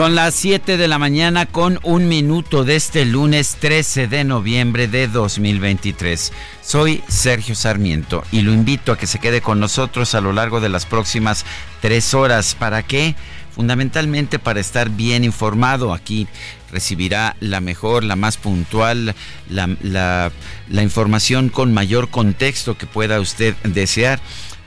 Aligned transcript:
Son 0.00 0.14
las 0.14 0.34
7 0.34 0.78
de 0.78 0.88
la 0.88 0.98
mañana 0.98 1.44
con 1.44 1.78
un 1.82 2.08
minuto 2.08 2.64
de 2.64 2.74
este 2.74 3.04
lunes 3.04 3.58
13 3.60 4.06
de 4.06 4.24
noviembre 4.24 4.88
de 4.88 5.08
2023. 5.08 6.32
Soy 6.62 7.02
Sergio 7.06 7.54
Sarmiento 7.54 8.24
y 8.32 8.40
lo 8.40 8.54
invito 8.54 8.92
a 8.92 8.96
que 8.96 9.06
se 9.06 9.18
quede 9.18 9.42
con 9.42 9.60
nosotros 9.60 10.14
a 10.14 10.22
lo 10.22 10.32
largo 10.32 10.62
de 10.62 10.70
las 10.70 10.86
próximas 10.86 11.44
tres 11.82 12.14
horas. 12.14 12.54
¿Para 12.54 12.82
qué? 12.82 13.14
Fundamentalmente 13.54 14.38
para 14.38 14.60
estar 14.60 14.88
bien 14.88 15.22
informado. 15.22 15.92
Aquí 15.92 16.26
recibirá 16.72 17.36
la 17.40 17.60
mejor, 17.60 18.02
la 18.02 18.16
más 18.16 18.38
puntual, 18.38 19.14
la, 19.50 19.68
la, 19.82 20.32
la 20.70 20.82
información 20.82 21.50
con 21.50 21.74
mayor 21.74 22.08
contexto 22.08 22.78
que 22.78 22.86
pueda 22.86 23.20
usted 23.20 23.54
desear. 23.64 24.18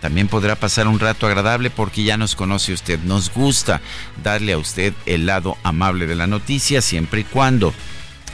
También 0.03 0.27
podrá 0.27 0.57
pasar 0.57 0.89
un 0.89 0.99
rato 0.99 1.27
agradable 1.27 1.69
porque 1.69 2.03
ya 2.03 2.17
nos 2.17 2.35
conoce 2.35 2.73
usted. 2.73 2.99
Nos 3.03 3.33
gusta 3.33 3.79
darle 4.21 4.51
a 4.51 4.57
usted 4.57 4.93
el 5.05 5.25
lado 5.25 5.57
amable 5.63 6.07
de 6.07 6.15
la 6.15 6.27
noticia 6.27 6.81
siempre 6.81 7.21
y 7.21 7.23
cuando 7.23 7.73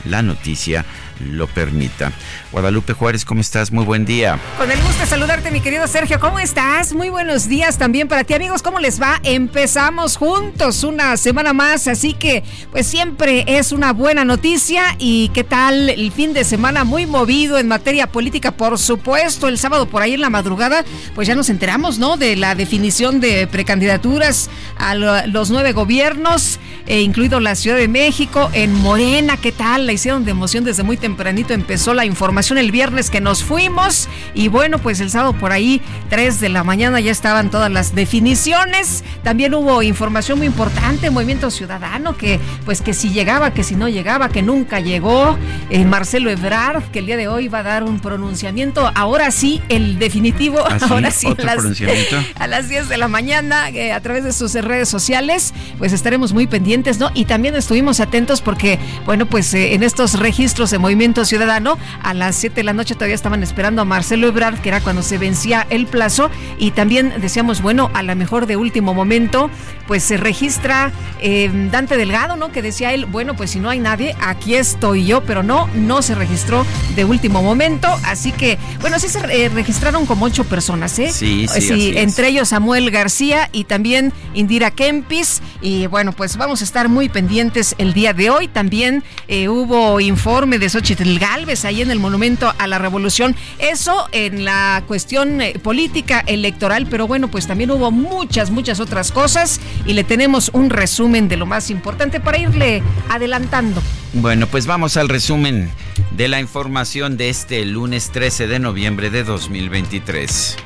la 0.04 0.24
noticia 0.24 0.84
lo 1.20 1.48
permita. 1.48 2.12
Guadalupe 2.52 2.94
Juárez, 2.94 3.26
¿cómo 3.26 3.42
estás? 3.42 3.72
Muy 3.72 3.86
buen 3.86 4.06
día. 4.06 4.40
Con 4.58 4.72
el 4.72 4.82
gusto 4.82 5.02
de 5.02 5.08
saludarte, 5.08 5.52
mi 5.52 5.62
querido 5.62 5.88
Sergio. 5.88 6.20
¿Cómo 6.20 6.40
estás? 6.40 6.94
Muy 6.94 7.10
buenos 7.10 7.48
días 7.48 7.78
también 7.78 8.08
para 8.08 8.24
ti, 8.24 8.34
amigos. 8.34 8.62
¿Cómo 8.62 8.80
les 8.80 9.02
va? 9.02 9.20
Empezamos 9.24 10.18
juntos 10.18 10.84
una 10.84 11.18
semana 11.18 11.54
más, 11.54 11.88
así 11.88 12.14
que 12.14 12.44
pues 12.72 12.88
siempre 12.88 13.44
es 13.48 13.72
una 13.72 13.94
buena 13.94 14.26
noticia. 14.26 14.96
¿Y 14.98 15.30
qué 15.30 15.44
tal 15.44 15.90
el 15.90 16.12
fin 16.12 16.34
de 16.34 16.44
semana? 16.44 16.84
Muy 16.84 17.06
movido 17.06 17.58
en 17.58 17.68
materia 17.68 18.08
política, 18.08 18.52
por 18.52 18.78
supuesto. 18.78 19.48
El 19.48 19.58
sábado 19.58 19.88
por 19.88 20.02
ahí 20.02 20.14
en 20.14 20.22
la 20.22 20.30
madrugada, 20.30 20.84
pues 21.16 21.28
ya 21.28 21.36
nos 21.36 21.50
enteramos, 21.50 22.00
¿no? 22.00 22.18
De 22.18 22.36
la 22.36 22.56
definición 22.56 23.20
de 23.20 23.48
precandidaturas 23.48 24.50
a 24.78 24.96
los 24.96 25.50
nueve 25.50 25.74
gobiernos, 25.74 26.60
eh, 26.88 27.02
incluido 27.02 27.40
la 27.40 27.56
Ciudad 27.56 27.78
de 27.78 27.88
México, 27.88 28.50
en 28.54 28.74
Morena. 28.74 29.38
¿Qué 29.38 29.52
tal? 29.52 29.86
La 29.86 29.94
hicieron 29.94 30.26
de 30.26 30.32
emoción 30.32 30.64
desde 30.64 30.84
muy 30.84 30.98
tempranito. 31.10 31.54
Empezó 31.54 31.94
la 31.94 32.06
información 32.06 32.58
el 32.58 32.72
viernes 32.72 33.10
que 33.10 33.20
nos 33.22 33.44
fuimos. 33.44 34.08
Y 34.34 34.48
bueno, 34.48 34.78
pues 34.80 35.00
el 35.00 35.10
sábado 35.10 35.34
por 35.34 35.52
ahí, 35.52 35.82
3 36.10 36.40
de 36.40 36.50
la 36.50 36.64
mañana, 36.64 37.00
ya 37.00 37.12
estaban 37.12 37.50
todas 37.50 37.72
las 37.72 37.96
definiciones. 37.96 39.04
También 39.24 39.54
hubo 39.56 39.82
información 39.82 40.38
muy 40.38 40.48
importante, 40.48 41.10
Movimiento 41.10 41.50
Ciudadano, 41.52 42.16
que 42.16 42.40
pues 42.66 42.82
que 42.82 42.94
si 42.94 43.10
llegaba, 43.10 43.54
que 43.54 43.64
si 43.64 43.76
no 43.76 43.90
llegaba, 43.90 44.30
que 44.30 44.42
nunca 44.42 44.80
llegó. 44.80 45.38
Eh, 45.70 45.84
Marcelo 45.86 46.30
Ebrard, 46.30 46.84
que 46.92 47.00
el 47.00 47.06
día 47.08 47.18
de 47.18 47.28
hoy 47.28 47.48
va 47.48 47.60
a 47.60 47.64
dar 47.64 47.84
un 47.84 48.00
pronunciamiento. 48.00 48.92
Ahora 48.96 49.32
sí, 49.32 49.62
el 49.70 49.98
definitivo. 50.00 50.60
¿Ah, 50.66 50.78
sí? 50.80 50.86
Ahora 50.90 51.12
sí, 51.12 51.28
¿Otro 51.28 51.46
las- 51.46 51.56
pronunciamiento? 51.56 52.18
a 52.40 52.48
las 52.48 52.70
10 52.70 52.88
de 52.90 52.98
la 52.98 53.08
mañana 53.08 53.70
eh, 53.70 53.92
a 53.92 54.00
través 54.02 54.24
de 54.24 54.32
sus 54.32 54.54
redes 54.54 54.90
sociales, 54.90 55.54
pues 55.80 55.92
estaremos 55.94 56.34
muy 56.34 56.46
pendientes, 56.48 57.00
¿no? 57.00 57.10
Y 57.16 57.26
también 57.26 57.56
estuvimos 57.56 58.00
atentos 58.00 58.42
porque, 58.42 58.78
bueno, 59.06 59.26
pues 59.26 59.54
eh, 59.54 59.74
en 59.74 59.84
estos 59.84 60.20
registros 60.20 60.70
de 60.70 60.78
Movimiento 60.78 60.99
Ciudadano, 61.00 61.78
a 62.04 62.14
las 62.14 62.36
7 62.36 62.56
de 62.58 62.64
la 62.64 62.74
noche 62.74 62.94
todavía 62.94 63.16
estaban 63.16 63.42
esperando 63.42 63.82
a 63.82 63.86
Marcelo 63.86 64.28
Ebrard, 64.28 64.60
que 64.60 64.68
era 64.68 64.82
cuando 64.82 65.02
se 65.02 65.18
vencía 65.18 65.66
el 65.70 65.88
plazo, 65.88 66.30
y 66.58 66.72
también 66.72 67.14
decíamos, 67.22 67.62
bueno, 67.62 67.90
a 67.94 68.04
lo 68.04 68.14
mejor 68.18 68.48
de 68.48 68.58
último 68.58 68.94
momento, 68.94 69.50
pues 69.90 70.04
se 70.04 70.18
registra 70.18 70.92
eh, 71.20 71.50
Dante 71.72 71.98
Delgado, 71.98 72.36
¿no? 72.36 72.52
Que 72.52 72.62
decía 72.62 72.94
él, 72.94 73.08
bueno, 73.08 73.36
pues 73.36 73.50
si 73.50 73.60
no 73.60 73.72
hay 73.72 73.80
nadie, 73.80 74.16
aquí 74.22 74.54
estoy 74.54 75.04
yo, 75.04 75.24
pero 75.24 75.42
no, 75.42 75.68
no 75.74 76.04
se 76.04 76.14
registró 76.14 76.64
de 76.96 77.06
último 77.06 77.42
momento, 77.42 77.88
así 78.04 78.32
que, 78.32 78.60
bueno, 78.82 79.00
sí 79.00 79.10
se 79.10 79.18
eh, 79.32 79.50
registraron 79.50 80.06
como 80.06 80.26
ocho 80.26 80.44
personas, 80.44 81.00
¿eh? 81.00 81.12
Sí, 81.12 81.48
sí, 81.48 81.58
así 81.58 81.90
es. 81.90 82.04
entre 82.04 82.28
ellos 82.28 82.50
Samuel 82.50 82.92
García 82.92 83.50
y 83.52 83.64
también 83.64 84.14
Indira 84.36 84.70
Kempis. 84.70 85.42
Y 85.62 85.88
bueno, 85.88 86.14
pues 86.14 86.38
vamos 86.38 86.62
a 86.62 86.64
estar 86.64 86.88
muy 86.88 87.10
pendientes 87.10 87.74
el 87.80 87.94
día 87.94 88.14
de 88.14 88.30
hoy. 88.30 88.48
También 88.48 89.04
eh, 89.28 89.50
hubo 89.50 90.00
informe 90.00 90.60
de 90.60 90.70
Xochitl 90.70 91.18
Galvez 91.18 91.66
ahí 91.66 91.82
en 91.82 91.90
el 91.90 92.00
Monumento 92.00 92.54
a 92.58 92.68
la 92.68 92.78
Revolución. 92.78 93.36
Eso 93.58 94.08
en 94.12 94.46
la 94.46 94.84
cuestión 94.88 95.42
eh, 95.42 95.58
política 95.62 96.24
electoral, 96.28 96.88
pero 96.90 97.08
bueno, 97.08 97.28
pues 97.30 97.48
también 97.48 97.72
hubo 97.72 97.92
muchas, 97.92 98.52
muchas 98.52 98.80
otras 98.80 99.12
cosas 99.12 99.60
y 99.86 99.94
le 99.94 100.04
tenemos 100.04 100.50
un 100.54 100.70
resumen 100.70 101.28
de 101.28 101.38
lo 101.38 101.46
más 101.46 101.70
importante 101.70 102.20
para 102.20 102.38
irle 102.38 102.84
adelantando. 103.10 103.82
Bueno, 104.14 104.48
pues 104.48 104.66
vamos 104.66 104.98
al 104.98 105.10
resumen 105.10 105.70
de 106.12 106.28
la 106.28 106.40
información 106.40 107.18
de 107.18 107.30
este 107.30 107.64
lunes 107.66 108.12
13 108.12 108.48
de 108.48 108.60
noviembre 108.60 109.10
de 109.10 109.24
2023. 109.24 110.58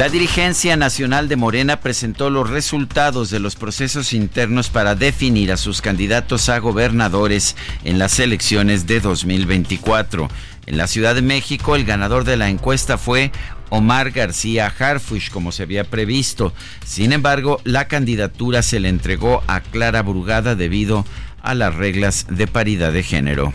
La 0.00 0.08
dirigencia 0.08 0.78
nacional 0.78 1.28
de 1.28 1.36
Morena 1.36 1.80
presentó 1.80 2.30
los 2.30 2.48
resultados 2.48 3.28
de 3.28 3.38
los 3.38 3.54
procesos 3.54 4.14
internos 4.14 4.70
para 4.70 4.94
definir 4.94 5.52
a 5.52 5.58
sus 5.58 5.82
candidatos 5.82 6.48
a 6.48 6.58
gobernadores 6.58 7.54
en 7.84 7.98
las 7.98 8.18
elecciones 8.18 8.86
de 8.86 9.00
2024. 9.00 10.30
En 10.64 10.78
la 10.78 10.86
Ciudad 10.86 11.14
de 11.14 11.20
México, 11.20 11.76
el 11.76 11.84
ganador 11.84 12.24
de 12.24 12.38
la 12.38 12.48
encuesta 12.48 12.96
fue 12.96 13.30
Omar 13.70 14.10
García 14.10 14.72
Harfush, 14.78 15.30
como 15.30 15.52
se 15.52 15.62
había 15.62 15.84
previsto. 15.84 16.52
Sin 16.84 17.12
embargo, 17.12 17.60
la 17.64 17.88
candidatura 17.88 18.62
se 18.62 18.80
le 18.80 18.88
entregó 18.88 19.42
a 19.46 19.60
Clara 19.60 20.02
Brugada 20.02 20.54
debido 20.54 21.06
a 21.42 21.54
las 21.54 21.74
reglas 21.74 22.26
de 22.28 22.46
paridad 22.46 22.92
de 22.92 23.02
género. 23.02 23.54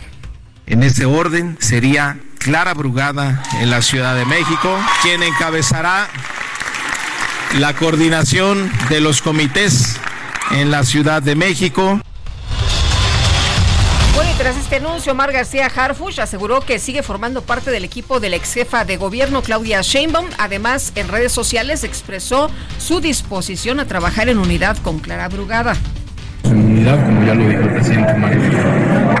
En 0.66 0.82
ese 0.82 1.04
orden 1.04 1.56
sería 1.60 2.18
Clara 2.38 2.74
Brugada 2.74 3.42
en 3.60 3.70
la 3.70 3.82
Ciudad 3.82 4.16
de 4.16 4.24
México, 4.24 4.76
quien 5.02 5.22
encabezará 5.22 6.08
la 7.58 7.74
coordinación 7.74 8.70
de 8.88 9.00
los 9.00 9.22
comités 9.22 9.98
en 10.50 10.70
la 10.70 10.84
Ciudad 10.84 11.22
de 11.22 11.36
México. 11.36 12.00
Bueno, 14.16 14.30
y 14.32 14.38
tras 14.38 14.56
este 14.56 14.76
anuncio, 14.76 15.12
Omar 15.12 15.30
García 15.30 15.66
Harfush 15.66 16.22
aseguró 16.22 16.62
que 16.62 16.78
sigue 16.78 17.02
formando 17.02 17.42
parte 17.42 17.70
del 17.70 17.84
equipo 17.84 18.18
de 18.18 18.30
la 18.30 18.36
ex 18.36 18.54
jefa 18.54 18.86
de 18.86 18.96
gobierno 18.96 19.42
Claudia 19.42 19.82
Sheinbaum. 19.82 20.30
Además, 20.38 20.92
en 20.94 21.08
redes 21.08 21.32
sociales 21.32 21.84
expresó 21.84 22.50
su 22.78 23.02
disposición 23.02 23.78
a 23.78 23.86
trabajar 23.86 24.30
en 24.30 24.38
unidad 24.38 24.78
con 24.78 25.00
Clara 25.00 25.28
Brugada. 25.28 25.76
Unidad, 26.54 27.04
como 27.04 27.22
ya 27.24 27.34
lo 27.34 27.48
dijo 27.48 27.62
el 27.62 27.68
presidente 27.70 28.14
Manuel. 28.14 28.40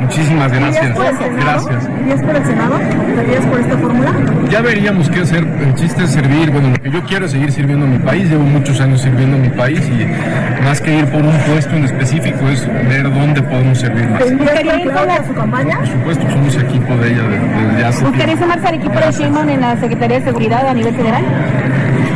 Muchísimas 0.02 0.52
gracias. 0.52 0.96
Gracias. 0.96 1.88
¿Irías 2.02 2.20
por 2.22 2.36
el 2.36 2.44
Senado? 2.44 2.78
¿Estarías 2.80 3.46
por 3.46 3.60
esta 3.60 3.78
fórmula? 3.78 4.12
Ya 4.50 4.60
veríamos 4.60 5.10
qué 5.10 5.20
hacer. 5.20 5.44
El 5.60 5.74
chiste 5.74 6.04
es 6.04 6.10
servir. 6.10 6.50
Bueno, 6.50 6.68
lo 6.70 6.76
que 6.82 6.90
yo 6.90 7.02
quiero 7.04 7.26
es 7.26 7.32
seguir 7.32 7.50
sirviendo 7.52 7.86
a 7.86 7.88
mi 7.88 7.98
país. 7.98 8.28
Llevo 8.30 8.44
muchos 8.44 8.80
años 8.80 9.00
sirviendo 9.02 9.36
a 9.36 9.40
mi 9.40 9.48
país 9.50 9.80
y 9.88 10.62
más 10.64 10.80
que 10.80 10.98
ir 10.98 11.06
por 11.06 11.22
un 11.22 11.36
puesto 11.50 11.74
en 11.76 11.84
específico 11.84 12.48
es 12.48 12.66
ver 12.88 13.02
dónde 13.12 13.42
podemos 13.42 13.78
servir 13.78 14.08
más. 14.08 14.22
¿Buscaría 14.30 14.76
ir 14.80 14.92
con 14.92 15.06
la- 15.06 15.24
su 15.26 15.34
campaña? 15.34 15.78
Por 15.78 15.86
supuesto, 15.88 16.30
somos 16.30 16.56
equipo 16.56 16.96
de 16.96 17.12
ella 17.12 17.22
desde, 17.24 17.66
desde 17.66 17.84
hace. 17.84 18.04
¿Buscaría 18.04 18.36
sumarse 18.36 18.66
al 18.68 18.74
equipo 18.74 18.94
de 18.98 19.10
Sheinbaum 19.12 19.48
en 19.48 19.60
la 19.60 19.76
Secretaría 19.80 20.18
de 20.20 20.24
Seguridad 20.24 20.68
a 20.68 20.74
nivel 20.74 20.94
federal? 20.94 21.24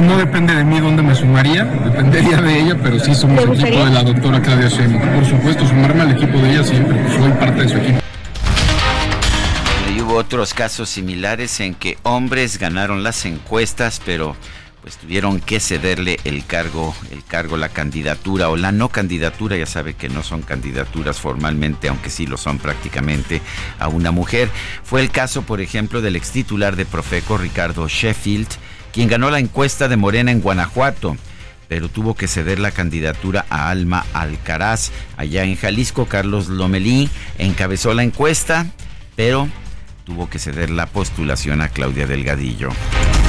No 0.01 0.17
depende 0.17 0.55
de 0.55 0.65
mí 0.65 0.81
dónde 0.81 1.03
me 1.03 1.15
sumaría, 1.15 1.65
dependería 1.65 2.41
de 2.41 2.61
ella, 2.61 2.77
pero 2.83 2.99
sí 2.99 3.15
somos 3.15 3.41
equipo 3.41 3.85
de 3.85 3.91
la 3.91 4.03
doctora 4.03 4.41
Claudia 4.41 4.69
Sheinbaum. 4.69 5.15
Por 5.15 5.27
supuesto, 5.27 5.67
sumarme 5.67 6.03
al 6.03 6.13
equipo 6.13 6.39
de 6.39 6.51
ella 6.51 6.65
siempre, 6.65 6.99
soy 7.17 7.33
parte 7.33 7.63
de 7.63 7.69
su 7.69 7.77
equipo. 7.77 8.01
Y 9.95 10.01
hubo 10.01 10.15
otros 10.15 10.55
casos 10.55 10.89
similares 10.89 11.61
en 11.61 11.75
que 11.75 11.99
hombres 12.03 12.59
ganaron 12.59 13.03
las 13.03 13.25
encuestas, 13.27 14.01
pero 14.05 14.37
pues 14.83 14.97
tuvieron 14.97 15.41
que 15.41 15.61
cederle 15.61 16.19
el 16.25 16.47
cargo, 16.47 16.95
el 17.11 17.23
cargo, 17.23 17.59
la 17.59 17.69
candidatura 17.69 18.49
o 18.49 18.57
la 18.57 18.73
no 18.73 18.89
candidatura, 18.89 19.57
ya 19.57 19.67
sabe 19.67 19.93
que 19.93 20.09
no 20.09 20.23
son 20.23 20.41
candidaturas 20.41 21.21
formalmente, 21.21 21.89
aunque 21.89 22.09
sí 22.09 22.27
lo 22.27 22.39
son 22.39 22.59
prácticamente, 22.59 23.43
a 23.79 23.89
una 23.89 24.11
mujer. 24.11 24.49
Fue 24.83 25.03
el 25.03 25.11
caso, 25.11 25.43
por 25.43 25.61
ejemplo, 25.61 26.01
del 26.01 26.17
ex 26.17 26.31
titular 26.31 26.77
de 26.77 26.87
Profeco, 26.87 27.37
Ricardo 27.37 27.89
Sheffield, 27.89 28.49
quien 28.93 29.09
ganó 29.09 29.31
la 29.31 29.39
encuesta 29.39 29.89
de 29.89 29.97
Morena 29.97 30.31
en 30.31 30.41
Guanajuato 30.41 31.17
pero 31.71 31.89
tuvo 31.89 32.17
que 32.17 32.27
ceder 32.27 32.59
la 32.59 32.73
candidatura 32.73 33.47
a 33.49 33.71
Alma 33.71 34.05
Alcaraz. 34.13 34.91
Allá 35.17 35.45
en 35.45 35.55
Jalisco, 35.55 36.07
Carlos 36.07 36.49
Lomelí 36.49 37.09
encabezó 37.39 37.95
la 37.95 38.03
encuesta, 38.03 38.67
pero 39.15 39.49
tuvo 40.11 40.29
que 40.29 40.41
ceder 40.41 40.71
la 40.71 40.87
postulación 40.87 41.61
a 41.61 41.69
Claudia 41.69 42.05
Delgadillo. 42.05 42.71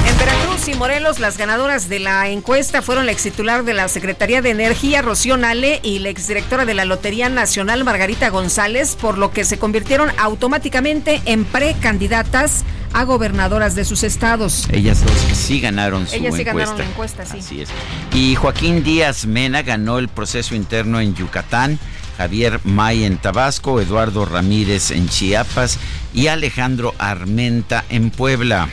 En 0.08 0.18
Veracruz 0.18 0.66
y 0.66 0.74
Morelos, 0.74 1.20
las 1.20 1.38
ganadoras 1.38 1.88
de 1.88 2.00
la 2.00 2.28
encuesta 2.28 2.82
fueron 2.82 3.06
la 3.06 3.12
ex 3.12 3.22
titular 3.22 3.62
de 3.64 3.72
la 3.72 3.86
Secretaría 3.86 4.42
de 4.42 4.50
Energía, 4.50 5.00
Rocío 5.00 5.36
Nale, 5.36 5.78
y 5.84 6.00
la 6.00 6.08
exdirectora 6.08 6.64
de 6.64 6.74
la 6.74 6.84
Lotería 6.84 7.28
Nacional, 7.28 7.84
Margarita 7.84 8.30
González, 8.30 8.96
por 9.00 9.16
lo 9.16 9.30
que 9.30 9.44
se 9.44 9.60
convirtieron 9.60 10.10
automáticamente 10.18 11.22
en 11.24 11.44
precandidatas 11.44 12.64
a 12.92 13.04
gobernadoras 13.04 13.76
de 13.76 13.84
sus 13.84 14.02
estados. 14.02 14.66
Ellas 14.72 15.04
dos 15.04 15.12
sí 15.38 15.60
ganaron 15.60 16.08
su 16.08 16.16
Ellas 16.16 16.34
sí 16.34 16.40
encuesta. 16.40 16.52
ganaron 16.52 16.78
la 16.78 16.84
encuesta, 16.84 17.24
sí. 17.24 17.38
Así 17.38 17.60
es. 17.60 17.68
Y 18.12 18.34
Joaquín 18.34 18.82
Díaz 18.82 19.24
Mena 19.24 19.62
ganó 19.62 19.98
el 20.00 20.08
proceso 20.08 20.56
interno 20.56 21.00
en 21.00 21.14
Yucatán. 21.14 21.78
Javier 22.16 22.60
May 22.64 23.04
en 23.04 23.18
Tabasco, 23.18 23.80
Eduardo 23.80 24.24
Ramírez 24.24 24.90
en 24.90 25.08
Chiapas 25.08 25.78
y 26.14 26.28
Alejandro 26.28 26.94
Armenta 26.98 27.84
en 27.88 28.10
Puebla. 28.10 28.68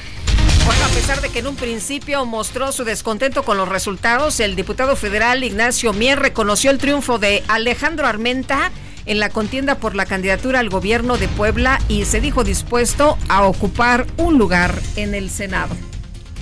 Bueno, 0.66 0.86
a 0.86 0.90
pesar 0.90 1.22
de 1.22 1.30
que 1.30 1.40
en 1.40 1.48
un 1.48 1.56
principio 1.56 2.26
mostró 2.26 2.72
su 2.72 2.84
descontento 2.84 3.44
con 3.44 3.58
los 3.58 3.68
resultados, 3.68 4.40
el 4.40 4.56
diputado 4.56 4.96
federal 4.96 5.44
Ignacio 5.44 5.94
Mier 5.94 6.20
reconoció 6.20 6.70
el 6.70 6.78
triunfo 6.78 7.18
de 7.18 7.44
Alejandro 7.48 8.06
Armenta 8.06 8.72
en 9.06 9.20
la 9.20 9.30
contienda 9.30 9.76
por 9.76 9.96
la 9.96 10.06
candidatura 10.06 10.60
al 10.60 10.70
gobierno 10.70 11.18
de 11.18 11.28
Puebla 11.28 11.80
y 11.88 12.06
se 12.06 12.22
dijo 12.22 12.44
dispuesto 12.44 13.18
a 13.30 13.44
ocupar 13.44 14.06
un 14.18 14.38
lugar 14.38 14.80
en 14.96 15.16
el 15.16 15.32
Senado. 15.32 15.76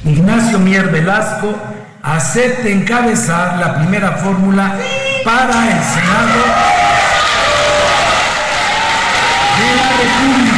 Ignacio 0.07 0.57
Mier 0.59 0.88
Velasco 0.89 1.54
acepte 2.01 2.71
encabezar 2.71 3.57
la 3.57 3.75
primera 3.75 4.13
fórmula 4.13 4.77
para 5.25 5.68
el 5.68 5.83
Senado 5.83 6.39
de 9.59 9.75
la 9.75 9.89
República. 9.98 10.56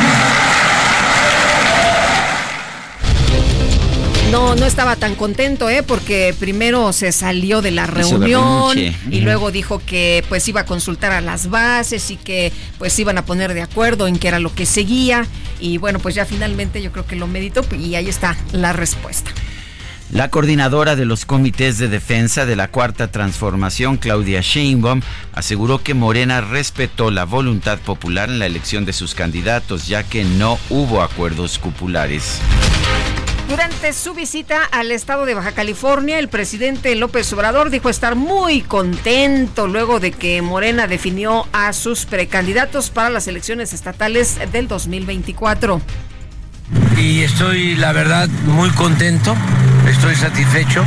No, 4.31 4.55
no 4.55 4.65
estaba 4.65 4.95
tan 4.95 5.15
contento, 5.15 5.69
¿eh? 5.69 5.81
Porque 5.81 6.35
primero 6.39 6.93
se 6.93 7.11
salió 7.11 7.61
de 7.63 7.71
la 7.71 7.87
reunión 7.87 8.77
y 8.77 9.21
luego 9.21 9.49
dijo 9.49 9.81
que 9.83 10.23
pues 10.29 10.47
iba 10.47 10.61
a 10.61 10.65
consultar 10.65 11.11
a 11.11 11.21
las 11.21 11.49
bases 11.49 12.11
y 12.11 12.15
que 12.15 12.51
pues 12.77 12.97
iban 12.99 13.17
a 13.17 13.25
poner 13.25 13.55
de 13.55 13.63
acuerdo 13.63 14.07
en 14.07 14.17
qué 14.19 14.27
era 14.27 14.39
lo 14.39 14.53
que 14.53 14.67
seguía 14.67 15.25
y 15.59 15.79
bueno, 15.79 15.99
pues 15.99 16.13
ya 16.13 16.25
finalmente 16.25 16.81
yo 16.81 16.91
creo 16.91 17.07
que 17.07 17.15
lo 17.15 17.25
meditó 17.25 17.65
y 17.75 17.95
ahí 17.95 18.07
está 18.07 18.37
la 18.51 18.71
respuesta. 18.71 19.31
La 20.11 20.29
coordinadora 20.29 20.95
de 20.95 21.05
los 21.05 21.25
comités 21.25 21.77
de 21.77 21.87
defensa 21.87 22.47
de 22.47 22.55
la 22.55 22.69
Cuarta 22.69 23.11
Transformación, 23.11 23.97
Claudia 23.97 24.41
Sheinbaum, 24.41 25.01
aseguró 25.33 25.83
que 25.83 25.93
Morena 25.93 26.41
respetó 26.41 27.11
la 27.11 27.25
voluntad 27.25 27.77
popular 27.77 28.29
en 28.29 28.39
la 28.39 28.47
elección 28.47 28.85
de 28.85 28.93
sus 28.93 29.13
candidatos, 29.13 29.87
ya 29.87 30.01
que 30.01 30.23
no 30.23 30.57
hubo 30.71 31.03
acuerdos 31.03 31.59
cupulares. 31.59 32.41
Durante 33.49 33.93
su 33.93 34.13
visita 34.13 34.63
al 34.63 34.91
estado 34.91 35.25
de 35.25 35.33
Baja 35.33 35.53
California, 35.53 36.19
el 36.19 36.29
presidente 36.29 36.93
López 36.93 37.33
Obrador 37.33 37.71
dijo 37.71 37.89
estar 37.89 38.15
muy 38.15 38.61
contento 38.61 39.67
luego 39.67 39.99
de 39.99 40.11
que 40.11 40.39
Morena 40.43 40.85
definió 40.85 41.47
a 41.51 41.73
sus 41.73 42.05
precandidatos 42.05 42.91
para 42.91 43.09
las 43.09 43.27
elecciones 43.27 43.73
estatales 43.73 44.37
del 44.51 44.67
2024. 44.67 45.81
y 46.95 47.21
estoy 47.21 47.75
la 47.75 47.91
verdad 47.91 48.29
muy 48.45 48.69
contento, 48.69 49.35
estoy 49.89 50.15
satisfecho 50.15 50.83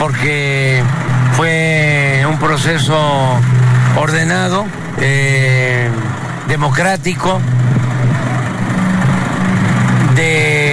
porque 0.00 0.82
fue 1.36 2.24
un 2.28 2.36
proceso 2.40 3.38
ordenado, 3.96 4.66
eh, 5.00 5.88
democrático, 6.48 7.40
de 10.16 10.65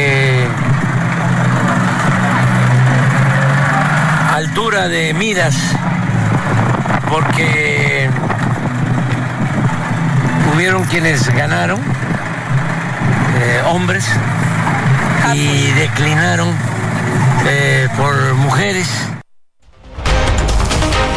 altura 4.73 4.87
de 4.87 5.13
miras, 5.13 5.55
porque 7.07 8.09
hubieron 10.55 10.83
quienes 10.85 11.29
ganaron, 11.35 11.79
eh, 13.39 13.61
hombres, 13.67 14.03
y 15.35 15.67
declinaron 15.73 16.49
eh, 17.45 17.87
por 17.95 18.33
mujeres. 18.33 18.87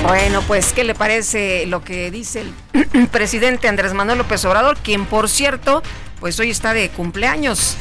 Bueno, 0.03 0.43
pues, 0.47 0.75
¿qué 0.75 0.85
le 0.85 0.95
parece 0.95 1.65
lo 1.65 1.83
que 1.83 2.11
dice 2.11 2.43
el 2.75 3.09
presidente 3.11 3.69
Andrés 3.69 3.95
Manuel 3.95 4.19
López 4.19 4.45
Obrador, 4.45 4.77
quien, 4.77 5.07
por 5.07 5.31
cierto, 5.31 5.83
pues 6.21 6.39
hoy 6.41 6.51
está 6.51 6.75
de 6.75 6.91
cumpleaños? 6.91 7.75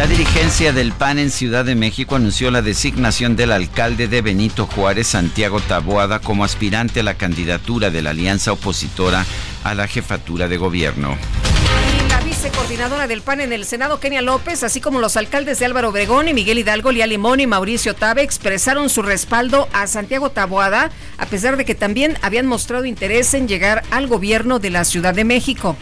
La 0.00 0.06
dirigencia 0.06 0.72
del 0.72 0.92
PAN 0.92 1.18
en 1.18 1.30
Ciudad 1.30 1.62
de 1.62 1.74
México 1.74 2.16
anunció 2.16 2.50
la 2.50 2.62
designación 2.62 3.36
del 3.36 3.52
alcalde 3.52 4.08
de 4.08 4.22
Benito 4.22 4.66
Juárez, 4.66 5.08
Santiago 5.08 5.60
Taboada, 5.60 6.20
como 6.20 6.42
aspirante 6.42 7.00
a 7.00 7.02
la 7.02 7.18
candidatura 7.18 7.90
de 7.90 8.00
la 8.00 8.08
alianza 8.08 8.50
opositora 8.50 9.26
a 9.62 9.74
la 9.74 9.86
jefatura 9.86 10.48
de 10.48 10.56
gobierno. 10.56 11.18
Y 11.92 12.08
la 12.08 12.18
vicecoordinadora 12.20 13.08
del 13.08 13.20
PAN 13.20 13.42
en 13.42 13.52
el 13.52 13.66
Senado, 13.66 14.00
Kenia 14.00 14.22
López, 14.22 14.62
así 14.62 14.80
como 14.80 15.00
los 15.00 15.18
alcaldes 15.18 15.58
de 15.58 15.66
Álvaro 15.66 15.90
Obregón 15.90 16.28
y 16.28 16.32
Miguel 16.32 16.58
Hidalgo, 16.60 16.92
Lía 16.92 17.06
Limón 17.06 17.40
y 17.40 17.46
Mauricio 17.46 17.94
Tabe, 17.94 18.22
expresaron 18.22 18.88
su 18.88 19.02
respaldo 19.02 19.68
a 19.74 19.86
Santiago 19.86 20.30
Taboada, 20.30 20.90
a 21.18 21.26
pesar 21.26 21.58
de 21.58 21.66
que 21.66 21.74
también 21.74 22.16
habían 22.22 22.46
mostrado 22.46 22.86
interés 22.86 23.34
en 23.34 23.48
llegar 23.48 23.82
al 23.90 24.06
gobierno 24.06 24.60
de 24.60 24.70
la 24.70 24.84
Ciudad 24.86 25.12
de 25.12 25.24
México. 25.24 25.76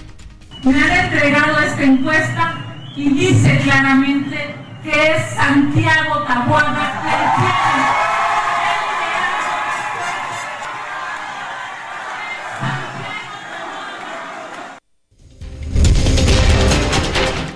Me 0.65 0.83
han 0.83 1.13
entregado 1.13 1.61
esta 1.61 1.83
encuesta 1.85 2.68
y 2.99 3.11
dice 3.11 3.61
claramente 3.63 4.57
que 4.83 4.91
es 4.91 5.35
Santiago 5.37 6.25
Taboada 6.27 7.01
quien 7.05 7.21
tiene 7.37 7.99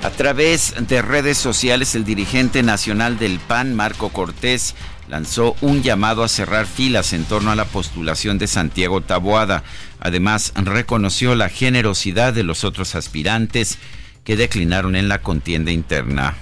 A 0.04 0.10
través 0.24 0.74
de 0.78 1.02
redes 1.02 1.38
sociales, 1.38 1.96
el 1.96 2.04
dirigente 2.04 2.62
nacional 2.62 3.18
del 3.18 3.40
PAN, 3.40 3.74
Marco 3.74 4.10
Cortés, 4.10 4.76
lanzó 5.08 5.56
un 5.60 5.82
llamado 5.82 6.22
a 6.22 6.28
cerrar 6.28 6.66
filas 6.66 7.12
en 7.12 7.24
torno 7.24 7.50
a 7.50 7.56
la 7.56 7.64
postulación 7.64 8.38
de 8.38 8.46
Santiago 8.46 9.00
Taboada. 9.00 9.64
Además, 9.98 10.52
reconoció 10.54 11.34
la 11.34 11.48
generosidad 11.48 12.32
de 12.32 12.44
los 12.44 12.62
otros 12.62 12.94
aspirantes 12.94 13.78
que 14.24 14.36
declinaron 14.36 14.96
en 14.96 15.08
la 15.08 15.18
contienda 15.18 15.70
interna. 15.70 16.34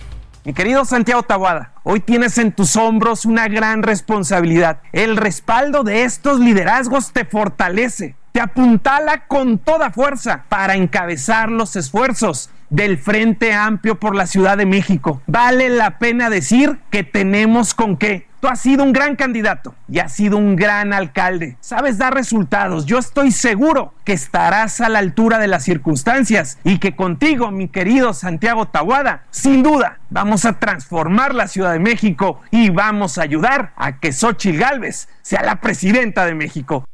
Mi 0.45 0.55
querido 0.55 0.85
Santiago 0.85 1.23
Taboada, 1.23 1.73
hoy 1.83 2.01
tienes 2.01 2.39
en 2.39 2.53
tus 2.53 2.77
hombros 2.77 3.27
una 3.27 3.47
gran 3.49 3.83
responsabilidad. 3.83 4.81
El 4.93 5.17
respaldo 5.17 5.85
de 5.85 6.05
estos 6.05 6.41
liderazgos 6.41 7.13
te 7.13 7.27
fortalece, 7.27 8.17
te 8.33 8.41
apuntala 8.41 9.27
con 9.27 9.59
toda 9.59 9.91
fuerza 9.91 10.45
para 10.49 10.77
encabezar 10.77 11.51
los 11.51 11.77
esfuerzos 11.77 12.49
del 12.71 12.97
Frente 12.97 13.53
Amplio 13.53 14.01
por 14.01 14.15
la 14.15 14.27
Ciudad 14.27 14.57
de 14.57 14.65
México. 14.65 15.21
Vale 15.27 15.69
la 15.69 15.99
pena 15.99 16.31
decir 16.31 16.79
que 16.91 17.05
tenemos 17.05 17.75
con 17.75 17.97
qué. 17.97 18.30
Tú 18.41 18.49
has 18.49 18.61
sido 18.61 18.85
un 18.85 18.95
gran 18.95 19.17
candidato 19.17 19.75
y 19.87 19.99
has 19.99 20.13
sido 20.13 20.39
un 20.39 20.57
gran 20.57 20.95
alcalde. 20.95 21.59
Sabes 21.61 21.99
dar 21.99 22.15
resultados. 22.15 22.87
Yo 22.87 22.99
estoy 22.99 23.33
seguro 23.33 23.93
que 24.05 24.15
estarás 24.15 24.81
a 24.81 24.89
la 24.89 24.99
altura 24.99 25.39
de 25.39 25.47
las 25.47 25.63
circunstancias 25.63 26.59
y 26.65 26.79
que 26.79 26.97
contigo, 26.97 27.51
mi 27.51 27.69
querido 27.69 28.15
Santiago 28.15 28.67
Tahuada, 28.67 29.25
sin 29.31 29.63
duda 29.63 29.99
vamos 30.09 30.47
a 30.47 30.59
transformar 30.59 31.35
la 31.35 31.49
Ciudad 31.49 31.73
de 31.73 31.81
México 31.81 32.41
y 32.51 32.71
vamos 32.71 33.19
a 33.19 33.23
ayudar 33.23 33.73
a 33.77 34.01
que 34.01 34.11
Xochitl 34.13 34.59
Gálvez 34.59 35.09
sea 35.21 35.43
la 35.43 35.57
presidenta 35.57 36.25
de 36.25 36.35
México. 36.35 36.87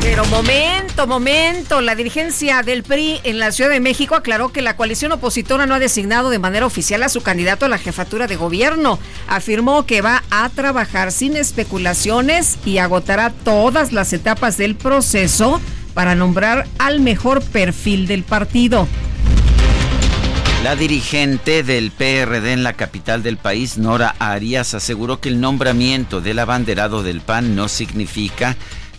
Pero 0.00 0.24
momento, 0.26 1.06
momento. 1.06 1.80
La 1.80 1.94
dirigencia 1.94 2.62
del 2.62 2.82
PRI 2.82 3.20
en 3.24 3.38
la 3.38 3.52
Ciudad 3.52 3.70
de 3.70 3.80
México 3.80 4.14
aclaró 4.14 4.50
que 4.50 4.62
la 4.62 4.76
coalición 4.76 5.12
opositora 5.12 5.66
no 5.66 5.74
ha 5.74 5.78
designado 5.78 6.30
de 6.30 6.38
manera 6.38 6.66
oficial 6.66 7.02
a 7.02 7.08
su 7.08 7.20
candidato 7.20 7.66
a 7.66 7.68
la 7.68 7.78
jefatura 7.78 8.26
de 8.26 8.36
gobierno. 8.36 8.98
Afirmó 9.26 9.86
que 9.86 10.00
va 10.00 10.22
a 10.30 10.48
trabajar 10.50 11.12
sin 11.12 11.36
especulaciones 11.36 12.58
y 12.64 12.78
agotará 12.78 13.30
todas 13.30 13.92
las 13.92 14.12
etapas 14.12 14.56
del 14.56 14.76
proceso 14.76 15.60
para 15.94 16.14
nombrar 16.14 16.66
al 16.78 17.00
mejor 17.00 17.42
perfil 17.42 18.06
del 18.06 18.22
partido. 18.22 18.86
La 20.62 20.74
dirigente 20.74 21.62
del 21.62 21.92
PRD 21.92 22.52
en 22.52 22.64
la 22.64 22.72
capital 22.72 23.22
del 23.22 23.36
país, 23.36 23.78
Nora 23.78 24.16
Arias, 24.18 24.74
aseguró 24.74 25.20
que 25.20 25.28
el 25.28 25.40
nombramiento 25.40 26.20
del 26.20 26.40
abanderado 26.40 27.04
del 27.04 27.20
PAN 27.20 27.54
no 27.54 27.68
significa 27.68 28.56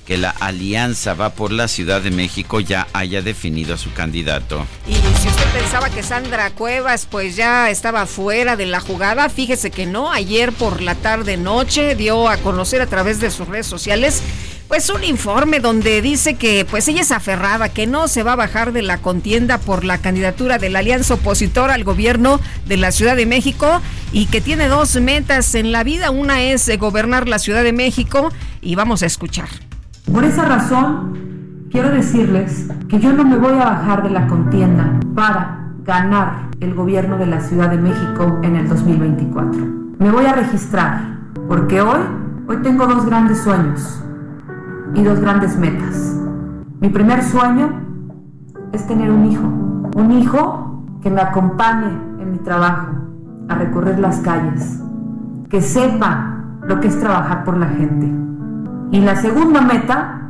que 0.09 0.17
la 0.17 0.31
alianza 0.31 1.13
va 1.13 1.29
por 1.29 1.51
la 1.51 1.67
Ciudad 1.67 2.01
de 2.01 2.09
México 2.09 2.59
ya 2.59 2.87
haya 2.93 3.21
definido 3.21 3.75
a 3.75 3.77
su 3.77 3.93
candidato. 3.93 4.65
Y 4.87 4.95
si 4.95 5.27
usted 5.27 5.45
pensaba 5.53 5.91
que 5.91 6.01
Sandra 6.01 6.49
Cuevas 6.49 7.05
pues 7.05 7.35
ya 7.35 7.69
estaba 7.69 8.07
fuera 8.07 8.55
de 8.55 8.65
la 8.65 8.79
jugada, 8.79 9.29
fíjese 9.29 9.69
que 9.69 9.85
no, 9.85 10.11
ayer 10.11 10.51
por 10.51 10.81
la 10.81 10.95
tarde 10.95 11.37
noche 11.37 11.93
dio 11.93 12.27
a 12.27 12.37
conocer 12.37 12.81
a 12.81 12.87
través 12.87 13.19
de 13.19 13.29
sus 13.29 13.47
redes 13.47 13.67
sociales 13.67 14.23
pues 14.67 14.89
un 14.89 15.03
informe 15.03 15.59
donde 15.59 16.01
dice 16.01 16.33
que 16.33 16.65
pues 16.65 16.87
ella 16.87 17.01
es 17.01 17.11
aferrada, 17.11 17.69
que 17.69 17.85
no 17.85 18.07
se 18.07 18.23
va 18.23 18.31
a 18.31 18.35
bajar 18.35 18.71
de 18.71 18.81
la 18.81 18.97
contienda 18.97 19.59
por 19.59 19.83
la 19.83 19.99
candidatura 19.99 20.57
de 20.57 20.71
la 20.71 20.79
alianza 20.79 21.13
opositora 21.13 21.75
al 21.75 21.83
gobierno 21.83 22.41
de 22.65 22.77
la 22.77 22.91
Ciudad 22.91 23.15
de 23.15 23.27
México 23.27 23.79
y 24.11 24.25
que 24.25 24.41
tiene 24.41 24.69
dos 24.69 24.95
metas 24.95 25.53
en 25.53 25.71
la 25.71 25.83
vida, 25.83 26.09
una 26.09 26.41
es 26.41 26.67
gobernar 26.79 27.29
la 27.29 27.37
Ciudad 27.37 27.63
de 27.63 27.73
México 27.73 28.31
y 28.59 28.73
vamos 28.73 29.03
a 29.03 29.05
escuchar. 29.05 29.68
Por 30.13 30.23
esa 30.23 30.43
razón, 30.45 31.67
quiero 31.69 31.91
decirles 31.91 32.67
que 32.87 32.99
yo 32.99 33.13
no 33.13 33.23
me 33.25 33.37
voy 33.37 33.53
a 33.53 33.65
bajar 33.65 34.01
de 34.01 34.09
la 34.09 34.27
contienda 34.27 34.99
para 35.13 35.67
ganar 35.83 36.49
el 36.59 36.73
gobierno 36.73 37.17
de 37.19 37.27
la 37.27 37.39
Ciudad 37.41 37.69
de 37.69 37.77
México 37.77 38.39
en 38.41 38.55
el 38.55 38.67
2024. 38.67 39.61
Me 39.99 40.09
voy 40.09 40.25
a 40.25 40.33
registrar 40.33 41.19
porque 41.47 41.81
hoy, 41.81 41.99
hoy 42.47 42.57
tengo 42.63 42.87
dos 42.87 43.05
grandes 43.05 43.39
sueños 43.43 44.03
y 44.95 45.03
dos 45.03 45.19
grandes 45.19 45.55
metas. 45.57 46.19
Mi 46.81 46.89
primer 46.89 47.23
sueño 47.23 47.69
es 48.71 48.87
tener 48.87 49.11
un 49.11 49.25
hijo, 49.27 49.47
un 49.95 50.11
hijo 50.11 50.85
que 51.03 51.11
me 51.11 51.21
acompañe 51.21 51.91
en 52.19 52.31
mi 52.31 52.39
trabajo, 52.39 52.87
a 53.47 53.55
recorrer 53.55 53.99
las 53.99 54.19
calles, 54.19 54.81
que 55.49 55.61
sepa 55.61 56.45
lo 56.63 56.79
que 56.79 56.87
es 56.87 56.99
trabajar 56.99 57.43
por 57.43 57.57
la 57.57 57.67
gente 57.67 58.28
y 58.91 58.99
la 59.01 59.21
segunda 59.21 59.61
meta, 59.61 60.21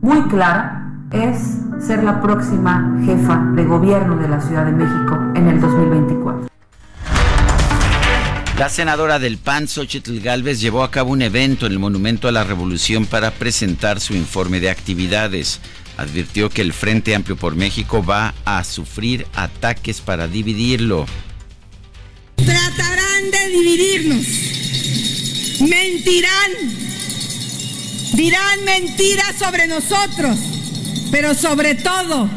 muy 0.00 0.22
clara, 0.28 0.86
es 1.12 1.58
ser 1.86 2.04
la 2.04 2.20
próxima 2.20 2.98
jefa 3.04 3.42
de 3.54 3.64
gobierno 3.64 4.16
de 4.16 4.28
la 4.28 4.40
Ciudad 4.40 4.66
de 4.66 4.72
México 4.72 5.18
en 5.34 5.48
el 5.48 5.60
2024. 5.60 6.48
La 8.58 8.68
senadora 8.68 9.18
del 9.18 9.38
PAN, 9.38 9.66
Xochitl 9.66 10.20
Galvez, 10.20 10.60
llevó 10.60 10.84
a 10.84 10.90
cabo 10.90 11.10
un 11.10 11.22
evento 11.22 11.66
en 11.66 11.72
el 11.72 11.78
Monumento 11.78 12.28
a 12.28 12.32
la 12.32 12.44
Revolución 12.44 13.06
para 13.06 13.30
presentar 13.30 13.98
su 13.98 14.14
informe 14.14 14.60
de 14.60 14.70
actividades. 14.70 15.60
Advirtió 15.96 16.50
que 16.50 16.62
el 16.62 16.72
Frente 16.72 17.14
Amplio 17.14 17.36
por 17.36 17.56
México 17.56 18.04
va 18.04 18.34
a 18.44 18.62
sufrir 18.62 19.26
ataques 19.34 20.00
para 20.00 20.28
dividirlo. 20.28 21.06
Tratarán 22.36 23.30
de 23.30 23.48
dividirnos. 23.48 24.26
Mentirán 25.60 26.81
dirán 28.12 28.64
mentiras 28.64 29.36
sobre 29.38 29.66
nosotros, 29.66 30.38
pero 31.10 31.34
sobre 31.34 31.74
todo 31.74 32.28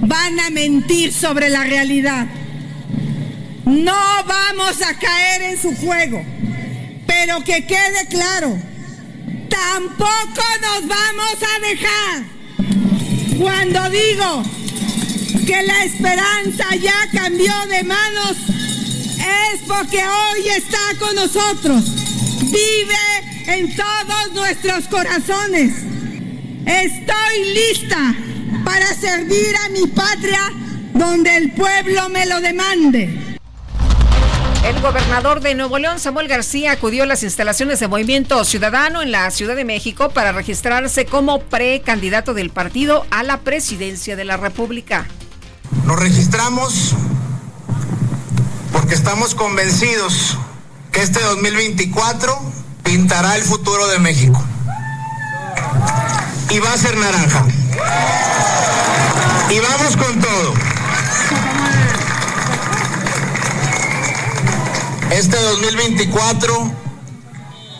van 0.00 0.40
a 0.40 0.50
mentir 0.50 1.12
sobre 1.12 1.48
la 1.48 1.64
realidad. 1.64 2.26
No 3.64 3.94
vamos 4.26 4.82
a 4.82 4.98
caer 4.98 5.42
en 5.42 5.60
su 5.60 5.74
juego, 5.76 6.24
pero 7.06 7.42
que 7.44 7.66
quede 7.66 8.06
claro, 8.10 8.58
tampoco 9.48 10.42
nos 10.60 10.88
vamos 10.88 11.36
a 11.40 11.68
dejar. 11.68 12.32
Cuando 13.38 13.90
digo 13.90 14.42
que 15.46 15.62
la 15.62 15.84
esperanza 15.84 16.74
ya 16.76 17.08
cambió 17.12 17.54
de 17.68 17.82
manos, 17.84 18.36
es 19.18 19.60
porque 19.66 20.04
hoy 20.04 20.48
está 20.56 20.78
con 20.98 21.14
nosotros. 21.14 21.84
Vive 22.42 23.31
en 23.52 23.76
todos 23.76 24.32
nuestros 24.34 24.88
corazones. 24.88 25.74
Estoy 26.64 27.54
lista 27.54 28.14
para 28.64 28.86
servir 28.94 29.54
a 29.64 29.68
mi 29.68 29.86
patria 29.88 30.40
donde 30.94 31.36
el 31.36 31.52
pueblo 31.52 32.08
me 32.08 32.24
lo 32.26 32.40
demande. 32.40 33.38
El 34.64 34.80
gobernador 34.80 35.40
de 35.40 35.54
Nuevo 35.54 35.78
León, 35.78 35.98
Samuel 35.98 36.28
García, 36.28 36.72
acudió 36.72 37.02
a 37.02 37.06
las 37.06 37.24
instalaciones 37.24 37.80
de 37.80 37.88
Movimiento 37.88 38.42
Ciudadano 38.44 39.02
en 39.02 39.10
la 39.10 39.30
Ciudad 39.30 39.56
de 39.56 39.64
México 39.64 40.10
para 40.10 40.32
registrarse 40.32 41.04
como 41.04 41.40
precandidato 41.40 42.32
del 42.32 42.50
partido 42.50 43.04
a 43.10 43.22
la 43.22 43.40
presidencia 43.40 44.16
de 44.16 44.24
la 44.24 44.36
República. 44.36 45.06
Nos 45.84 45.98
registramos 45.98 46.94
porque 48.72 48.94
estamos 48.94 49.34
convencidos 49.34 50.38
que 50.92 51.02
este 51.02 51.20
2024 51.20 52.61
pintará 52.82 53.36
el 53.36 53.42
futuro 53.42 53.86
de 53.88 53.98
México. 53.98 54.42
Y 56.50 56.58
va 56.58 56.72
a 56.72 56.78
ser 56.78 56.96
naranja. 56.96 57.44
Y 59.50 59.58
vamos 59.60 59.96
con 59.96 60.20
todo. 60.20 60.54
Este 65.10 65.36
2024, 65.36 66.72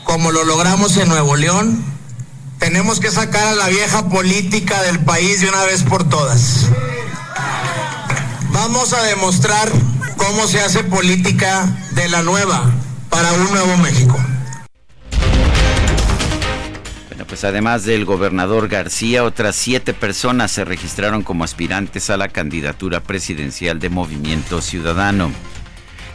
como 0.05 0.33
lo 0.33 0.45
logramos 0.45 0.97
en 0.99 1.09
Nuevo 1.09 1.37
León, 1.37 1.83
tenemos 2.59 3.01
que 3.01 3.11
sacar 3.11 3.47
a 3.49 3.55
la 3.55 3.69
vieja 3.69 4.09
política 4.09 4.83
del 4.83 5.01
país 5.01 5.41
de 5.41 5.49
una 5.49 5.65
vez 5.65 5.83
por 5.83 6.09
todas. 6.09 6.67
Vamos 8.53 8.93
a 8.93 9.03
demostrar 9.03 9.71
cómo 10.17 10.47
se 10.47 10.61
hace 10.61 10.85
política 10.85 11.67
de 11.93 12.09
la 12.09 12.23
nueva 12.23 12.71
para 13.09 13.33
un 13.33 13.51
nuevo 13.51 13.77
México. 13.79 14.17
Pues 17.33 17.45
además 17.45 17.87
del 17.87 18.05
gobernador 18.05 18.69
García, 18.69 19.25
otras 19.25 19.57
siete 19.57 19.95
personas 19.95 20.53
se 20.53 20.67
registraron 20.67 21.23
como 21.23 21.45
aspirantes 21.45 22.11
a 22.11 22.19
la 22.19 22.29
candidatura 22.29 23.01
presidencial 23.01 23.79
de 23.79 23.89
Movimiento 23.89 24.61
Ciudadano, 24.61 25.33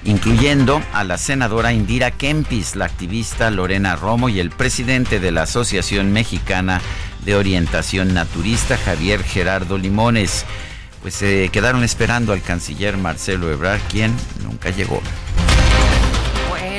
incluyendo 0.03 0.79
a 0.93 1.03
la 1.03 1.17
senadora 1.17 1.73
Indira 1.73 2.11
Kempis, 2.11 2.75
la 2.75 2.85
activista 2.85 3.49
Lorena 3.49 3.95
Romo 3.95 4.29
y 4.29 4.39
el 4.39 4.51
presidente 4.51 5.19
de 5.19 5.31
la 5.31 5.41
Asociación 5.41 6.13
Mexicana 6.13 6.81
de 7.25 7.35
Orientación 7.35 8.13
Naturista, 8.13 8.77
Javier 8.77 9.23
Gerardo 9.23 9.79
Limones. 9.79 10.45
Pues 11.01 11.15
se 11.15 11.49
quedaron 11.49 11.83
esperando 11.83 12.31
al 12.31 12.43
canciller 12.43 12.95
Marcelo 12.95 13.51
Ebrard, 13.51 13.81
quien 13.89 14.13
nunca 14.43 14.69
llegó. 14.69 15.01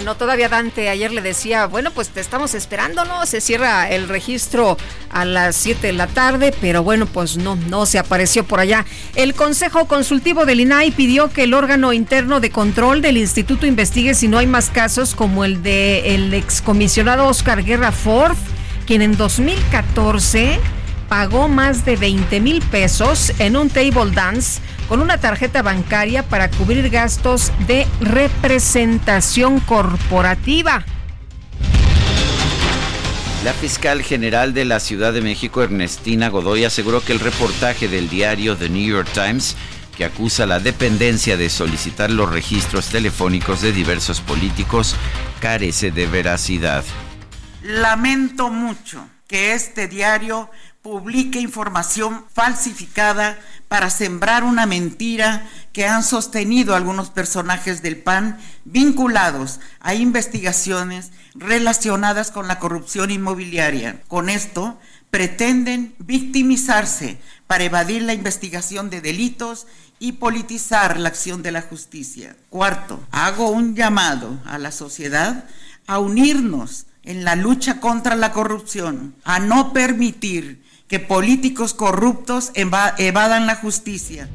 No, 0.04 0.16
todavía 0.16 0.48
Dante 0.48 0.88
ayer 0.88 1.12
le 1.12 1.22
decía, 1.22 1.66
bueno, 1.66 1.90
pues 1.90 2.08
te 2.08 2.20
estamos 2.20 2.54
esperando, 2.54 3.04
¿no? 3.04 3.26
Se 3.26 3.40
cierra 3.40 3.90
el 3.90 4.08
registro 4.08 4.76
a 5.10 5.24
las 5.24 5.56
7 5.56 5.88
de 5.88 5.92
la 5.92 6.06
tarde, 6.06 6.54
pero 6.60 6.82
bueno, 6.82 7.06
pues 7.06 7.36
no, 7.36 7.56
no 7.56 7.86
se 7.86 7.98
apareció 7.98 8.44
por 8.44 8.60
allá. 8.60 8.84
El 9.14 9.34
Consejo 9.34 9.86
Consultivo 9.86 10.46
del 10.46 10.60
INAI 10.60 10.90
pidió 10.90 11.30
que 11.30 11.44
el 11.44 11.54
órgano 11.54 11.92
interno 11.92 12.40
de 12.40 12.50
control 12.50 13.02
del 13.02 13.16
instituto 13.16 13.66
investigue 13.66 14.14
si 14.14 14.28
no 14.28 14.38
hay 14.38 14.46
más 14.46 14.70
casos 14.70 15.14
como 15.14 15.44
el 15.44 15.62
de 15.62 16.14
el 16.14 16.34
excomisionado 16.34 17.26
Oscar 17.26 17.64
Guerra 17.64 17.92
Ford, 17.92 18.36
quien 18.86 19.02
en 19.02 19.16
2014 19.16 20.58
pagó 21.08 21.48
más 21.48 21.84
de 21.84 21.96
20 21.96 22.40
mil 22.40 22.60
pesos 22.62 23.32
en 23.38 23.56
un 23.56 23.70
table 23.70 24.10
dance 24.12 24.60
con 24.88 25.00
una 25.00 25.18
tarjeta 25.18 25.62
bancaria 25.62 26.22
para 26.22 26.50
cubrir 26.50 26.88
gastos 26.90 27.52
de 27.66 27.86
representación 28.00 29.60
corporativa. 29.60 30.84
La 33.44 33.52
fiscal 33.52 34.02
general 34.02 34.52
de 34.52 34.64
la 34.64 34.80
Ciudad 34.80 35.12
de 35.12 35.20
México, 35.20 35.62
Ernestina 35.62 36.28
Godoy, 36.28 36.64
aseguró 36.64 37.00
que 37.00 37.12
el 37.12 37.20
reportaje 37.20 37.86
del 37.88 38.08
diario 38.08 38.56
The 38.56 38.68
New 38.68 38.84
York 38.84 39.08
Times, 39.12 39.56
que 39.96 40.04
acusa 40.04 40.44
la 40.44 40.58
dependencia 40.58 41.36
de 41.36 41.48
solicitar 41.48 42.10
los 42.10 42.30
registros 42.30 42.88
telefónicos 42.88 43.62
de 43.62 43.72
diversos 43.72 44.20
políticos, 44.20 44.96
carece 45.40 45.90
de 45.92 46.06
veracidad. 46.06 46.84
Lamento 47.62 48.50
mucho 48.50 49.08
que 49.28 49.52
este 49.52 49.88
diario 49.88 50.50
publique 50.88 51.38
información 51.38 52.24
falsificada 52.32 53.38
para 53.68 53.90
sembrar 53.90 54.42
una 54.42 54.64
mentira 54.64 55.46
que 55.74 55.86
han 55.86 56.02
sostenido 56.02 56.74
algunos 56.74 57.10
personajes 57.10 57.82
del 57.82 57.98
PAN 57.98 58.38
vinculados 58.64 59.60
a 59.80 59.94
investigaciones 59.94 61.10
relacionadas 61.34 62.30
con 62.30 62.48
la 62.48 62.58
corrupción 62.58 63.10
inmobiliaria. 63.10 64.00
Con 64.08 64.30
esto 64.30 64.80
pretenden 65.10 65.94
victimizarse 65.98 67.18
para 67.46 67.64
evadir 67.64 68.00
la 68.00 68.14
investigación 68.14 68.88
de 68.88 69.02
delitos 69.02 69.66
y 69.98 70.12
politizar 70.12 70.98
la 70.98 71.10
acción 71.10 71.42
de 71.42 71.52
la 71.52 71.60
justicia. 71.60 72.34
Cuarto, 72.48 72.98
hago 73.10 73.50
un 73.50 73.76
llamado 73.76 74.40
a 74.46 74.56
la 74.56 74.72
sociedad 74.72 75.44
a 75.86 75.98
unirnos 75.98 76.86
en 77.02 77.24
la 77.24 77.36
lucha 77.36 77.78
contra 77.78 78.16
la 78.16 78.32
corrupción, 78.32 79.14
a 79.24 79.38
no 79.38 79.74
permitir 79.74 80.66
que 80.88 80.98
políticos 80.98 81.74
corruptos 81.74 82.50
evadan 82.54 83.46
la 83.46 83.56
justicia. 83.56 84.28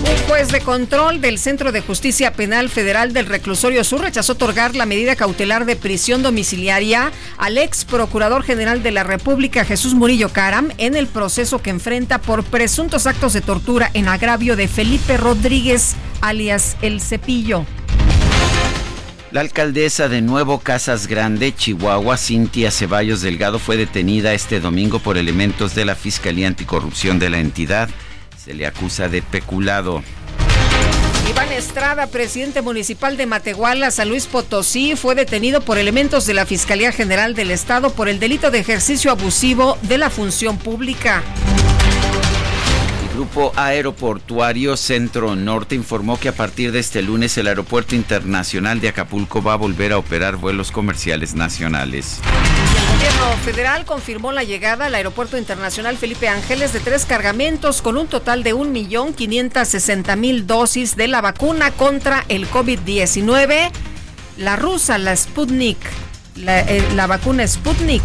Un 0.00 0.28
juez 0.28 0.48
de 0.52 0.60
control 0.60 1.20
del 1.20 1.38
Centro 1.38 1.72
de 1.72 1.80
Justicia 1.80 2.32
Penal 2.32 2.68
Federal 2.68 3.12
del 3.12 3.26
Reclusorio 3.26 3.82
Sur 3.82 4.02
rechazó 4.02 4.34
otorgar 4.34 4.76
la 4.76 4.86
medida 4.86 5.16
cautelar 5.16 5.66
de 5.66 5.74
prisión 5.74 6.22
domiciliaria 6.22 7.10
al 7.36 7.58
ex 7.58 7.84
procurador 7.84 8.44
general 8.44 8.82
de 8.84 8.92
la 8.92 9.02
República, 9.02 9.64
Jesús 9.64 9.94
Murillo 9.94 10.28
Caram, 10.28 10.70
en 10.78 10.94
el 10.94 11.08
proceso 11.08 11.60
que 11.60 11.70
enfrenta 11.70 12.20
por 12.20 12.44
presuntos 12.44 13.08
actos 13.08 13.32
de 13.32 13.40
tortura 13.40 13.90
en 13.94 14.06
agravio 14.06 14.54
de 14.54 14.68
Felipe 14.68 15.16
Rodríguez, 15.16 15.96
alias 16.20 16.76
El 16.80 17.00
Cepillo. 17.00 17.66
La 19.30 19.42
alcaldesa 19.42 20.08
de 20.08 20.22
Nuevo 20.22 20.60
Casas 20.60 21.06
Grande, 21.06 21.54
Chihuahua, 21.54 22.16
Cintia 22.16 22.70
Ceballos 22.70 23.20
Delgado, 23.20 23.58
fue 23.58 23.76
detenida 23.76 24.32
este 24.32 24.58
domingo 24.58 25.00
por 25.00 25.18
elementos 25.18 25.74
de 25.74 25.84
la 25.84 25.94
Fiscalía 25.94 26.46
Anticorrupción 26.46 27.18
de 27.18 27.28
la 27.28 27.38
entidad. 27.38 27.90
Se 28.42 28.54
le 28.54 28.66
acusa 28.66 29.10
de 29.10 29.20
peculado. 29.20 30.02
Iván 31.28 31.52
Estrada, 31.52 32.06
presidente 32.06 32.62
municipal 32.62 33.18
de 33.18 33.26
Matehuala, 33.26 33.90
San 33.90 34.08
Luis 34.08 34.26
Potosí, 34.26 34.96
fue 34.96 35.14
detenido 35.14 35.60
por 35.60 35.76
elementos 35.76 36.24
de 36.24 36.32
la 36.32 36.46
Fiscalía 36.46 36.90
General 36.90 37.34
del 37.34 37.50
Estado 37.50 37.90
por 37.90 38.08
el 38.08 38.18
delito 38.18 38.50
de 38.50 38.60
ejercicio 38.60 39.10
abusivo 39.10 39.76
de 39.82 39.98
la 39.98 40.08
función 40.08 40.56
pública. 40.56 41.22
Grupo 43.18 43.52
Aeroportuario 43.56 44.76
Centro 44.76 45.34
Norte 45.34 45.74
informó 45.74 46.20
que 46.20 46.28
a 46.28 46.32
partir 46.32 46.70
de 46.70 46.78
este 46.78 47.02
lunes 47.02 47.36
el 47.36 47.48
Aeropuerto 47.48 47.96
Internacional 47.96 48.80
de 48.80 48.90
Acapulco 48.90 49.42
va 49.42 49.54
a 49.54 49.56
volver 49.56 49.92
a 49.92 49.98
operar 49.98 50.36
vuelos 50.36 50.70
comerciales 50.70 51.34
nacionales. 51.34 52.20
El 52.22 52.96
gobierno 52.96 53.36
federal 53.44 53.84
confirmó 53.86 54.30
la 54.30 54.44
llegada 54.44 54.86
al 54.86 54.94
Aeropuerto 54.94 55.36
Internacional 55.36 55.96
Felipe 55.96 56.28
Ángeles 56.28 56.72
de 56.72 56.78
tres 56.78 57.06
cargamentos 57.06 57.82
con 57.82 57.96
un 57.96 58.06
total 58.06 58.44
de 58.44 58.54
1.560.000 58.54 60.44
dosis 60.44 60.94
de 60.94 61.08
la 61.08 61.20
vacuna 61.20 61.72
contra 61.72 62.24
el 62.28 62.48
COVID-19. 62.48 63.72
La 64.36 64.54
rusa, 64.54 64.96
la 64.96 65.16
Sputnik, 65.16 65.78
la, 66.36 66.60
eh, 66.60 66.84
la 66.94 67.08
vacuna 67.08 67.44
Sputnik 67.48 68.04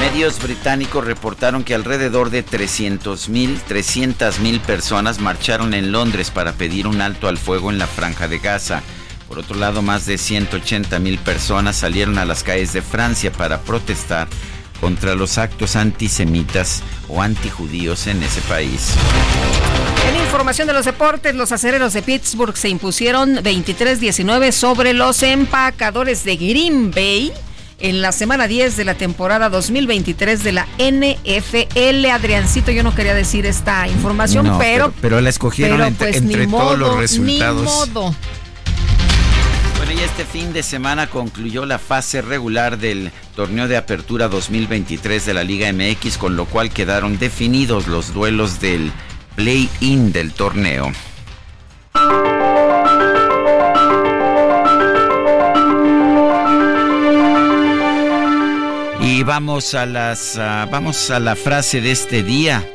Medios 0.00 0.40
británicos 0.40 1.04
reportaron 1.04 1.64
que 1.64 1.74
alrededor 1.74 2.30
de 2.30 2.46
300.000 2.46 3.60
300.000 3.68 4.60
personas 4.60 5.18
marcharon 5.18 5.74
en 5.74 5.90
Londres 5.90 6.30
para 6.30 6.52
pedir 6.52 6.86
un 6.86 7.00
alto 7.00 7.26
al 7.26 7.36
fuego 7.36 7.70
en 7.70 7.78
la 7.78 7.88
franja 7.88 8.28
de 8.28 8.38
Gaza. 8.38 8.82
Por 9.26 9.40
otro 9.40 9.56
lado, 9.56 9.82
más 9.82 10.06
de 10.06 10.14
180.000 10.14 11.18
personas 11.18 11.76
salieron 11.76 12.16
a 12.18 12.24
las 12.24 12.44
calles 12.44 12.72
de 12.72 12.80
Francia 12.80 13.32
para 13.32 13.60
protestar 13.60 14.28
contra 14.80 15.16
los 15.16 15.36
actos 15.36 15.74
antisemitas 15.74 16.82
o 17.08 17.20
antijudíos 17.20 18.06
en 18.06 18.22
ese 18.22 18.40
país. 18.42 18.92
En 20.08 20.16
información 20.16 20.68
de 20.68 20.74
los 20.74 20.84
deportes, 20.84 21.34
los 21.34 21.50
acereros 21.50 21.92
de 21.92 22.02
Pittsburgh 22.02 22.56
se 22.56 22.68
impusieron 22.68 23.36
23-19 23.38 24.52
sobre 24.52 24.94
los 24.94 25.24
empacadores 25.24 26.22
de 26.22 26.36
Green 26.36 26.92
Bay 26.92 27.32
en 27.80 28.02
la 28.02 28.12
semana 28.12 28.48
10 28.48 28.76
de 28.76 28.84
la 28.84 28.94
temporada 28.94 29.48
2023 29.48 30.42
de 30.42 30.52
la 30.52 30.66
NFL. 30.78 32.06
Adriancito, 32.06 32.70
yo 32.70 32.82
no 32.82 32.94
quería 32.94 33.14
decir 33.14 33.46
esta 33.46 33.86
información, 33.88 34.56
pero, 34.58 34.92
pero, 35.00 35.20
la 35.20 35.28
escogieron 35.28 35.82
entre, 35.82 36.12
pues, 36.20 36.50
todos 36.50 36.78
los 36.78 36.96
resultados. 36.96 37.62
Ni 37.62 37.92
modo. 37.92 38.14
Bueno, 39.76 39.92
y 39.92 40.00
este 40.00 40.24
fin 40.24 40.52
de 40.52 40.62
semana 40.62 41.06
concluyó 41.06 41.66
la 41.66 41.78
fase 41.78 42.20
regular 42.20 42.78
del 42.78 43.12
torneo 43.36 43.68
de 43.68 43.76
apertura 43.76 44.28
2023 44.28 45.24
de 45.24 45.34
la 45.34 45.44
Liga 45.44 45.72
MX, 45.72 46.18
con 46.18 46.36
lo 46.36 46.46
cual 46.46 46.70
quedaron 46.70 47.18
definidos 47.18 47.86
los 47.86 48.12
duelos 48.12 48.60
del 48.60 48.92
play-in 49.36 50.12
del 50.12 50.32
torneo. 50.32 50.92
Vamos 59.24 59.74
a 59.74 59.84
las 59.84 60.38
ah, 60.38 60.68
vamos 60.70 61.10
a 61.10 61.18
la 61.18 61.34
frase 61.34 61.80
de 61.80 61.90
este 61.90 62.22
día. 62.22 62.66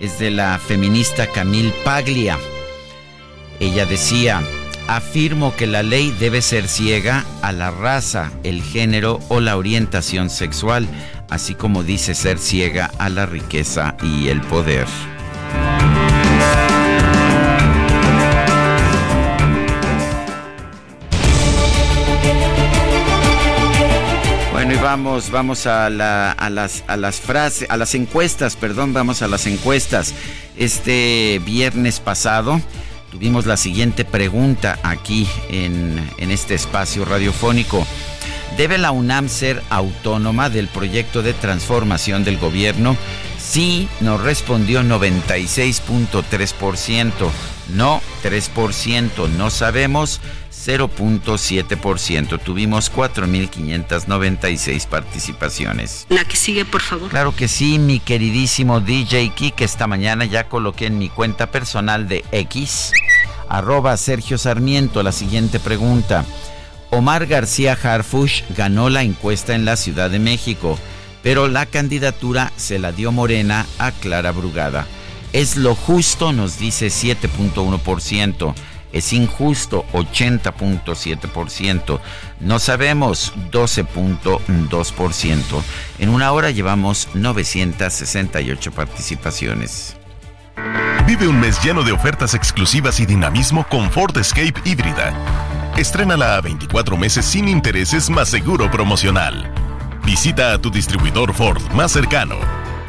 Es 0.00 0.18
de 0.18 0.30
la 0.30 0.58
feminista 0.58 1.26
Camille 1.26 1.72
Paglia. 1.84 2.38
Ella 3.60 3.86
decía, 3.86 4.42
afirmo 4.88 5.54
que 5.54 5.66
la 5.66 5.82
ley 5.82 6.14
debe 6.18 6.42
ser 6.42 6.68
ciega 6.68 7.24
a 7.40 7.52
la 7.52 7.70
raza, 7.70 8.32
el 8.42 8.62
género 8.62 9.20
o 9.28 9.40
la 9.40 9.56
orientación 9.56 10.28
sexual, 10.28 10.88
así 11.30 11.54
como 11.54 11.82
dice 11.82 12.14
ser 12.14 12.38
ciega 12.38 12.90
a 12.98 13.08
la 13.08 13.26
riqueza 13.26 13.96
y 14.02 14.28
el 14.28 14.40
poder. 14.40 14.86
Vamos, 24.92 25.30
vamos 25.30 25.66
a, 25.66 25.88
las, 25.88 26.84
a 26.86 26.96
las 26.98 27.18
frases, 27.18 27.66
a 27.70 27.78
las 27.78 27.94
encuestas, 27.94 28.56
perdón, 28.56 28.92
vamos 28.92 29.22
a 29.22 29.26
las 29.26 29.46
encuestas. 29.46 30.12
Este 30.58 31.40
viernes 31.46 31.98
pasado 31.98 32.60
tuvimos 33.10 33.46
la 33.46 33.56
siguiente 33.56 34.04
pregunta 34.04 34.78
aquí 34.82 35.26
en, 35.48 35.98
en 36.18 36.30
este 36.30 36.54
espacio 36.54 37.06
radiofónico. 37.06 37.86
¿Debe 38.58 38.76
la 38.76 38.90
UNAM 38.90 39.30
ser 39.30 39.62
autónoma 39.70 40.50
del 40.50 40.68
proyecto 40.68 41.22
de 41.22 41.32
transformación 41.32 42.22
del 42.22 42.36
gobierno? 42.36 42.94
Sí, 43.38 43.88
nos 44.00 44.20
respondió 44.20 44.82
96.3%. 44.82 47.30
No, 47.74 48.02
3%. 48.22 49.30
No 49.30 49.48
sabemos. 49.48 50.20
0.7%. 50.64 52.40
Tuvimos 52.40 52.92
4.596 52.92 54.86
participaciones. 54.86 56.06
La 56.08 56.24
que 56.24 56.36
sigue, 56.36 56.64
por 56.64 56.80
favor. 56.80 57.10
Claro 57.10 57.34
que 57.34 57.48
sí, 57.48 57.78
mi 57.78 57.98
queridísimo 57.98 58.80
DJ 58.80 59.32
que 59.56 59.64
Esta 59.64 59.86
mañana 59.86 60.24
ya 60.24 60.48
coloqué 60.48 60.86
en 60.86 60.98
mi 60.98 61.08
cuenta 61.08 61.50
personal 61.50 62.06
de 62.08 62.24
X, 62.32 62.92
arroba 63.48 63.96
Sergio 63.96 64.38
Sarmiento, 64.38 65.02
la 65.02 65.12
siguiente 65.12 65.58
pregunta. 65.58 66.24
Omar 66.90 67.26
García 67.26 67.76
Harfush 67.80 68.42
ganó 68.56 68.90
la 68.90 69.02
encuesta 69.02 69.54
en 69.54 69.64
la 69.64 69.76
Ciudad 69.76 70.10
de 70.10 70.18
México, 70.18 70.78
pero 71.22 71.48
la 71.48 71.66
candidatura 71.66 72.52
se 72.56 72.78
la 72.78 72.92
dio 72.92 73.10
Morena 73.12 73.66
a 73.78 73.92
Clara 73.92 74.30
Brugada. 74.32 74.86
Es 75.32 75.56
lo 75.56 75.74
justo, 75.74 76.32
nos 76.32 76.58
dice 76.58 76.88
7.1% 76.88 78.54
es 78.92 79.12
injusto 79.12 79.84
80.7%, 79.92 82.00
no 82.40 82.58
sabemos 82.58 83.34
12.2%. 83.50 85.62
En 85.98 86.08
una 86.08 86.32
hora 86.32 86.50
llevamos 86.50 87.08
968 87.14 88.72
participaciones. 88.72 89.96
Vive 91.06 91.26
un 91.26 91.40
mes 91.40 91.62
lleno 91.62 91.82
de 91.82 91.92
ofertas 91.92 92.34
exclusivas 92.34 93.00
y 93.00 93.06
dinamismo 93.06 93.66
con 93.68 93.90
Ford 93.90 94.16
Escape 94.16 94.54
híbrida. 94.64 95.12
Estrénala 95.76 96.36
a 96.36 96.40
24 96.40 96.96
meses 96.96 97.24
sin 97.24 97.48
intereses 97.48 98.08
más 98.08 98.28
seguro 98.28 98.70
promocional. 98.70 99.52
Visita 100.04 100.52
a 100.52 100.58
tu 100.58 100.70
distribuidor 100.70 101.34
Ford 101.34 101.62
más 101.72 101.92
cercano. 101.92 102.36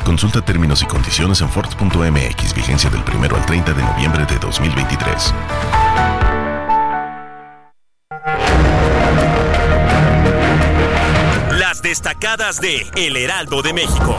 Consulta 0.03 0.41
términos 0.41 0.83
y 0.83 0.85
condiciones 0.85 1.41
en 1.41 1.49
Ford.mx, 1.49 2.53
vigencia 2.53 2.89
del 2.89 3.01
1 3.01 3.35
al 3.35 3.45
30 3.45 3.73
de 3.73 3.83
noviembre 3.83 4.25
de 4.25 4.37
2023. 4.37 5.33
Destacadas 11.93 12.59
de 12.59 12.87
El 12.95 13.15
Heraldo 13.15 13.61
de 13.61 13.71
México. 13.71 14.15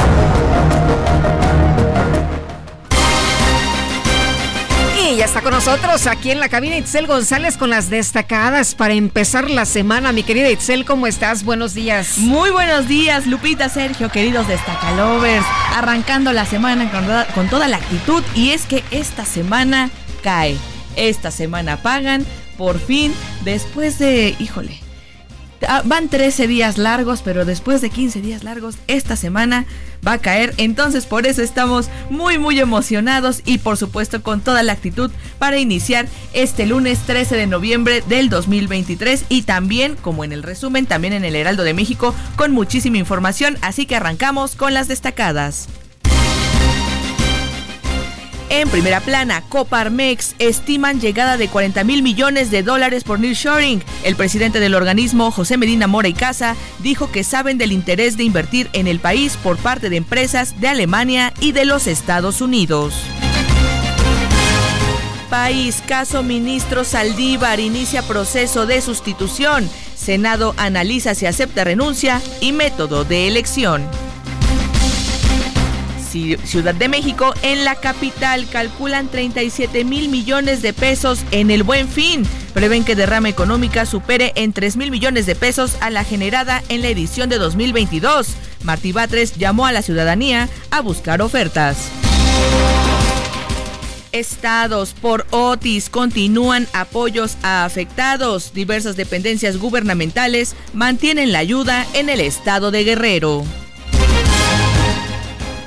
Y 5.02 5.16
ya 5.16 5.24
está 5.24 5.40
con 5.40 5.50
nosotros 5.50 6.06
aquí 6.06 6.30
en 6.30 6.38
la 6.38 6.48
cabina 6.48 6.76
Itzel 6.76 7.08
González 7.08 7.56
con 7.56 7.70
las 7.70 7.90
destacadas 7.90 8.76
para 8.76 8.94
empezar 8.94 9.50
la 9.50 9.64
semana. 9.64 10.12
Mi 10.12 10.22
querida 10.22 10.50
Itzel, 10.50 10.84
¿cómo 10.84 11.08
estás? 11.08 11.42
Buenos 11.42 11.74
días. 11.74 12.18
Muy 12.18 12.50
buenos 12.50 12.86
días, 12.86 13.26
Lupita, 13.26 13.68
Sergio, 13.68 14.08
queridos 14.08 14.46
destacalovers. 14.46 15.44
Arrancando 15.72 16.32
la 16.32 16.46
semana 16.46 16.88
con 16.92 17.04
toda, 17.04 17.26
con 17.34 17.48
toda 17.48 17.66
la 17.66 17.78
actitud 17.78 18.22
y 18.36 18.50
es 18.50 18.66
que 18.66 18.84
esta 18.92 19.24
semana 19.24 19.90
cae. 20.22 20.56
Esta 20.94 21.32
semana 21.32 21.78
pagan, 21.78 22.24
por 22.56 22.78
fin, 22.78 23.12
después 23.42 23.98
de, 23.98 24.36
híjole, 24.38 24.83
van 25.84 26.08
13 26.08 26.46
días 26.46 26.78
largos, 26.78 27.22
pero 27.22 27.44
después 27.44 27.80
de 27.80 27.90
15 27.90 28.20
días 28.20 28.44
largos, 28.44 28.76
esta 28.86 29.16
semana 29.16 29.66
va 30.06 30.12
a 30.12 30.18
caer. 30.18 30.54
Entonces 30.56 31.06
por 31.06 31.26
eso 31.26 31.42
estamos 31.42 31.88
muy 32.10 32.38
muy 32.38 32.60
emocionados 32.60 33.42
y 33.44 33.58
por 33.58 33.76
supuesto 33.76 34.22
con 34.22 34.40
toda 34.40 34.62
la 34.62 34.72
actitud 34.72 35.10
para 35.38 35.58
iniciar 35.58 36.06
este 36.32 36.66
lunes 36.66 37.00
13 37.00 37.36
de 37.36 37.46
noviembre 37.46 38.02
del 38.08 38.28
2023 38.28 39.24
y 39.28 39.42
también 39.42 39.96
como 39.96 40.24
en 40.24 40.32
el 40.32 40.42
resumen, 40.42 40.86
también 40.86 41.12
en 41.12 41.24
el 41.24 41.36
Heraldo 41.36 41.62
de 41.62 41.74
México 41.74 42.14
con 42.36 42.52
muchísima 42.52 42.98
información. 42.98 43.56
Así 43.60 43.86
que 43.86 43.96
arrancamos 43.96 44.56
con 44.56 44.74
las 44.74 44.88
destacadas. 44.88 45.68
En 48.50 48.68
primera 48.68 49.00
plana, 49.00 49.42
Coparmex 49.48 50.34
estiman 50.38 51.00
llegada 51.00 51.36
de 51.36 51.48
40 51.48 51.82
mil 51.84 52.02
millones 52.02 52.50
de 52.50 52.62
dólares 52.62 53.02
por 53.02 53.18
nearshoring. 53.18 53.82
El 54.04 54.16
presidente 54.16 54.60
del 54.60 54.74
organismo, 54.74 55.30
José 55.30 55.56
Medina 55.56 55.86
Mora 55.86 56.08
y 56.08 56.14
Casa, 56.14 56.54
dijo 56.80 57.10
que 57.10 57.24
saben 57.24 57.58
del 57.58 57.72
interés 57.72 58.16
de 58.16 58.24
invertir 58.24 58.68
en 58.72 58.86
el 58.86 59.00
país 59.00 59.36
por 59.36 59.56
parte 59.56 59.90
de 59.90 59.96
empresas 59.96 60.60
de 60.60 60.68
Alemania 60.68 61.32
y 61.40 61.52
de 61.52 61.64
los 61.64 61.86
Estados 61.86 62.40
Unidos. 62.40 62.94
País, 65.30 65.82
caso 65.86 66.22
ministro 66.22 66.84
Saldívar 66.84 67.58
inicia 67.58 68.02
proceso 68.02 68.66
de 68.66 68.80
sustitución. 68.80 69.68
Senado 69.96 70.54
analiza 70.58 71.14
si 71.14 71.26
acepta 71.26 71.64
renuncia 71.64 72.20
y 72.40 72.52
método 72.52 73.04
de 73.04 73.26
elección. 73.26 73.88
Ciudad 76.44 76.74
de 76.74 76.88
México, 76.88 77.34
en 77.42 77.64
la 77.64 77.74
capital 77.74 78.46
calculan 78.48 79.08
37 79.08 79.84
mil 79.84 80.08
millones 80.08 80.62
de 80.62 80.72
pesos 80.72 81.24
en 81.32 81.50
el 81.50 81.64
buen 81.64 81.88
fin. 81.88 82.24
Prevén 82.52 82.84
que 82.84 82.94
derrama 82.94 83.28
económica 83.28 83.84
supere 83.84 84.32
en 84.36 84.52
3 84.52 84.76
mil 84.76 84.92
millones 84.92 85.26
de 85.26 85.34
pesos 85.34 85.76
a 85.80 85.90
la 85.90 86.04
generada 86.04 86.62
en 86.68 86.82
la 86.82 86.88
edición 86.88 87.28
de 87.28 87.38
2022. 87.38 88.28
Martí 88.62 88.92
Batres 88.92 89.34
llamó 89.34 89.66
a 89.66 89.72
la 89.72 89.82
ciudadanía 89.82 90.48
a 90.70 90.80
buscar 90.80 91.20
ofertas. 91.20 91.88
Estados 94.12 94.94
por 94.94 95.26
Otis 95.30 95.90
continúan 95.90 96.68
apoyos 96.72 97.36
a 97.42 97.64
afectados. 97.64 98.52
Diversas 98.54 98.94
dependencias 98.94 99.56
gubernamentales 99.56 100.54
mantienen 100.72 101.32
la 101.32 101.40
ayuda 101.40 101.84
en 101.94 102.08
el 102.08 102.20
estado 102.20 102.70
de 102.70 102.84
Guerrero. 102.84 103.44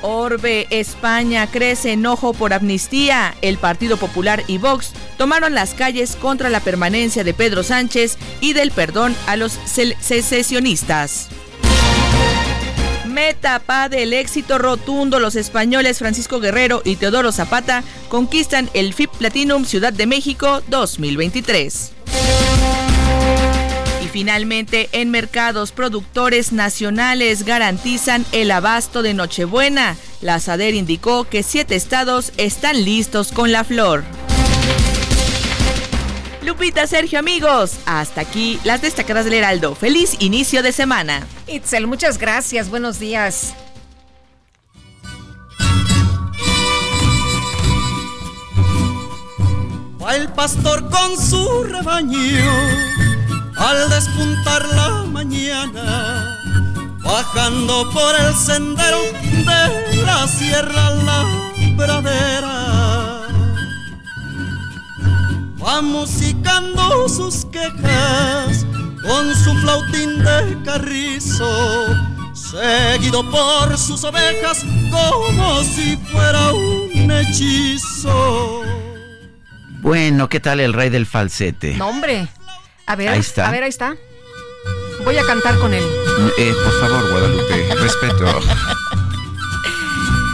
Orbe, 0.01 0.67
España, 0.69 1.47
crece 1.47 1.93
enojo 1.93 2.33
por 2.33 2.53
amnistía. 2.53 3.35
El 3.41 3.57
Partido 3.57 3.97
Popular 3.97 4.43
y 4.47 4.57
Vox 4.57 4.93
tomaron 5.17 5.53
las 5.53 5.73
calles 5.73 6.15
contra 6.15 6.49
la 6.49 6.59
permanencia 6.59 7.23
de 7.23 7.33
Pedro 7.33 7.63
Sánchez 7.63 8.17
y 8.41 8.53
del 8.53 8.71
perdón 8.71 9.15
a 9.27 9.35
los 9.35 9.53
secesionistas. 9.53 11.29
Metapa 13.05 13.89
del 13.89 14.13
éxito 14.13 14.59
rotundo, 14.59 15.19
los 15.19 15.35
españoles 15.35 15.97
Francisco 15.97 16.39
Guerrero 16.39 16.81
y 16.85 16.97
Teodoro 16.97 17.31
Zapata 17.31 17.83
conquistan 18.09 18.69
el 18.73 18.93
FIP 18.93 19.09
Platinum 19.17 19.65
Ciudad 19.65 19.91
de 19.91 20.05
México 20.05 20.61
2023. 20.67 21.93
Finalmente, 24.17 24.89
en 24.93 25.11
mercados, 25.11 25.71
productores 25.71 26.51
nacionales 26.51 27.43
garantizan 27.43 28.25
el 28.31 28.49
abasto 28.49 29.03
de 29.03 29.13
Nochebuena. 29.13 29.95
La 30.21 30.39
SADER 30.39 30.73
indicó 30.73 31.25
que 31.25 31.43
siete 31.43 31.75
estados 31.75 32.33
están 32.37 32.83
listos 32.83 33.31
con 33.31 33.51
la 33.51 33.63
flor. 33.63 34.03
Lupita, 36.41 36.87
Sergio, 36.87 37.19
amigos, 37.19 37.73
hasta 37.85 38.21
aquí 38.21 38.59
las 38.63 38.81
destacadas 38.81 39.25
del 39.25 39.35
Heraldo. 39.35 39.75
Feliz 39.75 40.15
inicio 40.17 40.63
de 40.63 40.71
semana. 40.71 41.27
Itzel, 41.45 41.85
muchas 41.85 42.17
gracias. 42.17 42.71
Buenos 42.71 42.97
días. 42.97 43.53
Va 50.01 50.15
el 50.15 50.27
pastor 50.29 50.89
con 50.89 51.21
su 51.21 51.65
rebaño 51.65 53.06
al 53.57 53.89
despuntar 53.89 54.65
la 54.69 55.03
mañana, 55.03 56.37
bajando 57.03 57.89
por 57.91 58.15
el 58.19 58.33
sendero 58.35 59.01
de 59.11 60.03
la 60.05 60.27
sierra 60.27 60.91
la 60.91 61.25
pradera. 61.75 63.21
Va 65.63 65.81
musicando 65.81 67.09
sus 67.09 67.45
quejas 67.45 68.65
con 69.01 69.35
su 69.35 69.53
flautín 69.61 70.23
de 70.23 70.57
carrizo, 70.63 71.95
seguido 72.33 73.29
por 73.29 73.77
sus 73.77 74.03
ovejas 74.03 74.63
como 74.91 75.63
si 75.63 75.97
fuera 76.11 76.53
un 76.53 77.11
hechizo. 77.11 78.61
Bueno, 79.81 80.27
¿qué 80.29 80.39
tal 80.39 80.59
el 80.59 80.73
rey 80.73 80.89
del 80.89 81.05
falsete? 81.05 81.75
No, 81.75 81.89
hombre. 81.89 82.27
A 82.87 82.95
ver, 82.95 83.09
ahí 83.09 83.19
está. 83.19 83.45
a 83.49 83.51
ver, 83.51 83.63
ahí 83.63 83.69
está. 83.69 83.97
Voy 85.03 85.17
a 85.17 85.25
cantar 85.25 85.57
con 85.59 85.73
él. 85.73 85.83
Eh, 86.37 86.53
por 86.63 86.79
favor, 86.79 87.11
Guadalupe, 87.11 87.75
respeto. 87.75 88.25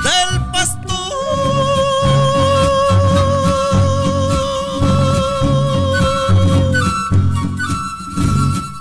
Del 0.04 0.39
pastor. 0.52 0.94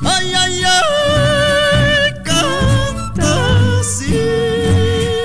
Ay, 0.05 0.35
ay, 0.35 0.63
ay, 0.65 2.13
canta 2.23 3.81
así. 3.81 4.15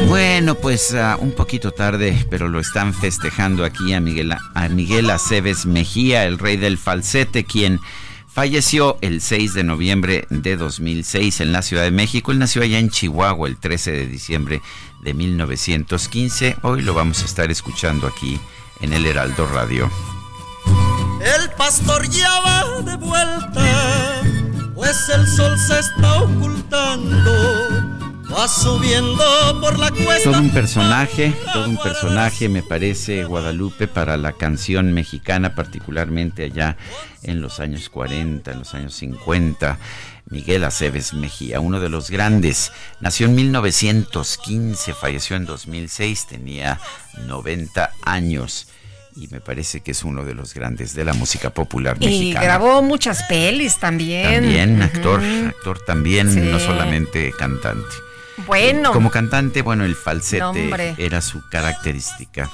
Bueno, 0.07 0.55
pues 0.55 0.93
uh, 0.93 1.21
un 1.21 1.33
poquito 1.33 1.71
tarde, 1.71 2.25
pero 2.29 2.47
lo 2.47 2.61
están 2.61 2.93
festejando 2.93 3.65
aquí 3.65 3.93
a 3.93 3.99
Miguel, 3.99 4.31
a 4.31 4.69
Miguel 4.69 5.09
Aceves 5.09 5.65
Mejía, 5.65 6.23
el 6.23 6.39
rey 6.39 6.55
del 6.55 6.77
falsete, 6.77 7.43
quien 7.43 7.81
Falleció 8.37 8.99
el 9.01 9.19
6 9.19 9.55
de 9.55 9.63
noviembre 9.63 10.27
de 10.29 10.57
2006 10.57 11.41
en 11.41 11.51
la 11.51 11.63
Ciudad 11.63 11.81
de 11.81 11.89
México. 11.89 12.31
Él 12.31 12.37
nació 12.37 12.61
allá 12.61 12.77
en 12.77 12.91
Chihuahua 12.91 13.47
el 13.47 13.57
13 13.57 13.91
de 13.91 14.05
diciembre 14.05 14.61
de 15.01 15.15
1915. 15.15 16.57
Hoy 16.61 16.83
lo 16.83 16.93
vamos 16.93 17.23
a 17.23 17.25
estar 17.25 17.49
escuchando 17.49 18.05
aquí 18.05 18.39
en 18.81 18.93
el 18.93 19.07
Heraldo 19.07 19.47
Radio. 19.47 19.89
El 21.19 21.49
pastor 21.57 22.07
ya 22.09 22.29
va 22.41 22.81
de 22.83 22.95
vuelta, 22.97 24.21
pues 24.75 25.09
el 25.09 25.27
sol 25.27 25.57
se 25.57 25.79
está 25.79 26.21
ocultando 26.21 27.86
Va 28.31 28.47
subiendo 28.47 29.23
por 29.61 29.79
la 29.79 29.89
cuesta. 29.89 30.31
Todo 30.31 30.39
un 30.39 30.49
personaje, 30.49 31.33
todo 31.53 31.69
un 31.69 31.77
personaje 31.77 32.49
me 32.49 32.61
parece 32.61 33.23
Guadalupe 33.23 33.87
para 33.87 34.17
la 34.17 34.33
canción 34.33 34.93
mexicana, 34.93 35.55
particularmente 35.55 36.43
allá 36.43 36.77
en 37.23 37.41
los 37.41 37.59
años 37.59 37.89
40, 37.89 38.51
en 38.51 38.59
los 38.59 38.73
años 38.73 38.93
50. 38.95 39.79
Miguel 40.29 40.65
Aceves 40.65 41.13
Mejía, 41.13 41.61
uno 41.61 41.79
de 41.79 41.89
los 41.89 42.09
grandes. 42.09 42.73
Nació 42.99 43.27
en 43.27 43.35
1915, 43.35 44.93
falleció 44.93 45.37
en 45.37 45.45
2006, 45.45 46.27
tenía 46.27 46.79
90 47.27 47.91
años 48.03 48.67
y 49.15 49.27
me 49.29 49.41
parece 49.41 49.81
que 49.81 49.91
es 49.91 50.03
uno 50.03 50.25
de 50.25 50.35
los 50.35 50.53
grandes 50.53 50.93
de 50.93 51.05
la 51.05 51.13
música 51.13 51.49
popular 51.49 51.97
mexicana. 51.97 52.43
Y 52.43 52.45
grabó 52.45 52.81
muchas 52.81 53.23
pelis 53.23 53.77
también. 53.77 54.43
También, 54.43 54.81
actor, 54.81 55.21
actor 55.23 55.79
también, 55.79 56.51
no 56.51 56.59
solamente 56.59 57.31
cantante. 57.31 58.06
Bueno. 58.45 58.91
Como 58.93 59.09
cantante, 59.09 59.61
bueno, 59.61 59.85
el 59.85 59.95
falsete 59.95 60.95
era 60.97 61.21
su 61.21 61.41
característica. 61.49 62.49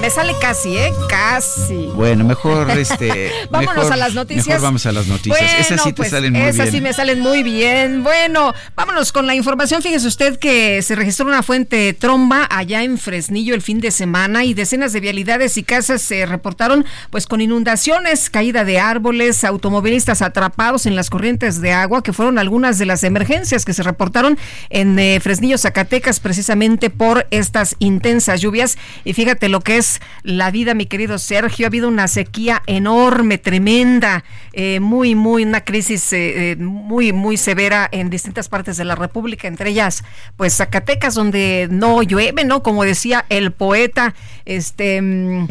Me 0.00 0.10
sale 0.10 0.32
casi, 0.40 0.76
¿eh? 0.76 0.92
Casi. 1.08 1.88
Bueno, 1.94 2.24
mejor 2.24 2.70
este. 2.78 3.32
vámonos 3.50 3.90
a 3.90 3.96
las 3.96 4.14
noticias. 4.14 4.46
Mejor 4.46 4.62
vamos 4.62 4.86
a 4.86 4.92
las 4.92 5.08
noticias. 5.08 5.58
esas 5.58 5.82
sí 5.82 5.88
te 5.88 5.96
pues, 5.96 6.10
salen 6.10 6.32
muy 6.32 6.40
bien. 6.40 6.54
Esas 6.54 6.70
sí 6.70 6.80
me 6.80 6.92
salen 6.92 7.20
muy 7.20 7.42
bien. 7.42 8.04
Bueno, 8.04 8.54
vámonos 8.76 9.10
con 9.10 9.26
la 9.26 9.34
información. 9.34 9.82
Fíjese 9.82 10.06
usted 10.06 10.38
que 10.38 10.82
se 10.82 10.94
registró 10.94 11.26
una 11.26 11.42
fuente 11.42 11.92
tromba 11.94 12.46
allá 12.48 12.84
en 12.84 12.96
Fresnillo 12.96 13.54
el 13.54 13.62
fin 13.62 13.80
de 13.80 13.90
semana 13.90 14.44
y 14.44 14.54
decenas 14.54 14.92
de 14.92 15.00
vialidades 15.00 15.56
y 15.58 15.64
casas 15.64 16.00
se 16.00 16.26
reportaron 16.26 16.86
pues 17.10 17.26
con 17.26 17.40
inundaciones, 17.40 18.30
caída 18.30 18.64
de 18.64 18.78
árboles, 18.78 19.42
automovilistas 19.42 20.22
atrapados 20.22 20.86
en 20.86 20.94
las 20.94 21.10
corrientes 21.10 21.60
de 21.60 21.72
agua, 21.72 22.04
que 22.04 22.12
fueron 22.12 22.38
algunas 22.38 22.78
de 22.78 22.86
las 22.86 23.02
emergencias 23.02 23.64
que 23.64 23.74
se 23.74 23.82
reportaron 23.82 24.38
en 24.70 24.96
eh, 24.98 25.18
Fresnillo, 25.20 25.58
Zacatecas, 25.58 26.20
precisamente 26.20 26.88
por 26.88 27.26
estas 27.32 27.74
intensas 27.80 28.40
lluvias. 28.40 28.78
Y 29.04 29.12
fíjate 29.12 29.48
lo 29.48 29.60
que 29.60 29.78
es 29.78 29.87
la 30.22 30.50
vida, 30.50 30.74
mi 30.74 30.86
querido 30.86 31.18
Sergio. 31.18 31.66
Ha 31.66 31.68
habido 31.68 31.88
una 31.88 32.08
sequía 32.08 32.62
enorme, 32.66 33.38
tremenda, 33.38 34.24
eh, 34.52 34.80
muy, 34.80 35.14
muy, 35.14 35.44
una 35.44 35.62
crisis 35.62 36.12
eh, 36.12 36.52
eh, 36.52 36.56
muy, 36.56 37.12
muy 37.12 37.36
severa 37.36 37.88
en 37.92 38.10
distintas 38.10 38.48
partes 38.48 38.76
de 38.76 38.84
la 38.84 38.94
República, 38.94 39.46
entre 39.46 39.70
ellas, 39.70 40.04
pues 40.36 40.56
Zacatecas, 40.56 41.14
donde 41.14 41.68
no 41.70 42.02
llueve, 42.02 42.44
¿no? 42.44 42.62
Como 42.62 42.84
decía 42.84 43.24
el 43.28 43.52
poeta, 43.52 44.14
este, 44.44 45.00
mm, 45.00 45.46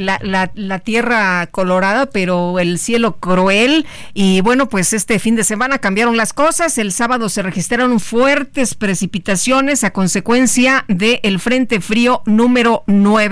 la, 0.00 0.50
la, 0.54 0.78
tierra 0.80 1.46
colorada, 1.46 2.06
pero 2.06 2.58
el 2.58 2.78
cielo 2.78 3.16
cruel. 3.16 3.86
Y 4.14 4.40
bueno, 4.40 4.68
pues 4.68 4.92
este 4.92 5.18
fin 5.18 5.36
de 5.36 5.44
semana 5.44 5.78
cambiaron 5.78 6.16
las 6.16 6.32
cosas. 6.32 6.76
El 6.78 6.92
sábado 6.92 7.28
se 7.28 7.42
registraron 7.42 8.00
fuertes 8.00 8.74
precipitaciones 8.74 9.84
a 9.84 9.92
consecuencia 9.92 10.84
del 10.88 11.38
Frente 11.38 11.80
Frío 11.80 12.22
número 12.26 12.84
9. 12.86 13.31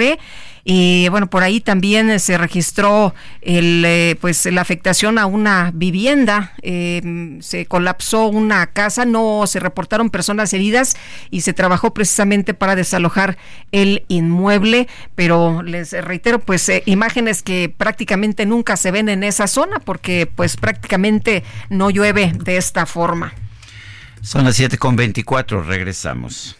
Y 0.64 1.08
bueno, 1.08 1.28
por 1.28 1.42
ahí 1.42 1.60
también 1.60 2.20
se 2.20 2.36
registró 2.36 3.14
el, 3.40 3.82
eh, 3.86 4.16
pues 4.20 4.44
la 4.46 4.60
afectación 4.60 5.18
a 5.18 5.26
una 5.26 5.70
vivienda, 5.74 6.52
eh, 6.62 7.38
se 7.40 7.66
colapsó 7.66 8.26
una 8.26 8.66
casa, 8.66 9.04
no 9.04 9.46
se 9.46 9.58
reportaron 9.58 10.10
personas 10.10 10.52
heridas 10.52 10.96
y 11.30 11.40
se 11.40 11.54
trabajó 11.54 11.94
precisamente 11.94 12.52
para 12.52 12.76
desalojar 12.76 13.38
el 13.72 14.04
inmueble, 14.08 14.88
pero 15.14 15.62
les 15.62 15.92
reitero, 15.92 16.40
pues 16.40 16.68
eh, 16.68 16.82
imágenes 16.86 17.42
que 17.42 17.72
prácticamente 17.74 18.44
nunca 18.44 18.76
se 18.76 18.90
ven 18.90 19.08
en 19.08 19.24
esa 19.24 19.46
zona 19.46 19.80
porque 19.80 20.26
pues 20.26 20.56
prácticamente 20.56 21.42
no 21.70 21.90
llueve 21.90 22.32
de 22.44 22.58
esta 22.58 22.84
forma. 22.84 23.32
Son 24.22 24.44
las 24.44 24.60
7.24, 24.60 25.64
regresamos. 25.64 26.59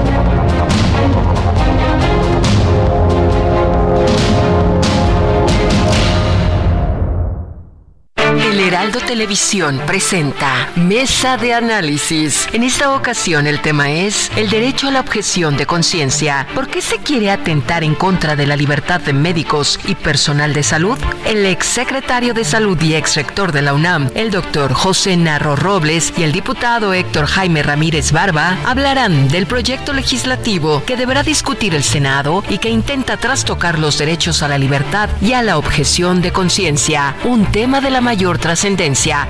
Heraldo 8.71 9.01
Televisión 9.01 9.81
presenta 9.85 10.69
Mesa 10.77 11.35
de 11.35 11.53
Análisis. 11.53 12.47
En 12.53 12.63
esta 12.63 12.95
ocasión 12.95 13.45
el 13.45 13.59
tema 13.59 13.91
es 13.91 14.31
el 14.37 14.49
derecho 14.49 14.87
a 14.87 14.91
la 14.91 15.01
objeción 15.01 15.57
de 15.57 15.65
conciencia. 15.65 16.47
¿Por 16.55 16.69
qué 16.69 16.81
se 16.81 16.99
quiere 16.99 17.31
atentar 17.31 17.83
en 17.83 17.95
contra 17.95 18.37
de 18.37 18.47
la 18.47 18.55
libertad 18.55 19.01
de 19.01 19.11
médicos 19.11 19.77
y 19.87 19.95
personal 19.95 20.53
de 20.53 20.63
salud? 20.63 20.97
El 21.25 21.45
exsecretario 21.45 22.33
de 22.33 22.45
Salud 22.45 22.81
y 22.81 22.93
exrector 22.93 23.51
de 23.51 23.61
la 23.61 23.73
UNAM, 23.73 24.09
el 24.15 24.31
doctor 24.31 24.71
José 24.71 25.17
Narro 25.17 25.57
Robles 25.57 26.13
y 26.15 26.23
el 26.23 26.31
diputado 26.31 26.93
Héctor 26.93 27.25
Jaime 27.25 27.63
Ramírez 27.63 28.13
Barba 28.13 28.55
hablarán 28.65 29.27
del 29.27 29.47
proyecto 29.47 29.91
legislativo 29.91 30.81
que 30.85 30.95
deberá 30.95 31.23
discutir 31.23 31.75
el 31.75 31.83
Senado 31.83 32.41
y 32.47 32.57
que 32.57 32.69
intenta 32.69 33.17
trastocar 33.17 33.79
los 33.79 33.97
derechos 33.97 34.41
a 34.43 34.47
la 34.47 34.57
libertad 34.57 35.09
y 35.21 35.33
a 35.33 35.43
la 35.43 35.57
objeción 35.57 36.21
de 36.21 36.31
conciencia, 36.31 37.17
un 37.25 37.45
tema 37.47 37.81
de 37.81 37.89
la 37.89 37.99
mayor 37.99 38.37
trascendencia 38.37 38.60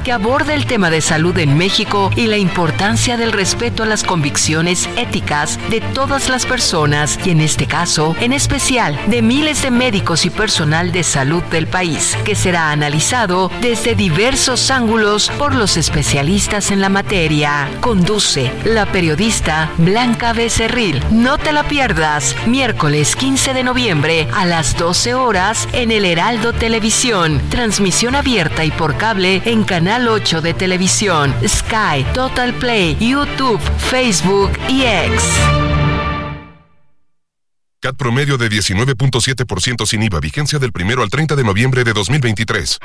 que 0.04 0.12
aborda 0.12 0.54
el 0.54 0.66
tema 0.66 0.90
de 0.90 1.00
salud 1.00 1.38
en 1.38 1.58
México 1.58 2.12
y 2.18 2.28
la 2.28 2.38
importancia 2.38 3.16
del 3.16 3.32
respeto 3.32 3.84
a 3.84 3.86
las 3.86 4.04
convicciones 4.04 4.90
éticas 4.98 5.58
de 5.70 5.80
todas 5.80 6.28
las 6.28 6.46
personas 6.46 7.18
y 7.26 7.30
en 7.30 7.40
este 7.40 7.66
caso, 7.66 8.14
en 8.20 8.34
especial, 8.34 9.00
de 9.08 9.22
miles 9.22 9.62
de 9.62 9.72
médicos 9.72 10.26
y 10.26 10.32
personal 10.32 10.92
de 10.92 11.04
salud 11.04 11.42
del 11.44 11.68
país, 11.68 12.18
que 12.26 12.36
será 12.36 12.72
analizado 12.72 13.50
desde 13.62 13.96
diversos 13.96 14.70
ángulos 14.70 15.32
por 15.38 15.56
los 15.56 15.78
especialistas 15.78 16.70
en 16.70 16.82
la 16.82 16.90
materia. 16.90 17.70
Conduce 17.80 18.52
la 18.66 18.86
periodista 18.86 19.70
Blanca 19.78 20.34
Becerril. 20.34 21.02
No 21.10 21.38
te 21.38 21.54
la 21.54 21.64
pierdas, 21.64 22.36
miércoles 22.48 23.16
15 23.16 23.54
de 23.54 23.64
noviembre 23.64 24.28
a 24.34 24.46
las 24.46 24.76
12 24.76 25.14
horas 25.14 25.70
en 25.72 25.92
el 25.92 26.04
Heraldo 26.04 26.52
Televisión, 26.52 27.42
transmisión 27.50 28.16
abierta 28.16 28.66
y 28.66 28.72
por 28.72 28.98
cable 28.98 29.21
en 29.24 29.64
Canal 29.64 30.08
8 30.08 30.42
de 30.42 30.54
televisión, 30.56 31.34
Sky, 31.48 32.04
Total 32.14 32.54
Play, 32.56 32.98
YouTube, 33.00 33.60
Facebook 33.78 34.52
y 34.68 34.84
X. 34.84 35.22
CAT 37.80 37.96
promedio 37.96 38.38
de 38.38 38.50
19.7% 38.50 39.86
sin 39.86 40.04
IVA, 40.04 40.20
vigencia 40.20 40.60
del 40.60 40.72
1 40.74 41.02
al 41.02 41.10
30 41.10 41.36
de 41.36 41.44
noviembre 41.44 41.84
de 41.84 41.94
2023. 41.94 42.80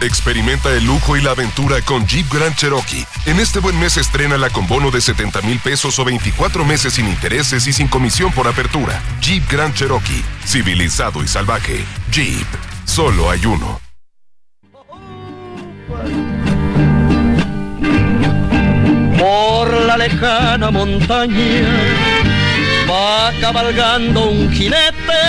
Experimenta 0.00 0.70
el 0.72 0.86
lujo 0.86 1.16
y 1.16 1.22
la 1.22 1.32
aventura 1.32 1.80
con 1.82 2.06
Jeep 2.06 2.32
Grand 2.32 2.54
Cherokee. 2.54 3.06
En 3.26 3.38
este 3.38 3.58
buen 3.58 3.78
mes 3.78 3.96
estrena 3.96 4.36
con 4.50 4.66
bono 4.66 4.90
de 4.90 5.00
70 5.00 5.42
mil 5.42 5.58
pesos 5.60 5.98
o 5.98 6.04
24 6.04 6.64
meses 6.64 6.94
sin 6.94 7.08
intereses 7.08 7.66
y 7.66 7.72
sin 7.72 7.88
comisión 7.88 8.32
por 8.32 8.48
apertura. 8.48 9.02
Jeep 9.20 9.50
Grand 9.50 9.74
Cherokee, 9.74 10.24
civilizado 10.46 11.22
y 11.22 11.28
salvaje. 11.28 11.84
Jeep, 12.10 12.46
solo 12.84 13.30
hay 13.30 13.44
uno. 13.44 13.87
Por 19.18 19.72
la 19.84 19.96
lejana 19.96 20.70
montaña 20.70 21.68
va 22.88 23.32
cabalgando 23.40 24.30
un 24.30 24.50
jinete, 24.52 25.22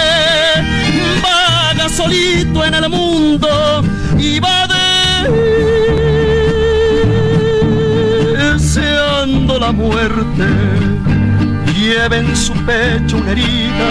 vaga 1.23 1.89
solito 1.89 2.63
en 2.65 2.75
el 2.75 2.89
mundo 2.89 3.83
y 4.17 4.39
va 4.39 4.67
deseando 8.37 9.59
la 9.59 9.71
muerte. 9.71 10.45
Lleva 11.75 12.17
en 12.17 12.35
su 12.35 12.53
pecho 12.65 13.17
una 13.17 13.31
herida, 13.31 13.89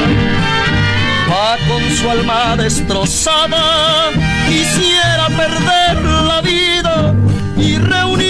va 1.29 1.57
con 1.69 1.83
su 1.97 2.09
alma 2.09 2.57
destrozada, 2.57 4.11
quisiera 4.49 5.27
perder 5.29 6.05
la 6.05 6.41
vida 6.41 7.15
y 7.57 7.79
reunirse 7.79 8.28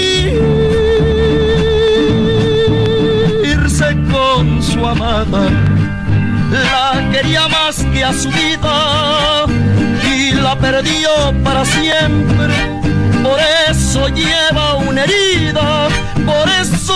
La 5.30 7.10
quería 7.12 7.48
más 7.48 7.84
que 7.92 8.02
a 8.02 8.12
su 8.12 8.30
vida 8.30 9.44
y 10.10 10.32
la 10.32 10.58
perdió 10.58 11.10
para 11.44 11.64
siempre. 11.64 12.54
Por 13.22 13.38
eso 13.68 14.08
lleva 14.08 14.76
una 14.76 15.04
herida, 15.04 15.88
por 16.24 16.48
eso 16.48 16.94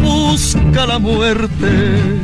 busca 0.00 0.86
la 0.86 0.98
muerte. 0.98 2.20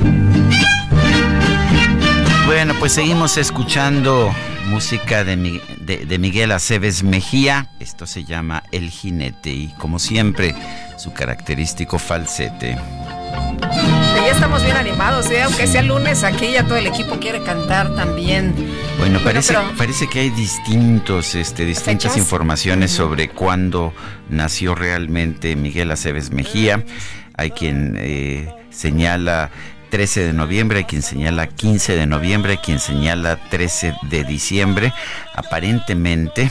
Bueno, 2.46 2.74
pues 2.78 2.92
seguimos 2.92 3.36
escuchando 3.36 4.30
música 4.68 5.24
de, 5.24 5.60
de, 5.80 6.18
Miguel 6.18 6.52
Aceves 6.52 7.02
Mejía. 7.02 7.68
Esto 7.80 8.06
se 8.06 8.24
llama 8.24 8.62
El 8.70 8.90
Jinete 8.90 9.50
y 9.50 9.74
como 9.78 9.98
siempre 9.98 10.54
su 10.96 11.12
característico 11.12 11.98
falsete. 11.98 12.76
Ya 13.60 14.32
estamos 14.32 14.62
bien 14.62 14.76
animados, 14.76 15.30
¿eh? 15.30 15.42
aunque 15.42 15.66
sea 15.66 15.82
lunes, 15.82 16.22
aquí 16.22 16.52
ya 16.52 16.64
todo 16.64 16.76
el 16.76 16.86
equipo 16.86 17.18
quiere 17.18 17.42
cantar 17.42 17.94
también. 17.94 18.54
Bueno, 18.98 19.20
parece, 19.24 19.54
parece 19.76 20.08
que 20.08 20.20
hay 20.20 20.30
distintos, 20.30 21.34
este, 21.34 21.64
distintas 21.64 22.16
informaciones 22.16 22.90
sobre 22.90 23.28
cuándo 23.28 23.94
nació 24.28 24.74
realmente 24.74 25.56
Miguel 25.56 25.90
Aceves 25.90 26.30
Mejía. 26.30 26.84
Hay 27.36 27.52
quien 27.52 27.96
eh, 27.98 28.52
señala 28.70 29.50
13 29.90 30.26
de 30.26 30.32
noviembre, 30.32 30.78
hay 30.78 30.84
quien 30.84 31.02
señala 31.02 31.46
15 31.46 31.96
de 31.96 32.06
noviembre, 32.06 32.52
hay 32.52 32.58
quien 32.58 32.78
señala 32.78 33.36
13 33.50 33.94
de 34.02 34.24
diciembre. 34.24 34.92
Aparentemente, 35.34 36.50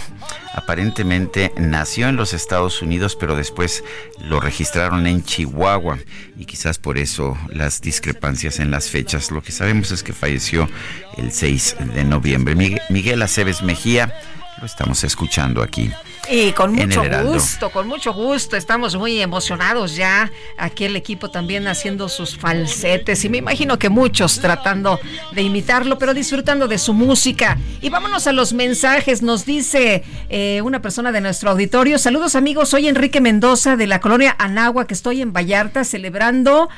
aparentemente 0.54 1.52
nació 1.58 2.10
en 2.10 2.16
los 2.16 2.34
Estados 2.34 2.82
Unidos, 2.82 3.16
pero 3.16 3.36
después 3.36 3.84
lo 4.20 4.40
registraron 4.40 5.08
en 5.08 5.24
Chihuahua 5.24 6.00
y 6.38 6.46
quizás 6.46 6.80
por 6.80 6.98
eso 6.98 7.38
las 7.50 7.82
discrepancias 7.82 8.60
en 8.60 8.72
las 8.72 8.90
fechas. 8.90 9.32
Lo 9.32 9.42
que 9.42 9.52
sabemos 9.52 9.92
es 9.92 10.04
que 10.04 10.14
falleció 10.14 10.70
el 11.18 11.32
6 11.32 11.78
de 11.94 12.04
noviembre. 12.04 12.56
Miguel 12.90 13.22
Aceves 13.22 13.62
Mejía, 13.62 14.14
lo 14.60 14.66
estamos 14.66 15.04
escuchando 15.04 15.62
aquí 15.62 15.92
Y 16.30 16.52
con 16.52 16.74
mucho 16.74 17.04
gusto, 17.24 17.70
con 17.70 17.88
mucho 17.88 18.14
gusto. 18.14 18.58
Estamos 18.58 18.96
muy 18.96 19.22
emocionados 19.22 19.96
ya. 19.96 20.30
Aquí 20.58 20.86
el 20.86 20.96
equipo 20.96 21.30
también 21.30 21.68
haciendo 21.68 22.10
sus 22.10 22.38
falsetes. 22.38 23.24
Y 23.24 23.30
me 23.30 23.38
imagino 23.38 23.80
que 23.80 23.90
muchos 23.90 24.40
tratando 24.40 25.00
de 25.32 25.42
imitarlo, 25.42 25.98
pero 25.98 26.14
disfrutando 26.14 26.68
de 26.68 26.78
su 26.78 26.94
música. 26.94 27.58
Y 27.82 27.90
vámonos 27.90 28.28
a 28.28 28.34
los 28.34 28.54
mensajes. 28.54 29.22
Nos 29.22 29.46
dice 29.46 30.04
eh, 30.30 30.62
una 30.64 30.82
persona 30.82 31.12
de 31.12 31.22
nuestro 31.22 31.52
auditorio. 31.52 31.98
Saludos 31.98 32.36
amigos, 32.36 32.70
soy 32.70 32.88
Enrique 32.88 33.22
Mendoza 33.22 33.78
de 33.78 33.88
la 33.88 34.02
colonia 34.02 34.36
Anagua, 34.38 34.86
que 34.86 34.94
estoy 34.94 35.22
en 35.22 35.32
Vallarta 35.32 35.84
celebrando 35.84 36.70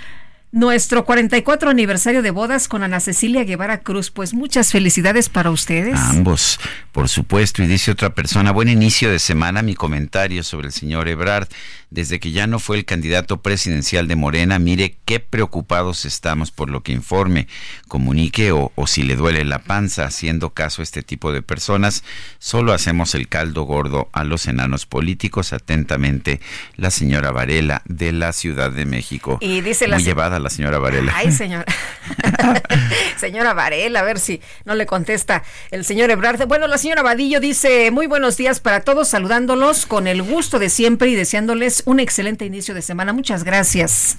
nuestro 0.51 1.05
44 1.05 1.69
aniversario 1.69 2.21
de 2.21 2.31
bodas 2.31 2.67
con 2.67 2.83
Ana 2.83 2.99
Cecilia 2.99 3.43
Guevara 3.43 3.81
Cruz. 3.81 4.11
Pues 4.11 4.33
muchas 4.33 4.71
felicidades 4.71 5.29
para 5.29 5.51
ustedes. 5.51 5.99
Ambos, 5.99 6.59
por 6.91 7.09
supuesto. 7.09 7.63
Y 7.63 7.67
dice 7.67 7.91
otra 7.91 8.13
persona, 8.13 8.51
buen 8.51 8.69
inicio 8.69 9.11
de 9.11 9.19
semana, 9.19 9.61
mi 9.61 9.75
comentario 9.75 10.43
sobre 10.43 10.67
el 10.67 10.73
señor 10.73 11.07
Ebrard. 11.07 11.47
Desde 11.91 12.19
que 12.19 12.31
ya 12.31 12.45
no 12.47 12.59
fue 12.59 12.77
el 12.77 12.85
candidato 12.85 13.41
presidencial 13.41 14.07
de 14.07 14.15
Morena, 14.15 14.59
mire 14.59 14.97
qué 15.05 15.19
preocupados 15.19 16.05
estamos 16.05 16.51
por 16.51 16.69
lo 16.69 16.83
que 16.83 16.91
informe, 16.91 17.47
comunique 17.87 18.51
o, 18.51 18.71
o 18.75 18.85
si 18.87 19.01
le 19.03 19.15
duele 19.15 19.43
la 19.43 19.59
panza, 19.59 20.05
haciendo 20.05 20.51
caso 20.51 20.81
a 20.81 20.83
este 20.83 21.01
tipo 21.01 21.33
de 21.33 21.41
personas. 21.41 22.03
Solo 22.37 22.73
hacemos 22.73 23.15
el 23.15 23.27
caldo 23.27 23.63
gordo 23.63 24.07
a 24.13 24.23
los 24.23 24.45
enanos 24.47 24.85
políticos. 24.85 25.51
Atentamente, 25.51 26.39
la 26.75 26.91
señora 26.91 27.31
Varela 27.31 27.81
de 27.85 28.11
la 28.11 28.33
Ciudad 28.33 28.71
de 28.71 28.85
México. 28.85 29.37
Y 29.41 29.61
dice 29.61 29.87
la 29.87 29.95
Muy 29.95 30.03
se- 30.03 30.09
llevada 30.11 30.39
la 30.39 30.49
señora 30.51 30.77
Varela. 30.79 31.11
Ay, 31.15 31.31
señora. 31.31 31.65
señora 33.17 33.53
Varela, 33.53 33.99
a 34.01 34.03
ver 34.03 34.19
si 34.19 34.41
no 34.65 34.75
le 34.75 34.85
contesta 34.85 35.43
el 35.71 35.83
señor 35.85 36.09
Ebrard. 36.11 36.45
Bueno, 36.47 36.67
la 36.67 36.77
señora 36.77 37.01
Vadillo 37.01 37.39
dice, 37.39 37.91
muy 37.91 38.07
buenos 38.07 38.37
días 38.37 38.59
para 38.59 38.81
todos, 38.81 39.07
saludándolos 39.07 39.85
con 39.85 40.07
el 40.07 40.21
gusto 40.21 40.59
de 40.59 40.69
siempre 40.69 41.09
y 41.09 41.15
deseándoles 41.15 41.78
un 41.85 41.99
excelente 41.99 42.45
inicio 42.45 42.73
de 42.73 42.81
semana. 42.81 43.13
Muchas 43.13 43.43
gracias. 43.43 44.17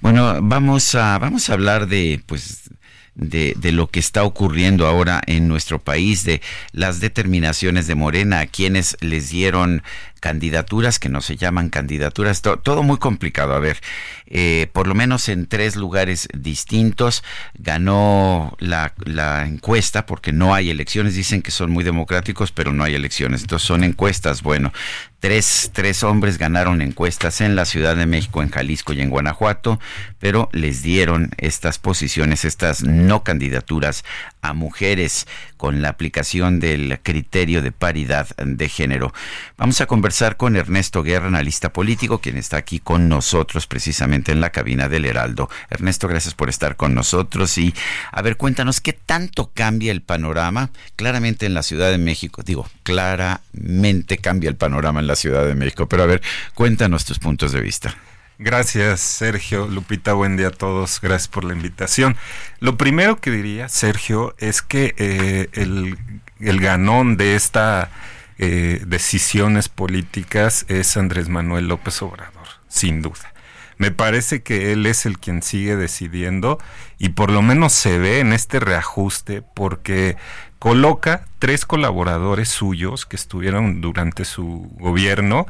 Bueno, 0.00 0.38
vamos 0.42 0.94
a, 0.94 1.18
vamos 1.18 1.50
a 1.50 1.54
hablar 1.54 1.88
de, 1.88 2.22
pues, 2.26 2.70
de, 3.14 3.54
de 3.56 3.72
lo 3.72 3.88
que 3.88 3.98
está 3.98 4.22
ocurriendo 4.22 4.86
ahora 4.86 5.20
en 5.26 5.48
nuestro 5.48 5.78
país, 5.80 6.24
de 6.24 6.40
las 6.72 7.00
determinaciones 7.00 7.86
de 7.86 7.96
Morena, 7.96 8.40
a 8.40 8.46
quienes 8.46 8.96
les 9.00 9.30
dieron 9.30 9.82
candidaturas 10.20 10.98
que 10.98 11.08
no 11.08 11.20
se 11.20 11.36
llaman 11.36 11.70
candidaturas, 11.70 12.42
to- 12.42 12.58
todo 12.58 12.82
muy 12.82 12.98
complicado. 12.98 13.54
A 13.54 13.58
ver, 13.58 13.78
eh, 14.26 14.68
por 14.72 14.86
lo 14.86 14.94
menos 14.94 15.28
en 15.28 15.46
tres 15.46 15.76
lugares 15.76 16.28
distintos 16.34 17.22
ganó 17.54 18.56
la, 18.58 18.92
la 19.04 19.46
encuesta, 19.46 20.06
porque 20.06 20.32
no 20.32 20.54
hay 20.54 20.70
elecciones, 20.70 21.14
dicen 21.14 21.42
que 21.42 21.50
son 21.50 21.70
muy 21.70 21.84
democráticos, 21.84 22.52
pero 22.52 22.72
no 22.72 22.84
hay 22.84 22.94
elecciones, 22.94 23.42
entonces 23.42 23.66
son 23.66 23.84
encuestas, 23.84 24.42
bueno, 24.42 24.72
tres, 25.20 25.70
tres 25.72 26.02
hombres 26.02 26.38
ganaron 26.38 26.80
encuestas 26.82 27.40
en 27.40 27.56
la 27.56 27.64
Ciudad 27.64 27.96
de 27.96 28.06
México, 28.06 28.42
en 28.42 28.50
Jalisco 28.50 28.92
y 28.92 29.00
en 29.00 29.10
Guanajuato, 29.10 29.80
pero 30.18 30.48
les 30.52 30.82
dieron 30.82 31.30
estas 31.38 31.78
posiciones, 31.78 32.44
estas 32.44 32.82
no 32.82 33.22
candidaturas 33.24 34.04
a 34.42 34.52
mujeres 34.52 35.26
con 35.58 35.82
la 35.82 35.90
aplicación 35.90 36.60
del 36.60 36.98
criterio 37.02 37.60
de 37.60 37.72
paridad 37.72 38.28
de 38.36 38.68
género. 38.70 39.12
Vamos 39.58 39.82
a 39.82 39.86
conversar 39.86 40.38
con 40.38 40.56
Ernesto 40.56 41.02
Guerra, 41.02 41.26
analista 41.26 41.70
político, 41.70 42.20
quien 42.20 42.38
está 42.38 42.56
aquí 42.56 42.78
con 42.78 43.10
nosotros 43.10 43.66
precisamente 43.66 44.32
en 44.32 44.40
la 44.40 44.50
cabina 44.50 44.88
del 44.88 45.04
Heraldo. 45.04 45.50
Ernesto, 45.68 46.08
gracias 46.08 46.34
por 46.34 46.48
estar 46.48 46.76
con 46.76 46.94
nosotros 46.94 47.58
y 47.58 47.74
a 48.12 48.22
ver, 48.22 48.38
cuéntanos 48.38 48.80
qué 48.80 48.94
tanto 48.94 49.50
cambia 49.52 49.92
el 49.92 50.00
panorama. 50.00 50.70
Claramente 50.96 51.44
en 51.44 51.52
la 51.52 51.62
Ciudad 51.62 51.90
de 51.90 51.98
México, 51.98 52.42
digo, 52.42 52.66
claramente 52.82 54.16
cambia 54.16 54.48
el 54.48 54.56
panorama 54.56 55.00
en 55.00 55.06
la 55.06 55.16
Ciudad 55.16 55.46
de 55.46 55.54
México, 55.54 55.88
pero 55.88 56.04
a 56.04 56.06
ver, 56.06 56.22
cuéntanos 56.54 57.04
tus 57.04 57.18
puntos 57.18 57.52
de 57.52 57.60
vista. 57.60 57.94
Gracias, 58.38 59.00
Sergio. 59.00 59.66
Lupita, 59.66 60.12
buen 60.12 60.36
día 60.36 60.48
a 60.48 60.52
todos. 60.52 61.00
Gracias 61.00 61.26
por 61.26 61.42
la 61.44 61.54
invitación. 61.54 62.16
Lo 62.60 62.76
primero 62.76 63.20
que 63.20 63.32
diría, 63.32 63.68
Sergio, 63.68 64.36
es 64.38 64.62
que 64.62 64.94
eh, 64.96 65.48
el, 65.54 65.98
el 66.38 66.60
ganón 66.60 67.16
de 67.16 67.34
esta 67.34 67.90
eh, 68.38 68.80
decisiones 68.86 69.68
políticas 69.68 70.64
es 70.68 70.96
Andrés 70.96 71.28
Manuel 71.28 71.66
López 71.66 72.00
Obrador, 72.02 72.46
sin 72.68 73.02
duda. 73.02 73.34
Me 73.78 73.90
parece 73.90 74.42
que 74.42 74.72
él 74.72 74.86
es 74.86 75.06
el 75.06 75.18
quien 75.18 75.42
sigue 75.42 75.74
decidiendo 75.74 76.58
y 76.98 77.10
por 77.10 77.32
lo 77.32 77.42
menos 77.42 77.72
se 77.72 77.98
ve 77.98 78.20
en 78.20 78.32
este 78.32 78.60
reajuste 78.60 79.42
porque 79.42 80.16
coloca 80.60 81.24
tres 81.40 81.64
colaboradores 81.64 82.48
suyos 82.48 83.06
que 83.06 83.16
estuvieron 83.16 83.80
durante 83.80 84.24
su 84.24 84.68
gobierno 84.78 85.46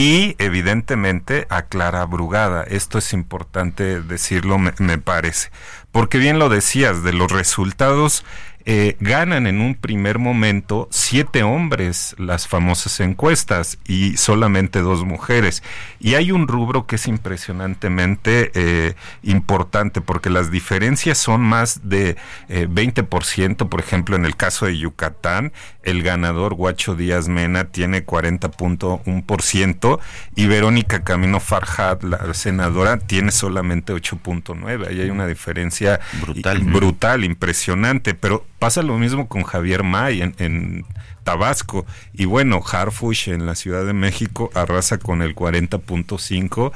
y 0.00 0.34
evidentemente 0.38 1.46
a 1.50 1.66
Clara 1.66 2.06
Brugada. 2.06 2.62
Esto 2.62 2.96
es 2.96 3.12
importante 3.12 4.00
decirlo, 4.00 4.58
me, 4.58 4.72
me 4.78 4.96
parece. 4.96 5.50
Porque 5.92 6.18
bien 6.18 6.38
lo 6.38 6.48
decías, 6.48 7.02
de 7.02 7.12
los 7.12 7.32
resultados 7.32 8.24
eh, 8.66 8.96
ganan 9.00 9.46
en 9.46 9.62
un 9.62 9.74
primer 9.74 10.18
momento 10.18 10.86
siete 10.90 11.42
hombres 11.42 12.14
las 12.18 12.46
famosas 12.46 13.00
encuestas 13.00 13.78
y 13.86 14.18
solamente 14.18 14.80
dos 14.80 15.04
mujeres. 15.04 15.62
Y 15.98 16.14
hay 16.14 16.30
un 16.30 16.46
rubro 16.46 16.86
que 16.86 16.96
es 16.96 17.08
impresionantemente 17.08 18.50
eh, 18.54 18.94
importante 19.22 20.02
porque 20.02 20.28
las 20.28 20.50
diferencias 20.50 21.16
son 21.16 21.40
más 21.40 21.88
de 21.88 22.16
eh, 22.48 22.68
20%. 22.68 23.68
Por 23.68 23.80
ejemplo, 23.80 24.14
en 24.16 24.26
el 24.26 24.36
caso 24.36 24.66
de 24.66 24.76
Yucatán, 24.76 25.52
el 25.82 26.02
ganador 26.02 26.52
Guacho 26.54 26.94
Díaz 26.94 27.28
Mena 27.28 27.64
tiene 27.64 28.04
40.1% 28.04 30.00
y 30.36 30.46
Verónica 30.46 31.02
Camino 31.02 31.40
Farjad, 31.40 32.02
la 32.02 32.34
senadora, 32.34 32.98
tiene 32.98 33.30
solamente 33.32 33.94
8.9%. 33.94 34.86
Ahí 34.86 35.00
hay 35.00 35.08
una 35.08 35.26
diferencia 35.26 35.79
Brutal. 36.20 36.58
brutal, 36.60 37.24
impresionante. 37.24 38.14
Pero 38.14 38.46
pasa 38.58 38.82
lo 38.82 38.98
mismo 38.98 39.28
con 39.28 39.42
Javier 39.42 39.82
May 39.82 40.22
en, 40.22 40.34
en 40.38 40.84
Tabasco. 41.24 41.86
Y 42.12 42.24
bueno, 42.24 42.62
Harfush 42.64 43.28
en 43.28 43.46
la 43.46 43.54
Ciudad 43.54 43.84
de 43.84 43.92
México 43.92 44.50
arrasa 44.54 44.98
con 44.98 45.22
el 45.22 45.34
40.5 45.34 46.72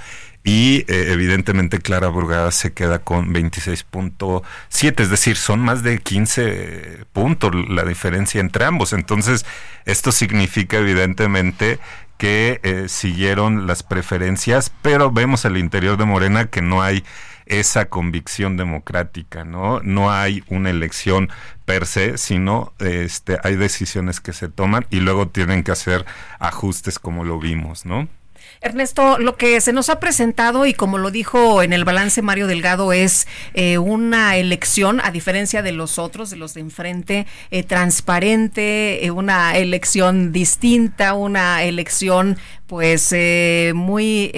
y 0.46 0.84
eh, 0.88 1.12
evidentemente 1.12 1.78
Clara 1.78 2.08
Brugada 2.08 2.50
se 2.50 2.74
queda 2.74 2.98
con 2.98 3.32
26.7, 3.32 5.00
es 5.00 5.08
decir, 5.10 5.36
son 5.36 5.60
más 5.60 5.82
de 5.82 5.98
15 5.98 7.06
puntos 7.14 7.52
la 7.70 7.84
diferencia 7.84 8.42
entre 8.42 8.66
ambos. 8.66 8.92
Entonces, 8.92 9.46
esto 9.86 10.12
significa 10.12 10.76
evidentemente 10.76 11.78
que 12.18 12.60
eh, 12.62 12.88
siguieron 12.88 13.66
las 13.66 13.82
preferencias, 13.82 14.70
pero 14.82 15.10
vemos 15.10 15.46
al 15.46 15.56
interior 15.56 15.96
de 15.96 16.04
Morena 16.04 16.44
que 16.46 16.60
no 16.60 16.82
hay 16.82 17.04
esa 17.46 17.86
convicción 17.86 18.56
democrática, 18.56 19.44
¿no? 19.44 19.80
No 19.80 20.10
hay 20.10 20.42
una 20.48 20.70
elección 20.70 21.30
per 21.64 21.86
se, 21.86 22.18
sino 22.18 22.72
este 22.78 23.38
hay 23.42 23.56
decisiones 23.56 24.20
que 24.20 24.32
se 24.32 24.48
toman 24.48 24.86
y 24.90 25.00
luego 25.00 25.28
tienen 25.28 25.62
que 25.62 25.72
hacer 25.72 26.04
ajustes 26.38 26.98
como 26.98 27.24
lo 27.24 27.38
vimos, 27.38 27.84
¿no? 27.86 28.08
Ernesto, 28.60 29.18
lo 29.18 29.36
que 29.36 29.60
se 29.60 29.72
nos 29.72 29.90
ha 29.90 30.00
presentado 30.00 30.66
y 30.66 30.74
como 30.74 30.98
lo 30.98 31.10
dijo 31.10 31.62
en 31.62 31.72
el 31.72 31.84
balance 31.84 32.22
Mario 32.22 32.46
Delgado 32.46 32.92
es 32.92 33.26
eh, 33.54 33.78
una 33.78 34.36
elección, 34.36 35.00
a 35.02 35.10
diferencia 35.10 35.62
de 35.62 35.72
los 35.72 35.98
otros, 35.98 36.30
de 36.30 36.36
los 36.36 36.54
de 36.54 36.60
enfrente, 36.60 37.26
eh, 37.50 37.62
transparente, 37.62 39.04
eh, 39.04 39.10
una 39.10 39.56
elección 39.56 40.32
distinta, 40.32 41.14
una 41.14 41.62
elección 41.62 42.38
pues 42.66 43.14
muy... 43.74 44.30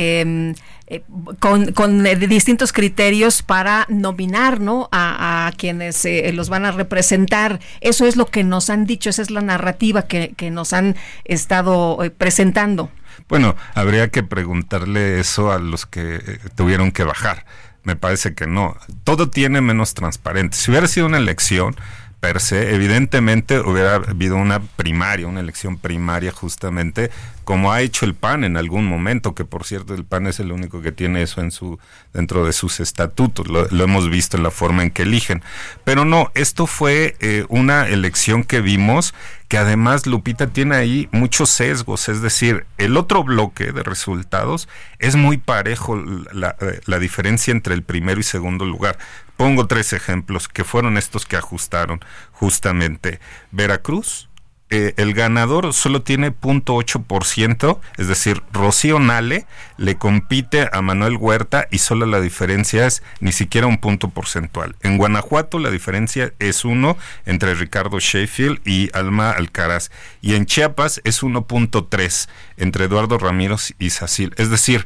Eh, 0.88 1.02
con, 1.40 1.72
con 1.72 2.05
distintos 2.05 2.72
criterios 2.72 3.42
para 3.42 3.87
nominar 3.88 4.61
¿no? 4.61 4.88
a, 4.92 5.48
a 5.48 5.52
quienes 5.52 6.05
eh, 6.05 6.31
los 6.33 6.48
van 6.48 6.64
a 6.64 6.70
representar. 6.70 7.59
Eso 7.81 8.07
es 8.07 8.14
lo 8.14 8.26
que 8.26 8.44
nos 8.44 8.70
han 8.70 8.87
dicho, 8.87 9.11
esa 9.11 9.22
es 9.22 9.33
la 9.33 9.40
narrativa 9.40 10.02
que, 10.02 10.33
que 10.37 10.52
nos 10.52 10.72
han 10.72 10.94
estado 11.24 11.98
presentando. 12.18 12.88
Bueno, 13.28 13.56
habría 13.74 14.10
que 14.10 14.22
preguntarle 14.22 15.18
eso 15.18 15.52
a 15.52 15.58
los 15.58 15.86
que 15.86 16.16
eh, 16.16 16.38
tuvieron 16.54 16.92
que 16.92 17.04
bajar. 17.04 17.44
Me 17.82 17.96
parece 17.96 18.34
que 18.34 18.46
no. 18.46 18.76
Todo 19.04 19.30
tiene 19.30 19.60
menos 19.60 19.94
transparente. 19.94 20.56
Si 20.56 20.70
hubiera 20.70 20.86
sido 20.86 21.06
una 21.06 21.18
elección 21.18 21.76
per 22.20 22.40
se, 22.40 22.74
evidentemente 22.74 23.60
hubiera 23.60 23.96
habido 23.96 24.36
una 24.36 24.60
primaria, 24.60 25.26
una 25.26 25.40
elección 25.40 25.78
primaria 25.78 26.32
justamente, 26.32 27.10
como 27.46 27.70
ha 27.70 27.80
hecho 27.80 28.04
el 28.04 28.16
PAN 28.16 28.42
en 28.42 28.56
algún 28.56 28.87
momento, 28.87 29.37
que 29.37 29.44
por 29.44 29.62
cierto 29.62 29.94
el 29.94 30.04
PAN 30.04 30.26
es 30.26 30.40
el 30.40 30.50
único 30.50 30.82
que 30.82 30.90
tiene 30.90 31.22
eso 31.22 31.40
en 31.40 31.52
su 31.52 31.78
dentro 32.12 32.44
de 32.44 32.52
sus 32.52 32.80
estatutos, 32.80 33.46
lo, 33.46 33.68
hemos 33.70 34.11
visto 34.11 34.37
en 34.37 34.42
la 34.42 34.50
forma 34.50 34.82
en 34.82 34.90
que 34.90 35.02
eligen. 35.02 35.44
Pero 35.85 36.04
no, 36.04 36.32
esto 36.35 36.66
fue 36.66 37.14
eh, 37.20 37.44
una 37.48 37.87
elección 37.87 38.42
que 38.42 38.61
vimos 38.61 39.14
que 39.46 39.59
además 39.59 40.09
Lupita 40.09 40.48
tiene 40.48 40.74
ahí 40.74 41.09
muchos 41.12 41.50
sesgos, 41.50 42.09
es 42.09 42.20
decir, 42.20 42.66
el 42.78 42.96
otro 42.96 43.22
bloque 43.22 43.70
de 43.70 43.85
resultados 43.85 44.68
es 44.98 45.14
muy 45.14 45.37
parejo 45.37 45.94
la, 45.94 46.56
la, 46.85 46.98
diferencia 46.98 47.52
entre 47.52 47.74
el 47.74 47.85
primero 47.85 48.18
y 48.18 48.24
segundo 48.24 48.64
lugar. 48.64 48.99
Pongo 49.36 49.68
tres 49.68 49.92
ejemplos 49.92 50.49
que 50.49 50.64
fueron 50.64 50.99
estos 50.99 51.26
que 51.26 51.36
ajustaron 51.36 52.01
justamente. 52.32 53.20
Veracruz, 53.53 54.28
eh, 54.68 54.94
el 54.96 55.14
ganador 55.14 55.72
solo 55.72 56.02
tiene 56.02 56.32
0.8%, 56.32 57.78
es 57.98 58.08
decir, 58.08 58.42
Rocío 58.52 58.98
Nale 58.98 59.46
le 59.76 59.96
compite 59.96 60.68
a 60.72 60.82
Manuel 60.82 61.16
Huerta 61.16 61.68
y 61.70 61.78
solo 61.78 62.04
la 62.04 62.20
diferencia 62.20 62.86
es 62.86 63.04
ni 63.20 63.30
siquiera 63.30 63.68
un 63.68 63.78
punto 63.78 64.08
porcentual. 64.08 64.74
En 64.82 64.98
Guanajuato 64.98 65.60
la 65.60 65.70
diferencia 65.70 66.32
es 66.40 66.64
uno 66.64 66.96
entre 67.26 67.54
Ricardo 67.54 68.00
Sheffield 68.00 68.60
y 68.66 68.90
Alma 68.92 69.30
Alcaraz 69.30 69.90
y 70.20 70.34
en 70.34 70.46
Chiapas 70.46 71.00
es 71.04 71.22
1.3 71.22 72.28
entre 72.56 72.86
Eduardo 72.86 73.18
Ramírez 73.18 73.72
y 73.78 73.90
Sacil. 73.90 74.34
Es 74.36 74.50
decir, 74.50 74.84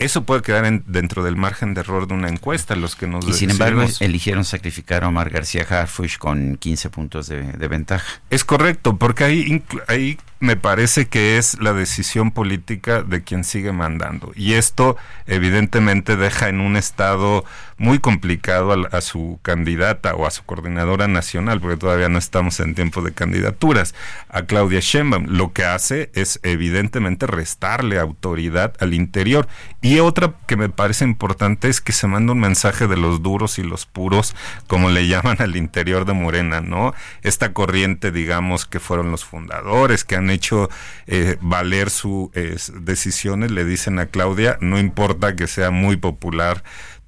eso 0.00 0.24
puede 0.24 0.42
quedar 0.42 0.64
en, 0.64 0.82
dentro 0.86 1.22
del 1.22 1.36
margen 1.36 1.74
de 1.74 1.82
error 1.82 2.08
de 2.08 2.14
una 2.14 2.28
encuesta, 2.28 2.74
los 2.74 2.96
que 2.96 3.06
nos 3.06 3.28
Y 3.28 3.34
sin 3.34 3.50
embargo, 3.50 3.84
eligieron 4.00 4.44
sacrificar 4.44 5.04
a 5.04 5.08
Omar 5.08 5.30
García 5.30 5.66
Harfush 5.68 6.16
con 6.16 6.56
15 6.56 6.90
puntos 6.90 7.28
de, 7.28 7.42
de 7.52 7.68
ventaja. 7.68 8.20
Es 8.30 8.44
correcto, 8.44 8.96
porque 8.96 9.24
ahí, 9.24 9.62
ahí 9.86 10.18
me 10.40 10.56
parece 10.56 11.06
que 11.06 11.36
es 11.36 11.60
la 11.60 11.74
decisión 11.74 12.30
política 12.30 13.02
de 13.02 13.22
quien 13.22 13.44
sigue 13.44 13.72
mandando. 13.72 14.32
Y 14.34 14.54
esto 14.54 14.96
evidentemente 15.26 16.16
deja 16.16 16.48
en 16.48 16.60
un 16.60 16.76
estado 16.76 17.44
muy 17.76 17.98
complicado 17.98 18.72
a, 18.72 18.96
a, 18.96 19.00
su 19.02 19.38
candidata 19.42 20.14
o 20.14 20.26
a 20.26 20.30
su 20.30 20.42
coordinadora 20.44 21.08
nacional, 21.08 21.60
porque 21.60 21.76
todavía 21.76 22.08
no 22.08 22.18
estamos 22.18 22.58
en 22.60 22.74
tiempo 22.74 23.02
de 23.02 23.12
candidaturas, 23.12 23.94
a 24.30 24.42
Claudia 24.42 24.80
Sheinbaum. 24.80 25.26
Lo 25.28 25.52
que 25.52 25.64
hace 25.64 26.10
es 26.14 26.40
evidentemente 26.42 27.26
restarle 27.26 27.98
autoridad 27.98 28.74
al 28.80 28.94
interior. 28.94 29.46
Y 29.82 29.98
otra 29.98 30.34
que 30.46 30.56
me 30.56 30.70
parece 30.70 31.04
importante 31.04 31.68
es 31.68 31.82
que 31.82 31.92
se 31.92 32.06
manda 32.06 32.32
un 32.32 32.40
mensaje 32.40 32.86
de 32.86 32.96
los 32.96 33.22
duros 33.22 33.58
y 33.58 33.62
los 33.62 33.84
puros, 33.84 34.34
como 34.66 34.88
le 34.88 35.06
llaman 35.06 35.36
al 35.40 35.56
interior 35.56 36.06
de 36.06 36.14
Morena, 36.14 36.62
¿no? 36.62 36.94
Esta 37.22 37.52
corriente, 37.52 38.10
digamos, 38.10 38.64
que 38.64 38.80
fueron 38.80 39.10
los 39.10 39.24
fundadores, 39.24 40.04
que 40.04 40.16
han 40.16 40.29
hecho 40.30 40.70
eh, 41.06 41.36
valer 41.40 41.90
sus 41.90 42.30
eh, 42.34 42.56
decisiones, 42.80 43.50
le 43.50 43.64
dicen 43.64 43.98
a 43.98 44.06
Claudia, 44.06 44.56
no 44.60 44.78
importa 44.78 45.36
que 45.36 45.46
sea 45.46 45.70
muy 45.70 45.96
popular 45.96 46.62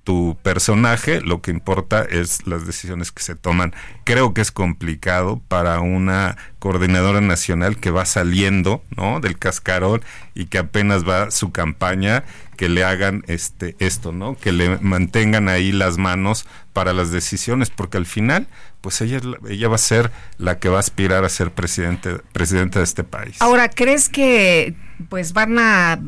tu 0.04 0.36
personaje, 0.42 1.20
lo 1.20 1.42
que 1.42 1.52
importa 1.52 2.02
es 2.02 2.46
las 2.46 2.66
decisiones 2.66 3.12
que 3.12 3.22
se 3.22 3.36
toman. 3.36 3.72
Creo 4.04 4.34
que 4.34 4.40
es 4.40 4.50
complicado 4.50 5.40
para 5.46 5.80
una 5.80 6.36
coordinadora 6.58 7.20
nacional 7.20 7.76
que 7.76 7.90
va 7.90 8.04
saliendo, 8.04 8.82
¿no? 8.96 9.20
del 9.20 9.38
cascarón 9.38 10.02
y 10.34 10.46
que 10.46 10.58
apenas 10.58 11.08
va 11.08 11.30
su 11.30 11.52
campaña 11.52 12.24
que 12.62 12.68
le 12.68 12.84
hagan 12.84 13.24
este 13.26 13.74
esto, 13.80 14.12
¿no? 14.12 14.36
Que 14.36 14.52
le 14.52 14.78
mantengan 14.78 15.48
ahí 15.48 15.72
las 15.72 15.98
manos 15.98 16.46
para 16.72 16.92
las 16.92 17.10
decisiones, 17.10 17.70
porque 17.70 17.96
al 17.96 18.06
final 18.06 18.46
pues 18.80 19.00
ella, 19.00 19.20
ella 19.48 19.66
va 19.66 19.74
a 19.74 19.78
ser 19.78 20.12
la 20.38 20.60
que 20.60 20.68
va 20.68 20.76
a 20.76 20.78
aspirar 20.78 21.24
a 21.24 21.28
ser 21.28 21.50
presidente, 21.50 22.18
presidenta 22.32 22.78
de 22.78 22.84
este 22.84 23.02
país. 23.02 23.42
Ahora, 23.42 23.68
¿crees 23.68 24.08
que 24.08 24.76
pues 25.08 25.32
van 25.32 25.58
a 25.58 25.98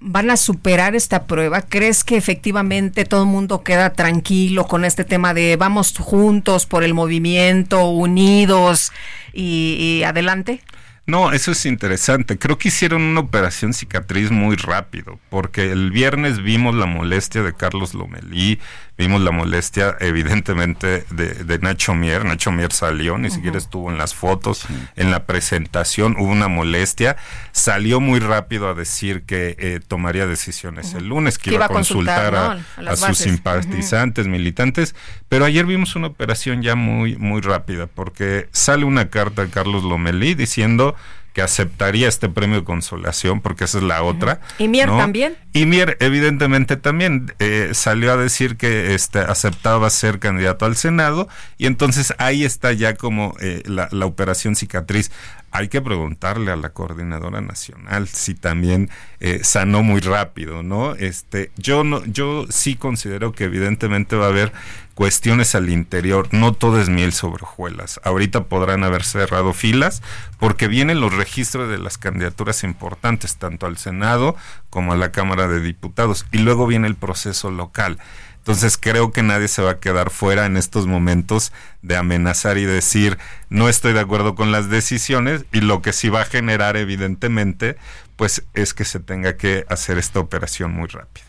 van 0.00 0.28
a 0.28 0.36
superar 0.36 0.94
esta 0.94 1.24
prueba? 1.24 1.62
¿Crees 1.62 2.04
que 2.04 2.18
efectivamente 2.18 3.06
todo 3.06 3.22
el 3.22 3.30
mundo 3.30 3.62
queda 3.62 3.94
tranquilo 3.94 4.66
con 4.66 4.84
este 4.84 5.04
tema 5.04 5.32
de 5.32 5.56
vamos 5.56 5.96
juntos 5.96 6.66
por 6.66 6.84
el 6.84 6.92
movimiento, 6.92 7.88
unidos 7.88 8.92
y, 9.32 9.76
y 9.78 10.02
adelante? 10.02 10.60
No, 11.06 11.32
eso 11.32 11.50
es 11.50 11.66
interesante. 11.66 12.38
Creo 12.38 12.58
que 12.58 12.68
hicieron 12.68 13.02
una 13.02 13.20
operación 13.20 13.72
cicatriz 13.72 14.30
muy 14.30 14.56
rápido, 14.56 15.18
porque 15.28 15.72
el 15.72 15.90
viernes 15.90 16.42
vimos 16.42 16.74
la 16.74 16.86
molestia 16.86 17.42
de 17.42 17.54
Carlos 17.54 17.94
Lomelí, 17.94 18.60
vimos 19.00 19.22
la 19.22 19.30
molestia 19.30 19.96
evidentemente 19.98 21.06
de, 21.10 21.32
de 21.32 21.58
Nacho 21.58 21.94
Mier. 21.94 22.26
Nacho 22.26 22.52
Mier 22.52 22.70
salió, 22.70 23.16
ni 23.16 23.28
uh 23.28 23.30
-huh. 23.30 23.34
siquiera 23.34 23.56
estuvo 23.56 23.90
en 23.90 23.96
las 23.96 24.14
fotos, 24.14 24.66
sí. 24.68 24.74
en 24.96 25.10
la 25.10 25.24
presentación 25.24 26.16
hubo 26.18 26.30
una 26.30 26.48
molestia. 26.48 27.16
Salió 27.52 28.00
muy 28.00 28.20
rápido 28.20 28.68
a 28.68 28.74
decir 28.74 29.22
que 29.22 29.56
eh, 29.58 29.80
tomaría 29.86 30.26
decisiones 30.26 30.92
uh 30.92 30.96
-huh. 30.96 30.98
el 30.98 31.08
lunes, 31.08 31.38
que, 31.38 31.48
que 31.50 31.56
iba 31.56 31.64
a 31.64 31.68
consultar, 31.68 32.34
a, 32.34 32.54
¿no? 32.76 32.90
a, 32.90 32.92
a 32.92 32.96
sus 32.96 33.16
simpatizantes, 33.16 34.26
uh 34.26 34.28
-huh. 34.28 34.32
militantes. 34.32 34.94
Pero 35.30 35.46
ayer 35.46 35.64
vimos 35.64 35.96
una 35.96 36.08
operación 36.08 36.60
ya 36.60 36.74
muy, 36.74 37.16
muy 37.16 37.40
rápida, 37.40 37.86
porque 37.86 38.48
sale 38.52 38.84
una 38.84 39.08
carta 39.08 39.42
de 39.42 39.50
Carlos 39.50 39.82
Lomelí 39.82 40.34
diciendo 40.34 40.94
que 41.32 41.42
aceptaría 41.42 42.08
este 42.08 42.28
premio 42.28 42.56
de 42.56 42.64
consolación, 42.64 43.40
porque 43.40 43.64
esa 43.64 43.78
es 43.78 43.84
la 43.84 44.02
otra. 44.02 44.40
¿Y 44.58 44.68
Mier 44.68 44.88
¿no? 44.88 44.98
también? 44.98 45.36
Y 45.52 45.66
Mier, 45.66 45.96
evidentemente, 46.00 46.76
también 46.76 47.32
eh, 47.38 47.70
salió 47.72 48.12
a 48.12 48.16
decir 48.16 48.56
que 48.56 48.94
este, 48.94 49.20
aceptaba 49.20 49.88
ser 49.90 50.18
candidato 50.18 50.64
al 50.66 50.76
Senado, 50.76 51.28
y 51.58 51.66
entonces 51.66 52.14
ahí 52.18 52.44
está 52.44 52.72
ya 52.72 52.94
como 52.94 53.34
eh, 53.40 53.62
la, 53.66 53.88
la, 53.90 54.06
operación 54.06 54.56
cicatriz. 54.56 55.10
Hay 55.52 55.68
que 55.68 55.82
preguntarle 55.82 56.52
a 56.52 56.56
la 56.56 56.70
coordinadora 56.70 57.40
nacional 57.40 58.06
si 58.08 58.34
también 58.34 58.88
eh, 59.18 59.40
sanó 59.42 59.82
muy 59.82 60.00
rápido, 60.00 60.62
¿no? 60.62 60.94
Este, 60.94 61.50
yo 61.56 61.82
no, 61.82 62.04
yo 62.04 62.46
sí 62.50 62.76
considero 62.76 63.32
que 63.32 63.44
evidentemente 63.44 64.16
va 64.16 64.26
a 64.26 64.30
haber 64.30 64.52
cuestiones 64.94 65.54
al 65.54 65.70
interior, 65.70 66.28
no 66.32 66.52
todo 66.52 66.78
es 66.78 66.90
miel 66.90 67.12
sobre 67.12 67.42
hojuelas. 67.42 68.00
Ahorita 68.04 68.44
podrán 68.44 68.84
haber 68.84 69.02
cerrado 69.02 69.54
filas 69.54 70.02
porque 70.38 70.68
vienen 70.68 71.00
los 71.00 71.14
registros 71.14 71.70
de 71.70 71.78
las 71.78 71.96
candidaturas 71.96 72.64
importantes, 72.64 73.36
tanto 73.36 73.66
al 73.66 73.78
Senado 73.78 74.36
como 74.68 74.92
a 74.92 74.96
la 74.96 75.10
Cámara 75.10 75.48
de 75.48 75.60
Diputados, 75.60 76.26
y 76.32 76.38
luego 76.38 76.66
viene 76.66 76.86
el 76.86 76.96
proceso 76.96 77.50
local. 77.50 77.98
Entonces 78.40 78.78
creo 78.78 79.12
que 79.12 79.22
nadie 79.22 79.48
se 79.48 79.62
va 79.62 79.72
a 79.72 79.78
quedar 79.80 80.10
fuera 80.10 80.46
en 80.46 80.56
estos 80.56 80.86
momentos 80.86 81.52
de 81.82 81.96
amenazar 81.96 82.56
y 82.56 82.64
decir 82.64 83.18
no 83.50 83.68
estoy 83.68 83.92
de 83.92 84.00
acuerdo 84.00 84.34
con 84.34 84.50
las 84.50 84.70
decisiones 84.70 85.44
y 85.52 85.60
lo 85.60 85.82
que 85.82 85.92
sí 85.92 86.08
va 86.08 86.22
a 86.22 86.24
generar 86.24 86.78
evidentemente 86.78 87.76
pues 88.16 88.42
es 88.54 88.74
que 88.74 88.84
se 88.84 88.98
tenga 88.98 89.36
que 89.36 89.64
hacer 89.68 89.98
esta 89.98 90.20
operación 90.20 90.72
muy 90.72 90.88
rápida. 90.88 91.24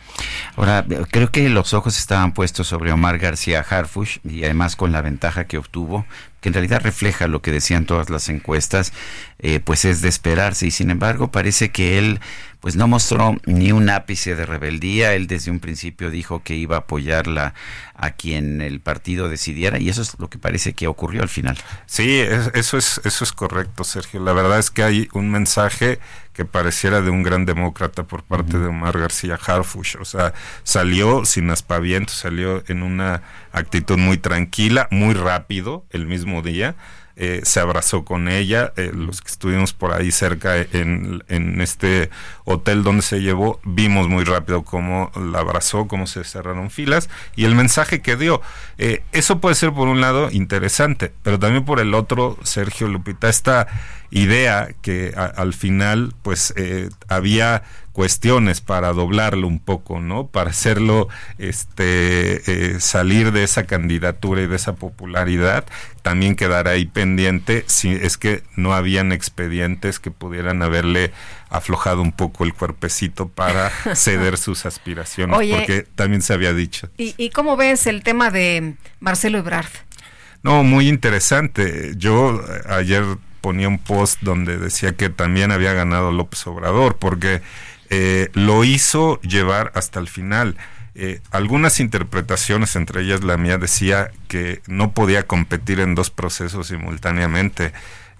Ahora, 0.55 0.85
creo 1.09 1.31
que 1.31 1.47
los 1.49 1.73
ojos 1.73 1.97
estaban 1.97 2.33
puestos 2.33 2.67
sobre 2.67 2.91
Omar 2.91 3.17
García 3.17 3.65
Harfush 3.67 4.17
y 4.23 4.43
además 4.43 4.75
con 4.75 4.91
la 4.91 5.01
ventaja 5.01 5.45
que 5.45 5.57
obtuvo, 5.57 6.05
que 6.41 6.49
en 6.49 6.53
realidad 6.53 6.81
refleja 6.83 7.27
lo 7.27 7.41
que 7.41 7.51
decían 7.51 7.85
todas 7.85 8.09
las 8.09 8.27
encuestas, 8.27 8.91
eh, 9.39 9.59
pues 9.59 9.85
es 9.85 10.01
de 10.01 10.09
esperarse 10.09 10.67
y 10.67 10.71
sin 10.71 10.89
embargo 10.91 11.31
parece 11.31 11.71
que 11.71 11.97
él 11.97 12.19
pues 12.59 12.75
no 12.75 12.87
mostró 12.87 13.37
ni 13.45 13.71
un 13.71 13.89
ápice 13.89 14.35
de 14.35 14.45
rebeldía, 14.45 15.15
él 15.15 15.25
desde 15.25 15.49
un 15.49 15.59
principio 15.59 16.11
dijo 16.11 16.43
que 16.43 16.55
iba 16.55 16.75
a 16.75 16.79
apoyarla 16.79 17.55
a 17.95 18.11
quien 18.11 18.61
el 18.61 18.79
partido 18.81 19.29
decidiera 19.29 19.79
y 19.79 19.89
eso 19.89 20.03
es 20.03 20.19
lo 20.19 20.29
que 20.29 20.37
parece 20.37 20.73
que 20.73 20.87
ocurrió 20.87 21.23
al 21.23 21.29
final. 21.29 21.57
Sí, 21.87 22.19
es, 22.19 22.51
eso 22.53 22.77
es 22.77 23.01
eso 23.03 23.23
es 23.23 23.33
correcto, 23.33 23.83
Sergio. 23.83 24.19
La 24.23 24.33
verdad 24.33 24.59
es 24.59 24.69
que 24.69 24.83
hay 24.83 25.09
un 25.13 25.31
mensaje 25.31 25.99
que 26.33 26.45
pareciera 26.45 27.01
de 27.01 27.09
un 27.09 27.23
gran 27.23 27.45
demócrata 27.45 28.03
por 28.03 28.23
parte 28.23 28.57
de 28.57 28.67
Omar 28.67 28.97
García 28.97 29.37
Harfush, 29.43 29.97
o 29.99 30.05
sea, 30.05 30.33
salió 30.63 31.25
sin 31.25 31.49
aspavientos, 31.49 32.15
salió 32.15 32.63
en 32.67 32.83
una 32.83 33.21
actitud 33.51 33.97
muy 33.97 34.17
tranquila, 34.17 34.87
muy 34.91 35.13
rápido 35.13 35.85
el 35.89 36.05
mismo 36.05 36.30
día. 36.41 36.75
Eh, 37.17 37.41
se 37.43 37.59
abrazó 37.59 38.05
con 38.05 38.29
ella, 38.29 38.71
eh, 38.77 38.89
los 38.93 39.21
que 39.21 39.27
estuvimos 39.27 39.73
por 39.73 39.93
ahí 39.93 40.11
cerca 40.11 40.55
en, 40.57 41.21
este 41.61 42.09
hotel 42.45 42.83
donde 42.83 43.01
se 43.01 43.21
llevó, 43.21 43.59
vimos 43.63 44.07
muy 44.07 44.23
rápido 44.23 44.63
cómo 44.63 45.11
la 45.15 45.39
abrazó, 45.39 45.87
cómo 45.87 46.07
se 46.07 46.23
cerraron 46.23 46.71
filas 46.71 47.09
y 47.35 47.43
el 47.43 47.53
mensaje 47.53 48.01
que 48.01 48.15
dio. 48.15 48.41
Eh, 48.77 49.03
eso 49.11 49.39
puede 49.39 49.55
ser 49.55 49.73
por 49.73 49.89
un 49.89 49.99
lado 49.99 50.31
interesante, 50.31 51.11
pero 51.21 51.37
también 51.37 51.65
por 51.65 51.79
el 51.81 51.93
otro, 51.93 52.37
Sergio 52.43 52.87
Lupita, 52.87 53.27
esta 53.27 53.67
idea 54.09 54.69
que 54.81 55.13
al 55.15 55.53
final 55.53 56.13
pues 56.23 56.53
había 57.07 57.63
cuestiones 58.01 58.61
para 58.61 58.93
doblarlo 58.93 59.45
un 59.47 59.59
poco, 59.59 59.99
¿no? 59.99 60.25
Para 60.25 60.49
hacerlo 60.49 61.07
este 61.37 62.41
eh, 62.51 62.79
salir 62.79 63.31
de 63.31 63.43
esa 63.43 63.67
candidatura 63.67 64.41
y 64.41 64.47
de 64.47 64.55
esa 64.55 64.73
popularidad, 64.73 65.65
también 66.01 66.35
quedar 66.35 66.67
ahí 66.67 66.85
pendiente 66.85 67.63
si 67.67 67.91
es 67.91 68.17
que 68.17 68.41
no 68.55 68.73
habían 68.73 69.11
expedientes 69.11 69.99
que 69.99 70.09
pudieran 70.09 70.63
haberle 70.63 71.11
aflojado 71.51 72.01
un 72.01 72.11
poco 72.11 72.43
el 72.43 72.55
cuerpecito 72.55 73.27
para 73.27 73.69
ceder 73.93 74.39
sus 74.39 74.65
aspiraciones, 74.65 75.37
Oye, 75.37 75.55
porque 75.55 75.83
también 75.83 76.23
se 76.23 76.33
había 76.33 76.55
dicho. 76.55 76.89
¿y, 76.97 77.13
¿Y 77.17 77.29
cómo 77.29 77.55
ves 77.55 77.85
el 77.85 78.01
tema 78.01 78.31
de 78.31 78.77
Marcelo 78.99 79.37
Ebrard? 79.37 79.69
No, 80.41 80.63
muy 80.63 80.89
interesante. 80.89 81.93
Yo 81.97 82.43
ayer 82.67 83.03
ponía 83.41 83.67
un 83.67 83.77
post 83.77 84.17
donde 84.21 84.57
decía 84.57 84.93
que 84.93 85.09
también 85.09 85.51
había 85.51 85.73
ganado 85.73 86.11
López 86.11 86.47
Obrador, 86.47 86.97
porque 86.97 87.43
eh, 87.93 88.29
lo 88.33 88.63
hizo 88.63 89.19
llevar 89.19 89.73
hasta 89.75 89.99
el 89.99 90.07
final. 90.07 90.55
Eh, 90.95 91.19
algunas 91.29 91.81
interpretaciones, 91.81 92.77
entre 92.77 93.01
ellas 93.01 93.21
la 93.21 93.35
mía, 93.35 93.57
decía 93.57 94.11
que 94.29 94.61
no 94.65 94.93
podía 94.93 95.27
competir 95.27 95.81
en 95.81 95.93
dos 95.93 96.09
procesos 96.09 96.67
simultáneamente. 96.67 97.73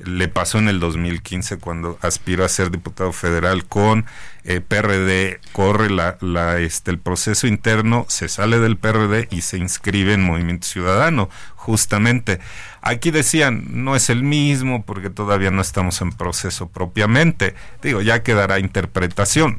Le 0.05 0.27
pasó 0.27 0.59
en 0.59 0.67
el 0.67 0.79
2015 0.79 1.57
cuando 1.57 1.97
aspiró 2.01 2.45
a 2.45 2.49
ser 2.49 2.71
diputado 2.71 3.11
federal 3.11 3.65
con 3.65 4.05
eh, 4.43 4.59
PRD, 4.59 5.39
corre 5.51 5.89
la, 5.89 6.17
la, 6.21 6.59
este, 6.59 6.91
el 6.91 6.99
proceso 6.99 7.47
interno, 7.47 8.05
se 8.09 8.27
sale 8.27 8.59
del 8.59 8.77
PRD 8.77 9.27
y 9.29 9.41
se 9.41 9.57
inscribe 9.57 10.13
en 10.13 10.23
Movimiento 10.23 10.67
Ciudadano, 10.67 11.29
justamente. 11.55 12.39
Aquí 12.81 13.11
decían, 13.11 13.65
no 13.69 13.95
es 13.95 14.09
el 14.09 14.23
mismo 14.23 14.83
porque 14.83 15.11
todavía 15.11 15.51
no 15.51 15.61
estamos 15.61 16.01
en 16.01 16.11
proceso 16.11 16.69
propiamente. 16.69 17.53
Digo, 17.83 18.01
ya 18.01 18.23
quedará 18.23 18.57
interpretación. 18.57 19.57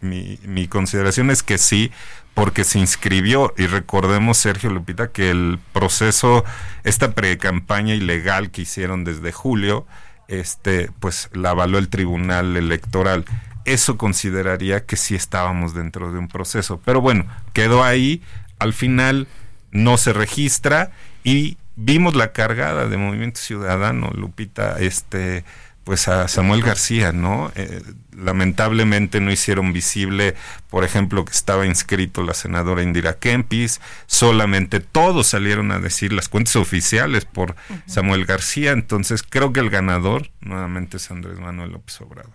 Mi, 0.00 0.68
consideración 0.68 1.30
es 1.30 1.44
que 1.44 1.58
sí, 1.58 1.92
porque 2.36 2.64
se 2.64 2.78
inscribió. 2.78 3.54
Y 3.56 3.66
recordemos 3.66 4.36
Sergio 4.36 4.68
Lupita 4.68 5.08
que 5.10 5.30
el 5.30 5.58
proceso 5.72 6.44
esta 6.84 7.12
pre-campaña 7.12 7.94
ilegal 7.94 8.50
que 8.50 8.62
hicieron 8.62 9.04
desde 9.04 9.32
julio 9.32 9.86
este 10.28 10.90
pues 11.00 11.30
la 11.32 11.50
avaló 11.50 11.78
el 11.78 11.88
Tribunal 11.88 12.58
Electoral. 12.58 13.24
Eso 13.64 13.96
consideraría 13.96 14.84
que 14.84 14.96
sí 14.96 15.14
estábamos 15.14 15.72
dentro 15.72 16.12
de 16.12 16.18
un 16.18 16.28
proceso. 16.28 16.78
Pero 16.84 17.00
bueno 17.00 17.24
quedó 17.54 17.82
ahí. 17.82 18.22
Al 18.58 18.74
final 18.74 19.28
no 19.70 19.96
se 19.96 20.12
registra 20.12 20.90
y 21.24 21.56
vimos 21.74 22.14
la 22.14 22.32
cargada 22.32 22.86
de 22.86 22.98
Movimiento 22.98 23.40
Ciudadano 23.40 24.10
Lupita 24.14 24.76
este 24.78 25.44
pues 25.86 26.08
a 26.08 26.26
Samuel 26.26 26.62
García, 26.62 27.12
¿no? 27.12 27.52
Eh, 27.54 27.80
lamentablemente 28.10 29.20
no 29.20 29.30
hicieron 29.30 29.72
visible, 29.72 30.34
por 30.68 30.82
ejemplo, 30.82 31.24
que 31.24 31.30
estaba 31.30 31.64
inscrito 31.64 32.24
la 32.24 32.34
senadora 32.34 32.82
Indira 32.82 33.20
Kempis, 33.20 33.80
solamente 34.06 34.80
todos 34.80 35.28
salieron 35.28 35.70
a 35.70 35.78
decir 35.78 36.12
las 36.12 36.28
cuentas 36.28 36.56
oficiales 36.56 37.24
por 37.24 37.54
Samuel 37.86 38.24
García, 38.24 38.72
entonces 38.72 39.22
creo 39.22 39.52
que 39.52 39.60
el 39.60 39.70
ganador 39.70 40.28
nuevamente 40.40 40.96
es 40.96 41.08
Andrés 41.12 41.38
Manuel 41.38 41.70
López 41.70 42.00
Obrador. 42.00 42.34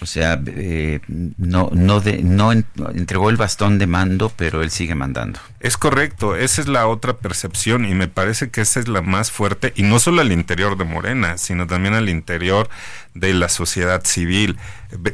O 0.00 0.06
sea, 0.06 0.40
eh, 0.46 1.00
no, 1.08 1.70
no, 1.72 2.00
de, 2.00 2.22
no 2.22 2.52
entregó 2.52 3.30
el 3.30 3.36
bastón 3.36 3.78
de 3.78 3.86
mando, 3.86 4.32
pero 4.36 4.62
él 4.62 4.70
sigue 4.70 4.94
mandando. 4.94 5.40
Es 5.60 5.76
correcto, 5.76 6.36
esa 6.36 6.60
es 6.60 6.68
la 6.68 6.86
otra 6.86 7.16
percepción 7.16 7.84
y 7.84 7.94
me 7.94 8.06
parece 8.06 8.50
que 8.50 8.60
esa 8.60 8.78
es 8.78 8.86
la 8.86 9.02
más 9.02 9.32
fuerte, 9.32 9.72
y 9.74 9.82
no 9.82 9.98
solo 9.98 10.20
al 10.20 10.30
interior 10.30 10.78
de 10.78 10.84
Morena, 10.84 11.36
sino 11.36 11.66
también 11.66 11.94
al 11.94 12.08
interior 12.08 12.68
de 13.14 13.34
la 13.34 13.48
sociedad 13.48 14.04
civil. 14.04 14.56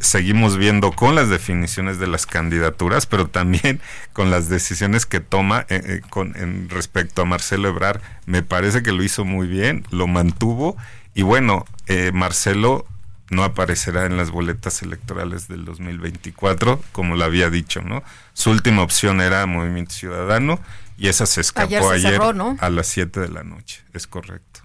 Seguimos 0.01 0.59
viendo 0.59 0.93
con 0.93 1.14
las 1.14 1.30
definiciones 1.30 1.99
de 1.99 2.07
las 2.07 2.26
candidaturas, 2.26 3.07
pero 3.07 3.28
también 3.28 3.80
con 4.12 4.30
las 4.30 4.49
decisiones 4.49 5.07
que 5.07 5.20
toma 5.20 5.66
eh, 5.68 5.82
eh, 5.85 6.01
con, 6.11 6.37
en 6.37 6.68
respecto 6.68 7.22
a 7.22 7.24
Marcelo 7.24 7.68
Ebrar. 7.68 8.01
Me 8.26 8.43
parece 8.43 8.82
que 8.82 8.93
lo 8.93 9.03
hizo 9.03 9.24
muy 9.24 9.47
bien, 9.47 9.87
lo 9.91 10.07
mantuvo, 10.07 10.76
y 11.14 11.22
bueno, 11.22 11.64
eh, 11.87 12.11
Marcelo 12.12 12.87
no 13.35 13.45
aparecerá 13.45 14.07
en 14.07 14.16
las 14.16 14.30
boletas 14.30 14.82
electorales 14.82 15.49
del 15.49 15.64
2024, 15.64 16.82
como 16.93 17.16
lo 17.16 17.24
había 17.24 17.51
dicho, 17.51 17.82
¿no? 17.82 18.03
Su 18.32 18.51
última 18.51 18.82
opción 18.82 19.20
era 19.20 19.45
Movimiento 19.47 19.93
Ciudadano 19.95 20.61
y 20.97 21.09
esa 21.09 21.26
se 21.26 21.41
escapó 21.41 21.91
ayer, 21.91 22.20
a 22.59 22.70
las 22.70 22.87
7 22.87 23.20
de 23.20 23.28
la 23.28 23.45
noche, 23.45 23.82
es 23.93 24.07
correcto. 24.07 24.61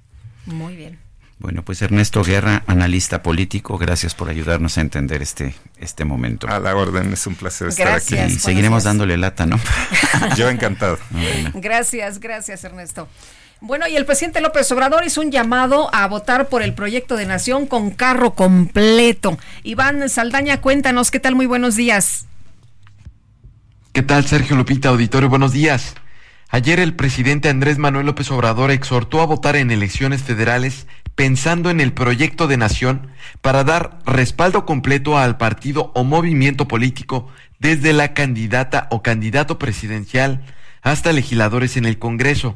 Muy 0.46 0.76
bien. 0.76 1.00
Bueno, 1.40 1.64
pues 1.64 1.82
Ernesto 1.82 2.22
Guerra, 2.22 2.64
analista 2.68 3.24
político, 3.24 3.78
gracias 3.78 4.14
por 4.14 4.30
ayudarnos 4.30 4.78
a 4.78 4.82
entender 4.82 5.22
este, 5.22 5.56
este 5.78 6.04
momento. 6.04 6.50
A 6.50 6.60
la 6.60 6.76
orden, 6.76 7.14
es 7.14 7.26
un 7.28 7.36
placer 7.36 7.70
estar 7.70 7.88
aquí. 7.88 8.16
Y 8.18 8.38
seguiremos 8.38 8.84
dándole 8.84 9.16
lata, 9.18 9.46
¿no? 9.46 9.58
Yo 10.36 10.50
encantado. 10.50 11.00
Gracias, 11.54 12.20
gracias 12.20 12.66
Ernesto. 12.66 13.08
Bueno, 13.62 13.90
y 13.90 13.98
el 13.98 14.06
presidente 14.06 14.40
López 14.40 14.72
Obrador 14.72 15.04
hizo 15.06 15.20
un 15.20 15.32
llamado 15.32 15.94
a 15.94 16.08
votar 16.08 16.48
por 16.48 16.62
el 16.62 16.74
proyecto 16.74 17.18
de 17.18 17.26
nación 17.26 17.68
con 17.68 17.92
carro 17.92 18.32
completo. 18.32 19.38
Iván 19.64 20.08
Saldaña, 20.08 20.62
cuéntanos, 20.62 21.12
¿qué 21.12 21.20
tal? 21.20 21.36
Muy 21.36 21.46
buenos 21.46 21.76
días. 21.76 22.26
¿Qué 23.92 24.02
tal, 24.02 24.26
Sergio 24.26 24.56
Lupita, 24.56 24.88
auditorio? 24.88 25.28
Buenos 25.28 25.52
días. 25.52 25.96
Ayer 26.48 26.80
el 26.80 26.96
presidente 26.96 27.50
Andrés 27.50 27.78
Manuel 27.78 28.06
López 28.06 28.32
Obrador 28.32 28.72
exhortó 28.72 29.20
a 29.20 29.26
votar 29.26 29.58
en 29.58 29.72
elecciones 29.72 30.24
federales 30.24 30.88
pensando 31.16 31.70
en 31.70 31.82
el 31.82 31.92
proyecto 31.92 32.48
de 32.48 32.56
nación 32.56 33.10
para 33.42 33.66
dar 33.66 34.00
respaldo 34.06 34.66
completo 34.66 35.18
al 35.18 35.36
partido 35.36 35.92
o 35.96 36.06
movimiento 36.06 36.66
político 36.70 37.28
desde 37.60 37.92
la 37.92 38.14
candidata 38.14 38.88
o 38.90 39.04
candidato 39.04 39.60
presidencial 39.60 40.46
hasta 40.82 41.12
legisladores 41.12 41.76
en 41.76 41.86
el 41.86 42.00
Congreso 42.00 42.56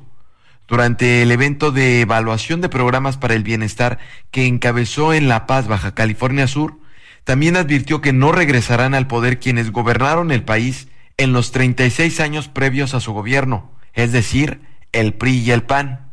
durante 0.67 1.21
el 1.21 1.31
evento 1.31 1.71
de 1.71 2.01
evaluación 2.01 2.61
de 2.61 2.69
programas 2.69 3.17
para 3.17 3.33
el 3.33 3.43
bienestar 3.43 3.99
que 4.31 4.45
encabezó 4.45 5.13
en 5.13 5.27
La 5.27 5.45
Paz, 5.45 5.67
Baja 5.67 5.93
California 5.93 6.47
Sur, 6.47 6.77
también 7.23 7.55
advirtió 7.55 8.01
que 8.01 8.13
no 8.13 8.31
regresarán 8.31 8.93
al 8.93 9.07
poder 9.07 9.39
quienes 9.39 9.71
gobernaron 9.71 10.31
el 10.31 10.43
país 10.43 10.87
en 11.17 11.33
los 11.33 11.51
36 11.51 12.19
años 12.19 12.47
previos 12.47 12.93
a 12.93 12.99
su 12.99 13.13
gobierno, 13.13 13.71
es 13.93 14.11
decir, 14.11 14.61
el 14.91 15.13
PRI 15.13 15.39
y 15.39 15.51
el 15.51 15.63
PAN. 15.63 16.11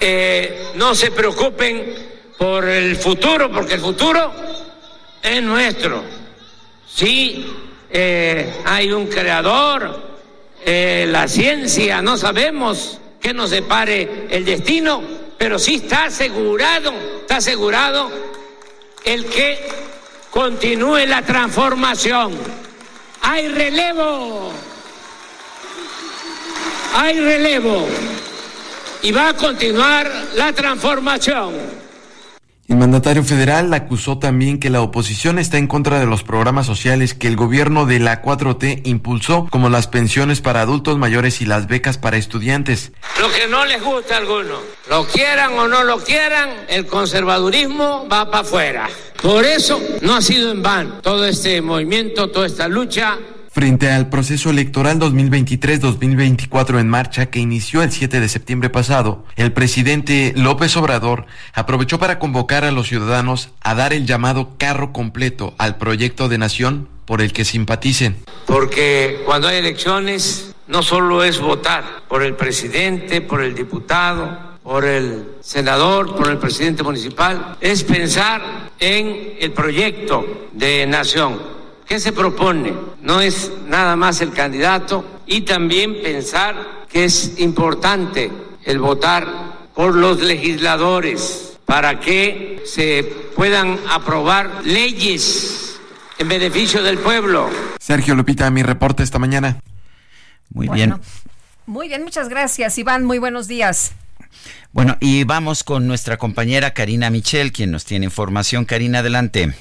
Eh, 0.00 0.72
no 0.76 0.94
se 0.94 1.10
preocupen 1.10 1.82
por 2.38 2.66
el 2.66 2.96
futuro, 2.96 3.50
porque 3.50 3.74
el 3.74 3.80
futuro 3.80 4.32
es 5.22 5.42
nuestro. 5.42 6.02
Sí, 6.86 7.46
eh, 7.90 8.60
hay 8.64 8.92
un 8.92 9.06
creador, 9.06 10.18
eh, 10.64 11.06
la 11.08 11.28
ciencia, 11.28 12.00
no 12.00 12.16
sabemos 12.16 13.00
que 13.20 13.34
nos 13.34 13.50
separe 13.50 14.28
el 14.30 14.44
destino, 14.44 15.02
pero 15.36 15.58
sí 15.58 15.76
está 15.76 16.04
asegurado, 16.04 16.92
está 17.20 17.36
asegurado 17.36 18.10
el 19.04 19.26
que 19.26 19.58
continúe 20.30 21.06
la 21.06 21.22
transformación. 21.22 22.32
Hay 23.22 23.48
relevo, 23.48 24.52
hay 26.94 27.20
relevo 27.20 27.86
y 29.02 29.12
va 29.12 29.28
a 29.30 29.34
continuar 29.34 30.10
la 30.34 30.52
transformación. 30.52 31.79
El 32.70 32.76
mandatario 32.76 33.24
federal 33.24 33.74
acusó 33.74 34.18
también 34.18 34.60
que 34.60 34.70
la 34.70 34.80
oposición 34.80 35.40
está 35.40 35.58
en 35.58 35.66
contra 35.66 35.98
de 35.98 36.06
los 36.06 36.22
programas 36.22 36.66
sociales 36.66 37.14
que 37.14 37.26
el 37.26 37.34
gobierno 37.34 37.84
de 37.84 37.98
la 37.98 38.22
4T 38.22 38.82
impulsó, 38.84 39.48
como 39.50 39.68
las 39.68 39.88
pensiones 39.88 40.40
para 40.40 40.60
adultos 40.60 40.96
mayores 40.96 41.40
y 41.40 41.46
las 41.46 41.66
becas 41.66 41.98
para 41.98 42.16
estudiantes. 42.16 42.92
Lo 43.20 43.28
que 43.32 43.48
no 43.48 43.64
les 43.64 43.82
gusta 43.82 44.14
a 44.14 44.18
algunos, 44.18 44.60
lo 44.88 45.04
quieran 45.04 45.54
o 45.54 45.66
no 45.66 45.82
lo 45.82 45.98
quieran, 45.98 46.48
el 46.68 46.86
conservadurismo 46.86 48.06
va 48.08 48.30
para 48.30 48.42
afuera. 48.42 48.88
Por 49.20 49.44
eso 49.44 49.82
no 50.02 50.14
ha 50.14 50.22
sido 50.22 50.52
en 50.52 50.62
vano 50.62 51.00
todo 51.02 51.26
este 51.26 51.60
movimiento, 51.60 52.30
toda 52.30 52.46
esta 52.46 52.68
lucha 52.68 53.18
Frente 53.52 53.90
al 53.90 54.08
proceso 54.08 54.50
electoral 54.50 55.00
2023-2024 55.00 56.78
en 56.78 56.88
marcha 56.88 57.26
que 57.26 57.40
inició 57.40 57.82
el 57.82 57.90
7 57.90 58.20
de 58.20 58.28
septiembre 58.28 58.70
pasado, 58.70 59.24
el 59.34 59.52
presidente 59.52 60.32
López 60.36 60.76
Obrador 60.76 61.26
aprovechó 61.52 61.98
para 61.98 62.20
convocar 62.20 62.62
a 62.62 62.70
los 62.70 62.86
ciudadanos 62.86 63.50
a 63.60 63.74
dar 63.74 63.92
el 63.92 64.06
llamado 64.06 64.50
carro 64.56 64.92
completo 64.92 65.54
al 65.58 65.78
proyecto 65.78 66.28
de 66.28 66.38
nación 66.38 66.88
por 67.06 67.20
el 67.20 67.32
que 67.32 67.44
simpaticen. 67.44 68.18
Porque 68.46 69.22
cuando 69.26 69.48
hay 69.48 69.56
elecciones 69.56 70.54
no 70.68 70.84
solo 70.84 71.24
es 71.24 71.40
votar 71.40 72.04
por 72.08 72.22
el 72.22 72.36
presidente, 72.36 73.20
por 73.20 73.42
el 73.42 73.56
diputado, 73.56 74.60
por 74.62 74.84
el 74.84 75.24
senador, 75.40 76.14
por 76.14 76.30
el 76.30 76.38
presidente 76.38 76.84
municipal, 76.84 77.56
es 77.60 77.82
pensar 77.82 78.70
en 78.78 79.34
el 79.40 79.50
proyecto 79.50 80.48
de 80.52 80.86
nación 80.86 81.59
¿Qué 81.90 81.98
se 81.98 82.12
propone? 82.12 82.72
No 83.02 83.20
es 83.20 83.50
nada 83.66 83.96
más 83.96 84.20
el 84.20 84.32
candidato 84.32 85.22
y 85.26 85.40
también 85.40 86.00
pensar 86.00 86.86
que 86.88 87.02
es 87.02 87.40
importante 87.40 88.30
el 88.62 88.78
votar 88.78 89.26
por 89.74 89.96
los 89.96 90.20
legisladores 90.20 91.58
para 91.66 91.98
que 91.98 92.62
se 92.64 93.02
puedan 93.34 93.76
aprobar 93.90 94.64
leyes 94.64 95.80
en 96.16 96.28
beneficio 96.28 96.80
del 96.84 96.96
pueblo. 96.98 97.50
Sergio 97.80 98.14
Lupita, 98.14 98.48
mi 98.52 98.62
reporte 98.62 99.02
esta 99.02 99.18
mañana. 99.18 99.60
Muy 100.50 100.68
bien. 100.68 100.94
Muy 101.66 101.88
bien, 101.88 102.04
muchas 102.04 102.28
gracias, 102.28 102.78
Iván. 102.78 103.04
Muy 103.04 103.18
buenos 103.18 103.48
días. 103.48 103.94
Bueno, 104.70 104.96
y 105.00 105.24
vamos 105.24 105.64
con 105.64 105.88
nuestra 105.88 106.18
compañera 106.18 106.72
Karina 106.72 107.10
Michel, 107.10 107.50
quien 107.50 107.72
nos 107.72 107.84
tiene 107.84 108.04
información. 108.04 108.64
Karina, 108.64 109.00
adelante. 109.00 109.56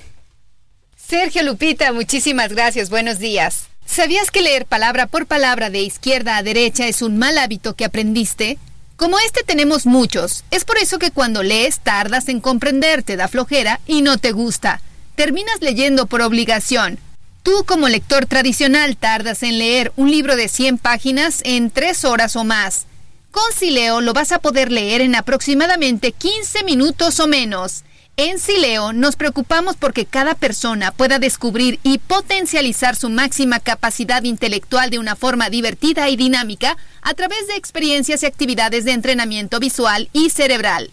Sergio 1.09 1.41
Lupita, 1.41 1.91
muchísimas 1.91 2.53
gracias. 2.53 2.91
Buenos 2.91 3.17
días. 3.17 3.63
¿Sabías 3.83 4.29
que 4.29 4.43
leer 4.43 4.67
palabra 4.67 5.07
por 5.07 5.25
palabra 5.25 5.71
de 5.71 5.81
izquierda 5.81 6.37
a 6.37 6.43
derecha 6.43 6.85
es 6.85 7.01
un 7.01 7.17
mal 7.17 7.39
hábito 7.39 7.75
que 7.75 7.83
aprendiste? 7.83 8.59
Como 8.95 9.17
este 9.17 9.41
tenemos 9.41 9.87
muchos. 9.87 10.43
Es 10.51 10.65
por 10.65 10.77
eso 10.77 10.99
que 10.99 11.09
cuando 11.09 11.41
lees 11.41 11.79
tardas 11.79 12.29
en 12.29 12.39
comprender, 12.39 13.01
te 13.01 13.17
da 13.17 13.27
flojera 13.27 13.79
y 13.87 14.03
no 14.03 14.19
te 14.19 14.33
gusta. 14.33 14.81
Terminas 15.15 15.61
leyendo 15.61 16.05
por 16.05 16.21
obligación. 16.21 16.99
Tú 17.41 17.63
como 17.65 17.89
lector 17.89 18.27
tradicional 18.27 18.95
tardas 18.95 19.41
en 19.41 19.57
leer 19.57 19.91
un 19.95 20.11
libro 20.11 20.35
de 20.35 20.47
100 20.47 20.77
páginas 20.77 21.41
en 21.43 21.71
3 21.71 22.05
horas 22.05 22.35
o 22.35 22.43
más. 22.43 22.85
Con 23.31 23.51
Sileo 23.57 24.01
lo 24.01 24.13
vas 24.13 24.31
a 24.31 24.37
poder 24.37 24.71
leer 24.71 25.01
en 25.01 25.15
aproximadamente 25.15 26.11
15 26.11 26.63
minutos 26.65 27.19
o 27.19 27.25
menos. 27.25 27.83
En 28.17 28.37
Sileo 28.37 28.91
nos 28.91 29.15
preocupamos 29.15 29.77
porque 29.77 30.05
cada 30.05 30.35
persona 30.35 30.91
pueda 30.91 31.19
descubrir 31.19 31.79
y 31.83 31.99
potencializar 31.99 32.95
su 32.95 33.09
máxima 33.09 33.59
capacidad 33.61 34.23
intelectual 34.23 34.89
de 34.89 34.99
una 34.99 35.15
forma 35.15 35.49
divertida 35.49 36.09
y 36.09 36.17
dinámica 36.17 36.75
a 37.01 37.13
través 37.13 37.47
de 37.47 37.55
experiencias 37.55 38.23
y 38.23 38.25
actividades 38.25 38.83
de 38.83 38.91
entrenamiento 38.91 39.59
visual 39.59 40.09
y 40.11 40.31
cerebral. 40.31 40.91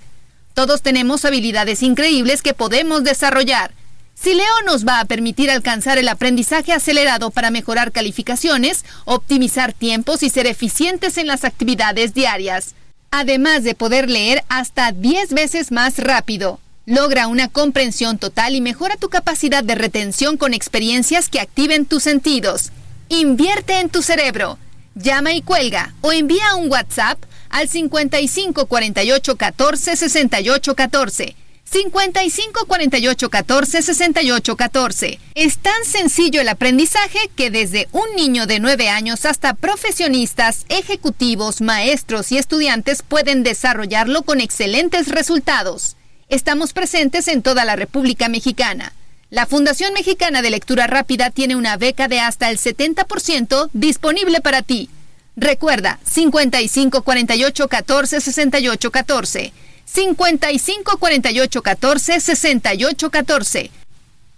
Todos 0.55 0.83
tenemos 0.83 1.25
habilidades 1.25 1.83
increíbles 1.83 2.43
que 2.43 2.55
podemos 2.55 3.03
desarrollar. 3.03 3.73
Sileo 4.15 4.63
nos 4.65 4.87
va 4.87 5.01
a 5.01 5.05
permitir 5.05 5.51
alcanzar 5.51 5.99
el 5.99 6.09
aprendizaje 6.09 6.73
acelerado 6.73 7.31
para 7.31 7.51
mejorar 7.51 7.93
calificaciones, 7.93 8.85
optimizar 9.05 9.73
tiempos 9.75 10.23
y 10.23 10.31
ser 10.31 10.47
eficientes 10.47 11.19
en 11.19 11.27
las 11.27 11.45
actividades 11.45 12.15
diarias. 12.15 12.75
Además 13.11 13.65
de 13.65 13.75
poder 13.75 14.09
leer 14.09 14.45
hasta 14.49 14.93
10 14.93 15.35
veces 15.35 15.71
más 15.73 15.99
rápido. 15.99 16.61
Logra 16.89 17.27
una 17.27 17.49
comprensión 17.49 18.17
total 18.17 18.55
y 18.55 18.61
mejora 18.61 18.97
tu 18.97 19.09
capacidad 19.09 19.65
de 19.65 19.75
retención 19.75 20.37
con 20.37 20.55
experiencias 20.55 21.29
que 21.29 21.41
activen 21.41 21.85
tus 21.85 22.05
sentidos. 22.05 22.71
Invierte 23.09 23.81
en 23.81 23.89
tu 23.89 24.03
cerebro. 24.03 24.57
Llama 24.95 25.33
y 25.33 25.43
cuelga 25.43 25.95
o 26.01 26.13
envía 26.13 26.55
un 26.55 26.71
WhatsApp 26.71 27.19
al 27.51 27.69
55 27.69 28.67
48 28.67 29.37
14 29.37 29.97
68 29.97 30.77
14. 30.77 31.37
55 31.65 32.67
48 32.67 33.31
14 33.31 33.83
68 33.83 34.57
14. 34.57 35.19
Es 35.35 35.59
tan 35.59 35.85
sencillo 35.85 36.41
el 36.41 36.49
aprendizaje 36.49 37.19
que 37.35 37.51
desde 37.51 37.89
un 37.91 38.15
niño 38.15 38.47
de 38.47 38.61
9 38.61 38.91
años 38.91 39.25
hasta 39.25 39.55
profesionistas, 39.55 40.65
ejecutivos, 40.69 41.61
maestros 41.61 42.31
y 42.31 42.39
estudiantes 42.39 43.03
pueden 43.03 43.43
desarrollarlo 43.43 44.23
con 44.23 44.41
excelentes 44.41 45.09
resultados. 45.09 45.97
Estamos 46.29 46.73
presentes 46.73 47.29
en 47.29 47.41
toda 47.41 47.65
la 47.65 47.77
República 47.77 48.29
Mexicana. 48.29 48.93
La 49.31 49.47
Fundación 49.47 49.93
Mexicana 49.93 50.43
de 50.43 50.51
Lectura 50.51 50.89
Rápida 50.89 51.31
tiene 51.31 51.55
una 51.55 51.77
beca 51.77 52.09
de 52.09 52.19
hasta 52.19 52.51
el 52.51 52.59
70% 52.59 53.71
disponible 53.73 54.41
para 54.41 54.63
ti. 54.63 54.91
Recuerda, 55.37 56.01
55 56.05 57.03
48 57.03 57.69
14 57.69 58.21
68 58.21 58.91
14. 58.91 59.53
55 59.85 60.99
48 60.99 61.63
14 61.63 62.21
68 62.21 63.11
14. 63.11 63.71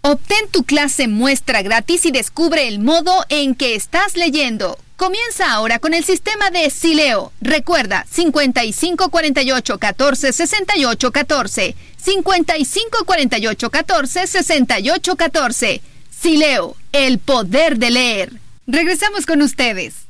Obtén 0.03 0.49
tu 0.51 0.65
clase 0.65 1.09
muestra 1.09 1.63
gratis 1.63 2.07
y 2.07 2.13
descubre 2.13 2.69
el 2.69 2.79
modo 2.79 3.25
en 3.29 3.55
que 3.55 3.75
estás 3.75 4.17
leyendo. 4.17 4.79
Comienza 4.97 5.53
ahora 5.53 5.79
con 5.81 5.93
el 5.93 6.05
sistema 6.05 6.51
de 6.51 6.71
Sileo. 6.71 7.33
Recuerda 7.41 8.07
55 8.11 9.11
48 9.11 9.79
14 9.79 10.33
68 10.33 11.13
14. 11.13 11.77
55 11.97 13.05
48 13.05 13.71
14 13.71 14.27
68 14.27 15.17
14. 15.17 15.83
Sileo, 16.11 16.77
el 16.93 17.19
poder 17.19 17.79
de 17.79 17.91
leer. 17.91 18.33
Regresamos 18.67 19.27
con 19.27 19.43
ustedes. 19.43 20.08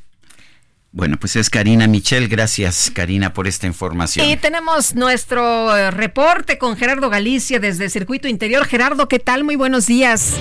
Bueno, 0.98 1.16
pues 1.16 1.36
es 1.36 1.48
Karina 1.48 1.86
Michel. 1.86 2.26
Gracias, 2.26 2.90
Karina, 2.92 3.32
por 3.32 3.46
esta 3.46 3.68
información. 3.68 4.26
Y 4.26 4.36
tenemos 4.36 4.96
nuestro 4.96 5.76
eh, 5.76 5.92
reporte 5.92 6.58
con 6.58 6.76
Gerardo 6.76 7.08
Galicia 7.08 7.60
desde 7.60 7.84
el 7.84 7.90
Circuito 7.92 8.26
Interior. 8.26 8.66
Gerardo, 8.66 9.06
¿qué 9.06 9.20
tal? 9.20 9.44
Muy 9.44 9.54
buenos 9.54 9.86
días. 9.86 10.34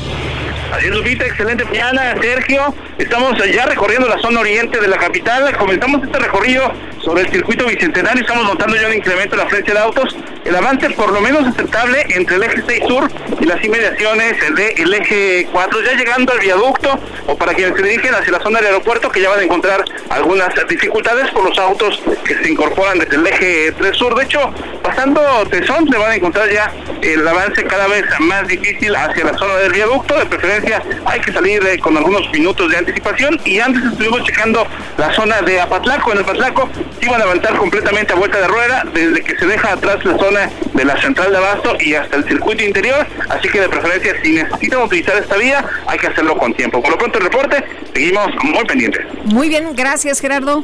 Así 0.71 0.87
es, 0.87 1.21
excelente 1.21 1.63
mañana, 1.65 2.15
Sergio. 2.21 2.73
Estamos 2.97 3.37
ya 3.53 3.65
recorriendo 3.65 4.07
la 4.07 4.17
zona 4.19 4.41
oriente 4.41 4.79
de 4.79 4.87
la 4.87 4.97
capital. 4.97 5.55
Comenzamos 5.57 6.03
este 6.03 6.19
recorrido 6.19 6.71
sobre 7.01 7.21
el 7.23 7.29
circuito 7.29 7.65
bicentenario. 7.65 8.21
Estamos 8.21 8.43
notando 8.43 8.75
ya 8.75 8.87
un 8.87 8.93
incremento 8.93 9.35
en 9.35 9.39
la 9.39 9.47
frecuencia 9.47 9.75
de 9.75 9.79
autos. 9.79 10.15
El 10.43 10.55
avance 10.55 10.89
por 10.91 11.11
lo 11.11 11.21
menos 11.21 11.47
aceptable 11.47 12.05
entre 12.09 12.35
el 12.35 12.43
eje 12.43 12.63
6 12.67 12.83
sur 12.87 13.09
y 13.39 13.45
las 13.45 13.63
inmediaciones 13.63 14.35
del 14.55 14.93
eje 14.93 15.47
4. 15.51 15.81
Ya 15.83 15.93
llegando 15.93 16.33
al 16.33 16.39
viaducto 16.39 16.99
o 17.27 17.37
para 17.37 17.53
quienes 17.53 17.75
se 17.75 17.83
dirigen 17.83 18.13
hacia 18.13 18.31
la 18.31 18.39
zona 18.39 18.59
del 18.59 18.67
aeropuerto 18.67 19.09
que 19.09 19.21
ya 19.21 19.29
van 19.29 19.39
a 19.39 19.43
encontrar 19.43 19.85
algunas 20.09 20.49
dificultades 20.67 21.31
por 21.31 21.45
los 21.47 21.57
autos 21.57 22.01
que 22.25 22.35
se 22.35 22.51
incorporan 22.51 22.99
desde 22.99 23.15
el 23.15 23.27
eje 23.27 23.71
3 23.71 23.95
sur. 23.95 24.15
De 24.15 24.25
hecho, 24.25 24.51
pasando 24.83 25.21
Tesón 25.49 25.87
se 25.89 25.97
van 25.97 26.11
a 26.11 26.15
encontrar 26.15 26.49
ya 26.51 26.71
el 27.01 27.25
avance 27.27 27.63
cada 27.63 27.87
vez 27.87 28.05
más 28.19 28.47
difícil 28.47 28.95
hacia 28.95 29.23
la 29.23 29.37
zona 29.37 29.55
del 29.57 29.71
viaducto. 29.71 30.17
De 30.17 30.25
preferencia 30.25 30.56
hay 31.05 31.19
que 31.21 31.31
salir 31.31 31.65
eh, 31.65 31.79
con 31.79 31.95
algunos 31.97 32.29
minutos 32.31 32.69
de 32.69 32.77
anticipación 32.77 33.39
y 33.45 33.59
antes 33.59 33.83
estuvimos 33.83 34.23
checando 34.23 34.65
la 34.97 35.13
zona 35.13 35.41
de 35.41 35.59
Apatlaco. 35.59 36.11
En 36.11 36.19
Apatlaco 36.19 36.69
iban 37.01 37.15
a 37.21 37.25
levantar 37.25 37.55
completamente 37.57 38.13
a 38.13 38.15
vuelta 38.15 38.39
de 38.39 38.47
rueda 38.47 38.83
desde 38.93 39.23
que 39.23 39.37
se 39.37 39.45
deja 39.45 39.73
atrás 39.73 40.03
la 40.05 40.17
zona 40.17 40.49
de 40.73 40.85
la 40.85 40.99
central 41.01 41.31
de 41.31 41.37
abasto 41.37 41.75
y 41.79 41.95
hasta 41.95 42.17
el 42.17 42.25
circuito 42.25 42.63
interior, 42.63 43.05
así 43.29 43.49
que 43.49 43.61
de 43.61 43.69
preferencia 43.69 44.15
si 44.23 44.33
necesitan 44.33 44.81
utilizar 44.81 45.17
esta 45.17 45.37
vía 45.37 45.65
hay 45.85 45.97
que 45.97 46.07
hacerlo 46.07 46.37
con 46.37 46.53
tiempo. 46.53 46.81
Por 46.81 46.91
lo 46.91 46.97
pronto 46.97 47.19
el 47.19 47.25
reporte, 47.25 47.63
seguimos 47.93 48.27
muy 48.43 48.65
pendientes. 48.65 49.05
Muy 49.25 49.49
bien, 49.49 49.75
gracias 49.75 50.19
Gerardo. 50.19 50.63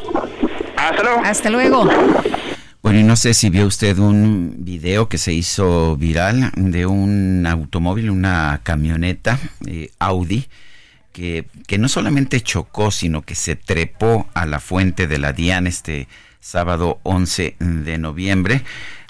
Hasta 0.75 1.03
luego. 1.03 1.21
Hasta 1.23 1.49
luego. 1.49 1.89
Bueno, 2.83 2.99
y 2.99 3.03
no 3.03 3.15
sé 3.15 3.33
si 3.33 3.49
vio 3.49 3.65
usted 3.65 3.97
un 3.97 4.57
video 4.59 5.07
que 5.07 5.17
se 5.17 5.31
hizo 5.31 5.95
viral 5.95 6.51
de 6.57 6.85
un 6.85 7.47
automóvil, 7.47 8.09
una 8.09 8.59
camioneta 8.61 9.39
eh, 9.65 9.91
Audi, 9.99 10.47
que, 11.13 11.45
que, 11.65 11.77
no 11.77 11.87
solamente 11.87 12.41
chocó, 12.41 12.91
sino 12.91 13.21
que 13.21 13.35
se 13.35 13.55
trepó 13.55 14.27
a 14.33 14.45
la 14.45 14.59
fuente 14.59 15.07
de 15.07 15.17
la 15.17 15.31
Diana 15.31 15.69
este 15.69 16.09
sábado 16.41 16.99
11 17.03 17.55
de 17.59 17.97
noviembre. 17.97 18.63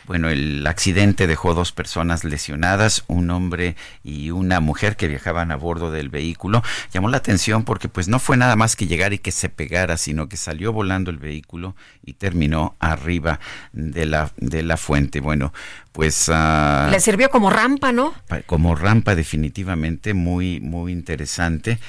Bueno, 0.06 0.30
el 0.30 0.66
accidente 0.68 1.28
dejó 1.28 1.54
dos 1.54 1.72
personas 1.72 2.24
lesionadas, 2.24 3.04
un 3.08 3.30
hombre 3.32 3.76
y 4.04 4.32
una 4.32 4.60
mujer 4.60 4.96
que 4.96 5.08
viajaban 5.08 5.52
a 5.52 5.56
bordo 5.56 5.92
del 5.92 6.10
vehículo. 6.10 6.64
Llamó 6.92 7.10
la 7.10 7.18
atención 7.18 7.64
porque 7.64 7.88
pues 7.88 8.08
no 8.08 8.20
fue 8.20 8.38
nada 8.38 8.56
más 8.56 8.76
que 8.76 8.88
llegar 8.88 9.14
y 9.14 9.20
que 9.20 9.32
se 9.32 9.50
pegara, 9.50 9.98
sino 9.98 10.28
que 10.28 10.38
salió 10.38 10.74
volando 10.74 11.12
el 11.12 11.18
vehículo 11.18 11.76
y 12.06 12.14
terminó 12.14 12.76
arriba 12.80 13.40
de 13.72 14.06
la 14.06 14.32
de 14.38 14.64
la 14.64 14.78
fuente. 14.78 15.20
Bueno, 15.20 15.54
pues 15.92 16.28
uh, 16.30 16.90
le 16.92 17.00
sirvió 17.00 17.30
como 17.30 17.50
rampa, 17.50 17.92
¿no? 17.92 18.14
Como 18.46 18.76
rampa 18.76 19.16
definitivamente 19.16 20.14
muy 20.14 20.60
muy 20.60 20.92
interesante. 20.92 21.80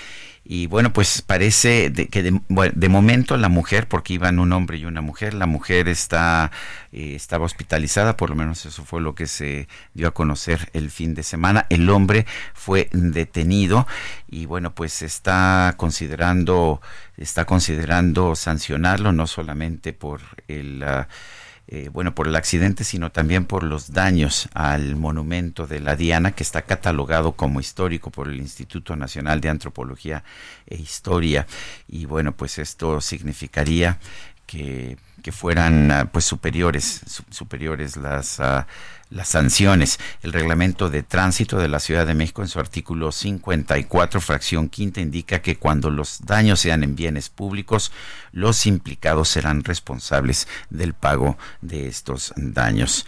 Y 0.46 0.66
bueno, 0.66 0.92
pues 0.92 1.22
parece 1.22 1.88
de, 1.88 2.08
que 2.08 2.22
de, 2.22 2.88
momento 2.90 3.36
la 3.38 3.48
mujer, 3.48 3.88
porque 3.88 4.12
iban 4.12 4.38
un 4.38 4.52
hombre 4.52 4.76
y 4.76 4.84
una 4.84 5.00
mujer, 5.00 5.32
la 5.32 5.46
mujer 5.46 5.88
está 5.88 6.50
eh, 6.92 7.14
estaba 7.14 7.46
hospitalizada, 7.46 8.18
por 8.18 8.28
lo 8.28 8.36
menos 8.36 8.66
eso 8.66 8.84
fue 8.84 9.00
lo 9.00 9.14
que 9.14 9.26
se 9.26 9.68
dio 9.94 10.06
a 10.06 10.10
conocer 10.10 10.68
el 10.74 10.90
fin 10.90 11.14
de 11.14 11.22
semana. 11.22 11.66
El 11.70 11.88
hombre 11.88 12.26
fue 12.52 12.90
detenido 12.92 13.86
y 14.28 14.44
bueno, 14.44 14.74
pues 14.74 15.00
está 15.00 15.74
considerando 15.78 16.82
está 17.16 17.46
considerando 17.46 18.34
sancionarlo 18.34 19.12
no 19.12 19.26
solamente 19.26 19.94
por 19.94 20.20
el 20.48 20.82
uh, 20.82 21.04
eh, 21.66 21.88
bueno, 21.90 22.14
por 22.14 22.28
el 22.28 22.36
accidente, 22.36 22.84
sino 22.84 23.10
también 23.10 23.46
por 23.46 23.62
los 23.62 23.92
daños 23.92 24.48
al 24.52 24.96
monumento 24.96 25.66
de 25.66 25.80
la 25.80 25.96
Diana, 25.96 26.32
que 26.32 26.42
está 26.42 26.62
catalogado 26.62 27.32
como 27.32 27.60
histórico 27.60 28.10
por 28.10 28.28
el 28.28 28.36
Instituto 28.36 28.96
Nacional 28.96 29.40
de 29.40 29.48
Antropología 29.48 30.24
e 30.66 30.76
Historia. 30.76 31.46
Y 31.88 32.04
bueno, 32.04 32.32
pues 32.32 32.58
esto 32.58 33.00
significaría 33.00 33.98
que, 34.46 34.98
que 35.24 35.32
fueran 35.32 35.90
uh, 35.90 36.06
pues 36.12 36.26
superiores, 36.26 37.00
su, 37.06 37.22
superiores 37.30 37.96
las, 37.96 38.38
uh, 38.40 38.64
las 39.08 39.28
sanciones. 39.28 39.98
El 40.22 40.34
reglamento 40.34 40.90
de 40.90 41.02
tránsito 41.02 41.56
de 41.56 41.68
la 41.68 41.80
Ciudad 41.80 42.06
de 42.06 42.12
México 42.12 42.42
en 42.42 42.48
su 42.48 42.60
artículo 42.60 43.10
54, 43.10 44.20
fracción 44.20 44.68
quinta, 44.68 45.00
indica 45.00 45.40
que 45.40 45.56
cuando 45.56 45.88
los 45.88 46.26
daños 46.26 46.60
sean 46.60 46.84
en 46.84 46.94
bienes 46.94 47.30
públicos, 47.30 47.90
los 48.32 48.66
implicados 48.66 49.30
serán 49.30 49.64
responsables 49.64 50.46
del 50.68 50.92
pago 50.92 51.38
de 51.62 51.88
estos 51.88 52.34
daños. 52.36 53.06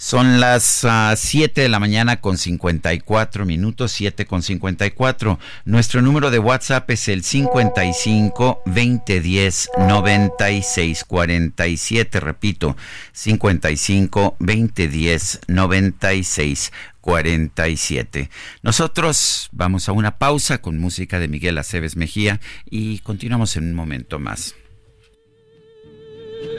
Son 0.00 0.38
las 0.38 0.86
7 1.16 1.60
uh, 1.60 1.62
de 1.64 1.68
la 1.68 1.80
mañana 1.80 2.20
con 2.20 2.38
54 2.38 3.44
minutos, 3.44 3.90
7 3.90 4.26
con 4.26 4.44
54. 4.44 5.40
Nuestro 5.64 6.02
número 6.02 6.30
de 6.30 6.38
WhatsApp 6.38 6.88
es 6.90 7.08
el 7.08 7.24
55 7.24 8.62
2010 8.64 9.70
96 9.76 11.04
47. 11.04 12.20
Repito, 12.20 12.76
55 13.12 14.36
2010 14.38 15.40
96 15.48 16.72
47. 17.00 18.30
Nosotros 18.62 19.48
vamos 19.50 19.88
a 19.88 19.92
una 19.92 20.16
pausa 20.18 20.58
con 20.58 20.78
música 20.78 21.18
de 21.18 21.26
Miguel 21.26 21.58
Aceves 21.58 21.96
Mejía 21.96 22.40
y 22.70 23.00
continuamos 23.00 23.56
en 23.56 23.64
un 23.64 23.74
momento 23.74 24.20
más. 24.20 24.54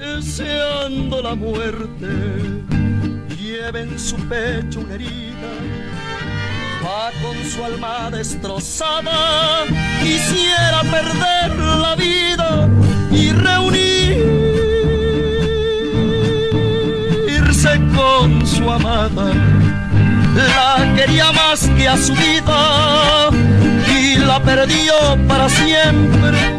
Deseando 0.01 1.21
la 1.21 1.35
muerte 1.35 2.98
lleva 3.61 3.79
en 3.79 3.99
su 3.99 4.15
pecho 4.27 4.79
una 4.79 4.95
herida, 4.95 5.49
va 6.83 7.11
con 7.21 7.35
su 7.49 7.63
alma 7.63 8.09
destrozada, 8.11 9.65
quisiera 10.01 10.81
perder 10.83 11.55
la 11.57 11.95
vida 11.95 12.69
y 13.11 13.31
reunirse 13.31 13.79
con 17.95 18.47
su 18.47 18.69
amada. 18.69 19.33
La 20.35 20.93
quería 20.95 21.31
más 21.31 21.67
que 21.77 21.87
a 21.87 21.97
su 21.97 22.13
vida 22.13 23.29
y 23.99 24.15
la 24.19 24.41
perdió 24.41 24.93
para 25.27 25.49
siempre 25.49 26.58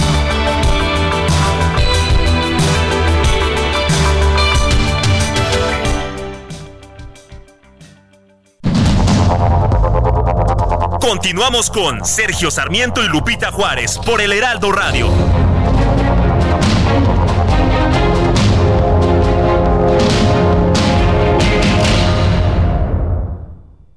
Continuamos 11.11 11.69
con 11.69 12.05
Sergio 12.05 12.49
Sarmiento 12.49 13.03
y 13.03 13.09
Lupita 13.09 13.51
Juárez 13.51 13.97
por 13.97 14.21
el 14.21 14.31
Heraldo 14.31 14.71
Radio. 14.71 15.09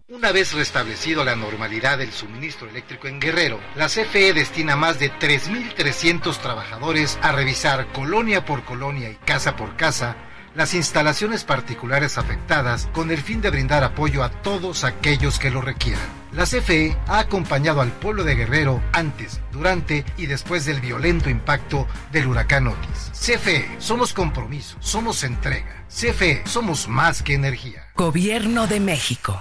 Una 0.09 0.33
vez 0.33 0.55
restablecido 0.55 1.23
la 1.23 1.37
normalidad 1.37 1.99
del 1.99 2.11
suministro 2.11 2.69
eléctrico 2.69 3.07
en 3.07 3.21
Guerrero, 3.21 3.61
la 3.77 3.87
CFE 3.87 4.33
destina 4.33 4.75
más 4.75 4.99
de 4.99 5.13
3.300 5.13 6.37
trabajadores 6.39 7.17
a 7.23 7.31
revisar 7.31 7.93
colonia 7.93 8.45
por 8.45 8.65
colonia 8.65 9.09
y 9.09 9.15
casa 9.25 9.55
por 9.55 9.77
casa 9.77 10.17
las 10.55 10.75
instalaciones 10.75 11.45
particulares 11.45 12.19
afectadas 12.19 12.89
con 12.93 13.11
el 13.11 13.19
fin 13.19 13.41
de 13.41 13.51
brindar 13.51 13.85
apoyo 13.85 14.23
a 14.23 14.31
todos 14.31 14.85
aquellos 14.85 15.39
que 15.39 15.51
lo 15.51 15.61
requieran. 15.61 16.25
La 16.33 16.45
CFE 16.45 16.97
ha 17.07 17.21
acompañado 17.21 17.81
al 17.81 17.93
pueblo 17.93 18.25
de 18.25 18.35
Guerrero 18.35 18.83
antes, 18.93 19.41
durante 19.53 20.05
y 20.17 20.27
después 20.27 20.65
del 20.65 20.81
violento 20.81 21.31
impacto 21.31 21.87
del 22.11 22.27
huracán 22.27 22.67
Otis. 22.67 23.13
CFE, 23.13 23.77
somos 23.79 24.13
compromiso, 24.13 24.77
somos 24.81 25.23
entrega. 25.23 25.87
CFE, 25.89 26.43
somos 26.47 26.89
más 26.89 27.23
que 27.23 27.35
energía. 27.35 27.89
Gobierno 27.95 28.67
de 28.67 28.81
México. 28.81 29.41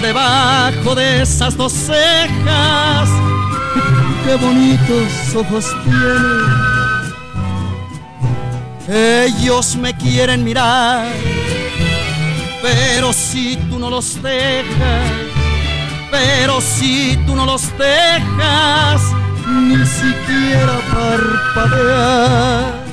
debajo 0.00 0.94
de 0.94 1.22
esas 1.22 1.56
dos 1.56 1.72
cejas. 1.72 3.08
Qué 4.24 4.34
bonitos 4.36 5.34
ojos 5.34 5.66
tiene. 5.84 6.56
Ellos 8.88 9.76
me 9.76 9.96
quieren 9.96 10.44
mirar, 10.44 11.08
pero 12.62 13.12
si 13.12 13.56
tú 13.68 13.78
no 13.78 13.90
los 13.90 14.22
dejas, 14.22 15.10
pero 16.10 16.60
si 16.60 17.18
tú 17.26 17.34
no 17.34 17.46
los 17.46 17.62
dejas, 17.76 19.02
ni 19.48 19.84
siquiera 19.84 20.78
parpadear. 20.92 22.86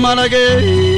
Malagueña 0.00 0.91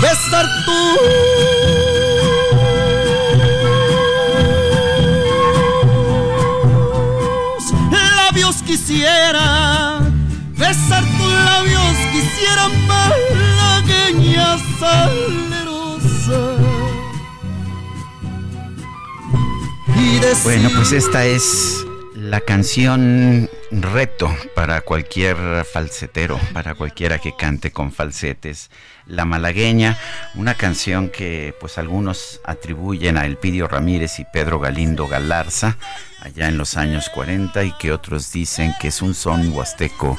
besar 0.00 0.46
tus 0.64 0.98
labios 8.16 8.62
quisiera, 8.62 10.00
besar 10.56 11.04
tus 11.04 11.32
labios 11.32 11.96
quisiera 12.12 12.68
malagueña 12.86 14.58
salerosa. 14.78 16.40
Bueno, 20.44 20.70
pues 20.76 20.92
esta 20.92 21.24
es 21.26 21.84
la 22.14 22.40
canción 22.40 23.50
reto 23.72 24.34
para 24.54 24.82
cualquier 24.82 25.64
falsetero, 25.64 26.38
para 26.52 26.74
cualquiera 26.74 27.18
que 27.18 27.34
cante 27.34 27.72
con 27.72 27.90
falsetes. 27.90 28.70
La 29.06 29.24
Malagueña, 29.24 29.98
una 30.34 30.54
canción 30.54 31.08
que 31.08 31.54
pues 31.58 31.78
algunos 31.78 32.40
atribuyen 32.44 33.16
a 33.16 33.24
Elpidio 33.24 33.68
Ramírez 33.68 34.18
y 34.18 34.26
Pedro 34.30 34.60
Galindo 34.60 35.08
Galarza 35.08 35.78
allá 36.20 36.48
en 36.48 36.58
los 36.58 36.76
años 36.76 37.08
40 37.08 37.64
y 37.64 37.72
que 37.72 37.92
otros 37.92 38.30
dicen 38.30 38.74
que 38.80 38.88
es 38.88 39.00
un 39.00 39.14
son 39.14 39.52
huasteco 39.52 40.18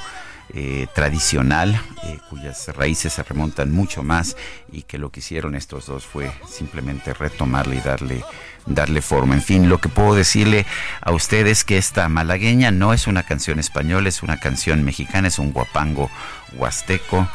eh, 0.53 0.87
tradicional, 0.93 1.79
eh, 2.03 2.19
cuyas 2.29 2.67
raíces 2.75 3.13
se 3.13 3.23
remontan 3.23 3.71
mucho 3.71 4.03
más 4.03 4.35
y 4.71 4.83
que 4.83 4.97
lo 4.97 5.11
que 5.11 5.19
hicieron 5.19 5.55
estos 5.55 5.87
dos 5.87 6.05
fue 6.05 6.31
simplemente 6.47 7.13
retomarle 7.13 7.77
y 7.77 7.79
darle 7.79 8.23
darle 8.65 9.01
forma. 9.01 9.35
En 9.35 9.41
fin, 9.41 9.69
lo 9.69 9.79
que 9.79 9.89
puedo 9.89 10.15
decirle 10.15 10.65
a 11.01 11.11
ustedes 11.11 11.63
que 11.63 11.77
esta 11.77 12.07
malagueña 12.09 12.71
no 12.71 12.93
es 12.93 13.07
una 13.07 13.23
canción 13.23 13.59
española, 13.59 14.09
es 14.09 14.23
una 14.23 14.39
canción 14.39 14.83
mexicana, 14.83 15.27
es 15.27 15.39
un 15.39 15.51
guapango 15.51 16.09
huasteco. 16.53 17.27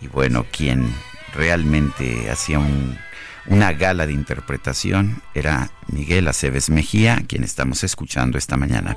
Y 0.00 0.06
bueno, 0.06 0.46
quien 0.50 0.92
realmente 1.34 2.30
hacía 2.30 2.60
una 3.46 3.72
gala 3.72 4.06
de 4.06 4.12
interpretación 4.12 5.22
era 5.34 5.70
Miguel 5.88 6.28
Aceves 6.28 6.70
Mejía, 6.70 7.22
quien 7.26 7.44
estamos 7.44 7.84
escuchando 7.84 8.38
esta 8.38 8.56
mañana. 8.56 8.96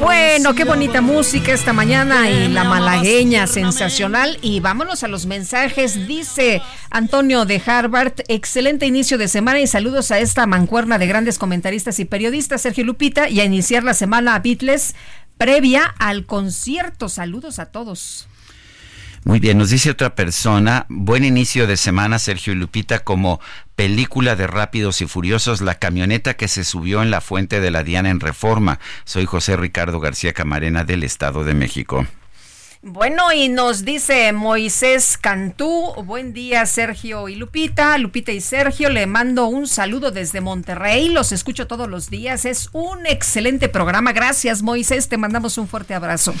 Bueno, 0.00 0.54
qué 0.54 0.64
bonita 0.64 1.00
música 1.00 1.52
esta 1.52 1.72
mañana 1.72 2.30
y 2.30 2.48
la 2.48 2.64
malagueña 2.64 3.46
sensacional. 3.46 4.38
Y 4.42 4.60
vámonos 4.60 5.02
a 5.02 5.08
los 5.08 5.26
mensajes. 5.26 6.06
Dice 6.06 6.62
Antonio 6.90 7.44
de 7.44 7.60
Harvard, 7.64 8.14
excelente 8.28 8.86
inicio 8.86 9.18
de 9.18 9.28
semana 9.28 9.60
y 9.60 9.66
saludos 9.66 10.10
a 10.10 10.18
esta 10.18 10.46
mancuerna 10.46 10.98
de 10.98 11.06
grandes 11.06 11.38
comentaristas 11.38 11.98
y 11.98 12.04
periodistas, 12.04 12.62
Sergio 12.62 12.84
Lupita, 12.84 13.28
y 13.28 13.40
a 13.40 13.44
iniciar 13.44 13.82
la 13.82 13.94
semana 13.94 14.34
a 14.34 14.38
Beatles 14.38 14.94
previa 15.36 15.84
al 15.98 16.26
concierto. 16.26 17.08
Saludos 17.08 17.58
a 17.58 17.66
todos. 17.66 18.28
Muy 19.26 19.40
bien, 19.40 19.56
nos 19.56 19.70
dice 19.70 19.90
otra 19.90 20.14
persona, 20.14 20.84
buen 20.90 21.24
inicio 21.24 21.66
de 21.66 21.78
semana 21.78 22.18
Sergio 22.18 22.52
y 22.52 22.56
Lupita 22.56 22.98
como 22.98 23.40
película 23.74 24.36
de 24.36 24.46
Rápidos 24.46 25.00
y 25.00 25.06
Furiosos, 25.06 25.62
la 25.62 25.76
camioneta 25.76 26.34
que 26.34 26.46
se 26.46 26.62
subió 26.62 27.02
en 27.02 27.10
la 27.10 27.22
fuente 27.22 27.60
de 27.60 27.70
la 27.70 27.82
Diana 27.82 28.10
en 28.10 28.20
Reforma. 28.20 28.80
Soy 29.04 29.24
José 29.24 29.56
Ricardo 29.56 29.98
García 29.98 30.34
Camarena 30.34 30.84
del 30.84 31.04
Estado 31.04 31.42
de 31.42 31.54
México. 31.54 32.06
Bueno, 32.86 33.32
y 33.32 33.48
nos 33.48 33.86
dice 33.86 34.30
Moisés 34.34 35.16
Cantú, 35.18 35.94
buen 36.04 36.34
día 36.34 36.66
Sergio 36.66 37.30
y 37.30 37.34
Lupita, 37.34 37.96
Lupita 37.96 38.30
y 38.30 38.42
Sergio, 38.42 38.90
le 38.90 39.06
mando 39.06 39.46
un 39.46 39.66
saludo 39.66 40.10
desde 40.10 40.42
Monterrey, 40.42 41.08
los 41.08 41.32
escucho 41.32 41.66
todos 41.66 41.88
los 41.88 42.10
días, 42.10 42.44
es 42.44 42.68
un 42.72 43.06
excelente 43.06 43.70
programa, 43.70 44.12
gracias 44.12 44.60
Moisés, 44.60 45.08
te 45.08 45.16
mandamos 45.16 45.56
un 45.56 45.66
fuerte 45.66 45.94
abrazo. 45.94 46.34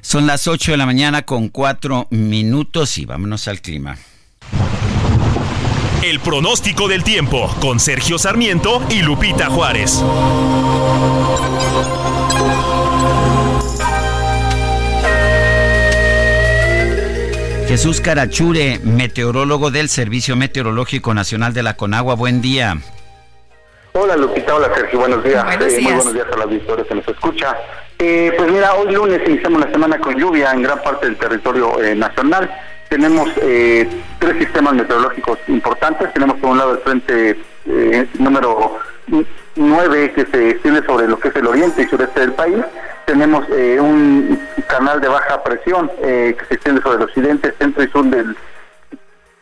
Son 0.00 0.28
las 0.28 0.46
8 0.46 0.70
de 0.70 0.76
la 0.76 0.86
mañana 0.86 1.22
con 1.22 1.48
4 1.48 2.06
minutos 2.10 2.96
y 2.96 3.04
vámonos 3.04 3.48
al 3.48 3.60
clima. 3.60 3.98
El 6.04 6.20
pronóstico 6.20 6.86
del 6.86 7.02
tiempo 7.02 7.52
con 7.60 7.80
Sergio 7.80 8.18
Sarmiento 8.18 8.86
y 8.88 9.02
Lupita 9.02 9.50
Juárez. 9.50 10.00
Jesús 17.78 18.00
Carachure, 18.00 18.80
meteorólogo 18.82 19.70
del 19.70 19.88
Servicio 19.88 20.34
Meteorológico 20.34 21.14
Nacional 21.14 21.54
de 21.54 21.62
la 21.62 21.76
Conagua. 21.76 22.16
Buen 22.16 22.42
día. 22.42 22.76
Hola 23.92 24.16
Lupita, 24.16 24.56
hola 24.56 24.68
Sergio, 24.74 24.98
buenos 24.98 25.22
días. 25.22 25.44
Buenos 25.44 25.68
días. 25.68 25.82
muy 25.82 25.92
buenos 25.92 26.12
días 26.12 26.26
a 26.28 26.36
la 26.38 26.42
auditorio 26.42 26.84
que 26.84 26.94
nos 26.96 27.06
escucha. 27.06 27.56
Eh, 28.00 28.34
pues 28.36 28.50
mira, 28.50 28.74
hoy 28.74 28.92
lunes 28.92 29.20
iniciamos 29.28 29.60
la 29.60 29.70
semana 29.70 29.96
con 30.00 30.16
lluvia 30.16 30.50
en 30.50 30.62
gran 30.62 30.82
parte 30.82 31.06
del 31.06 31.14
territorio 31.18 31.80
eh, 31.80 31.94
nacional. 31.94 32.50
tenemos 32.88 33.30
eh, 33.42 33.88
tres 34.18 34.38
sistemas 34.38 34.74
meteorológicos 34.74 35.38
importantes. 35.46 36.12
Tenemos 36.12 36.36
por 36.38 36.50
un 36.50 36.58
lado 36.58 36.72
el 36.72 36.78
frente 36.78 37.38
eh, 37.64 38.08
número 38.18 38.80
9 39.54 40.12
que 40.16 40.26
se 40.26 40.50
extiende 40.50 40.84
sobre 40.84 41.06
lo 41.06 41.16
que 41.20 41.28
es 41.28 41.36
el 41.36 41.46
oriente 41.46 41.82
y 41.82 41.86
sureste 41.86 42.22
del 42.22 42.32
país. 42.32 42.58
Tenemos 43.08 43.46
eh, 43.50 43.80
un 43.80 44.38
canal 44.66 45.00
de 45.00 45.08
baja 45.08 45.42
presión 45.42 45.90
que 45.98 46.36
se 46.46 46.54
extiende 46.54 46.82
sobre 46.82 46.98
el 46.98 47.02
occidente, 47.04 47.54
centro 47.58 47.82
y 47.82 47.88
sur 47.88 48.04
del 48.04 48.36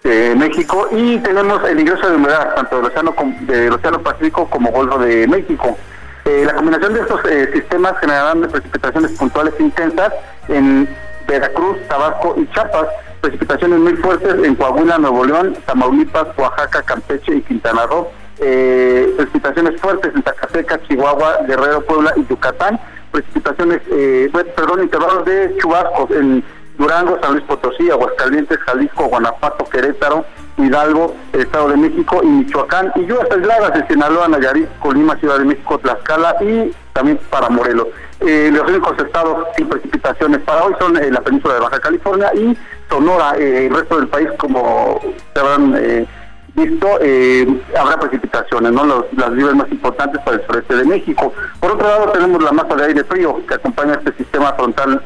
de 0.04 0.36
México 0.36 0.88
y 0.92 1.18
tenemos 1.18 1.68
el 1.68 1.80
ingreso 1.80 2.08
de 2.08 2.14
humedad 2.14 2.54
tanto 2.54 2.76
del 2.76 2.86
océano, 2.86 3.12
del 3.40 3.72
océano 3.72 4.00
Pacífico 4.00 4.48
como 4.48 4.70
Golfo 4.70 5.00
de 5.00 5.26
México. 5.26 5.76
la 6.24 6.54
combinación 6.54 6.94
de 6.94 7.00
estos 7.00 7.20
sistemas 7.52 7.98
generarán 7.98 8.42
precipitaciones 8.42 9.10
puntuales 9.18 9.54
intensas 9.58 10.12
en 10.46 10.88
Veracruz, 11.26 11.76
Tabasco 11.88 12.36
y 12.38 12.46
Chiapas, 12.52 12.86
precipitaciones 13.20 13.80
muy 13.80 13.96
fuertes 13.96 14.32
en 14.44 14.54
Coahuila, 14.54 14.98
Nuevo 14.98 15.24
León, 15.24 15.56
Tamaulipas, 15.66 16.28
Oaxaca, 16.38 16.82
Campeche 16.82 17.34
y 17.34 17.42
Quintana 17.42 17.86
Roo, 17.86 18.08
eh, 18.38 19.12
precipitaciones 19.16 19.80
fuertes 19.80 20.14
en 20.14 20.22
Zacatecas, 20.22 20.80
Chihuahua, 20.86 21.38
Guerrero, 21.48 21.80
Puebla 21.82 22.12
y 22.16 22.24
Yucatán, 22.26 22.78
precipitaciones, 23.16 23.80
eh, 23.90 24.30
perdón, 24.54 24.82
intervalos 24.82 25.24
de 25.24 25.56
chubascos 25.58 26.10
en 26.10 26.44
Durango, 26.76 27.18
San 27.22 27.32
Luis 27.32 27.44
Potosí, 27.44 27.90
Aguascalientes, 27.90 28.58
Jalisco, 28.58 29.08
Guanajuato, 29.08 29.64
Querétaro, 29.64 30.26
Hidalgo, 30.58 31.14
el 31.32 31.40
Estado 31.40 31.70
de 31.70 31.76
México 31.78 32.20
y 32.22 32.26
Michoacán, 32.26 32.92
y 32.96 33.06
lluvias 33.06 33.30
aisladas 33.30 33.74
en 33.76 33.88
Sinaloa, 33.88 34.28
Nayarit, 34.28 34.68
Colima, 34.80 35.16
Ciudad 35.16 35.38
de 35.38 35.46
México, 35.46 35.78
Tlaxcala 35.78 36.36
y 36.42 36.74
también 36.92 37.18
para 37.30 37.48
Morelos. 37.48 37.88
Eh, 38.20 38.50
los 38.52 38.68
únicos 38.68 38.98
estados 38.98 39.46
sin 39.56 39.68
precipitaciones 39.68 40.40
para 40.40 40.64
hoy 40.64 40.74
son 40.78 40.96
eh, 40.96 41.10
la 41.10 41.20
península 41.22 41.54
de 41.54 41.60
Baja 41.60 41.78
California 41.80 42.30
y 42.34 42.56
Sonora. 42.90 43.34
Eh, 43.38 43.66
el 43.66 43.74
resto 43.74 43.96
del 43.96 44.08
país, 44.08 44.28
como 44.38 45.00
se 45.32 45.40
habrán 45.40 46.06
eh, 46.56 47.44
visto, 47.44 47.78
habrá 47.78 47.98
precipitaciones, 48.00 48.72
¿no? 48.72 48.84
las 48.84 49.30
lluvias 49.30 49.54
más 49.54 49.70
importantes 49.70 50.20
para 50.22 50.36
el 50.36 50.46
sureste 50.46 50.76
de 50.76 50.84
México. 50.84 51.32
Por 51.60 51.72
otro 51.72 51.86
lado, 51.86 52.12
tenemos 52.12 52.42
la 52.42 52.52
masa 52.52 52.74
de 52.76 52.84
aire 52.86 53.04
frío 53.04 53.40
que 53.46 53.54
acompaña 53.54 53.94
este 53.94 54.12
sistema 54.14 54.52
frontal 54.54 55.02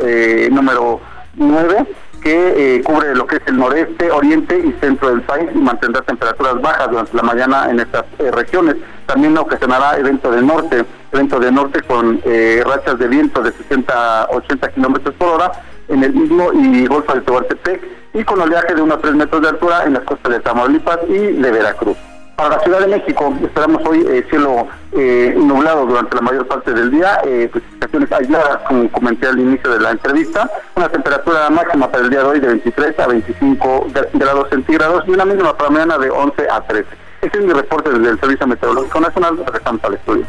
número 0.51 1.01
9 1.37 1.87
que 2.23 2.83
cubre 2.85 3.15
lo 3.15 3.27
que 3.27 3.37
es 3.37 3.43
el 3.47 3.57
noreste, 3.57 4.11
oriente 4.11 4.59
y 4.59 4.73
centro 4.79 5.09
del 5.09 5.23
país 5.23 5.49
y 5.55 5.59
mantendrá 5.59 6.03
temperaturas 6.03 6.61
bajas 6.61 6.91
durante 6.91 7.17
la 7.17 7.23
mañana 7.23 7.71
en 7.71 7.81
estas 7.81 8.05
regiones. 8.19 8.77
También 9.07 9.39
ocasionará 9.39 9.97
evento 9.97 10.31
del 10.31 10.47
norte 10.47 10.85
viento 11.13 11.41
de 11.41 11.53
norte 11.53 11.83
con 11.83 12.21
eh, 12.25 12.63
rachas 12.65 12.99
de 12.99 13.09
viento 13.09 13.43
de 13.43 13.53
60 13.53 14.23
a 14.23 14.31
80 14.31 14.69
kilómetros 14.73 15.15
por 15.17 15.29
hora 15.29 15.53
en 15.89 16.05
el 16.05 16.13
mismo 16.13 16.53
y 16.53 16.87
Golfo 16.87 17.15
de 17.15 17.21
Tehuantepec 17.23 18.00
y 18.15 18.25
con 18.25 18.41
oleaje 18.41 18.75
de 18.75 18.83
unos 18.83 19.01
3 19.01 19.15
metros 19.15 19.43
de 19.43 19.49
altura 19.49 19.85
en 19.85 19.95
las 19.95 20.03
costas 20.05 20.33
de 20.33 20.41
Tamaulipas 20.41 20.99
y 21.09 21.19
de 21.19 21.51
Veracruz. 21.51 21.97
Para 22.37 22.57
la 22.57 22.63
Ciudad 22.63 22.81
de 22.81 22.87
México 22.87 23.35
esperamos 23.43 23.83
hoy 23.87 24.05
eh, 24.09 24.25
cielo 24.31 24.67
eh, 24.93 25.35
nublado 25.37 25.85
durante 25.85 26.17
la 26.17 26.23
mayor 26.23 26.49
parte 26.49 26.73
del 26.73 26.91
día, 26.91 27.21
precipitaciones 27.53 28.11
aisladas 28.13 28.59
como 28.67 28.91
comenté 28.91 29.27
al 29.27 29.39
inicio 29.39 29.71
de 29.71 29.81
la 29.81 29.91
entrevista, 29.91 30.51
una 30.75 30.89
temperatura 30.89 31.51
máxima 31.51 31.91
para 31.91 32.05
el 32.05 32.11
día 32.11 32.21
de 32.21 32.25
hoy 32.25 32.41
de 32.41 32.49
23 32.49 32.99
a 32.99 33.07
25 33.09 33.89
grados 34.15 34.49
centígrados 34.49 35.05
y 35.07 35.11
una 35.11 35.27
mínima 35.27 35.57
para 35.57 35.71
mañana 35.71 35.99
de 35.99 36.11
11 36.11 36.47
a 36.51 36.61
13. 36.63 36.87
Este 37.21 37.39
es 37.39 37.45
mi 37.45 37.53
reporte 37.53 37.91
desde 37.91 38.09
el 38.09 38.21
Servicio 38.21 38.47
Meteorológico 38.47 39.01
Nacional, 39.01 39.37
regresamos 39.37 39.85
al 39.85 39.95
estudio. 39.95 40.27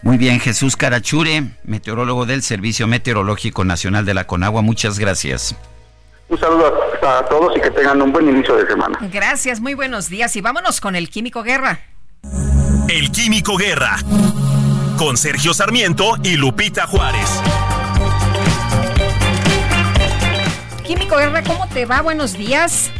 Muy 0.00 0.18
bien, 0.18 0.40
Jesús 0.40 0.76
Carachure, 0.76 1.44
meteorólogo 1.64 2.26
del 2.26 2.42
Servicio 2.42 2.86
Meteorológico 2.86 3.64
Nacional 3.64 4.04
de 4.04 4.14
la 4.14 4.26
Conagua, 4.26 4.62
muchas 4.62 4.98
gracias. 4.98 5.56
Un 6.28 6.40
saludo 6.40 6.72
a, 7.02 7.24
todos 7.26 7.56
y 7.56 7.60
que 7.60 7.70
tengan 7.70 8.00
un 8.00 8.12
buen 8.12 8.28
inicio 8.28 8.56
de 8.56 8.66
semana. 8.66 8.98
Gracias, 9.12 9.60
muy 9.60 9.74
buenos 9.74 10.08
días 10.08 10.34
y 10.36 10.40
vámonos 10.40 10.80
con 10.80 10.96
el 10.96 11.10
Químico 11.10 11.42
Guerra. 11.42 11.80
El 12.88 13.10
Químico 13.12 13.56
Guerra, 13.56 13.96
con 14.96 15.16
Sergio 15.16 15.52
Sarmiento 15.52 16.16
y 16.22 16.36
Lupita 16.36 16.86
Juárez. 16.86 17.28
Químico 20.84 21.16
Guerra, 21.16 21.42
¿cómo 21.42 21.68
te 21.68 21.84
va? 21.84 22.00
Buenos 22.00 22.32
días. 22.32 22.90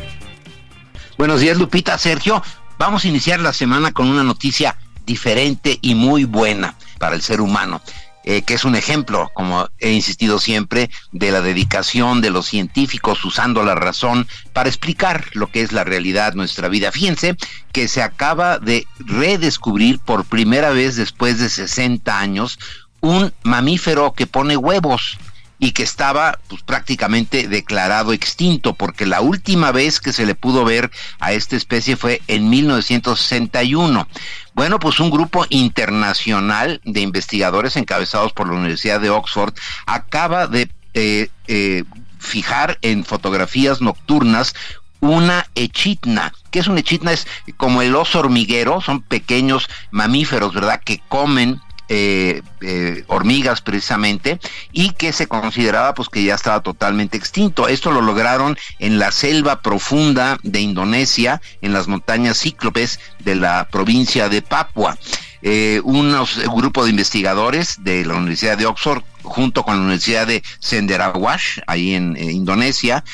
Buenos 1.16 1.40
días, 1.40 1.56
Lupita, 1.56 1.96
Sergio. 1.96 2.42
Vamos 2.78 3.04
a 3.04 3.08
iniciar 3.08 3.40
la 3.40 3.52
semana 3.52 3.92
con 3.92 4.08
una 4.08 4.22
noticia 4.22 4.76
diferente 5.06 5.78
y 5.80 5.94
muy 5.94 6.24
buena 6.24 6.74
para 6.98 7.14
el 7.14 7.22
ser 7.22 7.40
humano. 7.40 7.80
Eh, 8.26 8.40
que 8.40 8.54
es 8.54 8.64
un 8.64 8.74
ejemplo, 8.74 9.30
como 9.34 9.68
he 9.78 9.92
insistido 9.92 10.38
siempre, 10.38 10.88
de 11.12 11.30
la 11.30 11.42
dedicación 11.42 12.22
de 12.22 12.30
los 12.30 12.46
científicos 12.46 13.22
usando 13.22 13.62
la 13.64 13.74
razón 13.74 14.26
para 14.54 14.70
explicar 14.70 15.26
lo 15.34 15.50
que 15.50 15.60
es 15.60 15.72
la 15.72 15.84
realidad 15.84 16.32
nuestra 16.32 16.68
vida. 16.68 16.90
Fíjense 16.90 17.36
que 17.70 17.86
se 17.86 18.02
acaba 18.02 18.58
de 18.58 18.86
redescubrir 18.98 19.98
por 19.98 20.24
primera 20.24 20.70
vez 20.70 20.96
después 20.96 21.38
de 21.38 21.50
60 21.50 22.18
años 22.18 22.58
un 23.00 23.30
mamífero 23.42 24.14
que 24.14 24.26
pone 24.26 24.56
huevos 24.56 25.18
y 25.58 25.72
que 25.72 25.82
estaba 25.82 26.38
pues, 26.48 26.62
prácticamente 26.62 27.48
declarado 27.48 28.12
extinto, 28.12 28.74
porque 28.74 29.06
la 29.06 29.20
última 29.20 29.72
vez 29.72 30.00
que 30.00 30.12
se 30.12 30.26
le 30.26 30.34
pudo 30.34 30.64
ver 30.64 30.90
a 31.20 31.32
esta 31.32 31.56
especie 31.56 31.96
fue 31.96 32.22
en 32.26 32.50
1961. 32.50 34.08
Bueno, 34.54 34.78
pues 34.78 35.00
un 35.00 35.10
grupo 35.10 35.46
internacional 35.48 36.80
de 36.84 37.00
investigadores 37.00 37.76
encabezados 37.76 38.32
por 38.32 38.48
la 38.48 38.54
Universidad 38.54 39.00
de 39.00 39.10
Oxford 39.10 39.54
acaba 39.86 40.46
de 40.46 40.70
eh, 40.94 41.28
eh, 41.48 41.84
fijar 42.18 42.78
en 42.82 43.04
fotografías 43.04 43.80
nocturnas 43.80 44.54
una 45.00 45.46
echitna. 45.54 46.32
¿Qué 46.50 46.60
es 46.60 46.68
una 46.68 46.80
echitna? 46.80 47.12
Es 47.12 47.26
como 47.56 47.82
el 47.82 47.94
oso 47.94 48.20
hormiguero, 48.20 48.80
son 48.80 49.02
pequeños 49.02 49.68
mamíferos, 49.90 50.54
¿verdad? 50.54 50.80
Que 50.82 51.00
comen 51.08 51.60
eh, 51.88 52.40
eh, 52.62 53.04
hormigas 53.08 53.60
precisamente 53.60 54.40
y 54.72 54.90
que 54.92 55.12
se 55.12 55.26
consideraba 55.26 55.92
pues 55.92 56.08
que 56.08 56.24
ya 56.24 56.34
estaba 56.34 56.60
totalmente 56.60 57.18
extinto. 57.18 57.68
Esto 57.68 57.90
lo 57.90 58.00
lograron 58.00 58.56
en 58.78 58.98
la 58.98 59.12
selva 59.12 59.60
profunda 59.60 60.38
de 60.42 60.60
Indonesia, 60.60 61.42
en 61.60 61.74
las 61.74 61.86
montañas 61.86 62.38
cíclopes 62.38 63.00
de 63.18 63.34
la 63.34 63.68
provincia 63.70 64.30
de 64.30 64.40
Papua. 64.40 64.96
Eh, 65.42 65.82
unos 65.84 66.38
un 66.38 66.56
grupo 66.56 66.84
de 66.84 66.90
investigadores 66.90 67.84
de 67.84 68.06
la 68.06 68.14
Universidad 68.14 68.56
de 68.56 68.64
Oxford 68.64 69.02
junto 69.22 69.62
con 69.62 69.76
la 69.76 69.82
Universidad 69.82 70.26
de 70.26 70.42
Senderawash, 70.58 71.58
ahí 71.66 71.94
en 71.94 72.16
Indonesia, 72.16 73.04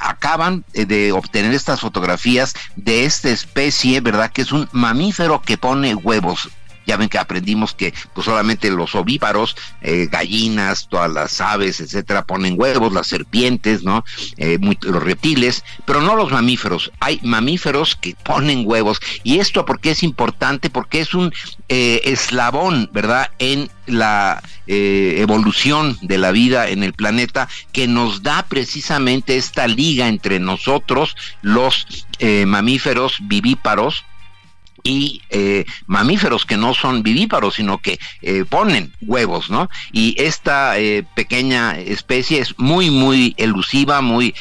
acaban 0.00 0.64
de 0.72 1.12
obtener 1.12 1.52
estas 1.52 1.80
fotografías 1.80 2.54
de 2.76 3.04
esta 3.04 3.28
especie, 3.30 4.00
¿verdad? 4.00 4.30
Que 4.30 4.42
es 4.42 4.52
un 4.52 4.68
mamífero 4.72 5.42
que 5.42 5.58
pone 5.58 5.94
huevos. 5.94 6.48
Ya 6.88 6.96
ven 6.96 7.10
que 7.10 7.18
aprendimos 7.18 7.74
que 7.74 7.92
pues 8.14 8.24
solamente 8.24 8.70
los 8.70 8.94
ovíparos, 8.94 9.54
eh, 9.82 10.08
gallinas, 10.10 10.88
todas 10.88 11.12
las 11.12 11.38
aves, 11.42 11.80
etcétera, 11.80 12.24
ponen 12.24 12.54
huevos, 12.56 12.94
las 12.94 13.06
serpientes, 13.06 13.82
¿no? 13.82 14.06
Eh, 14.38 14.58
los 14.80 15.02
reptiles, 15.02 15.64
pero 15.84 16.00
no 16.00 16.16
los 16.16 16.32
mamíferos. 16.32 16.90
Hay 16.98 17.20
mamíferos 17.22 17.94
que 17.94 18.16
ponen 18.22 18.62
huevos. 18.64 19.00
Y 19.22 19.38
esto 19.38 19.66
porque 19.66 19.90
es 19.90 20.02
importante, 20.02 20.70
porque 20.70 21.00
es 21.00 21.12
un 21.12 21.30
eh, 21.68 22.00
eslabón, 22.04 22.88
¿verdad? 22.90 23.30
En 23.38 23.70
la 23.86 24.42
evolución 24.70 25.96
de 26.02 26.18
la 26.18 26.30
vida 26.30 26.68
en 26.68 26.84
el 26.84 26.92
planeta 26.92 27.48
que 27.72 27.88
nos 27.88 28.22
da 28.22 28.44
precisamente 28.46 29.38
esta 29.38 29.66
liga 29.66 30.08
entre 30.08 30.40
nosotros, 30.40 31.16
los 31.40 31.86
mamíferos 32.46 33.16
vivíparos, 33.22 34.04
y 34.82 35.22
eh, 35.30 35.64
mamíferos 35.86 36.44
que 36.44 36.56
no 36.56 36.74
son 36.74 37.02
vivíparos, 37.02 37.54
sino 37.54 37.78
que 37.78 37.98
eh, 38.22 38.44
ponen 38.48 38.92
huevos, 39.00 39.50
¿no? 39.50 39.68
Y 39.92 40.14
esta 40.20 40.78
eh, 40.78 41.04
pequeña 41.14 41.78
especie 41.78 42.40
es 42.40 42.58
muy, 42.58 42.90
muy 42.90 43.34
elusiva, 43.36 44.00
muy, 44.00 44.34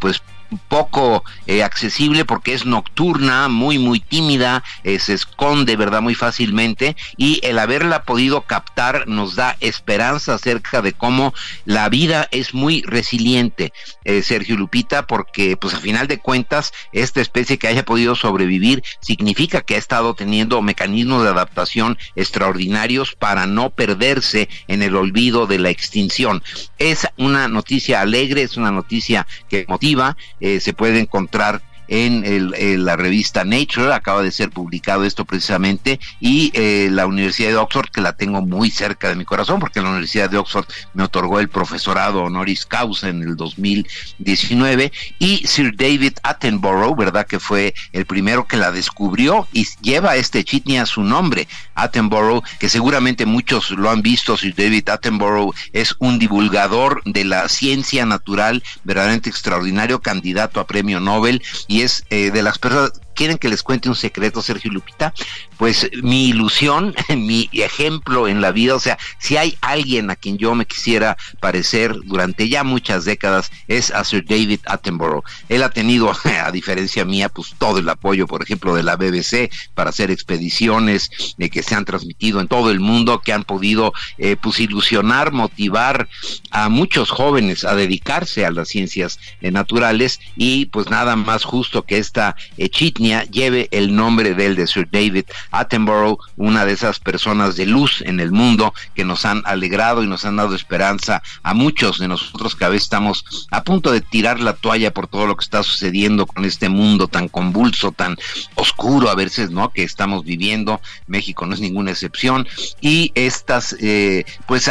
pues, 0.00 0.22
poco 0.68 1.24
eh, 1.46 1.62
accesible 1.62 2.24
porque 2.24 2.54
es 2.54 2.66
nocturna, 2.66 3.48
muy 3.48 3.78
muy 3.78 4.00
tímida, 4.00 4.62
eh, 4.84 4.98
se 4.98 5.14
esconde, 5.14 5.76
¿verdad? 5.76 6.02
Muy 6.02 6.14
fácilmente 6.14 6.96
y 7.16 7.40
el 7.44 7.58
haberla 7.58 8.02
podido 8.02 8.42
captar 8.42 9.06
nos 9.06 9.36
da 9.36 9.56
esperanza 9.60 10.34
acerca 10.34 10.82
de 10.82 10.92
cómo 10.92 11.34
la 11.64 11.88
vida 11.88 12.28
es 12.30 12.54
muy 12.54 12.82
resiliente, 12.82 13.72
eh, 14.04 14.22
Sergio 14.22 14.56
Lupita, 14.56 15.06
porque 15.06 15.56
pues 15.56 15.74
a 15.74 15.80
final 15.80 16.06
de 16.06 16.18
cuentas 16.18 16.72
esta 16.92 17.20
especie 17.20 17.58
que 17.58 17.68
haya 17.68 17.84
podido 17.84 18.14
sobrevivir 18.14 18.82
significa 19.00 19.60
que 19.60 19.74
ha 19.74 19.78
estado 19.78 20.14
teniendo 20.14 20.62
mecanismos 20.62 21.22
de 21.22 21.30
adaptación 21.30 21.98
extraordinarios 22.14 23.14
para 23.14 23.46
no 23.46 23.70
perderse 23.70 24.48
en 24.68 24.82
el 24.82 24.96
olvido 24.96 25.46
de 25.46 25.58
la 25.58 25.70
extinción. 25.70 26.42
Es 26.78 27.06
una 27.16 27.48
noticia 27.48 28.00
alegre, 28.00 28.42
es 28.42 28.56
una 28.56 28.70
noticia 28.70 29.26
que 29.48 29.64
motiva, 29.68 30.16
eh, 30.40 30.60
se 30.60 30.72
puede 30.72 31.00
encontrar 31.00 31.62
en, 31.88 32.84
la 32.84 32.96
revista 32.96 33.44
Nature, 33.44 33.92
acaba 33.92 34.22
de 34.22 34.30
ser 34.30 34.50
publicado 34.50 35.04
esto 35.04 35.24
precisamente, 35.24 36.00
y 36.20 36.50
eh, 36.54 36.88
la 36.90 37.06
Universidad 37.06 37.50
de 37.50 37.56
Oxford, 37.56 37.90
que 37.90 38.00
la 38.00 38.14
tengo 38.14 38.42
muy 38.42 38.70
cerca 38.70 39.08
de 39.08 39.16
mi 39.16 39.24
corazón, 39.24 39.60
porque 39.60 39.80
la 39.80 39.90
Universidad 39.90 40.30
de 40.30 40.38
Oxford 40.38 40.66
me 40.94 41.04
otorgó 41.04 41.40
el 41.40 41.48
profesorado 41.48 42.24
honoris 42.24 42.66
causa 42.66 43.08
en 43.08 43.22
el 43.22 43.36
2019, 43.36 44.92
y 45.18 45.46
Sir 45.46 45.74
David 45.76 46.14
Attenborough, 46.22 46.96
¿verdad? 46.96 47.26
Que 47.26 47.40
fue 47.40 47.74
el 47.92 48.06
primero 48.06 48.46
que 48.46 48.56
la 48.56 48.72
descubrió 48.72 49.46
y 49.52 49.66
lleva 49.80 50.16
este 50.16 50.44
chitney 50.44 50.78
a 50.78 50.86
su 50.86 51.02
nombre, 51.02 51.48
Attenborough, 51.74 52.42
que 52.58 52.68
seguramente 52.68 53.26
muchos 53.26 53.70
lo 53.70 53.90
han 53.90 54.02
visto, 54.02 54.36
Sir 54.36 54.54
David 54.54 54.88
Attenborough 54.88 55.54
es 55.72 55.94
un 55.98 56.18
divulgador 56.18 57.02
de 57.04 57.24
la 57.24 57.48
ciencia 57.48 58.06
natural 58.06 58.62
verdaderamente 58.84 59.30
extraordinario, 59.30 60.00
candidato 60.00 60.60
a 60.60 60.66
premio 60.66 61.00
Nobel 61.00 61.42
y 61.68 61.75
es 61.82 62.04
eh, 62.10 62.30
de 62.30 62.42
las 62.42 62.58
personas 62.58 62.92
¿Quieren 63.16 63.38
que 63.38 63.48
les 63.48 63.62
cuente 63.62 63.88
un 63.88 63.94
secreto, 63.94 64.42
Sergio 64.42 64.70
Lupita? 64.70 65.14
Pues 65.58 65.90
mi 66.02 66.28
ilusión, 66.28 66.94
mi 67.16 67.48
ejemplo 67.52 68.28
en 68.28 68.40
la 68.40 68.52
vida, 68.52 68.74
o 68.74 68.80
sea, 68.80 68.98
si 69.18 69.36
hay 69.36 69.56
alguien 69.60 70.10
a 70.10 70.16
quien 70.16 70.38
yo 70.38 70.54
me 70.54 70.66
quisiera 70.66 71.16
parecer 71.40 71.94
durante 72.04 72.48
ya 72.48 72.64
muchas 72.64 73.04
décadas, 73.04 73.50
es 73.68 73.90
a 73.90 74.04
Sir 74.04 74.24
David 74.26 74.60
Attenborough. 74.66 75.24
Él 75.48 75.62
ha 75.62 75.70
tenido, 75.70 76.12
a 76.44 76.50
diferencia 76.52 77.04
mía, 77.04 77.28
pues 77.28 77.54
todo 77.58 77.78
el 77.78 77.88
apoyo, 77.88 78.26
por 78.26 78.42
ejemplo, 78.42 78.74
de 78.74 78.82
la 78.82 78.96
BBC 78.96 79.50
para 79.74 79.90
hacer 79.90 80.10
expediciones 80.10 81.10
eh, 81.38 81.50
que 81.50 81.62
se 81.62 81.74
han 81.74 81.84
transmitido 81.84 82.40
en 82.40 82.48
todo 82.48 82.70
el 82.70 82.80
mundo, 82.80 83.20
que 83.20 83.32
han 83.32 83.44
podido, 83.44 83.92
eh, 84.18 84.36
pues, 84.40 84.60
ilusionar, 84.60 85.32
motivar 85.32 86.08
a 86.50 86.68
muchos 86.68 87.10
jóvenes 87.10 87.64
a 87.64 87.74
dedicarse 87.74 88.44
a 88.44 88.50
las 88.50 88.68
ciencias 88.68 89.18
eh, 89.40 89.50
naturales 89.50 90.20
y 90.36 90.66
pues 90.66 90.90
nada 90.90 91.16
más 91.16 91.44
justo 91.44 91.82
que 91.82 91.98
esta 91.98 92.36
chitney 92.70 93.14
lleve 93.30 93.68
el 93.70 93.94
nombre 93.94 94.34
del 94.34 94.56
de 94.56 94.66
Sir 94.66 94.88
David 94.90 95.24
Attenborough, 95.58 96.18
una 96.36 96.64
de 96.64 96.72
esas 96.72 96.98
personas 96.98 97.56
de 97.56 97.66
luz 97.66 98.02
en 98.02 98.20
el 98.20 98.32
mundo 98.32 98.74
que 98.94 99.04
nos 99.04 99.24
han 99.24 99.42
alegrado 99.44 100.02
y 100.02 100.06
nos 100.06 100.24
han 100.24 100.36
dado 100.36 100.54
esperanza 100.54 101.22
a 101.42 101.54
muchos 101.54 101.98
de 101.98 102.08
nosotros 102.08 102.56
que 102.56 102.64
a 102.64 102.68
veces 102.68 102.84
estamos 102.84 103.24
a 103.50 103.62
punto 103.62 103.92
de 103.92 104.00
tirar 104.00 104.40
la 104.40 104.54
toalla 104.54 104.92
por 104.92 105.08
todo 105.08 105.26
lo 105.26 105.36
que 105.36 105.44
está 105.44 105.62
sucediendo 105.62 106.26
con 106.26 106.44
este 106.44 106.68
mundo 106.68 107.08
tan 107.08 107.28
convulso, 107.28 107.92
tan 107.92 108.16
oscuro 108.54 109.10
a 109.10 109.14
veces, 109.14 109.50
¿no? 109.50 109.70
Que 109.70 109.82
estamos 109.82 110.24
viviendo. 110.24 110.80
México 111.06 111.46
no 111.46 111.54
es 111.54 111.60
ninguna 111.60 111.90
excepción. 111.90 112.46
Y 112.80 113.12
estas, 113.14 113.76
eh, 113.80 114.24
pues, 114.46 114.70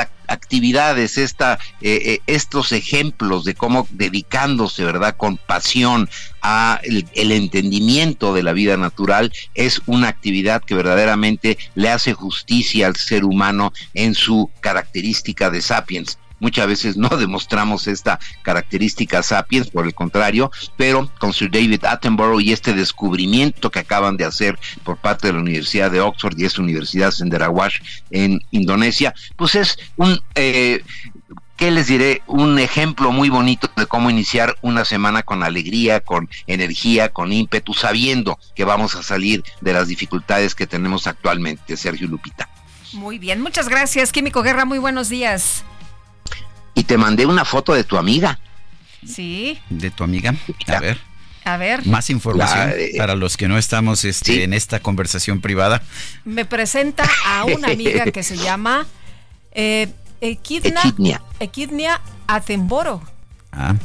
esta, 1.17 1.59
eh, 1.81 2.01
eh, 2.05 2.19
estos 2.27 2.71
ejemplos 2.71 3.43
de 3.45 3.55
cómo 3.55 3.87
dedicándose, 3.91 4.83
¿verdad?, 4.83 5.15
con 5.17 5.37
pasión 5.37 6.09
a 6.41 6.79
el, 6.83 7.31
entendimiento 7.31 8.33
de 8.33 8.43
la 8.43 8.53
vida 8.53 8.77
natural 8.77 9.33
es 9.55 9.81
una 9.85 10.09
actividad 10.09 10.61
que 10.61 10.75
verdaderamente 10.75 11.57
le 11.73 11.89
hace 11.89 12.13
justicia 12.13 12.87
al 12.87 12.95
ser 12.95 13.25
humano 13.25 13.73
en 13.93 14.13
su 14.13 14.51
característica 14.59 15.49
de 15.49 15.61
sapiens. 15.61 16.17
Muchas 16.39 16.67
veces 16.67 16.97
no 16.97 17.09
demostramos 17.17 17.87
esta 17.87 18.19
característica 18.41 19.23
sapiens, 19.23 19.69
por 19.69 19.85
el 19.85 19.93
contrario, 19.93 20.51
pero 20.77 21.09
con 21.19 21.33
Sir 21.33 21.51
David 21.51 21.85
Attenborough 21.85 22.41
y 22.41 22.51
este 22.51 22.73
descubrimiento 22.73 23.71
que 23.71 23.79
acaban 23.79 24.17
de 24.17 24.25
hacer 24.25 24.57
por 24.83 24.97
parte 24.97 25.27
de 25.27 25.33
la 25.33 25.39
Universidad 25.39 25.91
de 25.91 26.01
Oxford 26.01 26.37
y 26.37 26.45
esta 26.45 26.61
Universidad 26.61 27.11
Senderawash 27.11 27.79
en 28.11 28.41
Indonesia, 28.51 29.13
pues 29.35 29.55
es 29.55 29.77
un 29.97 30.19
eh, 30.35 30.83
¿qué 31.55 31.71
les 31.71 31.87
diré? 31.87 32.21
Un 32.27 32.59
ejemplo 32.59 33.11
muy 33.11 33.29
bonito 33.29 33.69
de 33.75 33.85
cómo 33.85 34.09
iniciar 34.09 34.55
una 34.61 34.85
semana 34.85 35.23
con 35.23 35.43
alegría, 35.43 36.01
con 36.01 36.29
energía, 36.47 37.09
con 37.09 37.31
ímpetu, 37.31 37.73
sabiendo 37.73 38.37
que 38.55 38.65
vamos 38.65 38.95
a 38.95 39.03
salir 39.03 39.43
de 39.61 39.73
las 39.73 39.87
dificultades 39.87 40.55
que 40.55 40.67
tenemos 40.67 41.07
actualmente, 41.07 41.77
Sergio 41.77 42.07
Lupita. 42.07 42.49
Muy 42.93 43.19
bien, 43.19 43.41
muchas 43.41 43.67
gracias, 43.67 44.11
Químico 44.11 44.41
Guerra, 44.41 44.65
muy 44.65 44.79
buenos 44.79 45.09
días 45.09 45.65
y 46.75 46.83
te 46.83 46.97
mandé 46.97 47.25
una 47.25 47.45
foto 47.45 47.73
de 47.73 47.83
tu 47.83 47.97
amiga. 47.97 48.39
Sí. 49.07 49.59
De 49.69 49.89
tu 49.89 50.03
amiga. 50.03 50.35
A 50.67 50.79
ver. 50.79 50.99
A 51.45 51.57
ver. 51.57 51.85
Más 51.85 52.09
información 52.09 52.73
para 52.97 53.15
los 53.15 53.37
que 53.37 53.47
no 53.47 53.57
estamos 53.57 54.03
este, 54.03 54.43
en 54.43 54.53
esta 54.53 54.79
conversación 54.79 55.41
privada. 55.41 55.81
Me 56.25 56.45
presenta 56.45 57.07
a 57.25 57.45
una 57.45 57.69
amiga 57.69 58.05
que 58.05 58.23
se 58.23 58.35
llama 58.35 58.85
eh, 59.51 59.87
Equidnia, 60.21 61.21
Equidnia 61.39 62.01
Atemboro. 62.27 63.01
Ah. 63.51 63.75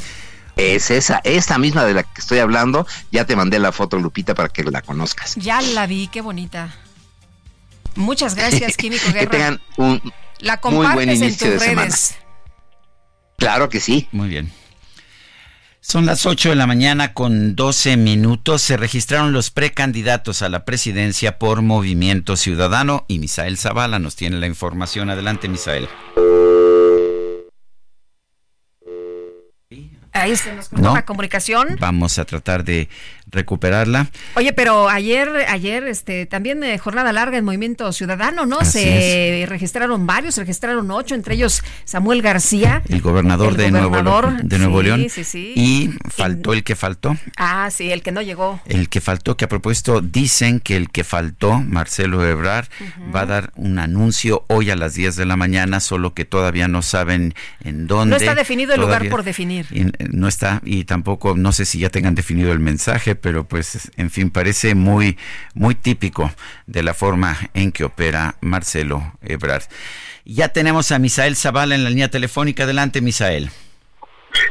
Es 0.57 0.91
esa, 0.91 1.20
esta 1.24 1.59
misma 1.59 1.84
de 1.84 1.95
la 1.95 2.03
que 2.03 2.20
estoy 2.20 2.38
hablando. 2.38 2.86
Ya 3.12 3.24
te 3.24 3.36
mandé 3.36 3.59
la 3.59 3.72
foto, 3.72 3.99
Lupita, 3.99 4.34
para 4.34 4.49
que 4.49 4.64
la 4.64 4.82
conozcas. 4.82 5.36
Ya 5.36 5.61
la 5.62 5.86
vi, 5.86 6.09
qué 6.09 6.20
bonita. 6.22 6.74
Muchas 7.95 8.34
gracias, 8.34 8.76
Químico 8.76 9.07
Guerra. 9.12 9.20
que 9.20 9.26
tengan 9.26 9.61
un 9.76 10.03
la 10.38 10.57
compartes 10.59 10.88
muy 10.88 10.95
buen 10.95 11.11
inicio 11.11 11.47
en 11.47 11.53
tus 11.53 11.66
de 11.66 11.74
redes. 11.74 12.14
Claro 13.41 13.68
que 13.68 13.80
sí. 13.80 14.07
Muy 14.12 14.28
bien. 14.28 14.53
Son 15.80 16.05
las 16.05 16.26
8 16.26 16.51
de 16.51 16.57
la 16.57 16.66
mañana 16.66 17.14
con 17.14 17.57
12 17.57 17.97
minutos. 17.97 18.61
Se 18.61 18.76
registraron 18.76 19.32
los 19.32 19.51
precandidatos 19.51 20.43
a 20.43 20.51
la 20.51 20.66
presidencia 20.66 21.38
por 21.38 21.62
Movimiento 21.62 22.36
Ciudadano 22.36 23.07
y 23.09 23.18
Misael 23.18 23.57
Zavala 23.57 23.99
nos 23.99 24.14
tiene 24.14 24.38
la 24.38 24.47
información. 24.47 25.09
Adelante, 25.09 25.49
Misael. 25.49 25.88
Ahí 30.12 30.36
se 30.36 30.55
nos 30.55 30.68
cortó 30.68 30.93
la 30.93 31.05
comunicación. 31.07 31.76
Vamos 31.80 32.18
a 32.18 32.26
tratar 32.26 32.62
de 32.62 32.88
recuperarla. 33.31 34.09
Oye, 34.35 34.53
pero 34.53 34.89
ayer, 34.89 35.28
ayer, 35.49 35.85
este, 35.85 36.26
también 36.26 36.61
de 36.61 36.78
jornada 36.78 37.12
larga 37.12 37.39
en 37.39 37.45
Movimiento 37.45 37.93
Ciudadano, 37.93 38.47
¿no? 38.47 38.64
se 38.64 39.45
registraron 39.49 40.07
varios, 40.07 40.35
se 40.35 40.43
registraron 40.43 40.91
ocho, 40.91 41.14
entre 41.14 41.35
ellos 41.35 41.62
Samuel 41.85 42.22
García, 42.22 42.83
el 42.89 43.01
gobernador, 43.01 43.57
de, 43.57 43.70
Nuevo, 43.70 43.97
de 44.43 44.59
Nuevo 44.59 44.83
León. 44.83 45.07
Sí, 45.09 45.24
sí. 45.24 45.53
Y 45.57 45.91
faltó 46.09 46.53
el 46.53 46.64
que 46.64 46.76
faltó. 46.76 47.16
Ah, 47.37 47.68
sí, 47.70 47.91
el 47.91 48.03
que 48.03 48.12
no 48.12 48.22
llegó. 48.22 48.61
El 48.66 48.89
que 48.89 49.01
faltó, 49.01 49.37
que 49.37 49.45
a 49.45 49.49
propósito 49.49 50.01
dicen 50.01 50.61
que 50.61 50.76
el 50.76 50.91
que 50.91 51.05
faltó, 51.05 51.59
Marcelo 51.61 52.26
Ebrard, 52.26 52.66
va 53.14 53.22
a 53.22 53.26
dar 53.26 53.53
un 53.57 53.78
anuncio 53.78 54.45
hoy 54.49 54.70
a 54.70 54.76
las 54.76 54.95
10 54.95 55.16
de 55.16 55.26
la 55.26 55.37
mañana, 55.37 55.81
solo 55.81 56.14
que 56.14 56.24
todavía 56.24 56.68
no 56.68 56.83
saben 56.83 57.35
en 57.64 57.87
dónde. 57.87 58.11
No 58.11 58.16
está 58.16 58.35
definido 58.35 58.74
el 58.74 58.81
lugar 58.81 59.09
por 59.09 59.22
definir. 59.22 59.66
no 60.11 60.28
está, 60.28 60.61
y 60.64 60.85
tampoco, 60.85 61.37
no 61.37 61.53
sé 61.53 61.64
si 61.64 61.78
ya 61.78 61.91
tengan 61.91 62.14
definido 62.14 62.53
el 62.53 62.61
mensaje, 62.61 63.14
pero 63.21 63.47
pues 63.47 63.91
en 63.97 64.11
fin, 64.11 64.31
parece 64.31 64.75
muy, 64.75 65.18
muy 65.55 65.75
típico 65.75 66.33
de 66.66 66.83
la 66.83 66.95
forma 66.95 67.37
en 67.55 67.73
que 67.73 67.85
opera 67.85 68.37
Marcelo 68.41 69.14
Ebrard. 69.23 69.64
Ya 70.25 70.49
tenemos 70.49 70.93
a 70.93 70.99
Misael 70.99 71.37
Zavala 71.37 71.75
en 71.75 71.85
la 71.85 71.91
línea 71.91 72.11
telefónica. 72.11 72.64
Adelante, 72.64 73.01
Misael. 73.01 73.51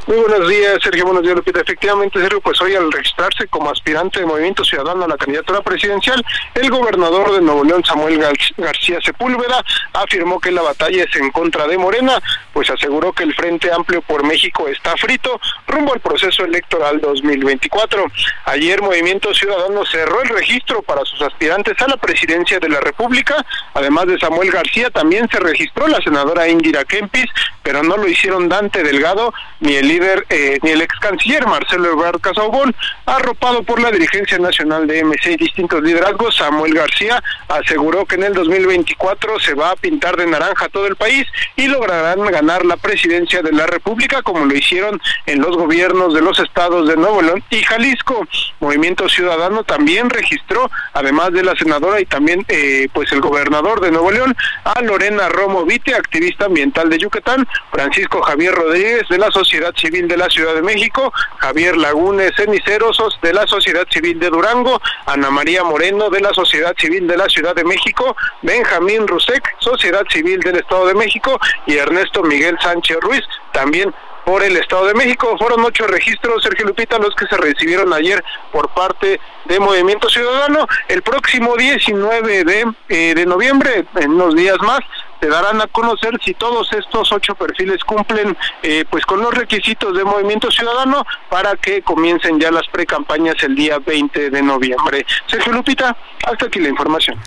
Muy 0.08 0.18
buenos 0.18 0.50
días, 0.50 0.80
Sergio. 0.82 1.06
Buenos 1.06 1.24
días, 1.24 1.36
Lupita. 1.36 1.62
Efectivamente, 1.62 2.20
Sergio, 2.20 2.42
pues 2.42 2.60
hoy 2.62 2.76
al 2.76 2.92
registrarse 2.92 3.48
como 3.48 3.70
aspirante 3.70 4.20
de 4.20 4.26
Movimiento 4.26 4.64
Ciudadano 4.64 5.06
a 5.06 5.08
la 5.08 5.18
candidatura 5.18 5.62
presidencial, 5.62 6.24
el 6.56 6.70
gobernador 6.70 7.32
de 7.34 7.42
Nuevo 7.42 7.64
León, 7.64 7.84
Samuel 7.86 8.20
García 8.58 9.00
Sepúlveda, 9.04 9.64
afirmó 9.94 10.40
que 10.40 10.52
la 10.52 10.62
batalla 10.62 11.04
es 11.04 11.16
en 11.16 11.32
contra 11.32 11.68
de 11.68 11.78
Morena, 11.78 12.20
pues 12.54 12.70
aseguró 12.70 13.14
que 13.14 13.24
el 13.24 13.34
Frente 13.36 13.72
Amplio 13.72 14.02
por 14.02 14.24
México 14.24 14.68
está 14.68 14.96
frito 14.98 15.40
rumbo 15.68 15.94
al 15.94 16.00
proceso 16.00 16.44
electoral 16.44 17.00
2024. 17.02 18.06
Ayer 18.46 18.82
Movimiento 18.82 19.34
Ciudadano 19.34 19.86
cerró 19.86 20.22
el 20.22 20.30
registro 20.30 20.82
para 20.82 21.06
sus 21.06 21.22
aspirantes 21.22 21.80
a 21.82 21.88
la 21.88 21.98
presidencia 21.98 22.60
de 22.60 22.70
la 22.70 22.80
República. 22.80 23.46
Además 23.74 24.08
de 24.08 24.20
Samuel 24.20 24.52
García, 24.52 24.90
también 24.90 25.28
se 25.32 25.40
registró 25.40 25.88
la 25.88 26.02
senadora 26.02 26.48
Indira 26.48 26.84
Kempis, 26.86 27.30
pero 27.62 27.84
no 27.84 27.98
lo 27.98 28.08
hicieron 28.08 28.50
Dante 28.50 28.84
Delgado 28.84 29.34
ni 29.60 29.69
el 29.76 29.88
líder, 29.88 30.26
eh, 30.30 30.58
ni 30.62 30.72
el 30.72 30.82
ex 30.82 30.98
canciller 31.00 31.46
Marcelo 31.48 31.92
Ebrard 31.92 32.20
Casaubon, 32.20 32.76
arropado 33.06 33.64
por 33.64 33.80
la 33.80 33.92
dirigencia 33.92 34.38
nacional 34.38 34.88
de 34.88 35.04
MC 35.04 35.32
y 35.32 35.38
distintos 35.38 35.82
liderazgos, 35.82 36.38
Samuel 36.38 36.74
García 36.74 37.22
aseguró 37.48 38.06
que 38.06 38.16
en 38.16 38.24
el 38.24 38.34
2024 38.34 39.40
se 39.40 39.54
va 39.54 39.72
a 39.72 39.76
pintar 39.76 40.16
de 40.18 40.28
naranja 40.28 40.70
todo 40.70 40.88
el 40.88 40.96
país 40.96 41.28
y 41.56 41.68
lograrán 41.68 42.26
ganar 42.26 42.66
la 42.66 42.78
presidencia 42.78 43.42
de 43.42 43.52
la 43.52 43.68
República 43.68 44.22
como 44.22 44.46
lo 44.46 44.56
hicieron 44.56 45.02
en 45.26 45.42
los 45.42 45.56
gobiernos 45.58 46.14
de 46.14 46.22
los 46.22 46.40
estados 46.40 46.88
de 46.88 46.96
Nuevo 46.96 47.22
León 47.22 47.44
y 47.50 47.62
Jalisco. 47.64 48.28
Movimiento 48.60 49.08
Ciudadano 49.10 49.64
también 49.64 50.10
registró, 50.10 50.70
además 50.94 51.32
de 51.32 51.44
la 51.44 51.56
senadora 51.56 52.00
y 52.00 52.06
también 52.06 52.46
eh, 52.48 52.88
pues 52.94 53.12
el 53.12 53.22
gobernador 53.22 53.82
de 53.82 53.92
Nuevo 53.92 54.12
León, 54.12 54.36
a 54.64 54.82
Lorena 54.82 55.30
Romo 55.30 55.66
Vite, 55.66 55.94
activista 55.94 56.46
ambiental 56.46 56.90
de 56.90 56.98
Yucatán, 56.98 57.48
Francisco 57.72 58.22
Javier 58.22 58.54
Rodríguez 58.54 59.04
de 59.10 59.18
la 59.18 59.32
Sociedad 59.32 59.59
Civil 59.76 60.08
de 60.08 60.18
la 60.18 60.30
Ciudad 60.30 60.56
de 60.56 60.62
México, 60.62 61.12
Javier 61.38 61.78
Lagunes 61.78 62.32
Ceniceros 62.36 62.98
de 63.22 63.34
la 63.34 63.46
Sociedad 63.48 63.86
Civil 63.90 64.20
de 64.20 64.30
Durango, 64.30 64.82
Ana 65.06 65.30
María 65.30 65.64
Moreno 65.64 66.10
de 66.10 66.22
la 66.22 66.34
Sociedad 66.34 66.76
Civil 66.78 67.08
de 67.08 67.18
la 67.18 67.28
Ciudad 67.28 67.56
de 67.56 67.64
México, 67.64 68.16
Benjamín 68.42 69.08
Rusek, 69.08 69.44
Sociedad 69.60 70.04
Civil 70.10 70.40
del 70.40 70.58
Estado 70.58 70.88
de 70.88 70.96
México 70.96 71.40
y 71.66 71.78
Ernesto 71.78 72.24
Miguel 72.24 72.58
Sánchez 72.62 72.98
Ruiz, 73.02 73.24
también 73.54 73.94
por 74.26 74.44
el 74.44 74.56
Estado 74.58 74.86
de 74.86 74.94
México. 74.94 75.36
Fueron 75.40 75.66
ocho 75.66 75.88
registros, 75.88 76.44
Sergio 76.44 76.66
Lupita, 76.66 77.00
los 77.00 77.16
que 77.16 77.26
se 77.26 77.36
recibieron 77.38 77.92
ayer 77.94 78.24
por 78.52 78.70
parte 78.70 79.20
de 79.46 79.60
Movimiento 79.60 80.08
Ciudadano. 80.10 80.68
El 80.88 81.02
próximo 81.02 81.56
19 81.56 82.44
de, 82.44 82.66
eh, 82.90 83.14
de 83.16 83.26
noviembre, 83.26 83.86
en 83.96 84.12
unos 84.12 84.36
días 84.36 84.58
más, 84.62 84.82
se 85.20 85.28
darán 85.28 85.62
a 85.62 85.68
conocer 85.68 86.18
si 86.24 86.34
todos 86.34 86.72
estos 86.74 87.12
ocho 87.12 87.36
perfiles 87.36 87.84
cumplen 87.84 88.38
eh, 88.64 88.86
pues 88.90 89.06
con 89.06 89.22
los 89.22 89.34
requisitos 89.34 89.96
de 89.96 90.04
Movimiento 90.04 90.50
Ciudadano 90.52 91.06
para 91.30 91.56
que 91.56 91.82
comiencen 91.82 92.40
ya 92.40 92.52
las 92.52 92.68
precampañas 92.68 93.36
el 93.44 93.56
día 93.56 93.80
20 93.80 94.30
de 94.30 94.42
noviembre. 94.42 95.06
Sergio 95.28 95.54
Lupita, 95.54 95.96
hasta 96.26 96.46
aquí 96.46 96.60
la 96.60 96.70
información. 96.70 97.18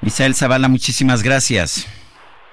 Misael 0.00 0.34
Zavala, 0.34 0.68
muchísimas 0.68 1.22
gracias. 1.22 1.86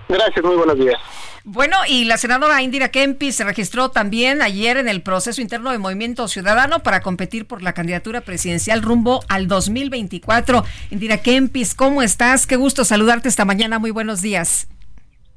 Gracias, 0.08 0.44
muy 0.44 0.56
buenos 0.56 0.78
días. 0.78 1.00
Bueno, 1.44 1.78
y 1.88 2.04
la 2.04 2.18
senadora 2.18 2.62
Indira 2.62 2.90
Kempis 2.90 3.36
se 3.36 3.44
registró 3.44 3.90
también 3.90 4.42
ayer 4.42 4.78
en 4.78 4.88
el 4.90 5.02
proceso 5.02 5.42
interno 5.42 5.72
de 5.72 5.78
Movimiento 5.78 6.28
Ciudadano 6.28 6.80
para 6.84 7.02
competir 7.02 7.46
por 7.46 7.62
la 7.62 7.74
candidatura 7.74 8.22
presidencial 8.22 8.82
rumbo 8.82 9.22
al 9.30 9.48
2024. 9.48 10.66
Indira 10.92 11.18
Kempis, 11.18 11.76
¿cómo 11.76 12.02
estás? 12.02 12.46
Qué 12.46 12.56
gusto 12.56 12.84
saludarte 12.84 13.30
esta 13.30 13.46
mañana. 13.46 13.80
Muy 13.80 13.92
buenos 13.92 14.22
días. 14.22 14.68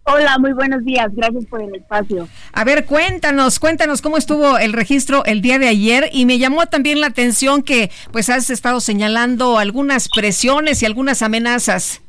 Hola, 0.04 0.36
muy 0.38 0.52
buenos 0.52 0.84
días. 0.84 1.08
Gracias 1.14 1.46
por 1.46 1.62
el 1.62 1.74
espacio. 1.76 2.28
A 2.52 2.64
ver, 2.64 2.86
cuéntanos, 2.86 3.60
cuéntanos 3.60 4.02
cómo 4.02 4.16
estuvo 4.16 4.58
el 4.58 4.72
registro 4.72 5.24
el 5.24 5.40
día 5.42 5.60
de 5.60 5.68
ayer 5.68 6.10
y 6.12 6.26
me 6.26 6.38
llamó 6.38 6.66
también 6.66 7.00
la 7.00 7.06
atención 7.06 7.62
que 7.62 7.92
pues 8.10 8.28
has 8.28 8.50
estado 8.50 8.80
señalando 8.80 9.58
algunas 9.58 10.08
presiones 10.08 10.82
y 10.82 10.86
algunas 10.86 11.22
amenazas. 11.22 12.02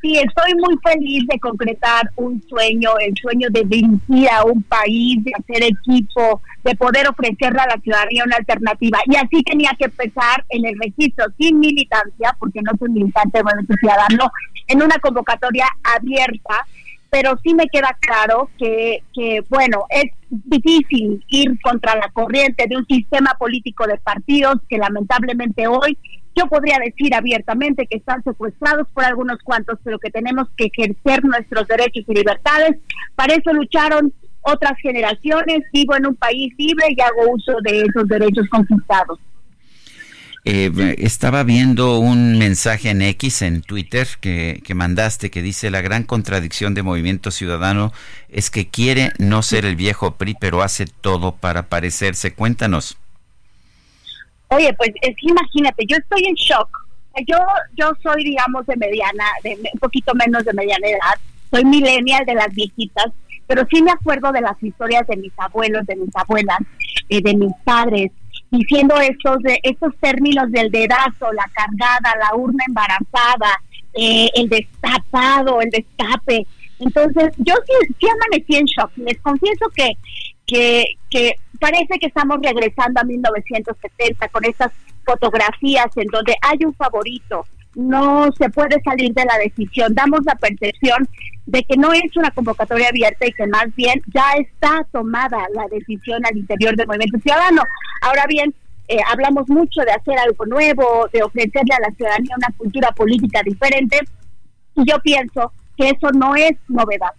Sí, 0.00 0.16
estoy 0.16 0.54
muy 0.54 0.76
feliz 0.82 1.26
de 1.28 1.38
concretar 1.38 2.10
un 2.16 2.42
sueño, 2.48 2.92
el 3.00 3.14
sueño 3.20 3.48
de 3.50 3.64
dirigir 3.64 4.30
a 4.30 4.44
un 4.44 4.62
país, 4.62 5.22
de 5.22 5.32
hacer 5.38 5.62
equipo, 5.62 6.40
de 6.64 6.74
poder 6.74 7.06
ofrecerle 7.08 7.60
a 7.60 7.66
la 7.66 7.80
ciudadanía 7.82 8.24
una 8.24 8.36
alternativa. 8.36 8.98
Y 9.06 9.16
así 9.16 9.42
tenía 9.42 9.70
que 9.78 9.84
empezar 9.84 10.44
en 10.48 10.64
el 10.64 10.74
registro, 10.80 11.26
sin 11.38 11.58
militancia, 11.58 12.34
porque 12.38 12.60
no 12.62 12.72
soy 12.78 12.90
militante 12.90 13.40
de 13.42 13.76
Ciudadano, 13.76 14.30
en 14.68 14.82
una 14.82 14.96
convocatoria 14.98 15.66
abierta 15.82 16.64
pero 17.10 17.36
sí 17.42 17.54
me 17.54 17.66
queda 17.66 17.96
claro 18.00 18.48
que, 18.56 19.02
que, 19.12 19.42
bueno, 19.48 19.84
es 19.90 20.12
difícil 20.30 21.24
ir 21.28 21.60
contra 21.60 21.96
la 21.96 22.08
corriente 22.12 22.66
de 22.68 22.76
un 22.76 22.86
sistema 22.86 23.34
político 23.36 23.84
de 23.86 23.98
partidos 23.98 24.58
que 24.68 24.78
lamentablemente 24.78 25.66
hoy 25.66 25.98
yo 26.36 26.46
podría 26.46 26.78
decir 26.84 27.14
abiertamente 27.14 27.86
que 27.86 27.96
están 27.96 28.22
secuestrados 28.22 28.86
por 28.94 29.04
algunos 29.04 29.38
cuantos, 29.42 29.78
pero 29.82 29.98
que 29.98 30.10
tenemos 30.10 30.48
que 30.56 30.66
ejercer 30.66 31.24
nuestros 31.24 31.66
derechos 31.66 32.04
y 32.06 32.14
libertades. 32.14 32.76
Para 33.14 33.34
eso 33.34 33.52
lucharon 33.52 34.12
otras 34.42 34.78
generaciones. 34.80 35.62
Vivo 35.72 35.96
en 35.96 36.06
un 36.06 36.16
país 36.16 36.52
libre 36.56 36.86
y 36.90 37.00
hago 37.00 37.32
uso 37.32 37.52
de 37.62 37.82
esos 37.82 38.08
derechos 38.08 38.46
conquistados. 38.48 39.18
Eh, 40.46 40.94
estaba 40.98 41.42
viendo 41.42 41.98
un 41.98 42.38
mensaje 42.38 42.88
en 42.88 43.02
X, 43.02 43.42
en 43.42 43.60
Twitter, 43.60 44.08
que, 44.20 44.62
que, 44.64 44.74
mandaste, 44.74 45.30
que 45.30 45.42
dice, 45.42 45.70
la 45.70 45.82
gran 45.82 46.04
contradicción 46.04 46.72
de 46.72 46.82
Movimiento 46.82 47.30
Ciudadano 47.30 47.92
es 48.30 48.50
que 48.50 48.68
quiere 48.68 49.12
no 49.18 49.42
ser 49.42 49.66
el 49.66 49.76
viejo 49.76 50.16
PRI, 50.16 50.36
pero 50.40 50.62
hace 50.62 50.86
todo 50.86 51.36
para 51.36 51.68
parecerse. 51.68 52.32
Cuéntanos. 52.32 52.96
Oye, 54.50 54.72
pues 54.74 54.90
es 55.02 55.16
que 55.16 55.28
imagínate, 55.28 55.84
yo 55.86 55.96
estoy 55.96 56.24
en 56.26 56.34
shock. 56.34 56.68
Yo, 57.26 57.36
yo 57.76 57.92
soy, 58.02 58.24
digamos, 58.24 58.66
de 58.66 58.76
mediana, 58.76 59.24
de 59.42 59.58
un 59.72 59.80
poquito 59.80 60.12
menos 60.14 60.44
de 60.44 60.52
mediana 60.52 60.88
edad. 60.88 61.18
Soy 61.50 61.64
millennial 61.64 62.24
de 62.24 62.34
las 62.34 62.52
viejitas, 62.54 63.06
pero 63.46 63.64
sí 63.70 63.82
me 63.82 63.90
acuerdo 63.90 64.32
de 64.32 64.40
las 64.40 64.60
historias 64.62 65.06
de 65.06 65.16
mis 65.16 65.32
abuelos, 65.36 65.86
de 65.86 65.96
mis 65.96 66.14
abuelas, 66.14 66.58
eh, 67.08 67.20
de 67.22 67.34
mis 67.34 67.52
padres, 67.64 68.12
diciendo 68.50 68.96
estos, 69.00 69.38
de, 69.40 69.58
estos 69.62 69.96
términos 70.00 70.50
del 70.50 70.70
dedazo, 70.70 71.32
la 71.32 71.48
cargada, 71.52 72.16
la 72.18 72.36
urna 72.36 72.64
embarazada, 72.66 73.60
eh, 73.94 74.30
el 74.34 74.48
destapado, 74.48 75.60
el 75.60 75.70
destape. 75.70 76.46
Entonces, 76.78 77.32
yo 77.38 77.54
sí, 77.66 77.94
sí 78.00 78.06
amanecí 78.08 78.56
en 78.56 78.66
shock. 78.66 78.90
Les 78.96 79.18
confieso 79.20 79.68
que, 79.74 79.92
que, 80.50 80.84
que 81.08 81.36
parece 81.60 81.98
que 82.00 82.06
estamos 82.06 82.38
regresando 82.42 83.00
a 83.00 83.04
1970 83.04 84.28
con 84.28 84.44
estas 84.44 84.72
fotografías 85.04 85.86
en 85.96 86.06
donde 86.08 86.34
hay 86.42 86.58
un 86.64 86.74
favorito, 86.74 87.46
no 87.76 88.28
se 88.36 88.50
puede 88.50 88.80
salir 88.82 89.14
de 89.14 89.24
la 89.24 89.38
decisión. 89.38 89.94
Damos 89.94 90.20
la 90.24 90.34
percepción 90.34 91.08
de 91.46 91.62
que 91.62 91.76
no 91.76 91.92
es 91.92 92.16
una 92.16 92.32
convocatoria 92.32 92.88
abierta 92.88 93.26
y 93.26 93.32
que 93.32 93.46
más 93.46 93.74
bien 93.76 94.02
ya 94.12 94.32
está 94.38 94.84
tomada 94.90 95.38
la 95.54 95.66
decisión 95.68 96.24
al 96.26 96.36
interior 96.36 96.74
del 96.74 96.88
movimiento 96.88 97.18
ciudadano. 97.20 97.62
Ahora 98.02 98.24
bien, 98.28 98.52
eh, 98.88 98.98
hablamos 99.08 99.48
mucho 99.48 99.82
de 99.82 99.92
hacer 99.92 100.18
algo 100.18 100.46
nuevo, 100.46 101.08
de 101.12 101.22
ofrecerle 101.22 101.74
a 101.76 101.88
la 101.88 101.94
ciudadanía 101.94 102.34
una 102.36 102.56
cultura 102.56 102.90
política 102.90 103.40
diferente, 103.44 104.00
y 104.74 104.90
yo 104.90 104.98
pienso 104.98 105.52
que 105.76 105.90
eso 105.90 106.10
no 106.12 106.34
es 106.34 106.56
novedad, 106.68 107.12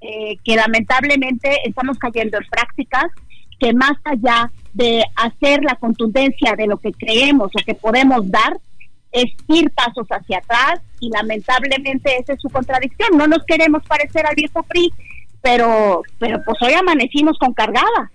eh, 0.00 0.36
que 0.44 0.56
lamentablemente 0.56 1.58
estamos 1.64 1.98
cayendo 1.98 2.38
en 2.38 2.44
prácticas 2.48 3.06
que 3.58 3.72
más 3.74 3.92
allá 4.04 4.50
de 4.72 5.04
hacer 5.16 5.62
la 5.62 5.74
contundencia 5.74 6.54
de 6.56 6.66
lo 6.66 6.78
que 6.78 6.92
creemos 6.92 7.50
o 7.54 7.64
que 7.64 7.74
podemos 7.74 8.30
dar, 8.30 8.58
es 9.12 9.26
ir 9.48 9.70
pasos 9.72 10.06
hacia 10.08 10.38
atrás 10.38 10.80
y 11.00 11.10
lamentablemente 11.10 12.16
esa 12.18 12.32
es 12.32 12.40
su 12.40 12.48
contradicción. 12.48 13.16
No 13.16 13.26
nos 13.26 13.44
queremos 13.44 13.82
parecer 13.86 14.24
al 14.26 14.34
viejo 14.34 14.62
PRI, 14.62 14.90
pero, 15.42 16.02
pero 16.18 16.40
pues 16.44 16.56
hoy 16.62 16.72
amanecimos 16.74 17.36
con 17.38 17.52
cargada. 17.52 18.10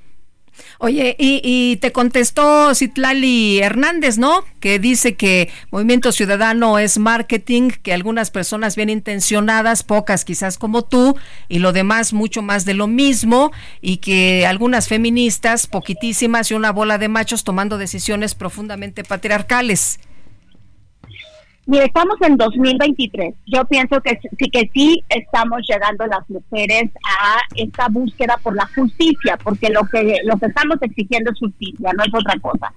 Oye, 0.79 1.15
y, 1.17 1.77
te 1.77 1.91
contestó 1.91 2.73
Citlali 2.75 3.59
Hernández, 3.59 4.17
¿no? 4.17 4.43
Que 4.59 4.79
dice 4.79 5.15
que 5.15 5.49
Movimiento 5.71 6.11
Ciudadano 6.11 6.79
es 6.79 6.97
marketing, 6.97 7.69
que 7.69 7.93
algunas 7.93 8.31
personas 8.31 8.75
bien 8.75 8.89
intencionadas, 8.89 9.83
pocas 9.83 10.25
quizás 10.25 10.57
como 10.57 10.83
tú, 10.83 11.15
y 11.47 11.59
lo 11.59 11.71
demás 11.71 12.13
mucho 12.13 12.41
más 12.41 12.65
de 12.65 12.73
lo 12.73 12.87
mismo, 12.87 13.51
y 13.81 13.97
que 13.97 14.45
algunas 14.45 14.87
feministas, 14.87 15.67
poquitísimas, 15.67 16.51
y 16.51 16.53
una 16.53 16.71
bola 16.71 16.97
de 16.97 17.07
machos 17.07 17.43
tomando 17.43 17.77
decisiones 17.77 18.35
profundamente 18.35 19.03
patriarcales. 19.03 19.99
Mire, 21.67 21.85
estamos 21.85 22.15
en 22.21 22.37
2023. 22.37 23.33
Yo 23.47 23.65
pienso 23.65 23.99
que 24.01 24.19
sí 24.37 24.49
que 24.51 24.69
sí 24.71 25.03
estamos 25.09 25.61
llegando 25.67 26.05
las 26.05 26.29
mujeres 26.29 26.91
a 27.03 27.39
esta 27.55 27.87
búsqueda 27.87 28.37
por 28.43 28.55
la 28.55 28.67
justicia, 28.75 29.35
porque 29.43 29.69
lo 29.69 29.81
que 29.85 30.19
lo 30.25 30.35
estamos 30.35 30.77
exigiendo 30.81 31.31
es 31.31 31.39
justicia, 31.39 31.91
no 31.97 32.03
es 32.03 32.13
otra 32.13 32.39
cosa. 32.39 32.71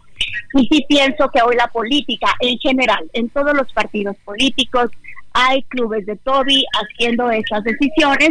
Y 0.55 0.67
sí 0.69 0.87
pienso 0.89 1.31
que 1.31 1.43
hoy 1.43 1.57
la 1.57 1.69
política 1.69 2.29
en 2.41 2.59
general, 2.59 3.11
en 3.13 3.29
todos 3.29 3.55
los 3.55 3.71
partidos 3.75 4.17
políticos, 4.25 4.91
hay 5.35 5.63
clubes 5.65 6.07
de 6.07 6.17
Toby 6.17 6.65
haciendo 6.73 7.31
esas 7.31 7.63
decisiones, 7.65 8.31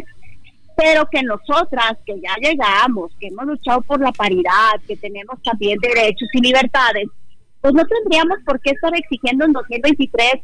pero 0.76 1.08
que 1.08 1.22
nosotras 1.22 1.98
que 2.04 2.20
ya 2.20 2.36
llegamos, 2.42 3.12
que 3.20 3.28
hemos 3.28 3.46
luchado 3.46 3.82
por 3.82 4.02
la 4.02 4.12
paridad, 4.12 4.82
que 4.88 4.98
tenemos 4.98 5.40
también 5.44 5.78
derechos 5.80 6.30
y 6.34 6.42
libertades, 6.42 7.08
pues 7.68 7.76
no 7.76 7.86
tendríamos 7.86 8.38
por 8.46 8.62
qué 8.62 8.72
estar 8.72 8.96
exigiendo 8.96 9.44
en 9.44 9.52
2023 9.52 10.36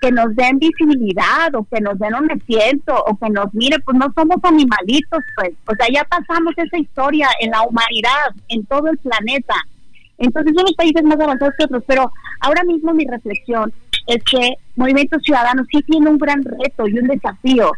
que 0.00 0.10
nos 0.10 0.34
den 0.34 0.58
visibilidad 0.58 1.54
o 1.54 1.62
que 1.62 1.80
nos 1.80 1.96
den 1.96 2.12
un 2.14 2.28
asiento 2.28 2.92
o 3.06 3.16
que 3.16 3.30
nos 3.30 3.54
mire, 3.54 3.78
pues 3.84 3.96
no 3.96 4.12
somos 4.16 4.38
animalitos, 4.42 5.20
pues, 5.36 5.52
o 5.68 5.74
sea, 5.76 5.86
ya 5.94 6.02
pasamos 6.02 6.52
esa 6.56 6.76
historia 6.76 7.28
en 7.40 7.52
la 7.52 7.62
humanidad, 7.62 8.34
en 8.48 8.66
todo 8.66 8.88
el 8.88 8.98
planeta. 8.98 9.54
Entonces 10.18 10.54
son 10.56 10.64
los 10.64 10.74
países 10.74 11.04
más 11.04 11.20
avanzados 11.20 11.54
que 11.56 11.66
otros, 11.66 11.84
pero 11.86 12.10
ahora 12.40 12.64
mismo 12.64 12.92
mi 12.92 13.06
reflexión 13.06 13.72
es 14.08 14.24
que 14.24 14.54
Movimiento 14.74 15.20
Ciudadano 15.20 15.62
sí 15.70 15.82
tiene 15.82 16.10
un 16.10 16.18
gran 16.18 16.42
reto 16.42 16.88
y 16.88 16.98
un 16.98 17.06
desafío, 17.06 17.70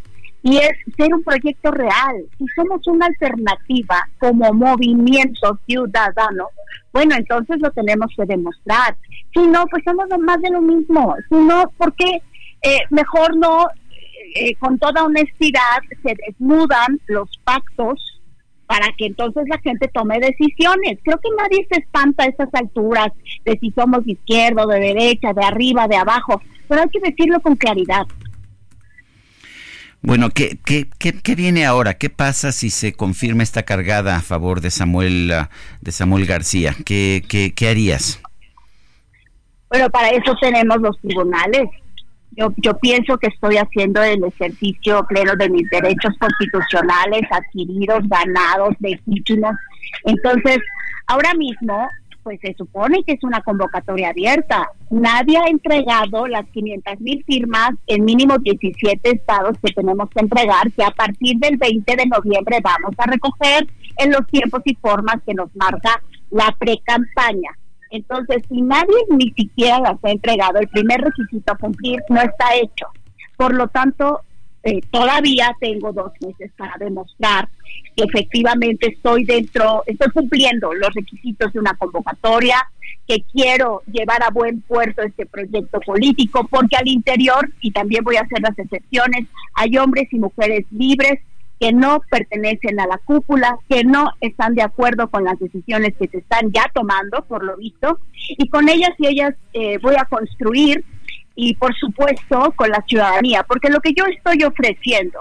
y 0.44 0.58
es 0.58 0.72
ser 0.96 1.12
un 1.12 1.24
proyecto 1.24 1.70
real. 1.70 2.22
Si 2.38 2.44
somos 2.54 2.86
una 2.86 3.06
alternativa 3.06 4.06
como 4.18 4.52
movimiento 4.52 5.58
ciudadano, 5.66 6.48
bueno, 6.92 7.16
entonces 7.16 7.56
lo 7.60 7.70
tenemos 7.70 8.12
que 8.14 8.26
demostrar. 8.26 8.94
Si 9.34 9.40
no, 9.48 9.64
pues 9.66 9.82
somos 9.84 10.06
más 10.20 10.40
de 10.42 10.50
lo 10.50 10.60
mismo. 10.60 11.16
Si 11.30 11.34
no, 11.34 11.72
porque 11.78 12.22
eh, 12.62 12.80
mejor 12.90 13.34
no, 13.38 13.68
eh, 14.34 14.54
con 14.56 14.78
toda 14.78 15.04
honestidad, 15.04 15.78
se 16.02 16.14
desnudan 16.26 17.00
los 17.06 17.30
pactos 17.42 18.20
para 18.66 18.88
que 18.98 19.06
entonces 19.06 19.44
la 19.48 19.58
gente 19.60 19.88
tome 19.94 20.20
decisiones. 20.20 20.98
Creo 21.04 21.18
que 21.18 21.30
nadie 21.38 21.66
se 21.70 21.80
espanta 21.80 22.24
a 22.24 22.28
estas 22.28 22.50
alturas 22.52 23.08
de 23.46 23.58
si 23.58 23.70
somos 23.70 24.04
de 24.04 24.12
izquierda, 24.12 24.66
de 24.66 24.78
derecha, 24.78 25.32
de 25.32 25.42
arriba, 25.42 25.88
de 25.88 25.96
abajo, 25.96 26.42
pero 26.68 26.82
hay 26.82 26.88
que 26.90 27.00
decirlo 27.00 27.40
con 27.40 27.56
claridad. 27.56 28.06
Bueno, 30.06 30.28
¿qué, 30.28 30.58
qué, 30.66 30.86
qué, 30.98 31.34
viene 31.34 31.64
ahora? 31.64 31.94
¿Qué 31.94 32.10
pasa 32.10 32.52
si 32.52 32.68
se 32.68 32.92
confirma 32.92 33.42
esta 33.42 33.62
cargada 33.62 34.16
a 34.16 34.20
favor 34.20 34.60
de 34.60 34.70
Samuel, 34.70 35.32
ah, 35.32 35.48
de 35.80 35.92
Samuel 35.92 36.26
García? 36.26 36.74
¿Qué, 36.84 37.24
qué, 37.26 37.54
qué 37.56 37.70
harías? 37.70 38.20
Bueno, 39.70 39.88
para 39.88 40.10
eso 40.10 40.36
tenemos 40.42 40.78
los 40.82 41.00
tribunales. 41.00 41.70
Yo, 42.32 42.52
yo 42.58 42.76
pienso 42.80 43.16
que 43.16 43.28
estoy 43.28 43.56
haciendo 43.56 44.02
el 44.02 44.22
ejercicio 44.24 45.06
pleno 45.06 45.36
de 45.36 45.48
mis 45.48 45.70
derechos 45.70 46.12
constitucionales 46.20 47.22
adquiridos, 47.30 48.06
ganados, 48.06 48.74
legítimos. 48.80 49.56
Entonces, 50.04 50.58
ahora 51.06 51.32
mismo, 51.32 51.88
pues 52.24 52.40
se 52.40 52.54
supone 52.54 53.04
que 53.04 53.12
es 53.12 53.22
una 53.22 53.42
convocatoria 53.42 54.08
abierta. 54.08 54.70
Nadie 54.90 55.38
ha 55.38 55.48
entregado 55.48 56.26
las 56.26 56.46
500 56.46 57.00
mil 57.00 57.22
firmas 57.24 57.70
en 57.86 58.04
mínimo 58.04 58.38
17 58.38 59.10
estados 59.10 59.56
que 59.62 59.72
tenemos 59.72 60.08
que 60.10 60.20
entregar, 60.20 60.72
que 60.72 60.82
a 60.82 60.90
partir 60.90 61.36
del 61.38 61.58
20 61.58 61.96
de 61.96 62.06
noviembre 62.06 62.58
vamos 62.62 62.94
a 62.98 63.06
recoger 63.08 63.68
en 63.98 64.10
los 64.10 64.26
tiempos 64.28 64.62
y 64.64 64.74
formas 64.76 65.16
que 65.24 65.34
nos 65.34 65.54
marca 65.54 66.02
la 66.30 66.50
pre-campaña. 66.58 67.50
Entonces, 67.90 68.42
si 68.48 68.60
nadie 68.60 68.96
ni 69.10 69.30
siquiera 69.34 69.78
las 69.78 70.02
ha 70.02 70.10
entregado, 70.10 70.58
el 70.58 70.68
primer 70.68 71.00
requisito 71.00 71.52
a 71.52 71.58
cumplir 71.58 72.00
no 72.08 72.20
está 72.20 72.56
hecho. 72.56 72.86
Por 73.36 73.54
lo 73.54 73.68
tanto, 73.68 74.22
eh, 74.64 74.80
todavía 74.90 75.54
tengo 75.60 75.92
dos 75.92 76.12
meses 76.20 76.50
para 76.56 76.74
demostrar 76.78 77.48
que 77.94 78.04
efectivamente 78.04 78.88
estoy 78.88 79.24
dentro, 79.24 79.82
estoy 79.86 80.10
cumpliendo 80.10 80.72
los 80.72 80.92
requisitos 80.94 81.52
de 81.52 81.60
una 81.60 81.74
convocatoria, 81.74 82.56
que 83.06 83.22
quiero 83.30 83.82
llevar 83.92 84.22
a 84.22 84.30
buen 84.30 84.62
puerto 84.62 85.02
este 85.02 85.26
proyecto 85.26 85.80
político, 85.80 86.46
porque 86.50 86.76
al 86.76 86.88
interior, 86.88 87.50
y 87.60 87.70
también 87.70 88.02
voy 88.02 88.16
a 88.16 88.22
hacer 88.22 88.40
las 88.40 88.58
excepciones, 88.58 89.26
hay 89.54 89.76
hombres 89.76 90.08
y 90.10 90.18
mujeres 90.18 90.64
libres 90.70 91.20
que 91.60 91.72
no 91.72 92.00
pertenecen 92.10 92.80
a 92.80 92.86
la 92.86 92.98
cúpula, 92.98 93.58
que 93.68 93.84
no 93.84 94.10
están 94.20 94.54
de 94.54 94.62
acuerdo 94.62 95.08
con 95.08 95.24
las 95.24 95.38
decisiones 95.38 95.94
que 95.98 96.08
se 96.08 96.18
están 96.18 96.50
ya 96.52 96.70
tomando, 96.74 97.22
por 97.26 97.44
lo 97.44 97.56
visto, 97.58 98.00
y 98.28 98.48
con 98.48 98.68
ellas 98.68 98.90
y 98.98 99.06
ellas 99.06 99.34
eh, 99.52 99.78
voy 99.82 99.94
a 99.96 100.06
construir 100.06 100.84
y 101.34 101.54
por 101.56 101.74
supuesto 101.74 102.52
con 102.56 102.70
la 102.70 102.82
ciudadanía, 102.86 103.42
porque 103.42 103.70
lo 103.70 103.80
que 103.80 103.92
yo 103.92 104.04
estoy 104.06 104.44
ofreciendo 104.44 105.20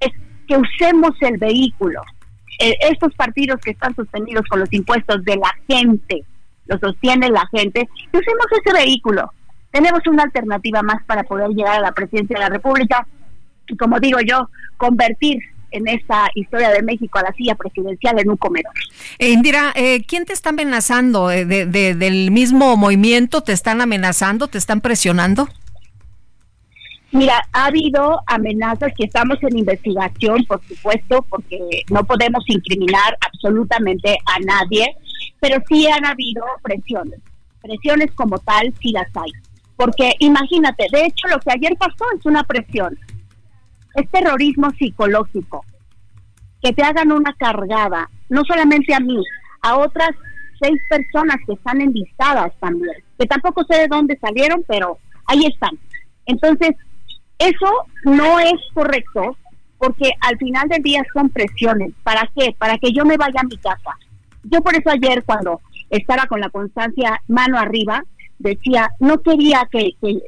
es 0.00 0.10
que 0.46 0.56
usemos 0.56 1.10
el 1.20 1.38
vehículo. 1.38 2.02
Eh, 2.58 2.76
estos 2.90 3.14
partidos 3.14 3.60
que 3.60 3.70
están 3.70 3.94
sostenidos 3.94 4.46
con 4.48 4.60
los 4.60 4.72
impuestos 4.72 5.24
de 5.24 5.36
la 5.36 5.52
gente, 5.68 6.24
lo 6.66 6.78
sostiene 6.78 7.30
la 7.30 7.46
gente, 7.48 7.88
que 8.12 8.18
usemos 8.18 8.46
ese 8.64 8.74
vehículo. 8.74 9.32
Tenemos 9.70 10.00
una 10.06 10.24
alternativa 10.24 10.82
más 10.82 11.02
para 11.04 11.22
poder 11.22 11.50
llegar 11.50 11.76
a 11.76 11.80
la 11.80 11.92
presidencia 11.92 12.36
de 12.36 12.44
la 12.44 12.50
República 12.50 13.06
y 13.68 13.76
como 13.76 13.98
digo 14.00 14.18
yo, 14.20 14.48
convertir 14.76 15.38
en 15.72 15.88
esta 15.88 16.28
historia 16.34 16.70
de 16.70 16.82
México 16.82 17.18
a 17.18 17.22
la 17.22 17.32
silla 17.32 17.54
presidencial 17.54 18.18
en 18.20 18.30
un 18.30 18.36
comedor. 18.36 18.72
Eh, 19.18 19.30
Indira, 19.30 19.72
eh, 19.74 20.04
¿quién 20.06 20.24
te 20.24 20.32
está 20.32 20.50
amenazando? 20.50 21.30
Eh, 21.30 21.44
de, 21.44 21.66
¿Del 21.94 22.30
mismo 22.30 22.76
movimiento 22.76 23.42
te 23.42 23.52
están 23.52 23.80
amenazando, 23.80 24.48
te 24.48 24.58
están 24.58 24.80
presionando? 24.80 25.48
Mira, 27.10 27.42
ha 27.52 27.66
habido 27.66 28.22
amenazas 28.26 28.92
que 28.96 29.04
estamos 29.04 29.36
en 29.42 29.58
investigación, 29.58 30.44
por 30.46 30.62
supuesto, 30.66 31.24
porque 31.28 31.58
no 31.90 32.04
podemos 32.04 32.42
incriminar 32.46 33.18
absolutamente 33.20 34.16
a 34.24 34.38
nadie, 34.40 34.96
pero 35.38 35.62
sí 35.68 35.86
han 35.88 36.06
habido 36.06 36.42
presiones. 36.62 37.20
Presiones 37.60 38.10
como 38.14 38.38
tal 38.38 38.72
sí 38.80 38.92
las 38.92 39.08
hay. 39.14 39.30
Porque 39.76 40.14
imagínate, 40.20 40.86
de 40.90 41.06
hecho 41.06 41.28
lo 41.28 41.38
que 41.40 41.52
ayer 41.52 41.76
pasó 41.76 42.04
es 42.18 42.24
una 42.24 42.44
presión 42.44 42.98
es 43.94 44.10
terrorismo 44.10 44.70
psicológico. 44.72 45.64
Que 46.62 46.72
te 46.72 46.82
hagan 46.82 47.12
una 47.12 47.32
cargada, 47.34 48.08
no 48.28 48.42
solamente 48.44 48.94
a 48.94 49.00
mí, 49.00 49.22
a 49.62 49.76
otras 49.76 50.10
seis 50.60 50.80
personas 50.88 51.36
que 51.46 51.54
están 51.54 51.80
enlistadas 51.80 52.52
también, 52.60 52.94
que 53.18 53.26
tampoco 53.26 53.64
sé 53.64 53.78
de 53.78 53.88
dónde 53.88 54.16
salieron, 54.18 54.64
pero 54.66 54.98
ahí 55.26 55.46
están. 55.46 55.76
Entonces, 56.26 56.76
eso 57.38 57.86
no 58.04 58.38
es 58.38 58.54
correcto 58.72 59.36
porque 59.78 60.12
al 60.20 60.38
final 60.38 60.68
del 60.68 60.82
día 60.82 61.02
son 61.12 61.28
presiones. 61.28 61.92
¿Para 62.04 62.30
qué? 62.36 62.54
Para 62.56 62.78
que 62.78 62.92
yo 62.92 63.04
me 63.04 63.16
vaya 63.16 63.40
a 63.40 63.46
mi 63.46 63.56
casa. 63.56 63.98
Yo 64.44 64.60
por 64.60 64.74
eso 64.74 64.90
ayer 64.90 65.24
cuando 65.24 65.60
estaba 65.90 66.26
con 66.26 66.40
la 66.40 66.50
constancia 66.50 67.20
mano 67.26 67.58
arriba, 67.58 68.04
decía, 68.38 68.90
no 69.00 69.18
quería 69.18 69.68
que, 69.70 69.90
que 70.00 70.10
eh, 70.10 70.22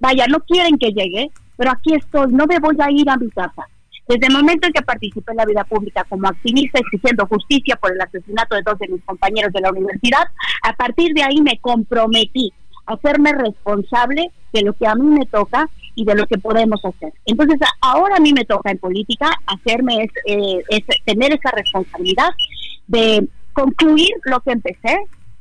vaya, 0.00 0.26
no 0.26 0.40
quieren 0.40 0.78
que 0.78 0.90
llegue, 0.90 1.30
pero 1.58 1.72
aquí 1.72 1.94
estoy, 1.94 2.32
no 2.32 2.46
me 2.46 2.60
voy 2.60 2.76
a 2.78 2.90
ir 2.90 3.10
a 3.10 3.16
mi 3.16 3.28
casa. 3.30 3.66
Desde 4.06 4.28
el 4.28 4.32
momento 4.32 4.66
en 4.66 4.72
que 4.72 4.80
participé 4.80 5.32
en 5.32 5.36
la 5.36 5.44
vida 5.44 5.64
pública 5.64 6.04
como 6.08 6.28
activista 6.28 6.78
exigiendo 6.78 7.26
justicia 7.26 7.76
por 7.76 7.92
el 7.92 8.00
asesinato 8.00 8.54
de 8.54 8.62
dos 8.62 8.78
de 8.78 8.88
mis 8.88 9.04
compañeros 9.04 9.52
de 9.52 9.60
la 9.60 9.70
universidad, 9.70 10.22
a 10.62 10.72
partir 10.72 11.12
de 11.12 11.24
ahí 11.24 11.42
me 11.42 11.58
comprometí 11.58 12.50
a 12.86 12.94
hacerme 12.94 13.32
responsable 13.32 14.30
de 14.52 14.62
lo 14.62 14.72
que 14.72 14.86
a 14.86 14.94
mí 14.94 15.04
me 15.08 15.26
toca 15.26 15.68
y 15.94 16.04
de 16.04 16.14
lo 16.14 16.26
que 16.26 16.38
podemos 16.38 16.82
hacer. 16.84 17.12
Entonces, 17.26 17.58
ahora 17.80 18.16
a 18.16 18.20
mí 18.20 18.32
me 18.32 18.44
toca 18.44 18.70
en 18.70 18.78
política 18.78 19.30
hacerme 19.46 20.04
es, 20.04 20.10
eh, 20.26 20.84
tener 21.04 21.34
esa 21.34 21.50
responsabilidad 21.50 22.30
de 22.86 23.28
concluir 23.52 24.12
lo 24.24 24.40
que 24.40 24.52
empecé 24.52 24.96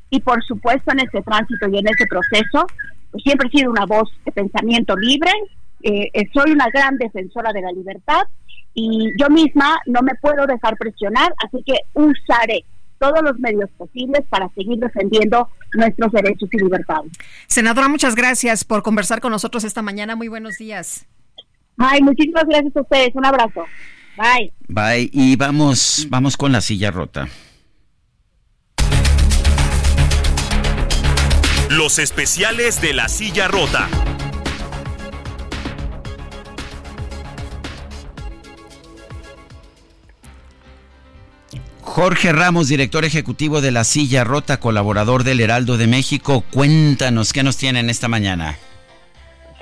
y 0.10 0.19
por 0.22 0.44
supuesto 0.44 0.91
en 0.91 1.02
ese 1.02 1.22
tránsito 1.22 1.69
y 1.69 1.77
en 1.77 1.88
ese 1.88 2.06
proceso 2.07 2.65
pues, 3.11 3.23
siempre 3.23 3.48
he 3.48 3.57
sido 3.57 3.72
una 3.72 3.85
voz 3.85 4.10
de 4.26 4.31
pensamiento 4.31 4.95
libre, 4.95 5.31
eh, 5.84 6.10
eh, 6.14 6.30
soy 6.34 6.52
una 6.52 6.68
gran 6.74 6.98
defensora 6.98 7.52
de 7.54 7.62
la 7.62 7.72
libertad 7.72 8.24
y 8.74 9.12
yo 9.20 9.30
misma 9.30 9.80
no 9.86 10.02
me 10.02 10.14
puedo 10.22 10.45
dejar 10.45 10.78
presionar, 10.78 11.34
así 11.45 11.64
que 11.66 11.76
usaré 11.94 12.64
todos 12.99 13.22
los 13.24 13.38
medios 13.40 13.70
posibles 13.78 14.22
para 14.30 14.49
seguir 14.49 14.80
defendiendo 14.80 15.49
nuestros 15.74 16.12
derechos 16.12 16.49
y 16.52 16.58
libertades. 16.58 17.12
Senadora, 17.48 17.88
muchas 17.88 18.16
gracias 18.16 18.64
por 18.64 18.84
conversar 18.84 19.22
con 19.22 19.32
nosotros 19.32 19.64
esta 19.64 19.82
mañana. 19.82 20.16
Muy 20.16 20.28
buenos 20.28 20.58
días. 20.58 21.06
Ay, 21.78 22.02
muchísimas 22.02 22.45
gracias 22.45 22.76
a 22.76 22.82
ustedes. 22.82 23.10
Un 23.14 23.26
abrazo. 23.26 23.66
Bye. 24.18 24.52
Bye. 24.68 25.10
Y 25.14 25.36
vamos, 25.36 26.08
vamos 26.10 26.38
con 26.38 26.52
la 26.52 26.62
silla 26.62 26.91
rota. 26.91 27.28
Los 31.70 31.99
especiales 31.99 32.82
de 32.82 32.94
la 32.94 33.10
silla 33.10 33.48
rota. 33.48 33.90
Jorge 41.88 42.34
Ramos, 42.34 42.68
director 42.68 43.05
ejecutivo 43.05 43.61
de 43.61 43.72
La 43.72 43.84
Silla 43.85 44.23
Rota, 44.23 44.59
colaborador 44.59 45.23
del 45.23 45.39
Heraldo 45.39 45.77
de 45.77 45.88
México, 45.88 46.43
cuéntanos 46.51 47.34
qué 47.34 47.43
nos 47.43 47.57
tienen 47.57 47.89
esta 47.89 48.07
mañana. 48.09 48.57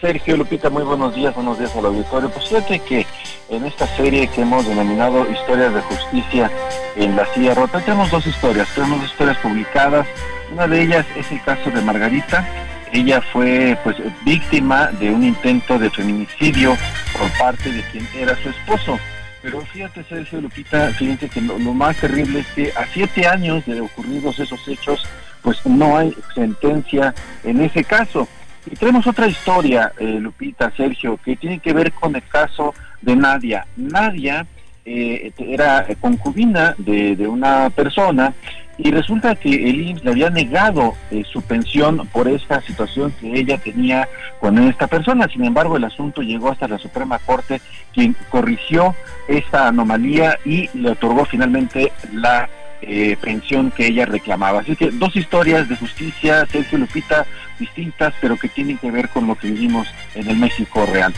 Sergio 0.01 0.35
Lupita, 0.35 0.69
muy 0.69 0.83
buenos 0.83 1.15
días, 1.15 1.33
buenos 1.35 1.57
días 1.59 1.73
al 1.75 1.85
auditorio. 1.85 2.29
Pues 2.31 2.49
fíjate 2.49 2.79
que 2.79 3.05
en 3.49 3.65
esta 3.65 3.87
serie 3.95 4.27
que 4.27 4.41
hemos 4.41 4.67
denominado 4.67 5.31
Historias 5.31 5.73
de 5.75 5.81
Justicia 5.81 6.51
en 6.97 7.15
La 7.15 7.31
Silla 7.33 7.53
Rota, 7.53 7.79
tenemos 7.79 8.09
dos 8.09 8.25
historias, 8.25 8.67
tenemos 8.73 9.01
dos 9.01 9.11
historias 9.11 9.37
publicadas. 9.37 10.07
Una 10.51 10.67
de 10.67 10.81
ellas 10.81 11.05
es 11.15 11.31
el 11.31 11.41
caso 11.43 11.69
de 11.69 11.81
Margarita. 11.81 12.45
Ella 12.91 13.21
fue 13.31 13.77
pues 13.83 13.97
víctima 14.25 14.87
de 14.99 15.11
un 15.11 15.23
intento 15.23 15.77
de 15.77 15.89
feminicidio 15.91 16.75
por 17.17 17.31
parte 17.37 17.71
de 17.71 17.81
quien 17.91 18.09
era 18.17 18.35
su 18.41 18.49
esposo. 18.49 18.99
Pero 19.45 19.61
fíjate, 19.61 20.03
Sergio 20.05 20.41
Lupita, 20.41 20.89
fíjense 20.89 21.29
que 21.29 21.39
lo, 21.39 21.59
más 21.59 21.95
terrible 21.97 22.39
es 22.39 22.47
que 22.47 22.71
a 22.71 22.87
siete 22.87 23.27
años 23.27 23.63
de 23.67 23.79
ocurridos 23.79 24.39
esos 24.39 24.67
hechos, 24.67 25.05
pues 25.43 25.63
no 25.67 25.95
hay 25.95 26.15
sentencia 26.33 27.13
en 27.43 27.61
ese 27.61 27.83
caso. 27.83 28.27
Y 28.65 28.75
tenemos 28.75 29.05
otra 29.05 29.27
historia, 29.27 29.93
eh, 29.99 30.17
Lupita, 30.19 30.71
Sergio, 30.75 31.19
que 31.23 31.35
tiene 31.35 31.59
que 31.59 31.73
ver 31.73 31.91
con 31.91 32.15
el 32.15 32.23
caso 32.23 32.73
de 33.03 33.15
Nadia. 33.15 33.67
Nadia 33.75 34.47
eh, 34.83 35.31
era 35.37 35.85
concubina 36.01 36.73
de, 36.79 37.15
de 37.15 37.27
una 37.27 37.69
persona 37.69 38.33
y 38.77 38.91
resulta 38.91 39.35
que 39.35 39.49
el 39.49 39.81
IMSS 39.89 40.03
le 40.03 40.11
había 40.11 40.29
negado 40.29 40.95
eh, 41.11 41.23
su 41.31 41.41
pensión 41.41 42.07
por 42.11 42.27
esta 42.27 42.61
situación 42.61 43.13
que 43.19 43.39
ella 43.39 43.57
tenía 43.57 44.07
con 44.39 44.57
esta 44.59 44.87
persona. 44.87 45.27
Sin 45.29 45.45
embargo, 45.45 45.77
el 45.77 45.85
asunto 45.85 46.21
llegó 46.21 46.51
hasta 46.51 46.67
la 46.67 46.77
Suprema 46.77 47.19
Corte, 47.19 47.61
quien 47.93 48.15
corrigió 48.29 48.95
esta 49.27 49.67
anomalía 49.67 50.37
y 50.43 50.69
le 50.73 50.91
otorgó 50.91 51.25
finalmente 51.25 51.91
la 52.11 52.49
eh, 52.81 53.17
pensión 53.21 53.71
que 53.71 53.87
ella 53.87 54.05
reclamaba. 54.05 54.59
Así 54.59 54.75
que 54.75 54.91
dos 54.91 55.15
historias 55.15 55.69
de 55.69 55.77
justicia, 55.77 56.45
Sergio 56.51 56.77
Lupita, 56.77 57.25
distintas, 57.57 58.13
pero 58.19 58.37
que 58.37 58.49
tienen 58.49 58.77
que 58.77 58.91
ver 58.91 59.09
con 59.09 59.25
lo 59.27 59.35
que 59.35 59.47
vivimos 59.47 59.87
en 60.13 60.29
el 60.29 60.37
México 60.37 60.85
real. 60.85 61.13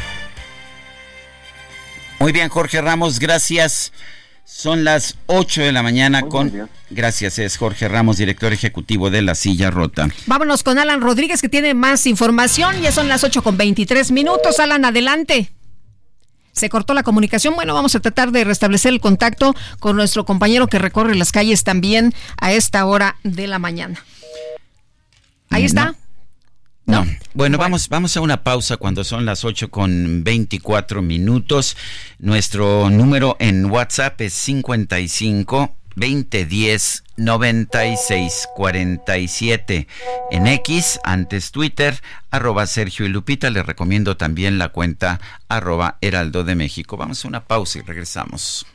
Muy 2.20 2.32
bien, 2.32 2.50
Jorge 2.50 2.82
Ramos, 2.82 3.20
gracias. 3.20 3.92
Son 4.50 4.86
las 4.86 5.18
8 5.26 5.62
de 5.62 5.72
la 5.74 5.84
mañana 5.84 6.22
con... 6.22 6.70
Gracias, 6.90 7.38
es 7.38 7.58
Jorge 7.58 7.90
Ramos, 7.90 8.16
director 8.16 8.54
ejecutivo 8.54 9.10
de 9.10 9.22
La 9.22 9.36
Silla 9.36 9.70
Rota. 9.72 10.08
Vámonos 10.26 10.64
con 10.64 10.80
Alan 10.80 11.02
Rodríguez 11.02 11.42
que 11.42 11.50
tiene 11.50 11.74
más 11.74 12.08
información. 12.08 12.82
Ya 12.82 12.94
son 12.94 13.10
las 13.10 13.26
8 13.26 13.44
con 13.44 13.58
23 13.58 14.10
minutos. 14.12 14.58
Alan, 14.62 14.86
adelante. 14.86 15.52
Se 16.54 16.70
cortó 16.70 16.94
la 16.94 17.04
comunicación. 17.04 17.56
Bueno, 17.56 17.74
vamos 17.74 17.94
a 17.96 18.00
tratar 18.00 18.32
de 18.32 18.46
restablecer 18.46 18.94
el 18.94 19.02
contacto 19.02 19.54
con 19.82 19.98
nuestro 19.98 20.24
compañero 20.26 20.68
que 20.68 20.80
recorre 20.80 21.16
las 21.16 21.34
calles 21.34 21.66
también 21.66 22.14
a 22.40 22.54
esta 22.54 22.86
hora 22.86 23.18
de 23.24 23.48
la 23.48 23.60
mañana. 23.60 24.02
Ahí 25.50 25.66
está. 25.66 25.96
No. 26.88 27.06
Bueno, 27.34 27.58
vamos, 27.58 27.90
vamos 27.90 28.16
a 28.16 28.22
una 28.22 28.44
pausa 28.44 28.78
cuando 28.78 29.04
son 29.04 29.26
las 29.26 29.44
8 29.44 29.70
con 29.70 30.24
24 30.24 31.02
minutos. 31.02 31.76
Nuestro 32.18 32.90
número 32.90 33.36
en 33.40 33.66
WhatsApp 33.66 34.22
es 34.22 34.34
55 34.34 35.76
2010 35.98 37.04
96 37.18 38.48
47. 38.56 39.88
En 40.32 40.48
X, 40.48 41.00
antes 41.04 41.52
Twitter, 41.52 42.02
arroba 42.32 42.66
Sergio 42.66 43.06
y 43.06 43.10
Lupita. 43.10 43.50
Les 43.50 43.66
recomiendo 43.66 44.16
también 44.16 44.58
la 44.58 44.70
cuenta 44.70 45.20
arroba 45.50 45.98
Heraldo 46.00 46.46
de 46.46 46.56
México. 46.56 46.96
Vamos 46.96 47.26
a 47.26 47.28
una 47.28 47.44
pausa 47.44 47.80
y 47.80 47.82
regresamos. 47.82 48.66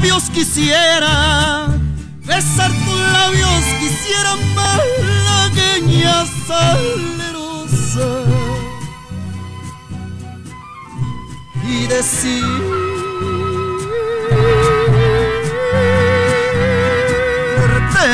Labios 0.00 0.30
quisiera, 0.30 1.68
besar 2.24 2.70
tus 2.70 3.00
labios 3.12 3.64
quisiera 3.80 4.34
malagueña 4.54 6.24
salerosa 6.46 8.08
y 11.62 11.86
decirte 11.86 12.50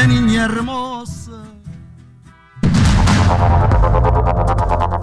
niña 0.08 0.44
hermosa. 0.46 1.30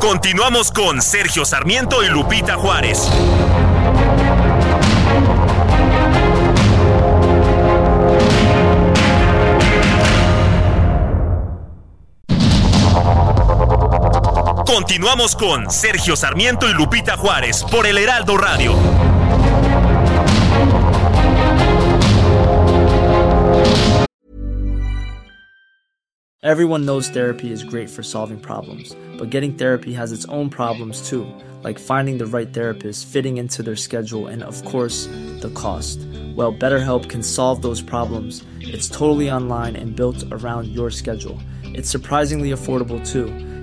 Continuamos 0.01 0.69
con 0.72 1.01
Sergio 1.01 1.45
Sarmiento 1.45 2.03
y 2.03 2.10
Lupita 2.10 2.55
Juárez. 2.55 3.10
Continuamos 14.73 15.35
con 15.35 15.69
Sergio 15.69 16.15
Sarmiento 16.15 16.67
y 16.67 16.73
Lupita 16.73 17.15
Juárez 17.15 17.63
por 17.69 17.85
el 17.85 17.95
Heraldo 17.95 18.37
Radio. 18.37 18.73
Everyone 26.41 26.87
knows 26.87 27.07
therapy 27.07 27.51
is 27.51 27.63
great 27.63 27.87
for 27.87 28.01
solving 28.01 28.39
problems, 28.39 28.95
but 29.19 29.29
getting 29.29 29.53
therapy 29.53 29.93
has 29.93 30.11
its 30.11 30.25
own 30.25 30.49
problems 30.49 31.07
too, 31.07 31.27
like 31.63 31.77
finding 31.77 32.17
the 32.17 32.25
right 32.25 32.51
therapist, 32.51 33.05
fitting 33.05 33.37
into 33.37 33.61
their 33.61 33.75
schedule, 33.75 34.25
and 34.25 34.41
of 34.41 34.65
course, 34.65 35.05
the 35.41 35.51
cost. 35.53 35.99
Well, 36.35 36.51
BetterHelp 36.51 37.09
can 37.09 37.21
solve 37.21 37.61
those 37.61 37.83
problems. 37.83 38.43
It's 38.59 38.89
totally 38.89 39.29
online 39.29 39.75
and 39.75 39.95
built 39.95 40.23
around 40.31 40.69
your 40.69 40.89
schedule. 40.89 41.39
It's 41.63 41.91
surprisingly 41.91 42.49
affordable 42.49 43.07
too. 43.07 43.52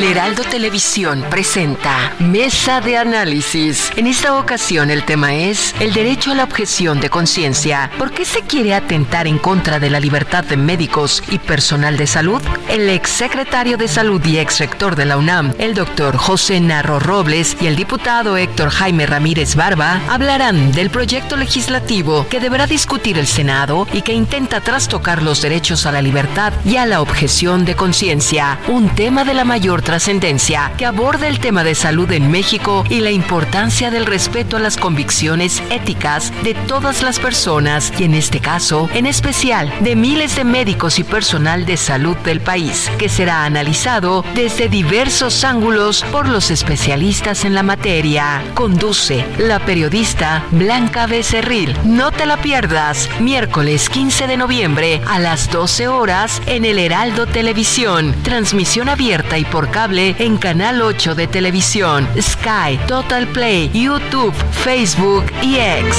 El 0.00 0.12
Heraldo 0.12 0.44
Televisión 0.44 1.22
presenta 1.28 2.14
Mesa 2.20 2.80
de 2.80 2.96
Análisis. 2.96 3.90
En 3.96 4.06
esta 4.06 4.38
ocasión 4.38 4.90
el 4.90 5.04
tema 5.04 5.34
es 5.34 5.74
el 5.78 5.92
derecho 5.92 6.32
a 6.32 6.36
la 6.36 6.44
objeción 6.44 7.00
de 7.00 7.10
conciencia. 7.10 7.90
¿Por 7.98 8.10
qué 8.10 8.24
se 8.24 8.40
quiere 8.40 8.72
atentar 8.72 9.26
en 9.26 9.36
contra 9.36 9.78
de 9.78 9.90
la 9.90 10.00
libertad 10.00 10.42
de 10.42 10.56
médicos 10.56 11.22
y 11.30 11.38
personal 11.38 11.98
de 11.98 12.06
salud? 12.06 12.40
El 12.70 12.88
exsecretario 12.88 13.76
de 13.76 13.88
Salud 13.88 14.24
y 14.24 14.38
exrector 14.38 14.96
de 14.96 15.04
la 15.04 15.18
UNAM, 15.18 15.52
el 15.58 15.74
doctor 15.74 16.16
José 16.16 16.60
Narro 16.60 16.98
Robles 16.98 17.58
y 17.60 17.66
el 17.66 17.76
diputado 17.76 18.38
Héctor 18.38 18.70
Jaime 18.70 19.04
Ramírez 19.04 19.54
Barba 19.54 20.00
hablarán 20.08 20.72
del 20.72 20.88
proyecto 20.88 21.36
legislativo 21.36 22.26
que 22.30 22.40
deberá 22.40 22.66
discutir 22.66 23.18
el 23.18 23.26
Senado 23.26 23.86
y 23.92 24.00
que 24.00 24.14
intenta 24.14 24.62
trastocar 24.62 25.22
los 25.22 25.42
derechos 25.42 25.84
a 25.84 25.92
la 25.92 26.00
libertad 26.00 26.54
y 26.64 26.76
a 26.76 26.86
la 26.86 27.02
objeción 27.02 27.66
de 27.66 27.76
conciencia, 27.76 28.58
un 28.66 28.88
tema 28.94 29.24
de 29.24 29.34
la 29.34 29.44
mayor 29.44 29.82
trascendencia 29.90 30.72
que 30.78 30.86
aborda 30.86 31.26
el 31.26 31.40
tema 31.40 31.64
de 31.64 31.74
salud 31.74 32.12
en 32.12 32.30
México 32.30 32.84
y 32.88 33.00
la 33.00 33.10
importancia 33.10 33.90
del 33.90 34.06
respeto 34.06 34.56
a 34.56 34.60
las 34.60 34.76
convicciones 34.76 35.60
éticas 35.68 36.32
de 36.44 36.54
todas 36.54 37.02
las 37.02 37.18
personas 37.18 37.92
y 37.98 38.04
en 38.04 38.14
este 38.14 38.38
caso, 38.38 38.88
en 38.94 39.04
especial, 39.04 39.74
de 39.80 39.96
miles 39.96 40.36
de 40.36 40.44
médicos 40.44 41.00
y 41.00 41.02
personal 41.02 41.66
de 41.66 41.76
salud 41.76 42.16
del 42.18 42.40
país, 42.40 42.88
que 42.98 43.08
será 43.08 43.44
analizado 43.44 44.24
desde 44.36 44.68
diversos 44.68 45.42
ángulos 45.42 46.04
por 46.12 46.28
los 46.28 46.52
especialistas 46.52 47.44
en 47.44 47.56
la 47.56 47.64
materia. 47.64 48.44
Conduce 48.54 49.26
la 49.38 49.58
periodista 49.58 50.44
Blanca 50.52 51.08
Becerril. 51.08 51.76
No 51.82 52.12
te 52.12 52.26
la 52.26 52.36
pierdas, 52.36 53.08
miércoles 53.18 53.88
15 53.88 54.28
de 54.28 54.36
noviembre 54.36 55.02
a 55.08 55.18
las 55.18 55.50
12 55.50 55.88
horas 55.88 56.40
en 56.46 56.64
el 56.64 56.78
Heraldo 56.78 57.26
Televisión, 57.26 58.14
transmisión 58.22 58.88
abierta 58.88 59.36
y 59.36 59.44
por 59.44 59.68
cable 59.68 59.79
en 59.82 60.36
Canal 60.36 60.82
8 60.82 61.14
de 61.14 61.26
televisión, 61.26 62.06
Sky, 62.20 62.78
Total 62.86 63.26
Play, 63.28 63.70
YouTube, 63.72 64.34
Facebook 64.52 65.24
y 65.40 65.56
X. 65.56 65.96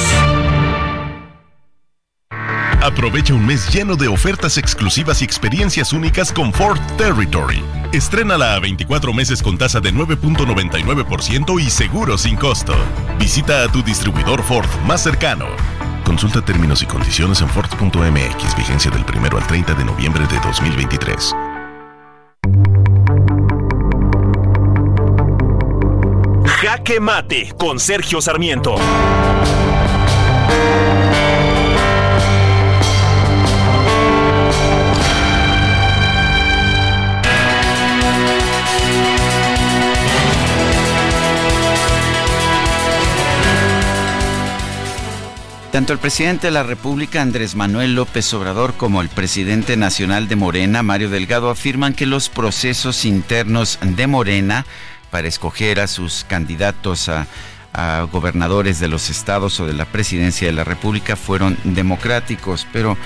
Aprovecha 2.83 3.33
un 3.33 3.43
mes 3.43 3.73
lleno 3.73 3.95
de 3.95 4.07
ofertas 4.07 4.59
exclusivas 4.59 5.23
y 5.23 5.25
experiencias 5.25 5.93
únicas 5.93 6.31
con 6.31 6.53
Ford 6.53 6.79
Territory. 6.95 7.63
Estrénala 7.91 8.53
a 8.53 8.59
24 8.59 9.13
meses 9.13 9.41
con 9.41 9.57
tasa 9.57 9.79
de 9.79 9.91
9.99% 9.91 11.59
y 11.59 11.67
seguro 11.71 12.19
sin 12.19 12.35
costo. 12.35 12.75
Visita 13.17 13.63
a 13.63 13.67
tu 13.67 13.81
distribuidor 13.81 14.43
Ford 14.43 14.69
más 14.85 15.01
cercano. 15.01 15.47
Consulta 16.03 16.45
términos 16.45 16.83
y 16.83 16.85
condiciones 16.85 17.41
en 17.41 17.49
Ford.mx, 17.49 18.55
vigencia 18.55 18.91
del 18.91 19.03
1 19.03 19.37
al 19.37 19.47
30 19.47 19.73
de 19.73 19.85
noviembre 19.85 20.27
de 20.27 20.39
2023. 20.41 21.35
Jaque 26.81 26.99
Mate 26.99 27.53
con 27.59 27.79
Sergio 27.79 28.21
Sarmiento. 28.21 28.75
Tanto 45.71 45.93
el 45.93 45.99
presidente 45.99 46.47
de 46.47 46.51
la 46.51 46.63
República, 46.63 47.21
Andrés 47.21 47.55
Manuel 47.55 47.93
López 47.93 48.33
Obrador, 48.33 48.73
como 48.73 49.01
el 49.01 49.09
presidente 49.09 49.77
nacional 49.77 50.27
de 50.27 50.35
Morena, 50.35 50.81
Mario 50.81 51.09
Delgado, 51.11 51.49
afirman 51.51 51.93
que 51.93 52.07
los 52.07 52.29
procesos 52.29 53.05
internos 53.05 53.77
de 53.81 54.07
Morena 54.07 54.65
para 55.11 55.27
escoger 55.27 55.79
a 55.79 55.87
sus 55.87 56.23
candidatos 56.23 57.09
a, 57.09 57.27
gobernadores 58.11 58.81
de 58.81 58.89
los 58.89 59.09
estados 59.09 59.61
o 59.61 59.65
de 59.65 59.71
la 59.71 59.85
presidencia 59.85 60.45
de 60.45 60.51
la 60.51 60.65
República 60.65 61.15
fueron 61.15 61.57
democráticos, 61.63 62.67
pero 62.73 62.97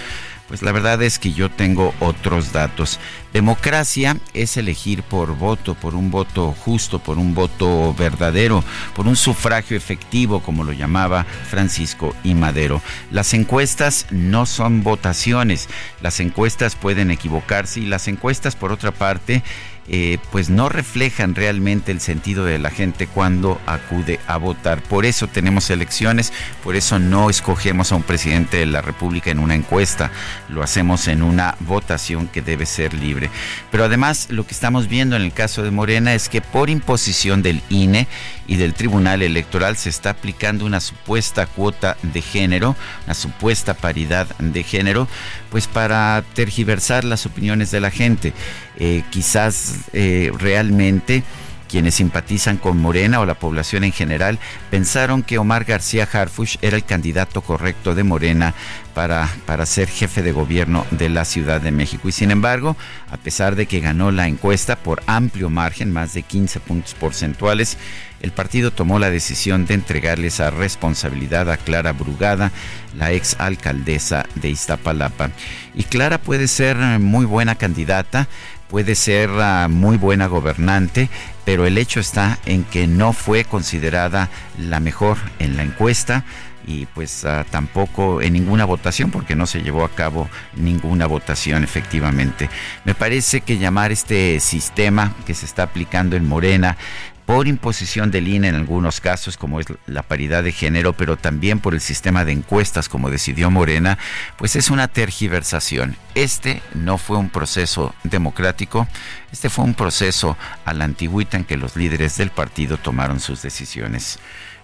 pues 0.48 0.64
la 0.64 0.72
verdad 0.72 1.02
es 1.04 1.20
que 1.20 1.34
yo 1.34 1.50
tengo 1.50 1.94
otros 2.00 2.52
datos. 2.52 3.00
Democracia 3.34 4.18
es 4.34 4.58
elegir 4.58 5.04
por 5.04 5.36
voto, 5.38 5.76
por 5.76 5.96
un 5.96 6.10
voto 6.10 6.52
justo, 6.52 7.00
por 7.00 7.18
un 7.18 7.34
voto 7.34 7.94
verdadero, 7.94 8.64
por 8.96 9.08
un 9.08 9.16
sufragio 9.16 9.76
efectivo, 9.76 10.42
como 10.42 10.64
lo 10.64 10.72
llamaba 10.72 11.26
Francisco 11.50 12.16
y 12.24 12.34
Madero. 12.34 12.82
Las 13.12 13.34
encuestas 13.34 14.08
no 14.12 14.46
son 14.46 14.84
votaciones, 14.84 15.68
las 16.02 16.20
encuestas 16.20 16.76
pueden 16.76 17.12
equivocarse 17.12 17.82
y 17.82 17.86
las 17.86 18.08
encuestas, 18.08 18.56
por 18.56 18.72
otra 18.72 18.92
parte, 18.92 19.44
eh, 19.88 20.18
pues 20.32 20.50
no 20.50 20.68
reflejan 20.68 21.36
realmente 21.36 21.92
el 21.92 22.02
sentido 22.02 22.44
de 22.44 22.58
la 22.58 22.72
gente 22.72 23.06
cuando 23.06 23.62
acude 23.68 24.20
a 24.26 24.38
votar. 24.38 24.82
Por 24.82 25.06
eso 25.06 25.28
tenemos 25.28 25.70
elecciones, 25.70 26.34
por 26.64 26.76
eso 26.76 26.98
no 26.98 27.30
escogemos 27.30 27.92
a 27.92 27.96
un 27.96 28.04
presidente 28.04 28.58
de 28.58 28.66
la 28.66 28.82
República 28.82 29.30
en 29.30 29.40
una 29.40 29.54
encuesta, 29.54 30.12
lo 30.50 30.64
hacemos 30.64 31.08
en 31.08 31.22
una 31.22 31.56
votación 31.60 32.28
que 32.28 32.42
debe 32.42 32.66
ser 32.66 32.96
libre. 32.96 33.30
Pero 33.72 33.84
además 33.84 34.28
lo 34.30 34.48
que 34.48 34.54
estamos 34.54 34.88
viendo 34.88 35.16
en 35.16 35.22
el 35.22 35.34
caso 35.34 35.62
de 35.62 35.72
Morena 35.72 36.16
es 36.16 36.30
que 36.30 36.42
por 36.42 36.70
imposición 36.70 37.44
del 37.44 37.62
INE 37.70 38.08
y 38.48 38.56
del 38.58 38.74
Tribunal 38.74 39.22
Electoral 39.22 39.78
se 39.78 39.90
está 39.90 40.12
aplicando 40.12 40.66
una 40.66 40.80
supuesta 40.80 41.46
cuota 41.46 41.98
de 42.02 42.22
género, 42.22 42.76
una 43.06 43.14
supuesta 43.14 43.74
paridad 43.74 44.28
de 44.40 44.64
género, 44.64 45.08
pues 45.50 45.68
para 45.68 46.24
tergiversar 46.34 47.04
las 47.04 47.26
opiniones 47.26 47.72
de 47.72 47.82
la 47.82 47.92
gente. 47.92 48.34
Eh, 48.78 49.04
quizás 49.10 49.86
eh, 49.94 50.32
realmente 50.38 51.24
Quienes 51.68 51.96
simpatizan 51.96 52.58
con 52.58 52.78
Morena 52.78 53.20
o 53.20 53.26
la 53.26 53.34
población 53.34 53.84
en 53.84 53.92
general 53.92 54.40
pensaron 54.70 55.24
que 55.24 55.40
Omar 55.40 55.66
García 55.66 56.08
Harfuch 56.12 56.58
era 56.62 56.78
el 56.78 56.86
candidato 56.86 57.42
correcto 57.42 57.96
de 57.96 58.04
Morena 58.04 58.54
para, 58.94 59.28
para 59.46 59.66
ser 59.66 59.90
jefe 59.90 60.22
de 60.22 60.32
gobierno 60.32 60.86
de 60.92 61.10
la 61.10 61.26
Ciudad 61.26 61.60
de 61.60 61.72
México. 61.72 62.08
Y 62.08 62.12
sin 62.12 62.30
embargo, 62.30 62.78
a 63.10 63.18
pesar 63.18 63.56
de 63.56 63.66
que 63.66 63.80
ganó 63.80 64.12
la 64.12 64.28
encuesta 64.28 64.76
por 64.76 65.02
amplio 65.08 65.50
margen, 65.50 65.92
más 65.92 66.14
de 66.14 66.22
15 66.22 66.60
puntos 66.60 66.94
porcentuales, 66.94 67.78
el 68.22 68.32
partido 68.32 68.72
tomó 68.72 68.98
la 68.98 69.10
decisión 69.10 69.66
de 69.66 69.74
entregarle 69.74 70.28
esa 70.28 70.50
responsabilidad 70.50 71.52
a 71.52 71.58
Clara 71.58 71.92
Brugada, 71.92 72.52
la 72.98 73.12
ex 73.12 73.36
alcaldesa 73.40 74.26
de 74.36 74.50
Iztapalapa. 74.50 75.32
Y 75.74 75.84
Clara 75.84 76.20
puede 76.20 76.48
ser 76.48 76.78
muy 77.00 77.26
buena 77.26 77.56
candidata, 77.56 78.28
puede 78.70 78.96
ser 78.96 79.30
ah, 79.30 79.68
muy 79.70 79.98
buena 79.98 80.28
gobernante, 80.28 81.10
pero 81.44 81.66
el 81.66 81.78
hecho 81.78 82.00
está 82.00 82.40
en 82.46 82.64
que 82.64 82.88
no 82.88 83.14
fue 83.14 83.44
considerada 83.44 84.30
la 84.58 84.80
mejor 84.80 85.18
en 85.40 85.58
la 85.58 85.64
encuesta 85.64 86.24
y 86.68 86.88
pues 86.88 87.26
ah, 87.26 87.46
tampoco 87.50 88.22
en 88.22 88.34
ninguna 88.34 88.66
votación 88.66 89.12
porque 89.12 89.36
no 89.36 89.46
se 89.46 89.62
llevó 89.62 89.84
a 89.84 89.90
cabo 89.90 90.30
ninguna 90.56 91.06
votación 91.06 91.64
efectivamente. 91.64 92.50
Me 92.84 92.96
parece 92.96 93.42
que 93.42 93.58
llamar 93.58 93.92
este 93.92 94.40
sistema 94.40 95.14
que 95.26 95.36
se 95.36 95.46
está 95.46 95.64
aplicando 95.64 96.16
en 96.16 96.28
Morena 96.28 96.78
por 97.26 97.48
imposición 97.48 98.12
del 98.12 98.28
INE 98.28 98.50
en 98.50 98.56
algunos 98.56 99.02
casos, 99.02 99.38
como 99.38 99.60
es 99.60 99.66
la 99.88 100.04
paridad 100.04 100.44
de 100.44 100.52
género, 100.52 100.94
pero 100.94 101.18
también 101.18 101.60
por 101.60 101.74
el 101.74 101.82
sistema 101.82 102.24
de 102.24 102.32
encuestas, 102.32 102.88
como 102.88 103.10
decidió 103.10 103.50
Morena, 103.50 103.98
pues 104.38 104.56
es 104.56 104.70
una 104.70 104.88
tergiversación. 104.88 105.96
Este 106.14 106.62
no 106.74 106.98
fue 106.98 107.18
un 107.18 107.30
proceso 107.30 107.96
democrático, 108.04 108.88
este 109.32 109.50
fue 109.50 109.66
un 109.66 109.74
proceso 109.74 110.38
a 110.66 110.74
la 110.74 110.86
antigüita 110.86 111.38
en 111.38 111.46
que 111.46 111.58
los 111.58 111.76
líderes 111.76 112.18
del 112.18 112.30
partido 112.30 112.78
tomaron 112.78 113.20
sus 113.20 113.42
decisiones. 113.42 114.20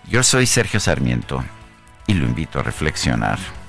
Yo 0.08 0.24
soy 0.24 0.46
Sergio 0.46 0.80
Sarmiento 0.80 1.44
y 2.08 2.14
lo 2.14 2.26
invito 2.26 2.60
a 2.60 2.64
reflexionar. 2.64 3.61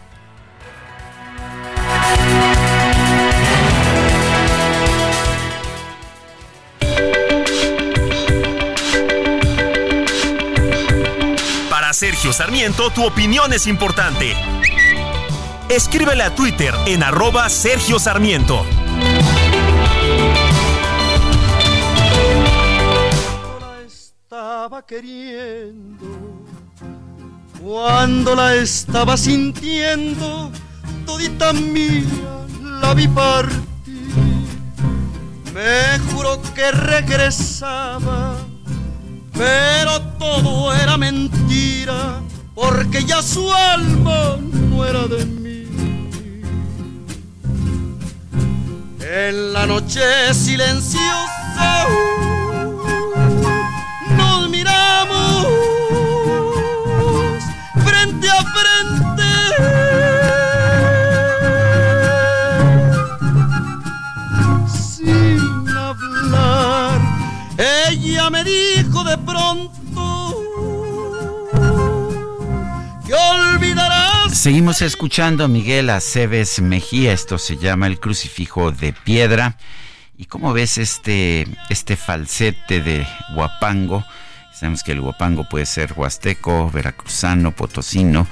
Sergio 12.23 12.39
Sarmiento, 12.39 12.91
tu 12.91 13.05
opinión 13.05 13.53
es 13.53 13.67
importante. 13.67 14.33
Escríbele 15.69 16.23
a 16.23 16.33
Twitter 16.33 16.73
en 16.87 17.03
arroba 17.03 17.49
Sergio 17.49 17.99
Sarmiento. 17.99 18.65
estaba 23.85 24.87
queriendo 24.87 26.07
cuando 27.61 28.37
la 28.37 28.55
estaba 28.55 29.17
sintiendo, 29.17 30.53
todita 31.05 31.53
mía 31.53 32.47
la 32.81 32.95
vi 32.95 33.09
partir. 33.09 33.65
Me 35.53 35.99
juró 36.13 36.41
que 36.55 36.71
regresaba, 36.71 38.37
pero 39.33 40.01
todo 40.21 40.73
era 40.73 40.97
mentira, 40.97 41.42
porque 42.55 43.05
ya 43.05 43.23
su 43.23 43.53
alma 43.53 44.39
no 44.71 44.85
era 44.85 45.07
de 45.07 45.25
mí. 45.25 45.67
En 49.01 49.53
la 49.53 49.67
noche 49.67 50.01
silenciosa 50.33 51.87
nos 54.17 54.49
miramos 54.49 55.47
frente 57.85 58.29
a 58.31 58.43
frente. 58.57 59.31
Sin 64.97 65.69
hablar, 65.69 67.01
ella 67.59 68.31
me 68.31 68.45
dijo 68.45 68.62
Seguimos 74.43 74.83
escuchando 74.83 75.45
a 75.45 75.49
Miguel 75.49 75.89
Aceves 75.89 76.61
Mejía, 76.61 77.13
esto 77.13 77.39
se 77.39 77.59
llama 77.59 77.87
El 77.87 78.01
Crucifijo 78.01 78.73
de 78.73 78.93
Piedra. 78.93 79.57
¿Y 80.19 80.25
cómo 80.25 80.53
ves 80.53 80.79
este, 80.79 81.47
este 81.71 81.95
falsete 81.95 82.81
de 82.81 83.07
Huapango? 83.37 84.05
Sabemos 84.53 84.83
que 84.83 84.91
el 84.91 85.01
Huapango 85.01 85.49
puede 85.49 85.65
ser 85.65 85.93
huasteco, 85.95 86.69
veracruzano, 86.73 87.53
potosino, 87.53 88.27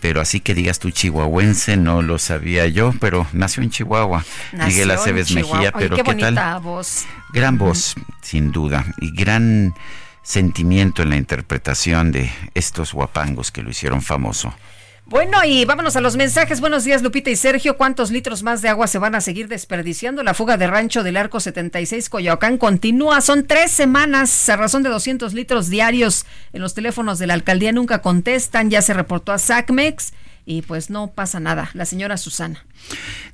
pero 0.00 0.22
así 0.22 0.40
que 0.40 0.54
digas 0.54 0.78
tú 0.78 0.90
chihuahuense, 0.90 1.76
no 1.76 2.00
lo 2.00 2.18
sabía 2.18 2.66
yo, 2.68 2.94
pero 2.98 3.26
nació 3.34 3.62
en 3.62 3.68
Chihuahua. 3.68 4.24
Nació 4.52 4.66
Miguel 4.68 4.90
Aceves 4.92 5.26
Chihuahua. 5.26 5.56
Mejía, 5.56 5.72
Oye, 5.74 5.88
pero 5.90 5.96
qué 5.96 6.16
¿qué, 6.16 6.32
tal? 6.32 6.60
voz. 6.62 7.04
Gran 7.34 7.58
voz, 7.58 7.94
sin 8.22 8.52
duda, 8.52 8.86
y 9.02 9.14
gran 9.14 9.74
sentimiento 10.22 11.02
en 11.02 11.10
la 11.10 11.16
interpretación 11.16 12.10
de 12.10 12.32
estos 12.54 12.94
huapangos 12.94 13.50
que 13.50 13.62
lo 13.62 13.68
hicieron 13.68 14.00
famoso. 14.00 14.54
Bueno, 15.04 15.44
y 15.44 15.64
vámonos 15.64 15.96
a 15.96 16.00
los 16.00 16.16
mensajes. 16.16 16.60
Buenos 16.60 16.84
días, 16.84 17.02
Lupita 17.02 17.28
y 17.28 17.36
Sergio. 17.36 17.76
¿Cuántos 17.76 18.12
litros 18.12 18.42
más 18.44 18.62
de 18.62 18.68
agua 18.68 18.86
se 18.86 18.98
van 18.98 19.14
a 19.16 19.20
seguir 19.20 19.48
desperdiciando? 19.48 20.22
La 20.22 20.32
fuga 20.32 20.56
de 20.56 20.68
rancho 20.68 21.02
del 21.02 21.16
Arco 21.16 21.40
76 21.40 22.08
Coyoacán 22.08 22.56
continúa. 22.56 23.20
Son 23.20 23.44
tres 23.46 23.72
semanas 23.72 24.48
a 24.48 24.56
razón 24.56 24.84
de 24.84 24.90
200 24.90 25.34
litros 25.34 25.68
diarios. 25.68 26.24
En 26.52 26.62
los 26.62 26.74
teléfonos 26.74 27.18
de 27.18 27.26
la 27.26 27.34
alcaldía 27.34 27.72
nunca 27.72 28.00
contestan. 28.00 28.70
Ya 28.70 28.80
se 28.80 28.94
reportó 28.94 29.32
a 29.32 29.38
SACMEX 29.38 30.12
y 30.46 30.62
pues 30.62 30.88
no 30.88 31.08
pasa 31.08 31.40
nada. 31.40 31.70
La 31.74 31.84
señora 31.84 32.16
Susana. 32.16 32.64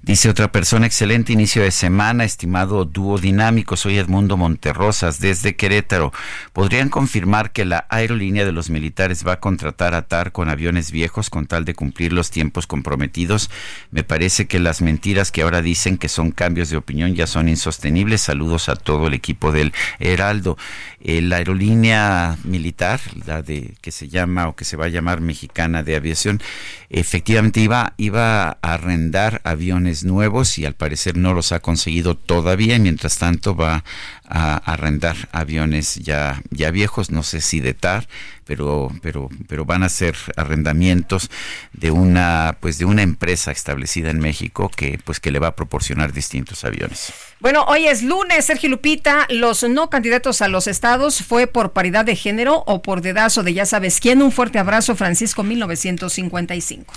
Dice 0.01 0.31
otra 0.31 0.51
persona, 0.51 0.87
excelente 0.87 1.33
inicio 1.33 1.63
de 1.63 1.71
semana, 1.71 2.25
estimado 2.25 2.85
dúo 2.85 3.19
dinámico, 3.19 3.77
soy 3.77 3.99
Edmundo 3.99 4.37
Monterrosas 4.37 5.21
desde 5.21 5.57
Querétaro. 5.57 6.13
¿Podrían 6.55 6.89
confirmar 6.89 7.51
que 7.51 7.65
la 7.65 7.85
aerolínea 7.91 8.47
de 8.47 8.53
los 8.53 8.71
militares 8.71 9.27
va 9.27 9.35
a 9.35 9.41
contratar 9.41 9.95
a 9.95 10.03
TAR 10.03 10.33
con 10.33 10.49
aviones 10.49 10.93
viejos 10.93 11.31
con 11.31 11.47
tal 11.47 11.65
de 11.65 11.75
cumplir 11.75 12.13
los 12.13 12.31
tiempos 12.31 12.67
comprometidos? 12.67 13.51
Me 13.91 14.03
parece 14.03 14.47
que 14.47 14.61
las 14.61 14.81
mentiras 14.81 15.31
que 15.31 15.43
ahora 15.43 15.63
dicen 15.63 15.99
que 15.99 16.09
son 16.09 16.31
cambios 16.31 16.71
de 16.71 16.79
opinión 16.79 17.15
ya 17.15 17.27
son 17.27 17.49
insostenibles. 17.49 18.23
Saludos 18.23 18.69
a 18.69 18.77
todo 18.77 19.09
el 19.09 19.15
equipo 19.15 19.53
del 19.53 19.75
Heraldo. 19.99 20.57
Eh, 21.01 21.21
la 21.21 21.37
aerolínea 21.37 22.39
militar, 22.45 23.01
la 23.27 23.43
de 23.43 23.75
que 23.81 23.91
se 23.91 24.09
llama 24.09 24.49
o 24.49 24.57
que 24.57 24.65
se 24.65 24.77
va 24.77 24.87
a 24.87 24.89
llamar 24.89 25.21
Mexicana 25.21 25.83
de 25.83 25.97
Aviación, 25.97 26.41
efectivamente 26.89 27.61
iba, 27.61 27.95
iba 27.99 28.49
a 28.49 28.59
arrendar 28.63 29.38
aviones 29.45 30.05
nuevos 30.05 30.59
y 30.59 30.67
al 30.67 30.75
parecer 30.75 31.17
no 31.17 31.35
los 31.35 31.53
ha 31.53 31.61
conseguido 31.61 32.17
todavía. 32.17 32.79
Mientras 32.79 33.19
tanto 33.19 33.55
va 33.55 33.85
a 34.29 34.57
arrendar 34.57 35.17
aviones 35.33 35.97
ya, 35.97 36.43
ya 36.51 36.71
viejos, 36.71 37.11
no 37.11 37.23
sé 37.23 37.41
si 37.41 37.61
de 37.61 37.75
TAR, 37.75 38.07
pero, 38.45 38.91
pero, 39.03 39.29
pero 39.47 39.65
van 39.65 39.83
a 39.83 39.89
ser 39.89 40.17
arrendamientos 40.37 41.31
de 41.73 41.91
una, 41.91 42.57
pues 42.61 42.79
de 42.79 42.87
una 42.87 43.03
empresa 43.03 43.53
establecida 43.53 44.11
en 44.11 44.21
México 44.21 44.71
que, 44.75 44.99
pues 45.05 45.21
que 45.21 45.31
le 45.31 45.39
va 45.39 45.49
a 45.49 45.57
proporcionar 45.57 46.13
distintos 46.13 46.65
aviones. 46.65 47.13
Bueno, 47.41 47.65
hoy 47.69 47.87
es 47.87 48.03
lunes, 48.03 48.47
Sergio 48.47 48.71
Lupita. 48.71 49.27
Los 49.29 49.63
no 49.63 49.91
candidatos 49.91 50.43
a 50.43 50.49
los 50.49 50.67
estados 50.67 51.23
fue 51.23 51.47
por 51.47 51.73
paridad 51.73 52.05
de 52.05 52.17
género 52.17 52.65
o 52.67 52.83
por 52.83 53.01
dedazo 53.03 53.43
de 53.43 53.55
ya 53.55 53.67
sabes 53.67 54.01
quién. 54.01 54.23
Un 54.23 54.33
fuerte 54.33 54.59
abrazo, 54.59 54.97
Francisco 54.97 55.45
1955. 55.45 56.93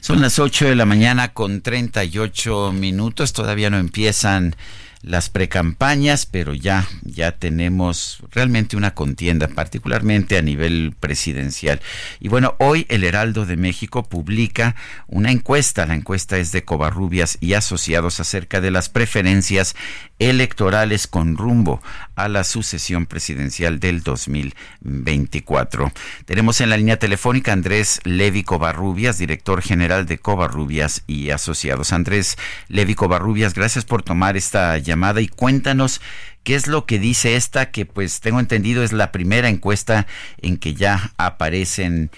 Son 0.00 0.20
las 0.20 0.38
8 0.38 0.66
de 0.66 0.76
la 0.76 0.84
mañana 0.84 1.32
con 1.32 1.62
38 1.62 2.72
minutos. 2.72 3.32
Todavía 3.32 3.70
no 3.70 3.78
empiezan 3.78 4.54
las 5.02 5.30
precampañas, 5.30 6.26
pero 6.26 6.54
ya 6.54 6.86
ya 7.02 7.32
tenemos 7.32 8.22
realmente 8.30 8.76
una 8.76 8.94
contienda, 8.94 9.48
particularmente 9.48 10.36
a 10.36 10.42
nivel 10.42 10.94
presidencial. 10.98 11.80
Y 12.20 12.28
bueno, 12.28 12.54
hoy 12.58 12.86
el 12.88 13.04
Heraldo 13.04 13.46
de 13.46 13.56
México 13.56 14.08
publica 14.08 14.76
una 15.06 15.30
encuesta, 15.30 15.86
la 15.86 15.94
encuesta 15.94 16.38
es 16.38 16.52
de 16.52 16.64
Covarrubias 16.64 17.38
y 17.40 17.54
asociados 17.54 18.20
acerca 18.20 18.60
de 18.60 18.70
las 18.70 18.88
preferencias 18.88 19.74
electorales 20.18 21.06
con 21.06 21.36
rumbo 21.36 21.80
a 22.14 22.28
la 22.28 22.44
sucesión 22.44 23.06
presidencial 23.06 23.80
del 23.80 24.02
2024. 24.02 25.92
Tenemos 26.26 26.60
en 26.60 26.68
la 26.68 26.76
línea 26.76 26.98
telefónica 26.98 27.52
Andrés 27.52 28.00
Levi 28.04 28.44
Covarrubias, 28.44 29.16
director 29.18 29.62
general 29.62 30.04
de 30.06 30.18
Covarrubias 30.18 31.02
y 31.06 31.30
asociados. 31.30 31.92
Andrés 31.92 32.36
Levi 32.68 32.94
Covarrubias, 32.94 33.54
gracias 33.54 33.86
por 33.86 34.02
tomar 34.02 34.36
esta 34.36 34.76
y 35.20 35.28
cuéntanos 35.28 36.00
qué 36.44 36.54
es 36.54 36.66
lo 36.66 36.86
que 36.86 36.98
dice 36.98 37.36
esta, 37.36 37.70
que 37.70 37.86
pues 37.86 38.20
tengo 38.20 38.40
entendido 38.40 38.82
es 38.82 38.92
la 38.92 39.12
primera 39.12 39.48
encuesta 39.48 40.06
en 40.38 40.56
que 40.56 40.74
ya 40.74 41.12
aparecen 41.16 42.10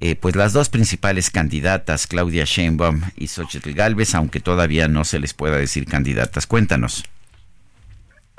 eh, 0.00 0.16
pues 0.16 0.36
las 0.36 0.52
dos 0.52 0.68
principales 0.68 1.30
candidatas, 1.30 2.06
Claudia 2.06 2.44
Sheinbaum 2.44 3.02
y 3.16 3.28
Xochitl 3.28 3.72
Galvez, 3.72 4.14
aunque 4.14 4.40
todavía 4.40 4.88
no 4.88 5.04
se 5.04 5.18
les 5.18 5.34
pueda 5.34 5.56
decir 5.56 5.86
candidatas. 5.86 6.46
Cuéntanos. 6.46 7.04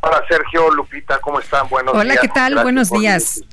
Hola 0.04 0.24
Sergio, 0.28 0.72
Lupita, 0.72 1.20
¿cómo 1.20 1.40
están? 1.40 1.70
Buenos 1.70 1.94
días. 1.94 2.04
Hola, 2.04 2.16
¿qué 2.20 2.28
tal? 2.30 2.56
Buenos 2.56 2.90
días. 2.90 3.44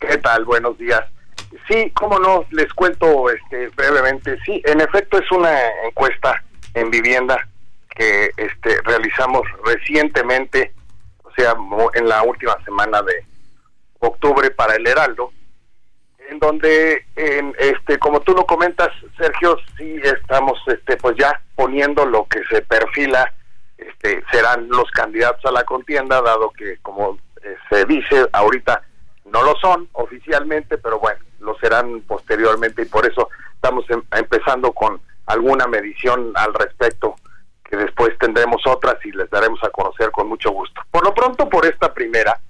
¿Qué 0.00 0.16
tal? 0.18 0.44
Buenos 0.46 0.78
días. 0.78 1.02
Sí, 1.68 1.90
cómo 1.94 2.18
no, 2.18 2.44
les 2.50 2.72
cuento 2.72 3.28
este, 3.30 3.68
brevemente. 3.76 4.38
Sí, 4.46 4.62
en 4.64 4.80
efecto 4.80 5.18
es 5.18 5.30
una 5.30 5.52
encuesta 5.86 6.42
en 6.72 6.90
vivienda 6.90 7.46
que 7.98 8.30
este, 8.36 8.80
realizamos 8.84 9.42
recientemente, 9.64 10.72
o 11.24 11.30
sea, 11.32 11.54
en 11.94 12.08
la 12.08 12.22
última 12.22 12.56
semana 12.64 13.02
de 13.02 13.24
octubre 13.98 14.50
para 14.52 14.76
el 14.76 14.86
Heraldo, 14.86 15.32
en 16.30 16.38
donde, 16.38 17.06
en, 17.16 17.54
este, 17.58 17.98
como 17.98 18.20
tú 18.20 18.32
lo 18.32 18.46
comentas, 18.46 18.88
Sergio, 19.16 19.56
sí 19.76 20.00
estamos, 20.04 20.58
este, 20.68 20.96
pues 20.96 21.16
ya 21.18 21.40
poniendo 21.56 22.06
lo 22.06 22.26
que 22.28 22.40
se 22.50 22.62
perfila 22.62 23.34
este, 23.76 24.22
serán 24.30 24.68
los 24.68 24.90
candidatos 24.90 25.44
a 25.46 25.52
la 25.52 25.64
contienda, 25.64 26.22
dado 26.22 26.50
que, 26.50 26.78
como 26.82 27.18
eh, 27.42 27.56
se 27.70 27.84
dice, 27.86 28.28
ahorita 28.32 28.82
no 29.24 29.42
lo 29.42 29.54
son 29.56 29.88
oficialmente, 29.92 30.78
pero 30.78 30.98
bueno, 30.98 31.20
lo 31.40 31.58
serán 31.58 32.00
posteriormente 32.02 32.82
y 32.82 32.86
por 32.86 33.06
eso 33.06 33.28
estamos 33.54 33.88
em, 33.90 34.02
empezando 34.12 34.72
con 34.72 35.00
alguna 35.26 35.66
medición 35.66 36.32
al 36.34 36.54
respecto, 36.54 37.16
que 37.68 37.76
después 37.76 38.16
tendremos 38.18 38.66
otras 38.66 38.96
y 39.04 39.12
les 39.12 39.28
daremos 39.30 39.62
a 39.62 39.70
conocer 39.70 40.10
con 40.10 40.28
mucho 40.28 40.50
gusto. 40.50 40.80
Por 40.90 41.04
lo 41.04 41.14
pronto, 41.14 41.48
por 41.48 41.66
esta 41.66 41.92
primera, 41.92 42.40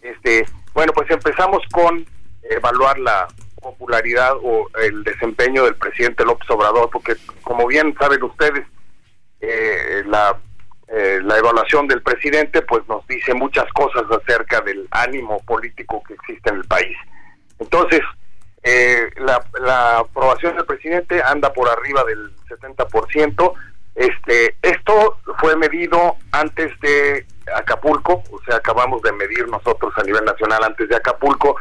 este, 0.00 0.46
bueno, 0.72 0.92
pues 0.92 1.10
empezamos 1.10 1.62
con 1.72 2.06
evaluar 2.42 2.98
la 2.98 3.28
popularidad 3.60 4.32
o 4.42 4.68
el 4.80 5.04
desempeño 5.04 5.64
del 5.64 5.74
presidente 5.76 6.24
López 6.24 6.48
Obrador, 6.50 6.88
porque 6.90 7.16
como 7.42 7.66
bien 7.66 7.94
saben 7.98 8.22
ustedes, 8.22 8.66
eh, 9.40 10.02
la, 10.06 10.38
eh, 10.88 11.20
la 11.22 11.38
evaluación 11.38 11.86
del 11.86 12.02
presidente 12.02 12.62
pues 12.62 12.86
nos 12.88 13.06
dice 13.06 13.34
muchas 13.34 13.70
cosas 13.72 14.04
acerca 14.10 14.60
del 14.60 14.86
ánimo 14.90 15.40
político 15.44 16.02
que 16.06 16.14
existe 16.14 16.50
en 16.50 16.56
el 16.56 16.64
país. 16.64 16.96
Entonces, 17.58 18.00
eh, 18.62 19.10
la, 19.16 19.42
la 19.60 19.98
aprobación 19.98 20.56
del 20.56 20.66
presidente 20.66 21.22
anda 21.22 21.52
por 21.52 21.68
arriba 21.68 22.04
del 22.04 22.30
70%. 22.46 23.54
Este, 24.00 24.56
esto 24.62 25.18
fue 25.38 25.56
medido 25.56 26.16
antes 26.32 26.72
de 26.80 27.26
Acapulco, 27.54 28.22
o 28.30 28.40
sea, 28.46 28.56
acabamos 28.56 29.02
de 29.02 29.12
medir 29.12 29.46
nosotros 29.48 29.92
a 29.96 30.02
nivel 30.02 30.24
nacional 30.24 30.64
antes 30.64 30.88
de 30.88 30.96
Acapulco. 30.96 31.56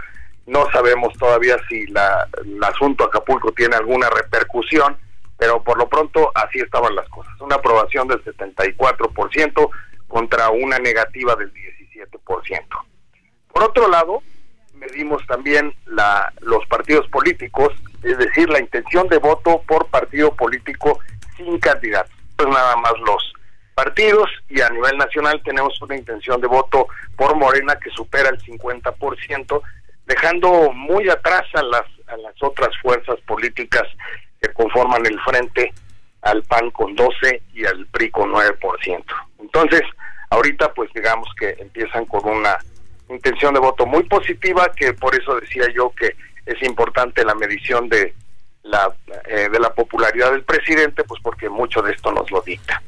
No 0.47 0.65
sabemos 0.71 1.11
todavía 1.17 1.57
si 1.67 1.83
el 1.83 2.63
asunto 2.63 3.03
Acapulco 3.03 3.51
tiene 3.51 3.75
alguna 3.75 4.09
repercusión 4.09 4.97
pero 5.39 5.63
por 5.63 5.77
lo 5.77 5.87
pronto 5.87 6.31
así 6.35 6.59
estaban 6.59 6.93
las 6.95 7.07
cosas. 7.07 7.33
Una 7.39 7.55
aprobación 7.55 8.07
del 8.09 8.23
74% 8.23 9.69
contra 10.07 10.49
una 10.49 10.77
negativa 10.77 11.35
del 11.37 11.51
17%. 11.53 12.65
Por 13.47 13.63
otro 13.63 13.87
lado, 13.87 14.21
medimos 14.73 15.25
también 15.27 15.73
los 16.41 16.65
partidos 16.67 17.07
políticos, 17.07 17.69
es 18.03 18.17
decir, 18.17 18.49
la 18.49 18.59
intención 18.59 19.07
de 19.07 19.17
voto 19.17 19.61
por 19.65 19.87
partido 19.87 20.35
político 20.35 20.99
sin 21.37 21.57
candidato. 21.59 22.11
Pues 22.39 22.55
nada 22.55 22.77
más 22.77 22.93
los 23.05 23.33
partidos 23.75 24.29
y 24.47 24.61
a 24.61 24.69
nivel 24.69 24.97
nacional 24.97 25.41
tenemos 25.43 25.81
una 25.81 25.97
intención 25.97 26.39
de 26.39 26.47
voto 26.47 26.87
por 27.17 27.35
Morena 27.35 27.75
que 27.75 27.89
supera 27.89 28.29
el 28.29 28.39
50%, 28.39 29.61
dejando 30.05 30.71
muy 30.71 31.09
atrás 31.09 31.43
a 31.53 31.63
las, 31.63 31.83
a 32.07 32.15
las 32.15 32.33
otras 32.41 32.69
fuerzas 32.81 33.19
políticas 33.27 33.83
que 34.41 34.53
conforman 34.53 35.05
el 35.05 35.19
frente 35.19 35.73
al 36.21 36.41
PAN 36.43 36.71
con 36.71 36.95
12 36.95 37.41
y 37.55 37.65
al 37.65 37.85
PRI 37.87 38.09
con 38.09 38.31
9%. 38.31 39.03
Entonces, 39.41 39.81
ahorita 40.29 40.73
pues 40.73 40.89
digamos 40.93 41.27
que 41.37 41.57
empiezan 41.59 42.05
con 42.05 42.25
una 42.25 42.57
intención 43.09 43.53
de 43.53 43.59
voto 43.59 43.85
muy 43.85 44.03
positiva, 44.03 44.71
que 44.77 44.93
por 44.93 45.13
eso 45.13 45.35
decía 45.41 45.65
yo 45.75 45.91
que 45.93 46.15
es 46.45 46.63
importante 46.63 47.25
la 47.25 47.35
medición 47.35 47.89
de 47.89 48.13
la, 48.63 48.93
eh, 49.27 49.49
de 49.51 49.59
la 49.59 49.73
popularidad 49.73 50.31
del 50.31 50.43
presidente, 50.43 51.03
pues 51.03 51.21
porque 51.21 51.49
mucho 51.49 51.81
de 51.81 51.93
esto 51.93 52.11
nos 52.11 52.29
lo 52.31 52.41
dicta. 52.41 52.81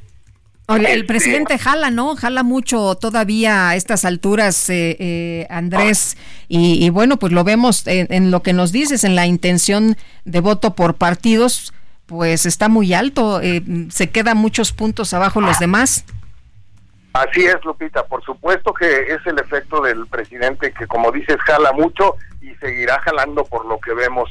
el 0.67 0.85
este, 0.85 1.03
presidente 1.05 1.57
jala, 1.57 1.89
¿no? 1.89 2.15
Jala 2.15 2.43
mucho 2.43 2.95
todavía 2.95 3.69
a 3.69 3.75
estas 3.75 4.05
alturas, 4.05 4.69
eh, 4.69 4.97
eh, 4.99 5.47
Andrés. 5.49 6.17
Y, 6.47 6.89
bueno, 6.89 7.17
pues 7.17 7.31
lo 7.31 7.43
vemos 7.43 7.83
en, 7.87 8.29
lo 8.29 8.43
que 8.43 8.51
nos 8.51 8.71
dices, 8.71 9.05
en 9.05 9.15
la 9.15 9.25
intención 9.25 9.95
de 10.25 10.41
voto 10.41 10.75
por 10.75 10.95
partidos, 10.95 11.73
pues 12.05 12.45
está 12.45 12.67
muy 12.67 12.93
alto. 12.93 13.39
se 13.89 14.09
quedan 14.09 14.37
muchos 14.37 14.73
puntos 14.73 15.13
abajo 15.13 15.39
los 15.39 15.59
demás. 15.59 16.03
Así 17.13 17.45
es, 17.45 17.63
Lupita. 17.65 18.05
Por 18.05 18.23
supuesto 18.23 18.73
que 18.73 19.13
es 19.13 19.25
el 19.25 19.37
efecto 19.39 19.81
del 19.81 20.07
presidente 20.07 20.73
que, 20.73 20.87
como 20.87 21.11
dices, 21.11 21.37
jala 21.45 21.71
mucho 21.73 22.15
y 22.41 22.53
seguirá 22.55 22.99
jalando 23.01 23.43
por 23.43 23.65
lo 23.65 23.79
que 23.79 23.93
vemos, 23.93 24.29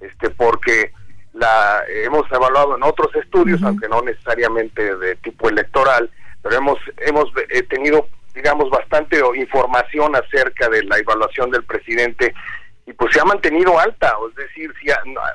este, 0.00 0.30
porque 0.30 0.92
la 1.34 1.82
hemos 1.88 2.30
evaluado 2.32 2.76
en 2.76 2.82
otros 2.82 3.14
estudios, 3.16 3.62
aunque 3.62 3.88
no 3.88 4.02
necesariamente 4.02 4.96
de 4.96 5.16
tipo 5.16 5.48
electoral, 5.48 6.10
pero 6.42 6.56
hemos 6.56 6.78
hemos 6.98 7.30
eh, 7.50 7.62
tenido, 7.62 8.08
digamos, 8.34 8.70
bastante 8.70 9.20
información 9.36 10.16
acerca 10.16 10.68
de 10.68 10.82
la 10.84 10.98
evaluación 10.98 11.50
del 11.50 11.64
presidente 11.64 12.34
y 12.86 12.92
pues 12.94 13.12
se 13.12 13.20
ha 13.20 13.24
mantenido 13.24 13.78
alta, 13.78 14.14
es 14.30 14.34
decir, 14.34 14.72
si 14.80 14.88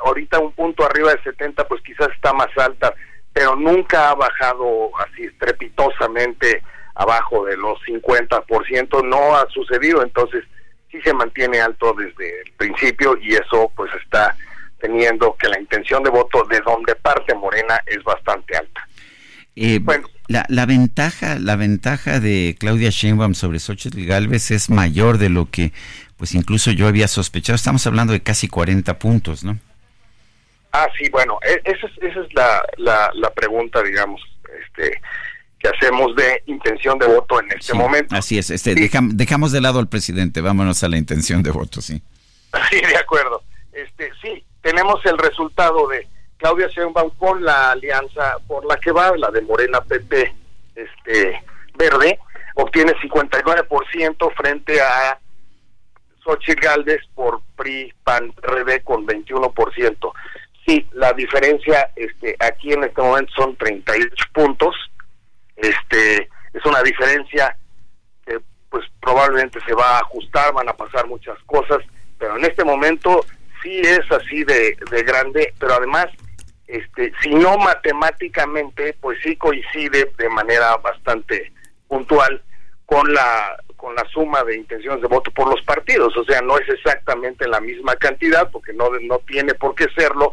ahorita 0.06 0.40
un 0.40 0.54
punto 0.54 0.84
arriba 0.84 1.14
de 1.14 1.22
70, 1.22 1.68
pues 1.68 1.84
quizás 1.84 2.10
está 2.10 2.34
más 2.34 2.50
alta, 2.58 2.94
pero 3.32 3.56
nunca 3.56 4.10
ha 4.10 4.16
bajado 4.16 4.90
así 5.00 5.26
estrepitosamente 5.26 6.64
abajo 6.96 7.46
de 7.46 7.56
los 7.58 7.80
50%, 7.82 9.04
no 9.04 9.36
ha 9.36 9.48
sucedido, 9.50 10.02
entonces 10.02 10.44
sí 10.92 11.00
se 11.02 11.14
mantiene 11.14 11.62
alto 11.62 11.94
desde 11.94 12.42
el 12.42 12.52
principio 12.54 13.18
y 13.18 13.34
eso 13.34 13.72
pues 13.76 13.92
está 14.04 14.36
teniendo 14.84 15.34
que 15.40 15.48
la 15.48 15.58
intención 15.58 16.04
de 16.04 16.10
voto 16.10 16.44
de 16.44 16.60
donde 16.60 16.94
parte 16.96 17.34
Morena 17.34 17.80
es 17.86 18.04
bastante 18.04 18.58
alta. 18.58 18.86
Eh, 19.56 19.80
bueno, 19.82 20.10
la, 20.28 20.46
la, 20.50 20.66
ventaja, 20.66 21.40
la 21.40 21.56
ventaja 21.56 22.20
de 22.20 22.58
Claudia 22.60 22.90
Sheinbaum 22.90 23.34
sobre 23.34 23.60
Xochitl 23.60 24.06
Galvez 24.06 24.52
es 24.52 24.70
mayor 24.70 25.20
de 25.20 25.30
lo 25.30 25.50
que, 25.50 25.72
pues 26.18 26.36
incluso 26.36 26.72
yo 26.72 26.88
había 26.88 27.08
sospechado. 27.08 27.56
Estamos 27.56 27.88
hablando 27.88 28.12
de 28.12 28.24
casi 28.24 28.50
40 28.50 29.00
puntos, 29.00 29.46
¿no? 29.46 29.58
Ah, 30.74 30.88
sí, 30.98 31.10
bueno, 31.10 31.40
e, 31.48 31.62
esa 31.64 31.88
es, 31.88 31.94
esa 32.02 32.20
es 32.20 32.34
la, 32.34 32.62
la, 32.76 33.10
la 33.14 33.30
pregunta, 33.30 33.82
digamos, 33.82 34.20
este, 34.66 35.00
que 35.60 35.70
hacemos 35.70 36.14
de 36.18 36.44
intención 36.48 37.00
de 37.00 37.08
voto 37.08 37.40
en 37.40 37.54
este 37.58 37.74
momento. 37.74 38.14
Así 38.14 38.38
es, 38.38 38.50
este, 38.50 38.76
dejamos 38.76 39.54
de 39.54 39.62
lado 39.62 39.80
al 39.80 39.88
presidente, 39.88 40.42
vámonos 40.42 40.84
a 40.84 40.90
la 40.90 40.98
intención 40.98 41.42
de 41.42 41.52
voto, 41.52 41.80
sí. 41.80 42.02
Sí, 42.70 42.82
de 42.82 42.98
acuerdo. 42.98 43.42
Este, 43.72 44.12
sí, 44.22 44.44
tenemos 44.64 45.06
el 45.06 45.20
resultado 45.20 45.88
de 45.88 46.08
Claudia 46.38 46.68
Sheinbaum 46.68 47.12
con 47.12 47.44
la 47.44 47.72
alianza 47.72 48.38
por 48.48 48.66
la 48.66 48.78
que 48.78 48.92
va, 48.92 49.16
la 49.16 49.30
de 49.30 49.42
Morena 49.42 49.82
PP 49.82 50.34
este, 50.76 51.44
Verde, 51.76 52.18
obtiene 52.56 52.94
59% 52.96 54.34
frente 54.36 54.82
a 54.82 55.20
Xochitl 56.24 56.60
Galvez 56.60 57.02
por 57.14 57.42
PRI, 57.56 57.94
PAN, 58.04 58.34
RD 58.42 58.84
con 58.84 59.06
21%. 59.06 60.12
Sí, 60.66 60.88
la 60.94 61.14
diferencia 61.14 61.92
este, 61.96 62.36
aquí 62.40 62.74
en 62.74 62.86
este 62.86 63.02
momento 63.02 63.32
son 63.36 63.56
38 63.58 64.26
puntos 64.34 64.76
este 65.58 66.30
es 66.54 66.66
una 66.66 66.82
diferencia 66.84 67.56
que 68.26 68.40
pues 68.70 68.86
probablemente 69.02 69.60
se 69.62 69.74
va 69.74 69.98
a 69.98 70.00
ajustar, 70.00 70.54
van 70.54 70.70
a 70.70 70.74
pasar 70.74 71.08
muchas 71.08 71.38
cosas, 71.46 71.80
pero 72.18 72.38
en 72.38 72.46
este 72.46 72.64
momento 72.64 73.26
sí 73.64 73.80
es 73.80 74.12
así 74.12 74.44
de, 74.44 74.78
de 74.92 75.04
grande, 75.04 75.54
pero 75.60 75.74
además 75.74 76.08
este 76.68 77.12
si 77.22 77.34
no 77.34 77.58
matemáticamente 77.58 78.96
pues 79.02 79.18
sí 79.24 79.36
coincide 79.36 80.12
de 80.18 80.30
manera 80.30 80.78
bastante 80.78 81.52
puntual 81.88 82.42
con 82.86 83.14
la 83.14 83.58
con 83.76 83.96
la 83.96 84.06
suma 84.14 84.44
de 84.44 84.56
intenciones 84.56 85.02
de 85.02 85.08
voto 85.08 85.30
por 85.32 85.50
los 85.50 85.62
partidos, 85.64 86.16
o 86.16 86.24
sea, 86.24 86.42
no 86.42 86.58
es 86.58 86.70
exactamente 86.70 87.46
la 87.50 87.60
misma 87.60 87.96
cantidad 87.98 88.50
porque 88.50 88.72
no 88.74 88.90
no 89.02 89.20
tiene 89.20 89.54
por 89.56 89.76
qué 89.76 89.88
serlo, 89.96 90.32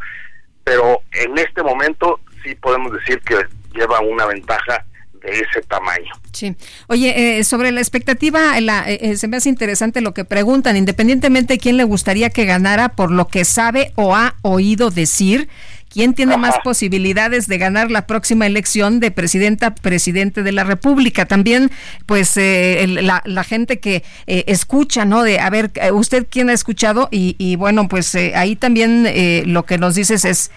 pero 0.63 1.03
en 1.13 1.37
este 1.37 1.63
momento 1.63 2.21
sí 2.45 2.55
podemos 2.55 2.93
decir 2.93 3.21
que 3.23 3.37
lleva 3.73 4.01
una 4.01 4.27
ventaja 4.27 4.85
de 5.23 5.31
ese 5.31 5.63
tamaño. 5.69 6.13
Sí. 6.33 6.57
Oye, 6.87 7.39
eh, 7.39 7.45
sobre 7.45 7.73
la 7.73 7.81
expectativa, 7.81 8.61
la, 8.61 8.91
eh, 8.91 8.99
eh, 9.03 9.17
se 9.17 9.29
me 9.29 9.37
hace 9.37 9.49
interesante 9.49 10.01
lo 10.01 10.15
que 10.15 10.25
preguntan, 10.25 10.77
independientemente 10.77 11.55
de 11.55 11.59
quién 11.59 11.77
le 11.77 11.85
gustaría 11.85 12.31
que 12.31 12.45
ganara 12.45 12.91
por 12.91 13.11
lo 13.11 13.29
que 13.29 13.45
sabe 13.45 13.93
o 13.97 14.17
ha 14.17 14.35
oído 14.43 14.91
decir. 14.91 15.49
¿Quién 15.93 16.15
tiene 16.15 16.37
más 16.37 16.55
posibilidades 16.63 17.49
de 17.49 17.59
ganar 17.59 17.91
la 17.91 18.07
próxima 18.07 18.47
elección 18.47 19.01
de 19.01 19.11
presidenta, 19.11 19.75
presidente 19.75 20.45
de 20.45 20.53
la 20.53 20.63
República? 20.63 21.27
También, 21.27 21.73
pues, 22.07 22.37
la, 22.37 23.23
la, 23.25 23.43
gente 23.43 23.81
que 23.81 24.05
escucha, 24.27 25.05
¿no? 25.05 25.25
De, 25.25 25.41
a 25.41 25.51
ver, 25.51 25.73
¿usted 25.93 26.29
quién 26.31 26.49
ha 26.49 26.53
escuchado? 26.53 27.09
Y, 27.11 27.35
y 27.39 27.57
bueno, 27.57 27.89
pues 27.89 28.15
ahí 28.15 28.55
también 28.55 29.09
lo 29.53 29.65
que 29.65 29.79
nos 29.79 29.97
dices 29.97 30.25
es 30.25 30.53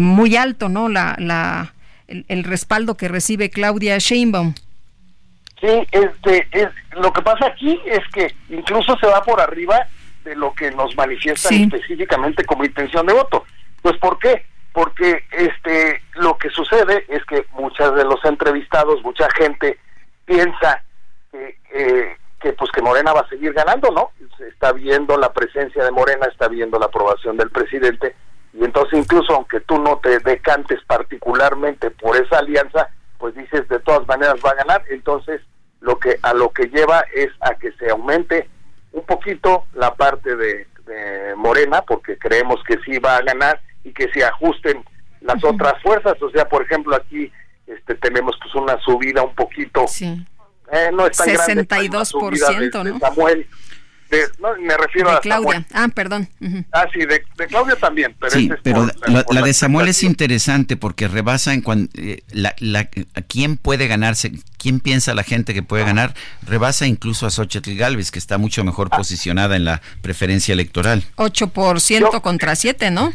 muy 0.00 0.36
alto, 0.36 0.70
¿no? 0.70 0.88
La, 0.88 1.16
la, 1.18 1.74
el, 2.08 2.44
respaldo 2.44 2.96
que 2.96 3.08
recibe 3.08 3.50
Claudia 3.50 3.98
Sheinbaum. 3.98 4.54
Sí, 5.60 5.86
este, 5.90 6.48
es, 6.52 6.68
lo 6.92 7.12
que 7.12 7.22
pasa 7.22 7.46
aquí 7.46 7.80
es 7.84 8.00
que 8.12 8.34
incluso 8.48 8.96
se 8.98 9.06
va 9.06 9.22
por 9.22 9.40
arriba 9.40 9.86
de 10.24 10.36
lo 10.36 10.52
que 10.52 10.70
nos 10.70 10.96
manifiestan 10.96 11.54
específicamente 11.54 12.44
como 12.44 12.64
intención 12.64 13.06
de 13.06 13.12
voto. 13.12 13.44
Pues 13.82 13.96
¿por 13.98 14.18
qué? 14.18 14.44
Porque 14.72 15.24
este 15.32 16.02
lo 16.14 16.36
que 16.38 16.50
sucede 16.50 17.04
es 17.08 17.24
que 17.24 17.46
muchas 17.52 17.94
de 17.94 18.04
los 18.04 18.24
entrevistados, 18.24 19.02
mucha 19.02 19.28
gente 19.30 19.78
piensa 20.24 20.82
que, 21.32 21.58
eh, 21.74 22.16
que 22.40 22.52
pues 22.52 22.70
que 22.70 22.82
Morena 22.82 23.12
va 23.12 23.20
a 23.20 23.28
seguir 23.28 23.52
ganando, 23.52 23.90
¿no? 23.90 24.12
Se 24.36 24.48
está 24.48 24.72
viendo 24.72 25.16
la 25.16 25.32
presencia 25.32 25.82
de 25.82 25.90
Morena, 25.90 26.26
está 26.30 26.48
viendo 26.48 26.78
la 26.78 26.86
aprobación 26.86 27.36
del 27.36 27.50
presidente 27.50 28.14
y 28.52 28.64
entonces 28.64 28.98
incluso 28.98 29.34
aunque 29.34 29.60
tú 29.60 29.78
no 29.78 29.98
te 29.98 30.18
decantes 30.20 30.80
particularmente 30.86 31.90
por 31.90 32.16
esa 32.16 32.38
alianza, 32.38 32.88
pues 33.18 33.34
dices 33.34 33.68
de 33.68 33.78
todas 33.80 34.06
maneras 34.06 34.36
va 34.44 34.50
a 34.50 34.54
ganar, 34.54 34.84
entonces 34.90 35.40
lo 35.80 35.98
que 35.98 36.18
a 36.22 36.34
lo 36.34 36.50
que 36.50 36.66
lleva 36.68 37.04
es 37.14 37.28
a 37.40 37.54
que 37.54 37.72
se 37.72 37.90
aumente 37.90 38.48
un 38.92 39.04
poquito 39.04 39.64
la 39.74 39.94
parte 39.94 40.34
de, 40.36 40.66
Morena, 41.36 41.82
porque 41.82 42.16
creemos 42.16 42.64
que 42.66 42.78
sí 42.82 42.98
va 42.98 43.16
a 43.16 43.22
ganar 43.22 43.60
y 43.84 43.92
que 43.92 44.10
se 44.10 44.24
ajusten 44.24 44.82
las 45.20 45.44
otras 45.44 45.74
fuerzas, 45.82 46.14
o 46.22 46.30
sea, 46.30 46.48
por 46.48 46.62
ejemplo, 46.62 46.96
aquí 46.96 47.30
este 47.66 47.94
tenemos 47.96 48.34
pues 48.40 48.54
una 48.54 48.80
subida 48.80 49.22
un 49.22 49.34
poquito 49.34 49.84
eh, 50.72 50.90
no 50.92 51.06
es 51.06 51.16
tan 51.16 51.28
62%, 51.28 52.70
grande, 52.70 52.90
¿no? 52.92 52.98
Samuel 52.98 53.46
no, 54.38 54.48
me 54.58 54.76
refiero 54.76 55.10
a 55.10 55.20
Claudia. 55.20 55.64
Ah, 55.72 55.88
perdón. 55.94 56.28
Ah, 56.72 56.86
sí, 56.92 57.00
de, 57.00 57.22
Claudia 57.48 57.76
también. 57.76 58.14
Pero 58.18 58.32
sí, 58.32 58.50
pero 58.62 58.86
la, 59.06 59.42
de 59.42 59.52
Samuel 59.52 59.88
es 59.88 60.02
interesante 60.02 60.76
porque 60.76 61.08
rebasa 61.08 61.52
en 61.52 61.62
cuanto 61.62 62.00
eh, 62.00 62.22
la, 62.30 62.54
quién 63.28 63.56
puede 63.56 63.86
ganarse, 63.86 64.32
quién 64.56 64.80
piensa 64.80 65.14
la 65.14 65.24
gente 65.24 65.52
que 65.54 65.62
puede 65.62 65.84
ganar, 65.84 66.14
rebasa 66.46 66.86
incluso 66.86 67.26
a 67.26 67.30
Xochitl 67.30 67.76
Galvez, 67.76 68.10
que 68.10 68.18
está 68.18 68.38
mucho 68.38 68.64
mejor 68.64 68.88
ah. 68.90 68.96
posicionada 68.96 69.56
en 69.56 69.64
la 69.64 69.82
preferencia 70.02 70.52
electoral. 70.52 71.04
8% 71.16 72.20
contra 72.22 72.56
7, 72.56 72.90
¿no? 72.90 73.12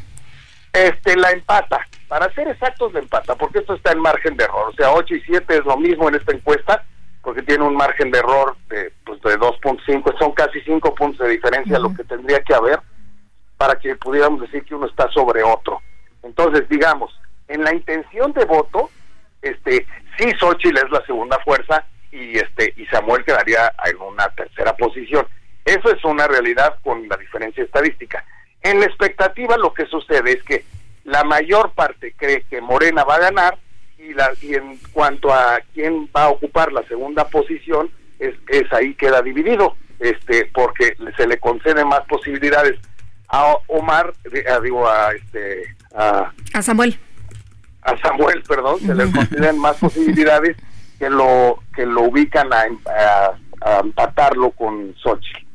Este, 0.73 1.15
la 1.15 1.31
empata. 1.31 1.87
Para 2.07 2.31
ser 2.35 2.47
exactos, 2.47 2.93
la 2.93 2.99
empata, 2.99 3.35
porque 3.35 3.59
esto 3.59 3.73
está 3.73 3.91
en 3.91 3.99
margen 3.99 4.37
de 4.37 4.43
error. 4.43 4.69
O 4.69 4.75
sea, 4.75 4.91
8 4.91 5.15
y 5.15 5.21
7 5.21 5.57
es 5.57 5.65
lo 5.65 5.77
mismo 5.77 6.09
en 6.09 6.15
esta 6.15 6.31
encuesta 6.31 6.83
porque 7.23 7.41
tiene 7.41 7.63
un 7.63 7.75
margen 7.75 8.11
de 8.11 8.19
error 8.19 8.55
de, 8.67 8.91
pues, 9.05 9.21
de 9.21 9.39
2.5, 9.39 10.19
son 10.19 10.33
casi 10.33 10.59
5 10.61 10.93
puntos 10.93 11.25
de 11.25 11.33
diferencia 11.33 11.79
lo 11.79 11.93
que 11.95 12.03
tendría 12.03 12.41
que 12.41 12.53
haber 12.53 12.79
para 13.57 13.79
que 13.79 13.95
pudiéramos 13.95 14.41
decir 14.41 14.63
que 14.65 14.75
uno 14.75 14.87
está 14.87 15.09
sobre 15.11 15.41
otro. 15.41 15.81
Entonces, 16.21 16.67
digamos, 16.67 17.17
en 17.47 17.63
la 17.63 17.73
intención 17.73 18.33
de 18.33 18.43
voto, 18.43 18.89
este, 19.41 19.85
sí 20.17 20.31
Xochitl 20.37 20.77
es 20.77 20.91
la 20.91 21.05
segunda 21.05 21.39
fuerza 21.39 21.85
y 22.11 22.37
este 22.37 22.73
y 22.77 22.85
Samuel 22.87 23.23
quedaría 23.23 23.73
en 23.85 24.01
una 24.01 24.27
tercera 24.29 24.75
posición. 24.75 25.25
Eso 25.65 25.91
es 25.91 26.03
una 26.03 26.27
realidad 26.27 26.77
con 26.83 27.07
la 27.07 27.15
diferencia 27.15 27.63
estadística. 27.63 28.25
En 28.61 28.79
la 28.79 28.85
expectativa 28.85 29.57
lo 29.57 29.73
que 29.73 29.85
sucede 29.85 30.33
es 30.33 30.43
que 30.43 30.65
la 31.05 31.23
mayor 31.23 31.71
parte 31.71 32.13
cree 32.17 32.43
que 32.49 32.61
Morena 32.61 33.03
va 33.03 33.15
a 33.15 33.19
ganar 33.19 33.57
y, 34.03 34.13
la, 34.13 34.31
y 34.41 34.55
en 34.55 34.77
cuanto 34.91 35.33
a 35.33 35.59
quién 35.73 36.09
va 36.15 36.25
a 36.25 36.29
ocupar 36.29 36.71
la 36.71 36.83
segunda 36.87 37.27
posición, 37.27 37.89
es, 38.19 38.35
es 38.47 38.71
ahí 38.73 38.93
queda 38.95 39.21
dividido, 39.21 39.75
este, 39.99 40.49
porque 40.53 40.95
se 41.17 41.27
le 41.27 41.39
conceden 41.39 41.87
más 41.87 42.01
posibilidades 42.01 42.79
a 43.29 43.55
Omar, 43.67 44.13
a, 44.49 44.59
digo 44.59 44.87
a 44.87 45.11
este, 45.13 45.63
a, 45.95 46.31
Samuel, 46.61 46.97
a 47.81 47.97
Samuel, 47.97 48.43
perdón, 48.47 48.79
se 48.79 48.93
le 48.93 49.11
conceden 49.11 49.57
más 49.57 49.77
posibilidades 49.77 50.57
que 50.99 51.09
lo 51.09 51.59
que 51.75 51.85
lo 51.85 52.03
ubican 52.03 52.51
a, 52.53 52.65
a, 53.61 53.79
empatarlo 53.79 54.51
con 54.51 54.93
Sochi. 55.01 55.47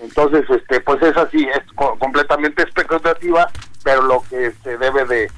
Entonces, 0.00 0.44
este, 0.48 0.80
pues 0.80 1.02
es 1.02 1.16
así, 1.16 1.44
es 1.44 1.72
completamente 1.74 2.62
especulativa, 2.62 3.50
pero 3.82 4.02
lo 4.02 4.22
que 4.30 4.52
se 4.62 4.76
debe 4.76 5.04
de 5.06 5.28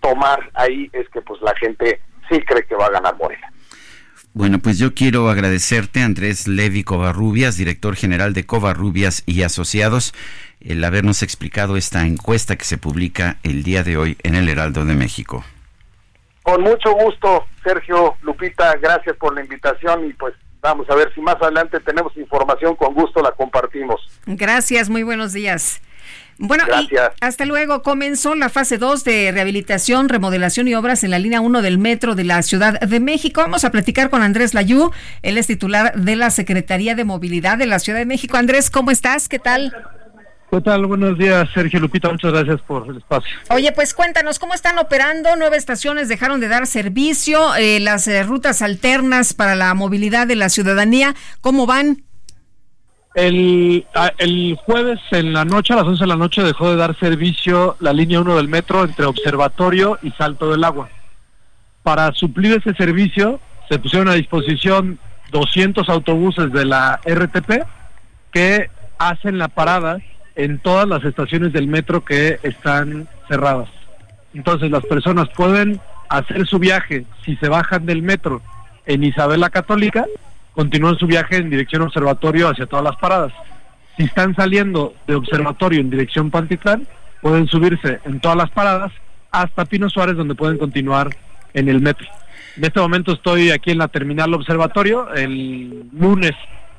tomar 0.00 0.50
ahí 0.54 0.90
es 0.92 1.08
que 1.10 1.20
pues 1.22 1.40
la 1.42 1.54
gente 1.56 2.00
sí 2.28 2.40
cree 2.40 2.64
que 2.64 2.74
va 2.74 2.86
a 2.86 2.90
ganar 2.90 3.16
Morena. 3.16 3.50
Bueno, 4.32 4.58
pues 4.58 4.80
yo 4.80 4.94
quiero 4.94 5.28
agradecerte, 5.28 6.02
Andrés 6.02 6.48
Levi 6.48 6.82
Covarrubias, 6.82 7.56
director 7.56 7.94
general 7.94 8.32
de 8.32 8.44
Covarrubias 8.44 9.22
y 9.26 9.44
Asociados, 9.44 10.12
el 10.60 10.82
habernos 10.82 11.22
explicado 11.22 11.76
esta 11.76 12.04
encuesta 12.04 12.56
que 12.56 12.64
se 12.64 12.76
publica 12.76 13.36
el 13.44 13.62
día 13.62 13.84
de 13.84 13.96
hoy 13.96 14.16
en 14.24 14.34
el 14.34 14.48
Heraldo 14.48 14.84
de 14.84 14.94
México. 14.94 15.44
Con 16.42 16.62
mucho 16.62 16.92
gusto, 16.92 17.46
Sergio 17.62 18.16
Lupita, 18.22 18.74
gracias 18.82 19.16
por 19.16 19.34
la 19.34 19.42
invitación 19.42 20.04
y 20.06 20.12
pues 20.14 20.34
vamos 20.60 20.90
a 20.90 20.96
ver 20.96 21.14
si 21.14 21.20
más 21.20 21.36
adelante 21.40 21.78
tenemos 21.78 22.16
información, 22.16 22.74
con 22.74 22.92
gusto 22.92 23.22
la 23.22 23.30
compartimos. 23.30 24.00
Gracias, 24.26 24.90
muy 24.90 25.04
buenos 25.04 25.32
días. 25.32 25.80
Bueno, 26.38 26.64
hasta 27.20 27.44
luego. 27.44 27.82
Comenzó 27.82 28.34
la 28.34 28.48
fase 28.48 28.78
2 28.78 29.04
de 29.04 29.30
rehabilitación, 29.32 30.08
remodelación 30.08 30.68
y 30.68 30.74
obras 30.74 31.04
en 31.04 31.10
la 31.10 31.18
línea 31.18 31.40
1 31.40 31.62
del 31.62 31.78
metro 31.78 32.14
de 32.14 32.24
la 32.24 32.42
Ciudad 32.42 32.80
de 32.80 33.00
México. 33.00 33.40
Vamos 33.40 33.64
a 33.64 33.70
platicar 33.70 34.10
con 34.10 34.22
Andrés 34.22 34.54
Layú. 34.54 34.90
Él 35.22 35.38
es 35.38 35.46
titular 35.46 35.94
de 35.94 36.16
la 36.16 36.30
Secretaría 36.30 36.94
de 36.94 37.04
Movilidad 37.04 37.58
de 37.58 37.66
la 37.66 37.78
Ciudad 37.78 37.98
de 37.98 38.06
México. 38.06 38.36
Andrés, 38.36 38.70
¿cómo 38.70 38.90
estás? 38.90 39.28
¿Qué 39.28 39.38
tal? 39.38 39.72
¿Qué 40.50 40.60
tal? 40.60 40.86
Buenos 40.86 41.18
días, 41.18 41.48
Sergio 41.52 41.80
Lupita. 41.80 42.10
Muchas 42.10 42.32
gracias 42.32 42.60
por 42.62 42.88
el 42.88 42.98
espacio. 42.98 43.30
Oye, 43.50 43.72
pues 43.72 43.92
cuéntanos, 43.92 44.38
¿cómo 44.38 44.54
están 44.54 44.78
operando? 44.78 45.30
Nueve 45.36 45.56
estaciones 45.56 46.08
dejaron 46.08 46.40
de 46.40 46.48
dar 46.48 46.66
servicio, 46.66 47.56
eh, 47.56 47.80
las 47.80 48.06
eh, 48.06 48.22
rutas 48.22 48.62
alternas 48.62 49.34
para 49.34 49.56
la 49.56 49.74
movilidad 49.74 50.26
de 50.26 50.36
la 50.36 50.48
ciudadanía, 50.48 51.14
¿cómo 51.40 51.66
van? 51.66 52.04
El, 53.14 53.86
el 54.18 54.58
jueves 54.64 54.98
en 55.12 55.32
la 55.32 55.44
noche, 55.44 55.72
a 55.72 55.76
las 55.76 55.86
11 55.86 56.02
de 56.02 56.08
la 56.08 56.16
noche, 56.16 56.42
dejó 56.42 56.70
de 56.70 56.76
dar 56.76 56.98
servicio 56.98 57.76
la 57.78 57.92
línea 57.92 58.20
1 58.20 58.36
del 58.36 58.48
metro 58.48 58.84
entre 58.84 59.06
Observatorio 59.06 59.98
y 60.02 60.10
Salto 60.12 60.50
del 60.50 60.64
Agua. 60.64 60.88
Para 61.84 62.12
suplir 62.12 62.52
ese 62.52 62.74
servicio, 62.74 63.40
se 63.68 63.78
pusieron 63.78 64.08
a 64.08 64.14
disposición 64.14 64.98
200 65.30 65.88
autobuses 65.88 66.52
de 66.52 66.64
la 66.64 67.00
RTP 67.04 67.64
que 68.32 68.68
hacen 68.98 69.38
la 69.38 69.48
parada 69.48 69.98
en 70.34 70.58
todas 70.58 70.88
las 70.88 71.04
estaciones 71.04 71.52
del 71.52 71.68
metro 71.68 72.04
que 72.04 72.40
están 72.42 73.08
cerradas. 73.28 73.68
Entonces 74.34 74.70
las 74.70 74.84
personas 74.84 75.28
pueden 75.36 75.80
hacer 76.08 76.46
su 76.46 76.58
viaje 76.58 77.04
si 77.24 77.36
se 77.36 77.48
bajan 77.48 77.86
del 77.86 78.02
metro 78.02 78.42
en 78.86 79.04
Isabel 79.04 79.40
la 79.40 79.50
Católica 79.50 80.04
continúan 80.54 80.96
su 80.96 81.06
viaje 81.06 81.36
en 81.36 81.50
dirección 81.50 81.82
observatorio 81.82 82.48
hacia 82.48 82.66
todas 82.66 82.84
las 82.84 82.96
paradas. 82.96 83.32
Si 83.96 84.04
están 84.04 84.34
saliendo 84.34 84.94
de 85.06 85.14
observatorio 85.14 85.80
en 85.80 85.90
dirección 85.90 86.30
Pantitlán, 86.30 86.86
pueden 87.20 87.46
subirse 87.46 88.00
en 88.04 88.20
todas 88.20 88.36
las 88.36 88.50
paradas 88.50 88.92
hasta 89.30 89.64
Pino 89.64 89.88
Suárez, 89.90 90.16
donde 90.16 90.34
pueden 90.34 90.58
continuar 90.58 91.10
en 91.52 91.68
el 91.68 91.80
metro. 91.80 92.06
En 92.56 92.64
este 92.64 92.80
momento 92.80 93.12
estoy 93.12 93.50
aquí 93.50 93.72
en 93.72 93.78
la 93.78 93.88
terminal 93.88 94.32
observatorio. 94.34 95.12
El 95.14 95.88
lunes 95.92 96.32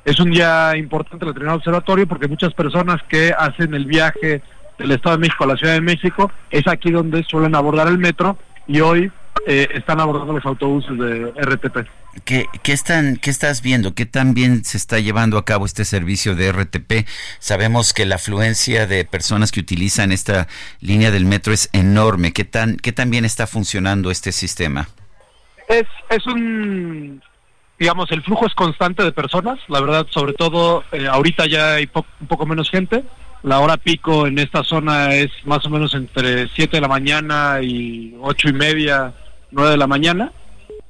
es 0.04 0.20
un 0.20 0.30
día 0.30 0.76
importante 0.76 1.26
la 1.26 1.32
terminal 1.32 1.56
observatorio 1.56 2.06
porque 2.06 2.28
muchas 2.28 2.54
personas 2.54 3.02
que 3.08 3.34
hacen 3.36 3.74
el 3.74 3.86
viaje 3.86 4.40
del 4.78 4.92
Estado 4.92 5.16
de 5.16 5.22
México 5.22 5.44
a 5.44 5.48
la 5.48 5.56
Ciudad 5.56 5.74
de 5.74 5.80
México 5.80 6.30
es 6.50 6.66
aquí 6.66 6.90
donde 6.90 7.24
suelen 7.24 7.54
abordar 7.54 7.88
el 7.88 7.98
metro 7.98 8.38
y 8.66 8.80
hoy 8.80 9.10
eh, 9.46 9.68
están 9.74 10.00
abordando 10.00 10.32
los 10.32 10.46
autobuses 10.46 10.98
de 10.98 11.32
RTP. 11.32 11.86
¿Qué, 12.24 12.48
están, 12.64 13.16
¿Qué 13.16 13.30
estás 13.30 13.62
viendo? 13.62 13.94
¿Qué 13.94 14.06
tan 14.06 14.32
bien 14.34 14.64
se 14.64 14.78
está 14.78 14.98
llevando 14.98 15.36
a 15.38 15.44
cabo 15.44 15.66
este 15.66 15.84
servicio 15.84 16.34
de 16.34 16.50
RTP? 16.50 17.06
Sabemos 17.38 17.92
que 17.92 18.06
la 18.06 18.16
afluencia 18.16 18.86
de 18.86 19.04
personas 19.04 19.52
que 19.52 19.60
utilizan 19.60 20.12
esta 20.12 20.48
línea 20.80 21.10
del 21.10 21.26
metro 21.26 21.52
es 21.52 21.68
enorme. 21.72 22.32
¿Qué 22.32 22.44
tan, 22.44 22.78
qué 22.78 22.92
tan 22.92 23.10
bien 23.10 23.24
está 23.24 23.46
funcionando 23.46 24.10
este 24.10 24.32
sistema? 24.32 24.88
Es, 25.68 25.86
es 26.08 26.26
un, 26.26 27.22
digamos, 27.78 28.10
el 28.10 28.22
flujo 28.22 28.46
es 28.46 28.54
constante 28.54 29.04
de 29.04 29.12
personas. 29.12 29.58
La 29.68 29.80
verdad, 29.80 30.06
sobre 30.10 30.32
todo, 30.32 30.84
eh, 30.92 31.06
ahorita 31.06 31.46
ya 31.46 31.74
hay 31.74 31.88
un 31.94 32.26
poco 32.26 32.46
menos 32.46 32.70
gente. 32.70 33.04
La 33.42 33.60
hora 33.60 33.76
pico 33.76 34.26
en 34.26 34.38
esta 34.38 34.64
zona 34.64 35.14
es 35.14 35.30
más 35.44 35.64
o 35.66 35.70
menos 35.70 35.94
entre 35.94 36.48
7 36.48 36.78
de 36.78 36.80
la 36.80 36.88
mañana 36.88 37.60
y 37.62 38.16
ocho 38.20 38.48
y 38.48 38.52
media 38.52 39.14
9 39.50 39.70
de 39.70 39.76
la 39.76 39.86
mañana. 39.86 40.32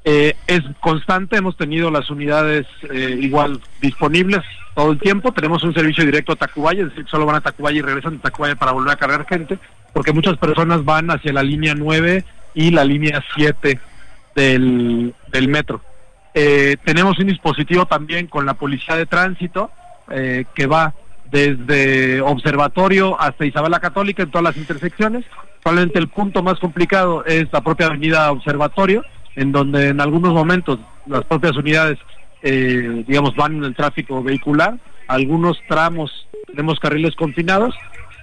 Eh, 0.05 0.37
es 0.47 0.63
constante, 0.81 1.37
hemos 1.37 1.57
tenido 1.57 1.91
las 1.91 2.11
unidades 2.11 2.65
eh, 2.91 3.19
igual 3.21 3.61
disponibles 3.81 4.43
todo 4.75 4.93
el 4.93 5.01
tiempo. 5.01 5.33
Tenemos 5.33 5.65
un 5.65 5.75
servicio 5.75 6.05
directo 6.05 6.33
a 6.33 6.37
Tacubaya, 6.37 6.83
es 6.83 6.91
decir, 6.91 7.07
solo 7.09 7.27
van 7.27 7.37
a 7.37 7.41
Tacubaya 7.41 7.79
y 7.79 7.83
regresan 7.83 8.13
de 8.15 8.19
Tacubaya 8.23 8.55
para 8.55 8.73
volver 8.73 8.93
a 8.93 8.97
cargar 8.97 9.27
gente, 9.27 9.59
porque 9.93 10.13
muchas 10.13 10.37
personas 10.39 10.85
van 10.85 11.11
hacia 11.11 11.33
la 11.33 11.43
línea 11.43 11.75
9 11.75 12.25
y 12.55 12.71
la 12.71 12.85
línea 12.85 13.23
7 13.35 13.81
del, 14.37 15.13
del 15.33 15.49
metro. 15.49 15.81
Eh, 16.35 16.77
tenemos 16.85 17.19
un 17.19 17.27
dispositivo 17.27 17.87
también 17.87 18.29
con 18.29 18.47
la 18.47 18.55
policía 18.55 18.95
de 18.95 19.07
tránsito 19.07 19.71
que 20.09 20.67
va 20.69 20.95
desde 21.31 22.21
Observatorio 22.21 23.21
hasta 23.21 23.45
Isabel 23.45 23.71
la 23.71 23.81
Católica 23.81 24.23
en 24.23 24.31
todas 24.31 24.45
las 24.45 24.57
intersecciones 24.57 25.25
Probablemente 25.67 25.99
el 25.99 26.07
punto 26.07 26.45
más 26.45 26.61
complicado 26.61 27.25
es 27.25 27.47
la 27.53 27.61
propia 27.61 27.87
avenida 27.87 28.31
Observatorio, 28.31 29.05
en 29.35 29.51
donde 29.51 29.89
en 29.89 30.01
algunos 30.01 30.33
momentos 30.33 30.79
las 31.07 31.25
propias 31.25 31.57
unidades 31.57 31.99
eh, 32.43 33.03
digamos, 33.05 33.35
van 33.35 33.57
en 33.57 33.65
el 33.65 33.75
tráfico 33.75 34.23
vehicular. 34.23 34.79
Algunos 35.09 35.59
tramos 35.69 36.29
tenemos 36.47 36.79
carriles 36.79 37.17
confinados, 37.17 37.75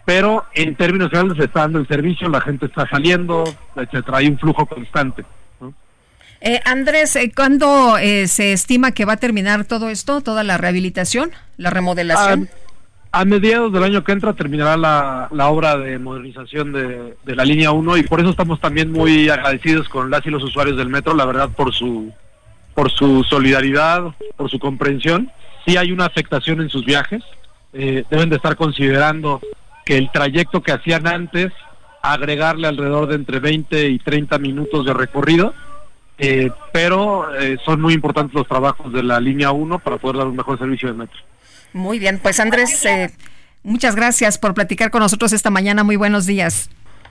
pero 0.05 0.45
en 0.53 0.75
términos 0.75 1.09
generales 1.09 1.38
se 1.38 1.43
está 1.43 1.61
dando 1.61 1.80
el 1.80 1.88
servicio, 1.89 2.30
la 2.30 2.39
gente 2.39 2.67
está 2.67 2.88
saliendo, 2.89 3.43
etcétera. 3.75 4.19
Hay 4.19 4.27
un 4.27 4.39
flujo 4.39 4.65
constante. 4.65 5.25
Eh, 6.39 6.61
Andrés, 6.63 7.15
eh, 7.17 7.31
¿cuándo 7.35 7.97
eh, 7.97 8.27
se 8.27 8.53
estima 8.53 8.91
que 8.91 9.03
va 9.03 9.13
a 9.13 9.17
terminar 9.17 9.65
todo 9.65 9.89
esto, 9.89 10.21
toda 10.21 10.43
la 10.43 10.57
rehabilitación, 10.57 11.31
la 11.57 11.69
remodelación? 11.69 12.49
A, 13.15 13.26
mediados 13.26 13.72
del 13.72 13.84
año 13.84 14.03
que 14.03 14.11
entra 14.11 14.34
terminará 14.34 14.76
la, 14.76 15.48
obra 15.48 15.77
de 15.77 15.99
modernización 15.99 16.73
de, 16.73 17.15
la 17.26 17.45
línea 17.45 17.72
1 17.72 17.98
y 17.98 18.03
por 18.03 18.19
eso 18.19 18.31
estamos 18.31 18.60
también 18.60 18.91
muy 18.91 19.30
agradecidos 19.30 19.88
con 19.88 20.10
las 20.10 20.26
y 20.26 20.30
los 20.30 20.44
usuarios 20.44 20.77
del 20.77 20.90
metro, 20.90 21.14
la 21.14 21.26
verdad, 21.26 21.49
por 21.49 21.73
su, 21.73 22.11
por 22.73 22.91
su 22.91 23.23
solidaridad, 23.23 24.03
por 24.35 24.49
su 24.49 24.60
comprensión. 24.60 25.31
Sí 25.65 25.77
hay 25.77 25.91
una 25.91 26.06
afectación 26.06 26.61
en 26.61 26.69
sus 26.69 26.85
viajes, 26.85 27.23
deben 27.72 28.30
de 28.30 28.35
estar 28.35 28.56
considerando 28.56 29.41
que 29.85 29.98
el 29.98 30.11
trayecto 30.11 30.61
que 30.61 30.72
hacían 30.72 31.07
antes, 31.07 31.52
agregarle 32.02 32.68
alrededor 32.68 33.07
de 33.07 33.15
entre 33.15 33.40
20 33.40 33.90
y 33.90 33.99
30 33.99 34.38
minutos 34.40 34.85
de 34.85 34.94
recorrido, 34.94 35.53
eh, 36.18 36.52
pero 36.72 37.34
eh, 37.35 37.57
son 37.65 37.81
muy 37.81 37.94
importantes 37.94 38.35
los 38.35 38.48
trabajos 38.48 38.91
de 38.94 39.03
la 39.03 39.19
línea 39.19 39.52
1 39.52 39.80
para 39.80 39.98
poder 39.98 40.18
dar 40.18 40.27
un 40.27 40.35
mejor 40.35 40.60
servicio 40.60 40.90
de 40.90 40.95
metro. 40.95 41.19
Muy 41.73 41.99
bien, 41.99 42.19
pues 42.21 42.39
Andrés, 42.39 42.85
eh, 42.85 43.11
muchas 43.63 43.95
gracias 43.95 44.37
por 44.37 44.53
platicar 44.53 44.91
con 44.91 45.01
nosotros 45.01 45.33
esta 45.33 45.49
mañana. 45.49 45.83
Muy 45.83 45.95
buenos 45.95 46.25
días. 46.25 46.69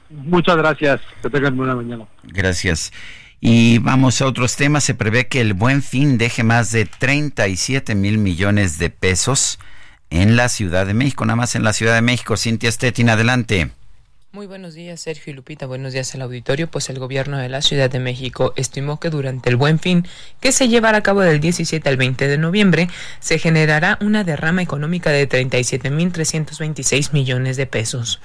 Muchas 0.09 0.57
gracias. 0.57 1.01
Que 1.23 1.31
tengan 1.31 1.57
buena 1.57 1.75
mañana. 1.75 2.07
Gracias. 2.23 2.93
Y 3.41 3.79
vamos 3.79 4.23
a 4.23 4.27
otros 4.27 4.55
temas. 4.57 4.85
Se 4.85 4.95
prevé 4.95 5.27
que 5.27 5.41
el 5.41 5.55
buen 5.55 5.83
fin 5.83 6.17
deje 6.17 6.45
más 6.45 6.71
de 6.71 6.85
37 6.87 7.95
mil 7.95 8.19
millones 8.19 8.79
de 8.79 8.91
pesos 8.91 9.59
en 10.11 10.37
la 10.37 10.49
Ciudad 10.49 10.87
de 10.87 10.95
México, 10.95 11.25
nada 11.25 11.37
más 11.37 11.57
en 11.57 11.65
la 11.65 11.73
Ciudad 11.73 11.95
de 11.95 12.03
México. 12.03 12.37
Cintia 12.37 12.71
Stettin, 12.71 13.09
adelante. 13.09 13.73
Muy 14.35 14.47
buenos 14.47 14.73
días, 14.73 14.99
Sergio 14.99 15.31
y 15.31 15.37
Lupita. 15.37 15.67
Buenos 15.67 15.93
días 15.93 16.15
al 16.15 16.23
auditorio. 16.23 16.67
Pues 16.67 16.89
el 16.89 16.99
gobierno 16.99 17.37
de 17.37 17.51
la 17.51 17.61
Ciudad 17.61 17.91
de 17.91 17.99
México 17.99 18.55
estimó 18.57 18.99
que 18.99 19.11
durante 19.11 19.51
el 19.51 19.57
Buen 19.57 19.79
Fin, 19.79 20.09
que 20.41 20.53
se 20.53 20.69
llevará 20.69 20.97
a 20.97 21.03
cabo 21.03 21.21
del 21.21 21.39
17 21.39 21.87
al 21.87 21.99
20 21.99 22.27
de 22.29 22.39
noviembre, 22.39 22.89
se 23.21 23.39
generará 23.39 23.99
una 24.01 24.25
derrama 24.25 24.63
económica 24.63 25.11
de 25.11 25.29
37.326 25.29 27.13
millones 27.13 27.59
de 27.59 27.67
pesos. 27.67 28.23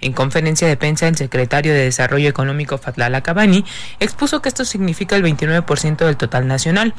En 0.00 0.12
conferencia 0.12 0.68
de 0.68 0.76
prensa, 0.76 1.08
el 1.08 1.16
secretario 1.16 1.72
de 1.72 1.80
Desarrollo 1.80 2.28
Económico 2.28 2.78
Fatlala 2.78 3.22
Cabani 3.22 3.64
expuso 3.98 4.40
que 4.40 4.50
esto 4.50 4.64
significa 4.64 5.16
el 5.16 5.24
29% 5.24 6.06
del 6.06 6.16
total 6.16 6.46
nacional. 6.46 6.94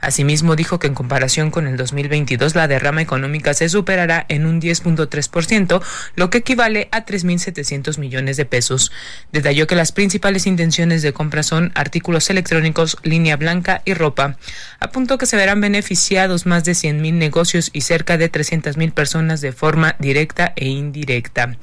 Asimismo, 0.00 0.56
dijo 0.56 0.78
que 0.78 0.86
en 0.86 0.94
comparación 0.94 1.50
con 1.50 1.66
el 1.66 1.76
2022 1.76 2.54
la 2.54 2.68
derrama 2.68 3.02
económica 3.02 3.54
se 3.54 3.68
superará 3.68 4.24
en 4.28 4.46
un 4.46 4.60
10.3%, 4.60 5.82
lo 6.14 6.30
que 6.30 6.38
equivale 6.38 6.88
a 6.92 7.04
3.700 7.04 7.98
millones 7.98 8.36
de 8.36 8.44
pesos. 8.44 8.92
Detalló 9.32 9.66
que 9.66 9.74
las 9.74 9.92
principales 9.92 10.46
intenciones 10.46 11.02
de 11.02 11.12
compra 11.12 11.42
son 11.42 11.72
artículos 11.74 12.30
electrónicos, 12.30 12.96
línea 13.02 13.36
blanca 13.36 13.82
y 13.84 13.94
ropa. 13.94 14.36
Apuntó 14.80 15.18
que 15.18 15.26
se 15.26 15.36
verán 15.36 15.60
beneficiados 15.60 16.46
más 16.46 16.64
de 16.64 16.72
100.000 16.72 17.14
negocios 17.14 17.70
y 17.72 17.80
cerca 17.82 18.16
de 18.16 18.30
300.000 18.30 18.92
personas 18.92 19.40
de 19.40 19.52
forma 19.52 19.96
directa 19.98 20.52
e 20.56 20.66
indirecta. 20.66 21.56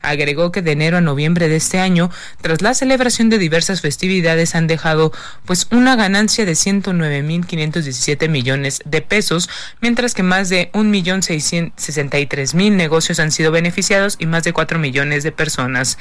Agregó 0.00 0.52
que 0.52 0.62
de 0.62 0.72
enero 0.72 0.98
a 0.98 1.00
noviembre 1.00 1.48
de 1.48 1.56
este 1.56 1.78
año, 1.78 2.10
tras 2.40 2.62
la 2.62 2.74
celebración 2.74 3.30
de 3.30 3.38
diversas 3.38 3.80
festividades, 3.80 4.54
han 4.54 4.66
dejado 4.66 5.12
pues 5.44 5.66
una 5.70 5.96
ganancia 5.96 6.44
de 6.44 6.52
109.517 6.52 8.28
millones 8.28 8.80
de 8.84 9.02
pesos, 9.02 9.48
mientras 9.80 10.14
que 10.14 10.22
más 10.22 10.48
de 10.48 10.70
1.663.000 10.72 12.72
negocios 12.72 13.20
han 13.20 13.32
sido 13.32 13.50
beneficiados 13.50 14.16
y 14.18 14.26
más 14.26 14.44
de 14.44 14.52
4 14.52 14.78
millones 14.78 15.22
de 15.22 15.32
personas. 15.32 15.98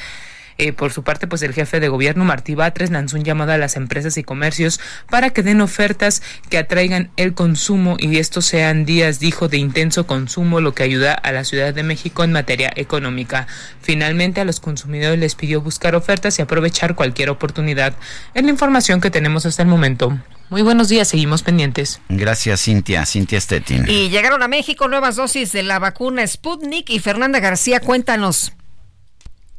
Eh, 0.57 0.73
por 0.73 0.91
su 0.91 1.03
parte, 1.03 1.27
pues 1.27 1.41
el 1.43 1.53
jefe 1.53 1.79
de 1.79 1.88
gobierno 1.88 2.25
Martí 2.25 2.55
Batres 2.55 2.89
lanzó 2.89 3.17
un 3.17 3.23
llamado 3.23 3.51
a 3.51 3.57
las 3.57 3.75
empresas 3.75 4.17
y 4.17 4.23
comercios 4.23 4.79
para 5.09 5.29
que 5.29 5.43
den 5.43 5.61
ofertas 5.61 6.23
que 6.49 6.57
atraigan 6.57 7.11
el 7.15 7.34
consumo 7.34 7.95
y 7.99 8.17
estos 8.17 8.45
sean 8.45 8.85
días, 8.85 9.19
dijo, 9.19 9.47
de 9.49 9.57
intenso 9.57 10.07
consumo, 10.07 10.59
lo 10.59 10.73
que 10.73 10.84
ayuda 10.84 11.13
a 11.13 11.31
la 11.31 11.43
Ciudad 11.43 11.73
de 11.73 11.84
México 11.84 12.23
en 12.23 12.31
materia 12.31 12.71
económica. 12.75 13.47
Finalmente, 13.81 14.41
a 14.41 14.45
los 14.45 14.59
consumidores 14.59 15.19
les 15.19 15.35
pidió 15.35 15.61
buscar 15.61 15.95
ofertas 15.95 16.39
y 16.39 16.41
aprovechar 16.41 16.95
cualquier 16.95 17.29
oportunidad. 17.29 17.93
Es 18.34 18.43
la 18.43 18.49
información 18.49 19.01
que 19.01 19.11
tenemos 19.11 19.45
hasta 19.45 19.61
el 19.61 19.67
momento. 19.67 20.17
Muy 20.49 20.61
buenos 20.61 20.88
días, 20.88 21.09
seguimos 21.09 21.43
pendientes. 21.43 21.99
Gracias, 22.07 22.63
Cintia. 22.63 23.05
Cintia 23.05 23.39
Stettin. 23.41 23.85
Y 23.88 24.09
llegaron 24.09 24.41
a 24.41 24.47
México 24.47 24.88
nuevas 24.88 25.17
dosis 25.17 25.51
de 25.51 25.63
la 25.63 25.77
vacuna 25.77 26.25
Sputnik 26.25 26.89
y 26.89 26.99
Fernanda 26.99 27.39
García, 27.39 27.81
cuéntanos. 27.81 28.53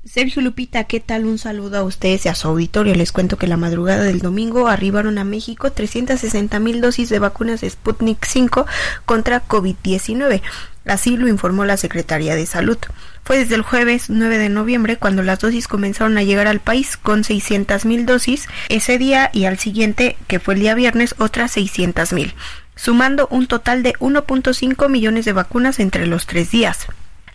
Sergio 0.08 0.40
Lupita, 0.40 0.84
¿qué 0.84 1.00
tal? 1.00 1.26
Un 1.26 1.36
saludo 1.36 1.76
a 1.76 1.82
ustedes 1.82 2.24
y 2.24 2.30
a 2.30 2.34
su 2.34 2.48
auditorio. 2.48 2.94
Les 2.94 3.12
cuento 3.12 3.36
que 3.36 3.46
la 3.46 3.58
madrugada 3.58 4.04
del 4.04 4.20
domingo 4.20 4.68
arribaron 4.68 5.18
a 5.18 5.24
México 5.24 5.70
360 5.70 6.58
mil 6.60 6.80
dosis 6.80 7.10
de 7.10 7.18
vacunas 7.18 7.60
Sputnik 7.60 8.24
5 8.24 8.66
contra 9.04 9.46
COVID-19. 9.46 10.40
Así 10.86 11.18
lo 11.18 11.28
informó 11.28 11.66
la 11.66 11.76
Secretaría 11.76 12.36
de 12.36 12.46
Salud. 12.46 12.78
Fue 13.22 13.38
desde 13.38 13.56
el 13.56 13.62
jueves 13.62 14.08
9 14.08 14.38
de 14.38 14.48
noviembre 14.48 14.96
cuando 14.96 15.22
las 15.22 15.40
dosis 15.40 15.68
comenzaron 15.68 16.16
a 16.16 16.22
llegar 16.22 16.46
al 16.46 16.60
país 16.60 16.96
con 16.96 17.22
600 17.22 17.84
mil 17.84 18.06
dosis 18.06 18.48
ese 18.70 18.96
día 18.96 19.28
y 19.34 19.44
al 19.44 19.58
siguiente, 19.58 20.16
que 20.26 20.40
fue 20.40 20.54
el 20.54 20.60
día 20.60 20.74
viernes, 20.74 21.14
otras 21.18 21.52
600 21.52 22.14
mil, 22.14 22.34
sumando 22.76 23.28
un 23.30 23.46
total 23.46 23.82
de 23.82 23.92
1.5 23.94 24.88
millones 24.88 25.26
de 25.26 25.34
vacunas 25.34 25.78
entre 25.78 26.06
los 26.06 26.24
tres 26.26 26.50
días. 26.50 26.86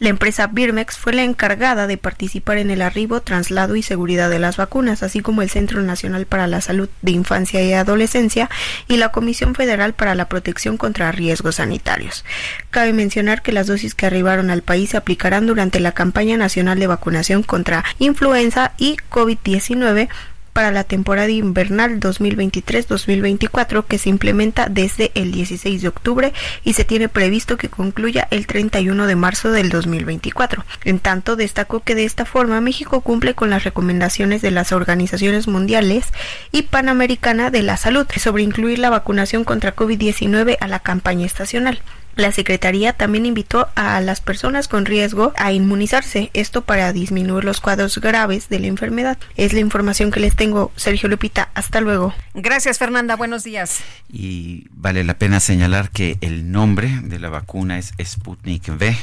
La 0.03 0.09
empresa 0.09 0.47
Birmex 0.47 0.97
fue 0.97 1.13
la 1.13 1.23
encargada 1.23 1.87
de 1.87 1.97
participar 1.97 2.57
en 2.57 2.69
el 2.71 2.81
arribo, 2.81 3.21
traslado 3.21 3.77
y 3.77 3.83
seguridad 3.83 4.29
de 4.29 4.37
las 4.37 4.57
vacunas, 4.57 5.01
así 5.01 5.21
como 5.21 5.41
el 5.41 5.49
Centro 5.49 5.81
Nacional 5.81 6.25
para 6.25 6.45
la 6.45 6.59
Salud 6.59 6.89
de 7.01 7.11
Infancia 7.11 7.63
y 7.63 7.71
Adolescencia 7.71 8.49
y 8.89 8.97
la 8.97 9.13
Comisión 9.13 9.55
Federal 9.55 9.93
para 9.93 10.13
la 10.13 10.27
Protección 10.27 10.75
contra 10.75 11.13
Riesgos 11.13 11.55
Sanitarios. 11.55 12.25
Cabe 12.69 12.91
mencionar 12.91 13.43
que 13.43 13.53
las 13.53 13.67
dosis 13.67 13.95
que 13.95 14.05
arribaron 14.05 14.49
al 14.49 14.61
país 14.61 14.89
se 14.89 14.97
aplicarán 14.97 15.47
durante 15.47 15.79
la 15.79 15.93
campaña 15.93 16.35
nacional 16.35 16.79
de 16.79 16.87
vacunación 16.87 17.41
contra 17.41 17.85
influenza 17.97 18.73
y 18.77 18.97
COVID-19 19.09 20.09
para 20.53 20.71
la 20.71 20.83
temporada 20.83 21.29
invernal 21.29 21.99
2023-2024 21.99 23.85
que 23.85 23.97
se 23.97 24.09
implementa 24.09 24.67
desde 24.69 25.11
el 25.15 25.31
16 25.31 25.81
de 25.81 25.87
octubre 25.87 26.33
y 26.63 26.73
se 26.73 26.85
tiene 26.85 27.09
previsto 27.09 27.57
que 27.57 27.69
concluya 27.69 28.27
el 28.31 28.47
31 28.47 29.07
de 29.07 29.15
marzo 29.15 29.51
del 29.51 29.69
2024. 29.69 30.63
En 30.85 30.99
tanto, 30.99 31.35
destacó 31.35 31.81
que 31.81 31.95
de 31.95 32.05
esta 32.05 32.25
forma 32.25 32.61
México 32.61 33.01
cumple 33.01 33.33
con 33.33 33.49
las 33.49 33.63
recomendaciones 33.63 34.41
de 34.41 34.51
las 34.51 34.71
organizaciones 34.71 35.47
mundiales 35.47 36.05
y 36.51 36.63
panamericana 36.63 37.49
de 37.49 37.63
la 37.63 37.77
salud 37.77 38.07
sobre 38.15 38.43
incluir 38.43 38.79
la 38.79 38.89
vacunación 38.89 39.43
contra 39.43 39.75
COVID-19 39.75 40.57
a 40.59 40.67
la 40.67 40.79
campaña 40.79 41.25
estacional. 41.25 41.81
La 42.15 42.31
Secretaría 42.31 42.93
también 42.93 43.25
invitó 43.25 43.67
a 43.75 43.99
las 43.99 44.21
personas 44.21 44.67
con 44.67 44.85
riesgo 44.85 45.33
a 45.35 45.51
inmunizarse, 45.51 46.29
esto 46.33 46.61
para 46.61 46.93
disminuir 46.93 47.43
los 47.43 47.59
cuadros 47.59 47.97
graves 47.97 48.49
de 48.49 48.59
la 48.59 48.67
enfermedad. 48.67 49.17
Es 49.35 49.53
la 49.53 49.61
información 49.61 50.11
que 50.11 50.19
les 50.19 50.35
tengo, 50.35 50.71
Sergio 50.75 51.09
Lupita. 51.09 51.49
Hasta 51.55 51.81
luego. 51.81 52.13
Gracias, 52.35 52.77
Fernanda. 52.77 53.15
Buenos 53.15 53.43
días. 53.43 53.81
Y 54.11 54.67
vale 54.71 55.03
la 55.03 55.17
pena 55.17 55.39
señalar 55.39 55.89
que 55.89 56.17
el 56.21 56.51
nombre 56.51 56.99
de 57.01 57.17
la 57.17 57.29
vacuna 57.29 57.79
es 57.79 57.93
Sputnik 58.03 58.69
V. 58.69 58.95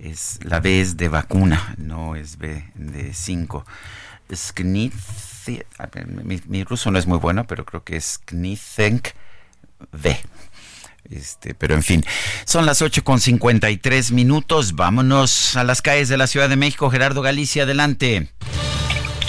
es, 0.00 0.40
la 0.42 0.58
V 0.58 0.80
es 0.80 0.96
de 0.96 1.08
vacuna, 1.08 1.76
no 1.78 2.16
es 2.16 2.38
B 2.38 2.64
de 2.74 3.14
5. 3.14 3.64
mi, 4.64 4.90
mi, 6.48 6.64
ruso 6.64 6.90
no 6.90 6.98
es 6.98 7.06
muy 7.06 7.18
bueno, 7.18 7.46
pero 7.46 7.64
creo 7.64 7.84
que 7.84 7.96
es 7.96 8.20
Knithenk 8.26 9.08
V. 9.92 10.18
Este, 11.10 11.54
pero 11.54 11.74
en 11.74 11.82
fin, 11.82 12.04
son 12.44 12.66
las 12.66 12.82
8 12.82 13.02
con 13.02 13.20
53 13.20 14.12
minutos. 14.12 14.74
Vámonos 14.74 15.56
a 15.56 15.64
las 15.64 15.80
calles 15.80 16.08
de 16.08 16.18
la 16.18 16.26
Ciudad 16.26 16.48
de 16.48 16.56
México. 16.56 16.90
Gerardo 16.90 17.22
Galicia, 17.22 17.62
adelante. 17.62 18.28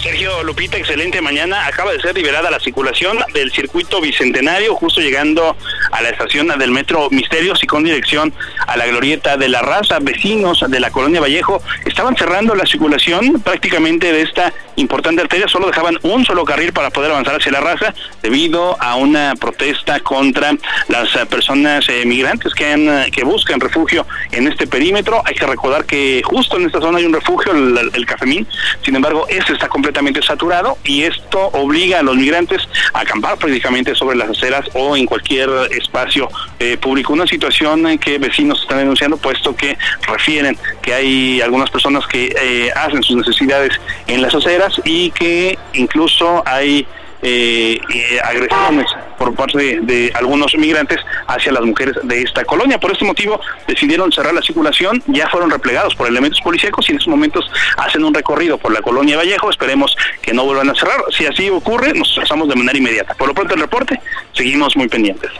Sergio 0.02 0.44
Lupita, 0.44 0.78
excelente 0.78 1.20
mañana. 1.22 1.68
Acaba 1.68 1.92
de 1.92 2.00
ser 2.00 2.16
liberada 2.16 2.50
la 2.50 2.60
circulación 2.62 3.18
del 3.34 3.52
circuito 3.52 4.00
bicentenario, 4.00 4.74
justo 4.76 5.02
llegando 5.02 5.58
a 5.92 6.02
la 6.02 6.10
estación 6.10 6.48
del 6.48 6.72
metro 6.72 7.10
Misterios 7.10 7.62
y 7.64 7.68
con 7.68 7.84
dirección 7.84 8.34
a 8.66 8.78
la 8.78 8.88
glorieta 8.88 9.36
de 9.36 9.50
la 9.50 9.62
raza. 9.62 10.00
Vecinos 10.00 10.64
de 10.66 10.80
la 10.80 10.90
colonia 10.90 11.20
Vallejo 11.20 11.62
estaban 11.86 12.16
cerrando 12.16 12.56
la 12.56 12.66
circulación 12.66 13.42
prácticamente 13.42 14.14
de 14.14 14.22
esta 14.22 14.54
importante 14.78 15.22
arteria, 15.22 15.50
solo 15.50 15.68
dejaban 15.68 16.00
un 16.04 16.24
solo 16.24 16.46
carril 16.46 16.72
para 16.72 16.90
poder 16.90 17.12
avanzar 17.12 17.36
hacia 17.36 17.52
la 17.52 17.60
raza 17.60 17.94
debido 18.22 18.82
a 18.82 18.96
una 18.96 19.34
protesta 19.36 20.00
contra 20.00 20.54
las 20.88 21.10
personas 21.28 21.90
eh, 21.90 22.06
migrantes 22.06 22.54
que, 22.54 22.72
han, 22.72 23.12
que 23.12 23.26
buscan 23.26 23.60
refugio 23.60 24.08
en 24.32 24.48
este 24.48 24.66
perímetro. 24.66 25.22
Hay 25.26 25.36
que 25.36 25.46
recordar 25.46 25.84
que 25.84 26.22
justo 26.24 26.56
en 26.56 26.68
esta 26.68 26.80
zona 26.80 27.00
hay 27.00 27.06
un 27.06 27.14
refugio, 27.14 27.52
el, 27.52 27.92
el 27.94 28.06
Cafemín, 28.06 28.48
sin 28.86 28.96
embargo, 28.96 29.28
ese 29.28 29.52
está 29.52 29.68
completamente 29.68 29.89
saturado 30.22 30.78
y 30.84 31.04
esto 31.04 31.40
obliga 31.54 32.00
a 32.00 32.04
los 32.04 32.16
migrantes 32.16 32.62
a 32.94 33.02
acampar 33.02 33.38
prácticamente 33.38 33.96
sobre 33.96 34.18
las 34.18 34.30
aceras 34.30 34.66
o 34.74 34.96
en 34.96 35.06
cualquier 35.06 35.50
espacio 35.72 36.30
eh, 36.60 36.78
público. 36.78 37.14
Una 37.14 37.28
situación 37.28 37.98
que 37.98 38.18
vecinos 38.18 38.62
están 38.62 38.80
denunciando 38.80 39.18
puesto 39.18 39.56
que 39.56 39.78
refieren 40.08 40.58
que 40.82 40.94
hay 40.94 41.42
algunas 41.42 41.70
personas 41.70 42.06
que 42.08 42.34
eh, 42.42 42.72
hacen 42.76 43.04
sus 43.04 43.18
necesidades 43.18 43.72
en 44.08 44.22
las 44.22 44.34
aceras 44.34 44.74
y 44.84 45.12
que 45.12 45.58
incluso 45.74 46.44
hay 46.46 46.88
eh, 47.22 47.80
agresiones 48.24 48.86
por 49.18 49.36
parte 49.36 49.80
de, 49.82 50.12
algunos 50.16 50.56
migrantes 50.56 51.00
hacia 51.28 51.52
las 51.52 51.64
mujeres 51.64 51.96
de 52.04 52.22
esta 52.22 52.44
colonia. 52.46 52.80
Por 52.80 52.92
este 52.92 53.06
motivo 53.06 53.40
decidieron 53.68 54.12
cerrar 54.12 54.34
la 54.34 54.42
circulación, 54.42 55.04
ya 55.08 55.30
fueron 55.30 55.50
replegados 55.50 55.96
por 55.96 56.08
elementos 56.08 56.40
policíacos 56.42 56.88
y 56.88 56.92
en 56.94 56.98
estos 56.98 57.10
momentos 57.10 57.50
hacen 57.78 58.04
un 58.04 58.14
recorrido 58.14 58.58
por 58.58 58.72
la 58.72 58.82
colonia 58.82 59.18
Vallejo. 59.18 59.50
Esperemos 59.50 59.96
que 60.22 60.34
no 60.34 60.46
vuelvan 60.46 60.70
a 60.70 60.76
cerrar. 60.76 61.02
Si 61.12 61.26
así 61.26 61.50
ocurre, 61.50 61.94
nos 61.94 62.14
trazamos 62.16 62.48
de 62.48 62.56
manera 62.56 62.78
inmediata. 62.78 63.14
Por 63.16 63.28
lo 63.28 63.34
pronto 63.34 63.56
el 63.56 63.62
reporte, 63.62 64.00
seguimos 64.34 64.76
muy 64.76 64.88
pendientes. 64.88 65.32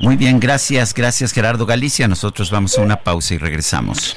Muy 0.00 0.16
bien, 0.16 0.40
gracias, 0.40 0.94
gracias 0.94 1.32
Gerardo 1.32 1.66
Galicia. 1.66 2.08
Nosotros 2.08 2.50
vamos 2.50 2.76
a 2.78 2.82
una 2.82 2.96
pausa 2.96 3.34
y 3.34 3.38
regresamos. 3.38 4.16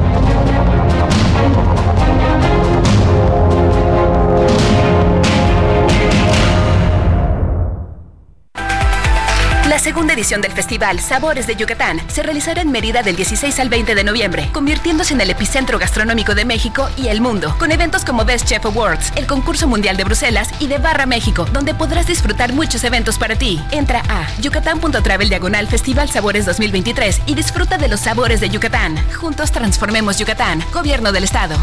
Segunda 9.81 10.13
edición 10.13 10.41
del 10.41 10.51
festival 10.51 10.99
Sabores 10.99 11.47
de 11.47 11.55
Yucatán 11.55 11.99
se 12.07 12.21
realizará 12.21 12.61
en 12.61 12.71
Mérida 12.71 13.01
del 13.01 13.15
16 13.15 13.59
al 13.59 13.69
20 13.69 13.95
de 13.95 14.03
noviembre, 14.03 14.47
convirtiéndose 14.53 15.15
en 15.15 15.21
el 15.21 15.31
epicentro 15.31 15.79
gastronómico 15.79 16.35
de 16.35 16.45
México 16.45 16.87
y 16.97 17.07
el 17.07 17.19
mundo, 17.19 17.55
con 17.57 17.71
eventos 17.71 18.05
como 18.05 18.23
Best 18.23 18.47
Chef 18.47 18.63
Awards, 18.63 19.11
el 19.15 19.25
concurso 19.25 19.67
mundial 19.67 19.97
de 19.97 20.03
Bruselas 20.03 20.51
y 20.59 20.67
de 20.67 20.77
Barra 20.77 21.07
México, 21.07 21.45
donde 21.51 21.73
podrás 21.73 22.05
disfrutar 22.05 22.53
muchos 22.53 22.83
eventos 22.83 23.17
para 23.17 23.35
ti. 23.35 23.59
Entra 23.71 24.03
a 24.07 24.27
yucatán.travel 24.39 25.29
diagonal 25.29 25.67
Festival 25.67 26.11
Sabores 26.11 26.45
2023 26.45 27.21
y 27.25 27.33
disfruta 27.33 27.79
de 27.79 27.87
los 27.87 28.01
sabores 28.01 28.39
de 28.39 28.51
Yucatán. 28.51 28.97
Juntos 29.15 29.51
transformemos 29.51 30.19
Yucatán, 30.19 30.63
Gobierno 30.71 31.11
del 31.11 31.23
Estado. 31.23 31.55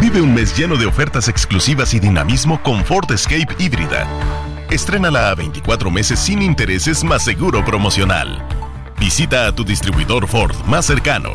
Vive 0.00 0.20
un 0.20 0.32
mes 0.32 0.56
lleno 0.56 0.76
de 0.76 0.86
ofertas 0.86 1.26
exclusivas 1.26 1.92
y 1.92 1.98
dinamismo 1.98 2.62
con 2.62 2.84
Ford 2.84 3.10
Escape 3.10 3.56
híbrida. 3.58 4.06
Estrénala 4.70 5.30
a 5.30 5.34
24 5.34 5.90
meses 5.90 6.20
sin 6.20 6.42
intereses 6.42 7.02
más 7.02 7.24
seguro 7.24 7.64
promocional. 7.64 8.46
Visita 9.00 9.46
a 9.46 9.54
tu 9.54 9.64
distribuidor 9.64 10.28
Ford 10.28 10.54
más 10.66 10.84
cercano. 10.84 11.32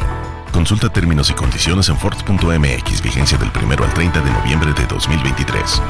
Consulta 0.51 0.87
términos 0.89 1.31
y 1.31 1.33
condiciones 1.33 1.89
en 1.89 1.97
Ford.mx, 1.97 3.01
vigencia 3.01 3.35
del 3.39 3.49
1 3.49 3.83
al 3.83 3.93
30 3.95 4.21
de 4.21 4.29
noviembre 4.29 4.71
de 4.73 4.85
2023. 4.85 5.81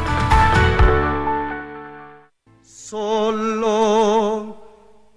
Solo 2.62 4.56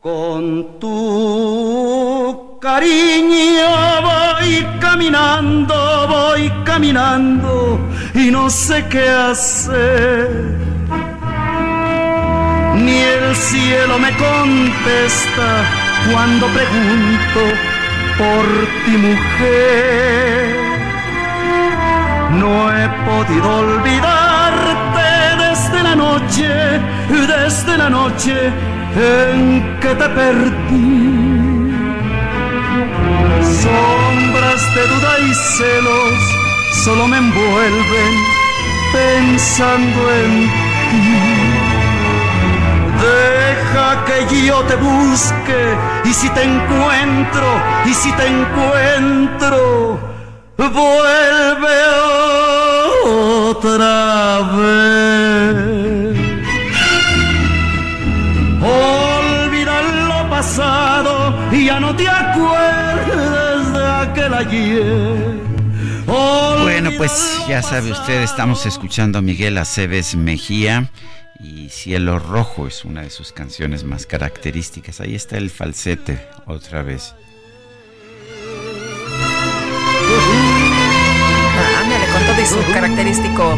con 0.00 0.80
tu 0.80 2.58
cariño 2.60 3.68
voy 4.02 4.66
caminando, 4.80 6.08
voy 6.08 6.52
caminando 6.64 7.78
y 8.14 8.32
no 8.32 8.50
sé 8.50 8.84
qué 8.88 9.08
hacer 9.08 10.65
ni 12.76 12.98
el 12.98 13.34
cielo 13.34 13.98
me 13.98 14.10
contesta 14.16 15.48
cuando 16.10 16.46
pregunto 16.48 17.40
por 18.18 18.44
ti 18.84 18.96
mujer. 18.96 20.56
No 22.32 22.70
he 22.76 22.88
podido 23.08 23.56
olvidarte 23.58 25.08
desde 25.48 25.82
la 25.82 25.94
noche, 25.94 26.48
desde 27.08 27.78
la 27.78 27.88
noche 27.88 28.52
en 28.96 29.78
que 29.80 29.88
te 29.88 30.08
perdí. 30.08 31.16
Sombras 33.62 34.62
de 34.74 34.82
duda 34.92 35.12
y 35.20 35.34
celos 35.56 36.36
solo 36.84 37.06
me 37.08 37.18
envuelven 37.18 38.14
pensando 38.92 40.00
en 40.12 40.32
ti. 40.90 41.35
Deja 43.00 44.04
que 44.04 44.46
yo 44.46 44.60
te 44.64 44.76
busque 44.76 45.76
y 46.04 46.12
si 46.12 46.28
te 46.30 46.42
encuentro, 46.42 47.46
y 47.84 47.92
si 47.92 48.12
te 48.12 48.26
encuentro, 48.26 49.98
vuelve 50.56 51.78
otra 53.04 54.40
vez. 54.56 56.18
Olvida 58.62 59.82
lo 59.82 60.30
pasado 60.30 61.34
y 61.52 61.66
ya 61.66 61.80
no 61.80 61.94
te 61.94 62.08
acuerdes 62.08 63.72
de 63.72 63.86
aquel 63.86 64.34
ayer. 64.34 65.46
Bueno, 66.06 66.90
pues 66.96 67.44
ya 67.48 67.62
sabe 67.62 67.90
usted, 67.90 68.22
estamos 68.22 68.64
escuchando 68.66 69.18
a 69.18 69.22
Miguel 69.22 69.58
Aceves 69.58 70.14
Mejía 70.14 70.88
y 71.40 71.68
Cielo 71.70 72.18
Rojo 72.18 72.66
es 72.66 72.84
una 72.84 73.02
de 73.02 73.10
sus 73.10 73.32
canciones 73.32 73.84
más 73.84 74.06
características. 74.06 75.00
Ahí 75.00 75.14
está 75.14 75.36
el 75.36 75.50
falsete 75.50 76.20
otra 76.46 76.82
vez. 76.82 77.14
Todo 82.26 82.42
y 82.42 82.46
su 82.46 82.72
característico 82.72 83.56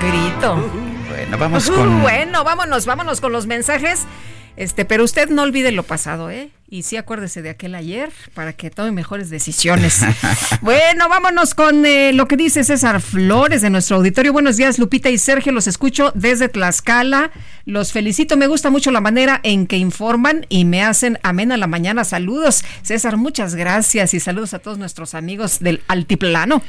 grito. 0.00 0.70
Bueno, 1.08 1.36
vamos 1.36 1.70
con. 1.70 2.00
Bueno, 2.02 2.42
vámonos, 2.44 2.86
vámonos 2.86 3.20
con 3.20 3.32
los 3.32 3.46
mensajes. 3.46 4.06
Este, 4.56 4.84
pero 4.84 5.04
usted 5.04 5.28
no 5.28 5.42
olvide 5.42 5.72
lo 5.72 5.82
pasado, 5.82 6.30
¿eh? 6.30 6.50
Y 6.68 6.82
sí 6.82 6.96
acuérdese 6.96 7.42
de 7.42 7.50
aquel 7.50 7.74
ayer 7.74 8.10
para 8.32 8.54
que 8.54 8.70
tome 8.70 8.90
mejores 8.90 9.28
decisiones. 9.28 10.00
bueno, 10.62 11.08
vámonos 11.08 11.54
con 11.54 11.84
eh, 11.84 12.12
lo 12.14 12.26
que 12.26 12.36
dice 12.36 12.64
César 12.64 13.02
Flores 13.02 13.60
de 13.60 13.70
nuestro 13.70 13.96
auditorio. 13.96 14.32
Buenos 14.32 14.56
días, 14.56 14.78
Lupita 14.78 15.10
y 15.10 15.18
Sergio. 15.18 15.52
Los 15.52 15.66
escucho 15.66 16.10
desde 16.14 16.48
Tlaxcala. 16.48 17.30
Los 17.66 17.92
felicito. 17.92 18.36
Me 18.38 18.46
gusta 18.46 18.70
mucho 18.70 18.90
la 18.90 19.02
manera 19.02 19.40
en 19.42 19.66
que 19.66 19.76
informan 19.76 20.46
y 20.48 20.64
me 20.64 20.82
hacen 20.82 21.18
amena 21.22 21.58
la 21.58 21.66
mañana. 21.66 22.02
Saludos. 22.02 22.64
César, 22.82 23.18
muchas 23.18 23.54
gracias 23.54 24.14
y 24.14 24.20
saludos 24.20 24.54
a 24.54 24.58
todos 24.58 24.78
nuestros 24.78 25.14
amigos 25.14 25.60
del 25.60 25.82
Altiplano. 25.86 26.62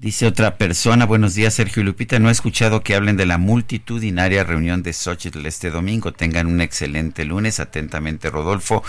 Dice 0.00 0.28
otra 0.28 0.58
persona, 0.58 1.06
buenos 1.06 1.34
días 1.34 1.54
Sergio 1.54 1.82
y 1.82 1.84
Lupita, 1.84 2.20
no 2.20 2.28
he 2.28 2.32
escuchado 2.32 2.84
que 2.84 2.94
hablen 2.94 3.16
de 3.16 3.26
la 3.26 3.36
multitudinaria 3.36 4.44
reunión 4.44 4.84
de 4.84 4.92
Xochitl 4.92 5.44
este 5.44 5.70
domingo. 5.70 6.12
Tengan 6.12 6.46
un 6.46 6.60
excelente 6.60 7.24
lunes, 7.24 7.58
atentamente 7.58 8.30
Rodolfo. 8.30 8.84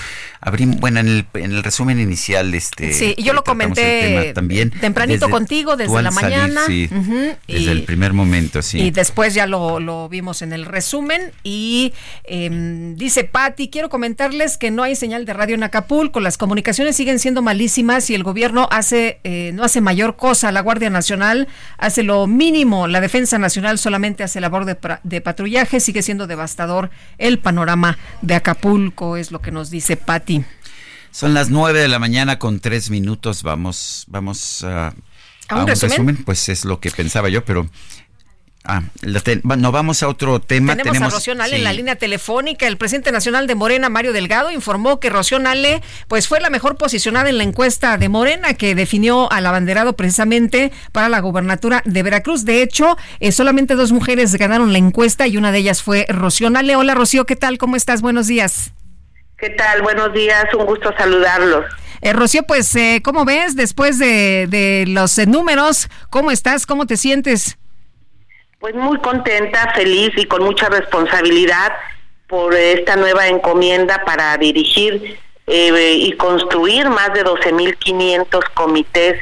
Bueno, 0.79 0.99
en 0.99 1.07
el, 1.07 1.25
en 1.33 1.51
el 1.51 1.63
resumen 1.63 1.99
inicial, 1.99 2.53
este... 2.53 2.93
Sí, 2.93 3.15
yo 3.17 3.33
lo 3.33 3.43
comenté 3.43 4.33
también. 4.33 4.71
tempranito 4.71 5.29
contigo, 5.29 5.75
desde 5.75 6.01
la 6.01 6.11
mañana. 6.11 6.61
sí, 6.65 6.89
desde 7.47 7.71
el 7.71 7.83
primer 7.83 8.13
momento, 8.13 8.61
sí. 8.61 8.79
Y 8.79 8.91
después 8.91 9.33
ya 9.33 9.47
lo, 9.47 9.79
lo 9.79 10.09
vimos 10.09 10.41
en 10.41 10.53
el 10.53 10.65
resumen. 10.65 11.31
Y 11.43 11.93
eh, 12.23 12.93
dice 12.95 13.23
Patti, 13.23 13.69
quiero 13.69 13.89
comentarles 13.89 14.57
que 14.57 14.71
no 14.71 14.83
hay 14.83 14.95
señal 14.95 15.25
de 15.25 15.33
radio 15.33 15.55
en 15.55 15.63
Acapulco, 15.63 16.19
las 16.19 16.37
comunicaciones 16.37 16.95
siguen 16.95 17.19
siendo 17.19 17.41
malísimas 17.41 18.09
y 18.09 18.15
el 18.15 18.23
gobierno 18.23 18.67
hace 18.71 19.19
eh, 19.23 19.51
no 19.53 19.63
hace 19.63 19.81
mayor 19.81 20.15
cosa. 20.15 20.51
La 20.51 20.61
Guardia 20.61 20.89
Nacional 20.89 21.47
hace 21.77 22.03
lo 22.03 22.27
mínimo, 22.27 22.87
la 22.87 23.01
Defensa 23.01 23.37
Nacional 23.37 23.77
solamente 23.77 24.23
hace 24.23 24.39
labor 24.41 24.65
de, 24.65 24.77
de, 25.03 25.21
patrullaje, 25.21 25.79
sigue 25.79 26.01
siendo 26.01 26.27
devastador 26.27 26.89
el 27.17 27.39
panorama 27.39 27.97
de 28.21 28.35
Acapulco, 28.35 29.17
es 29.17 29.31
lo 29.31 29.41
que 29.41 29.51
nos 29.51 29.69
dice 29.69 29.97
Patti. 29.97 30.38
Son 31.11 31.33
las 31.33 31.49
nueve 31.49 31.79
de 31.79 31.87
la 31.87 31.99
mañana 31.99 32.39
con 32.39 32.59
tres 32.59 32.89
minutos, 32.89 33.43
vamos, 33.43 34.05
vamos 34.07 34.63
a, 34.63 34.93
¿A 35.47 35.61
un, 35.61 35.67
resumen? 35.67 36.17
Pues 36.23 36.49
es 36.49 36.65
lo 36.65 36.79
que 36.79 36.91
pensaba 36.91 37.29
yo, 37.29 37.43
pero 37.43 37.69
Ah, 38.65 38.83
no 39.57 39.71
vamos 39.71 40.03
a 40.03 40.07
otro 40.09 40.41
tema. 40.41 40.75
Tenemos, 40.75 41.01
a 41.01 41.09
Rocío 41.09 41.33
Nale 41.33 41.55
en 41.55 41.63
la 41.63 41.71
línea 41.71 41.95
telefónica. 41.95 42.67
El 42.67 42.77
presidente 42.77 43.11
nacional 43.11 43.47
de 43.47 43.55
Morena, 43.55 43.89
Mario 43.89 44.11
Delgado, 44.11 44.51
informó 44.51 44.99
que 44.99 45.09
Rocío 45.09 45.39
Nale 45.39 45.81
pues, 46.07 46.27
fue 46.27 46.41
la 46.41 46.49
mejor 46.49 46.75
posicionada 46.77 47.29
en 47.29 47.37
la 47.37 47.45
encuesta 47.45 47.97
de 47.97 48.09
Morena 48.09 48.53
que 48.53 48.75
definió 48.75 49.31
al 49.31 49.45
abanderado 49.45 49.93
precisamente 49.93 50.71
para 50.91 51.09
la 51.09 51.19
gubernatura 51.19 51.81
de 51.85 52.03
Veracruz. 52.03 52.43
De 52.43 52.61
hecho, 52.61 52.97
eh, 53.19 53.31
solamente 53.31 53.75
dos 53.75 53.93
mujeres 53.93 54.35
ganaron 54.35 54.73
la 54.73 54.77
encuesta 54.77 55.25
y 55.25 55.37
una 55.37 55.51
de 55.51 55.59
ellas 55.59 55.81
fue 55.81 56.05
Rocío 56.09 56.49
Nale. 56.49 56.75
Hola 56.75 56.95
Rocío, 56.95 57.25
¿qué 57.25 57.37
tal? 57.37 57.57
¿Cómo 57.57 57.77
estás? 57.77 58.01
Buenos 58.01 58.27
días. 58.27 58.73
¿Qué 59.39 59.49
tal? 59.51 59.81
Buenos 59.81 60.11
días, 60.11 60.53
un 60.53 60.65
gusto 60.65 60.93
saludarlos. 60.97 61.65
Eh, 62.01 62.11
Rocío, 62.11 62.43
pues, 62.43 62.75
eh, 62.75 63.01
¿cómo 63.03 63.23
ves 63.23 63.55
después 63.55 63.97
de, 63.97 64.47
de 64.47 64.83
los 64.87 65.17
números? 65.27 65.87
¿Cómo 66.09 66.29
estás? 66.31 66.65
¿Cómo 66.65 66.85
te 66.85 66.97
sientes? 66.97 67.57
Pues 68.59 68.75
muy 68.75 68.99
contenta, 68.99 69.71
feliz 69.73 70.11
y 70.17 70.25
con 70.25 70.43
mucha 70.43 70.67
responsabilidad 70.67 71.71
por 72.27 72.53
esta 72.53 72.97
nueva 72.97 73.27
encomienda 73.27 74.03
para 74.05 74.37
dirigir 74.37 75.17
eh, 75.47 75.93
y 75.93 76.11
construir 76.17 76.89
más 76.89 77.13
de 77.13 77.23
12.500 77.23 78.43
comités 78.53 79.15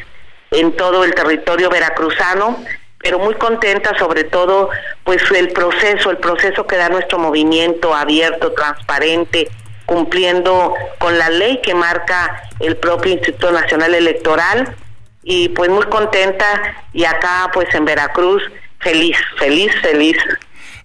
en 0.49 0.75
todo 0.75 1.03
el 1.03 1.13
territorio 1.13 1.69
veracruzano, 1.69 2.63
pero 2.97 3.19
muy 3.19 3.35
contenta 3.35 3.95
sobre 3.99 4.23
todo 4.23 4.69
pues 5.03 5.21
el 5.31 5.49
proceso, 5.49 6.09
el 6.09 6.17
proceso 6.17 6.65
que 6.65 6.75
da 6.75 6.89
nuestro 6.89 7.19
movimiento 7.19 7.93
abierto, 7.93 8.51
transparente, 8.53 9.49
cumpliendo 9.87 10.75
con 10.99 11.17
la 11.17 11.29
ley 11.29 11.59
que 11.63 11.73
marca 11.73 12.43
el 12.59 12.77
propio 12.77 13.13
Instituto 13.13 13.51
Nacional 13.51 13.95
Electoral 13.95 14.75
y 15.23 15.49
pues 15.49 15.71
muy 15.71 15.85
contenta 15.85 16.85
y 16.93 17.05
acá 17.05 17.49
pues 17.53 17.73
en 17.73 17.85
Veracruz 17.85 18.43
feliz, 18.79 19.17
feliz, 19.39 19.71
feliz. 19.81 20.17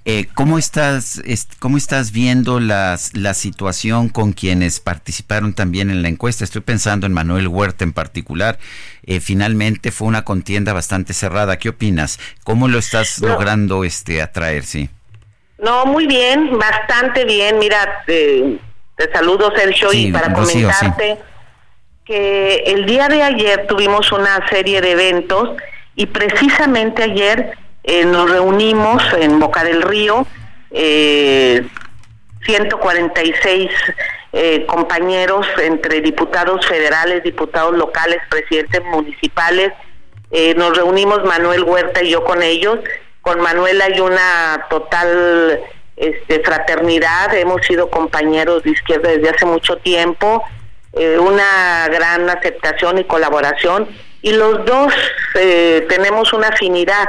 Eh, 0.05 0.27
¿Cómo 0.35 0.59
estás, 0.59 1.23
cómo 1.61 1.77
estás 1.77 2.11
viendo 2.11 2.59
las, 2.59 3.17
la 3.17 3.35
situación 3.35 4.09
con 4.09 4.33
quienes 4.33 4.81
participaron 4.81 5.53
también 5.55 5.91
en 5.91 6.03
la 6.03 6.09
encuesta? 6.09 6.43
Estoy 6.43 6.63
pensando 6.63 7.07
en 7.07 7.13
Manuel 7.13 7.47
Huerta 7.47 7.85
en 7.85 7.93
particular. 7.93 8.59
Eh, 9.05 9.21
finalmente 9.21 9.93
fue 9.93 10.09
una 10.09 10.25
contienda 10.25 10.73
bastante 10.73 11.13
cerrada. 11.13 11.59
¿Qué 11.59 11.69
opinas? 11.69 12.19
¿Cómo 12.43 12.67
lo 12.67 12.79
estás 12.79 13.21
logrando 13.21 13.85
este 13.85 14.23
atraer? 14.23 14.65
Sí. 14.65 14.91
No, 15.59 15.87
muy 15.87 16.09
bien, 16.09 16.59
bastante 16.59 17.25
bien. 17.25 17.61
Mira, 17.61 18.03
te, 19.07 19.13
saludo 19.13 19.53
Sergio 19.57 19.93
y 19.93 20.13
para 20.13 20.33
comentarte 20.33 21.19
que 22.05 22.65
el 22.67 22.87
día 22.87 23.09
de 23.09 23.23
ayer 23.23 23.67
tuvimos 23.67 24.11
una 24.13 24.47
serie 24.49 24.81
de 24.81 24.93
eventos 24.93 25.51
y 25.95 26.07
precisamente 26.07 27.03
ayer 27.03 27.53
eh, 27.85 28.05
nos 28.05 28.31
reunimos 28.31 29.03
en 29.19 29.39
Boca 29.39 29.65
del 29.65 29.83
Río, 29.83 30.27
eh, 30.71 31.67
146 32.45 33.71
eh, 34.35 34.65
compañeros 34.67 35.47
entre 35.63 36.01
diputados 36.01 36.67
federales, 36.67 37.23
diputados 37.23 37.77
locales, 37.77 38.19
presidentes 38.31 38.83
municipales. 38.85 39.73
Eh, 40.31 40.55
nos 40.55 40.75
reunimos 40.77 41.23
Manuel 41.25 41.65
Huerta 41.65 42.03
y 42.03 42.11
yo 42.11 42.25
con 42.25 42.43
ellos. 42.43 42.79
Con 43.21 43.41
Manuel 43.41 43.81
hay 43.83 44.01
una 44.01 44.67
total 44.71 45.61
este, 45.97 46.41
fraternidad, 46.41 47.35
hemos 47.35 47.63
sido 47.67 47.91
compañeros 47.91 48.63
de 48.63 48.71
izquierda 48.71 49.11
desde 49.11 49.31
hace 49.31 49.47
mucho 49.47 49.77
tiempo, 49.77 50.43
una 51.21 51.89
gran 51.89 52.29
aceptación 52.29 52.99
y 52.99 53.05
colaboración 53.05 53.89
y 54.21 54.33
los 54.33 54.67
dos 54.67 54.93
tenemos 55.89 56.35
una 56.35 56.49
afinidad 56.49 57.09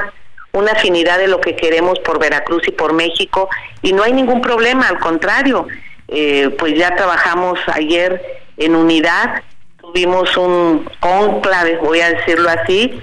una 0.54 0.74
afinidad 0.74 1.18
de 1.18 1.28
lo 1.28 1.42
que 1.42 1.56
queremos 1.56 2.00
por 2.00 2.20
Veracruz 2.20 2.62
y 2.68 2.72
por 2.72 2.94
México 2.94 3.50
y 3.82 3.92
no 3.92 4.04
hay 4.04 4.14
ningún 4.14 4.40
problema, 4.40 4.88
al 4.88 5.00
contrario, 5.00 5.68
eh, 6.08 6.56
pues 6.60 6.76
ya 6.76 6.96
trabajamos 6.96 7.60
ayer 7.74 8.22
en 8.58 8.76
unidad, 8.76 9.42
tuvimos 9.82 10.38
un 10.38 10.88
conclave, 11.00 11.78
voy 11.78 12.02
a 12.02 12.12
decirlo 12.12 12.50
así, 12.50 13.02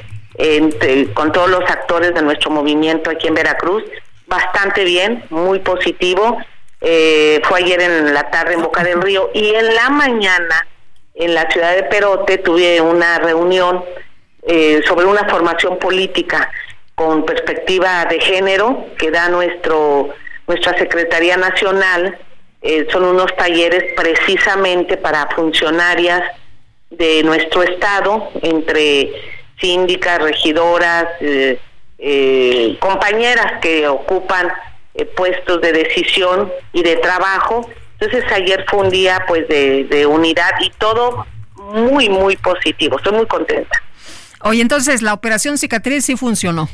con 1.12 1.32
todos 1.32 1.51
los 1.51 1.69
actores 1.69 2.15
de 2.15 2.23
nuestro 2.23 2.51
movimiento 2.51 3.11
aquí 3.11 3.27
en 3.27 3.35
Veracruz, 3.35 3.82
bastante 4.31 4.85
bien, 4.85 5.24
muy 5.28 5.59
positivo. 5.59 6.39
Eh, 6.81 7.43
fue 7.44 7.59
ayer 7.59 7.82
en 7.82 8.15
la 8.15 8.31
tarde 8.31 8.55
en 8.55 8.62
Boca 8.62 8.82
del 8.82 9.02
Río 9.02 9.31
y 9.35 9.55
en 9.55 9.74
la 9.74 9.90
mañana 9.90 10.66
en 11.15 11.35
la 11.35 11.51
ciudad 11.51 11.74
de 11.74 11.82
Perote 11.82 12.39
tuve 12.39 12.81
una 12.81 13.19
reunión 13.19 13.85
eh, 14.47 14.81
sobre 14.86 15.05
una 15.05 15.28
formación 15.28 15.78
política 15.78 16.51
con 16.94 17.27
perspectiva 17.27 18.07
de 18.07 18.19
género 18.20 18.86
que 18.97 19.11
da 19.11 19.28
nuestro 19.28 20.09
nuestra 20.47 20.78
Secretaría 20.78 21.36
Nacional. 21.36 22.16
Eh, 22.62 22.86
son 22.90 23.05
unos 23.05 23.35
talleres 23.36 23.93
precisamente 23.94 24.97
para 24.97 25.28
funcionarias 25.28 26.23
de 26.90 27.23
nuestro 27.23 27.62
estado, 27.62 28.31
entre 28.43 29.12
síndicas, 29.61 30.20
regidoras, 30.20 31.07
eh, 31.20 31.59
eh, 32.01 32.77
compañeras 32.81 33.60
que 33.60 33.86
ocupan 33.89 34.48
puestos 35.16 35.60
de 35.60 35.72
decisión 35.72 36.51
y 36.72 36.82
de 36.82 36.97
trabajo. 36.97 37.68
Entonces 37.98 38.31
ayer 38.32 38.64
fue 38.68 38.81
un 38.81 38.90
día 38.90 39.24
pues 39.28 39.47
de, 39.48 39.85
de 39.85 40.06
unidad 40.06 40.52
y 40.60 40.70
todo 40.70 41.27
muy, 41.72 42.09
muy 42.09 42.36
positivo. 42.36 42.97
Estoy 42.97 43.12
muy 43.12 43.27
contenta. 43.27 43.82
Oye, 44.43 44.62
entonces 44.62 45.02
la 45.02 45.12
operación 45.12 45.59
cicatriz 45.59 46.05
sí 46.05 46.16
funcionó. 46.16 46.68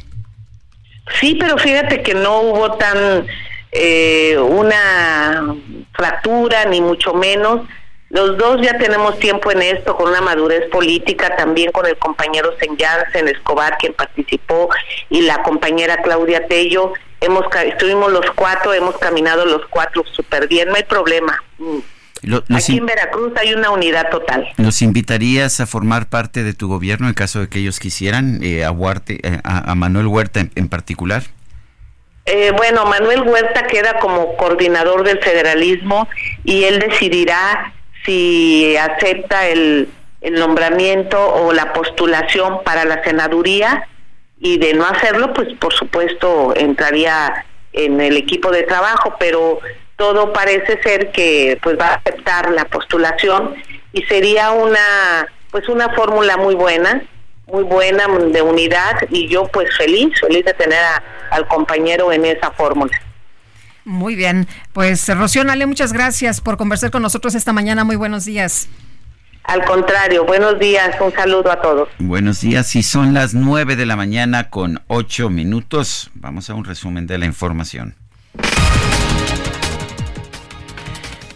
Sí, 1.21 1.37
pero 1.39 1.57
fíjate 1.59 2.03
que 2.03 2.15
no 2.15 2.41
hubo 2.41 2.73
tan 2.75 3.27
eh, 3.73 4.37
una 4.39 5.55
fractura, 5.93 6.65
ni 6.67 6.81
mucho 6.81 7.15
menos. 7.15 7.63
Los 8.09 8.39
dos 8.39 8.61
ya 8.63 8.79
tenemos 8.79 9.19
tiempo 9.19 9.51
en 9.51 9.63
esto, 9.63 9.97
con 9.97 10.11
una 10.11 10.21
madurez 10.21 10.69
política, 10.71 11.35
también 11.37 11.73
con 11.73 11.87
el 11.87 11.97
compañero 11.99 12.55
en 12.61 13.29
Escobar, 13.29 13.77
quien 13.79 13.95
participó, 13.95 14.69
y 15.11 15.23
la 15.23 15.43
compañera 15.43 15.97
Claudia 16.03 16.47
Tello. 16.47 16.93
Hemos, 17.21 17.47
estuvimos 17.65 18.13
los 18.13 18.31
cuatro, 18.35 18.73
hemos 18.73 18.97
caminado 18.99 19.45
los 19.45 19.67
cuatro 19.69 20.05
súper 20.13 20.47
bien, 20.47 20.69
no 20.69 20.77
hay 20.77 20.85
problema. 20.85 21.43
Aquí 22.55 22.79
en 22.79 22.87
Veracruz 22.87 23.33
hay 23.37 23.55
una 23.55 23.71
unidad 23.71 24.11
total. 24.11 24.49
¿Nos 24.57 24.83
invitarías 24.83 25.61
a 25.61 25.67
formar 25.67 26.09
parte 26.09 26.43
de 26.43 26.55
tu 26.55 26.69
gobierno 26.69 27.09
en 27.09 27.15
caso 27.15 27.41
de 27.41 27.49
que 27.49 27.59
ellos 27.59 27.79
quisieran, 27.81 28.41
eh, 28.43 28.65
a, 28.65 28.75
eh, 29.09 29.41
a, 29.45 29.75
Manuel 29.75 30.07
Huerta 30.07 30.41
en, 30.55 30.69
particular? 30.69 31.25
Eh, 32.25 32.53
bueno, 32.57 32.87
Manuel 32.87 33.23
Huerta 33.23 33.67
queda 33.67 33.99
como 33.99 34.37
coordinador 34.37 35.05
del 35.05 35.19
federalismo 35.21 36.09
y 36.45 36.65
él 36.65 36.81
decidirá 36.81 37.73
si 38.07 38.77
acepta 38.77 39.47
el, 39.49 39.89
el 40.23 40.35
nombramiento 40.35 41.19
o 41.35 41.53
la 41.53 41.75
postulación 41.75 42.63
para 42.65 42.85
la 42.87 43.05
senaduría 43.05 43.87
y 44.39 44.59
de 44.59 44.73
no 44.75 44.87
hacerlo, 44.87 45.35
pues 45.35 45.49
por 45.59 45.75
supuesto 45.75 46.55
entraría 46.57 47.45
en 47.73 48.01
el 48.01 48.17
equipo 48.17 48.51
de 48.51 48.63
trabajo, 48.63 49.15
pero 49.19 49.61
todo 49.97 50.33
parece 50.33 50.81
ser 50.83 51.11
que 51.11 51.59
pues 51.63 51.79
va 51.79 51.89
a 51.89 51.95
aceptar 51.95 52.51
la 52.53 52.65
postulación 52.67 53.55
y 53.93 54.03
sería 54.05 54.51
una 54.53 55.29
pues 55.51 55.69
una 55.69 55.89
fórmula 55.95 56.37
muy 56.37 56.55
buena 56.55 57.03
muy 57.47 57.63
buena 57.63 58.07
de 58.09 58.43
unidad 58.43 58.97
y 59.11 59.29
yo 59.29 59.47
pues 59.47 59.75
feliz 59.77 60.21
feliz 60.21 60.45
de 60.45 60.53
tener 60.53 60.79
al 61.31 61.49
compañero 61.49 62.13
en 62.13 62.27
esa 62.27 62.51
fórmula 62.51 63.01
muy 63.87 64.15
bien 64.15 64.47
pues 64.75 65.09
Rocío 65.09 65.45
Nale 65.45 65.65
muchas 65.65 65.95
gracias 65.95 66.43
por 66.43 66.59
conversar 66.59 66.91
con 66.91 67.01
nosotros 67.01 67.35
esta 67.35 67.55
mañana 67.55 67.85
muy 67.85 67.97
buenos 67.97 68.27
días 68.27 68.69
al 69.45 69.65
contrario, 69.65 70.25
buenos 70.25 70.59
días, 70.59 70.97
un 71.01 71.13
saludo 71.13 71.53
a 71.53 71.63
todos. 71.63 71.89
Buenos 72.01 72.41
días, 72.41 72.75
y 72.75 72.83
son 72.83 73.15
las 73.15 73.33
nueve 73.33 73.77
de 73.77 73.87
la 73.87 73.95
mañana 73.95 74.51
con 74.51 74.83
ocho 74.89 75.31
minutos. 75.31 76.11
Vamos 76.15 76.51
a 76.51 76.55
un 76.55 76.65
resumen 76.65 77.07
de 77.07 77.17
la 77.17 77.27
información. 77.27 77.95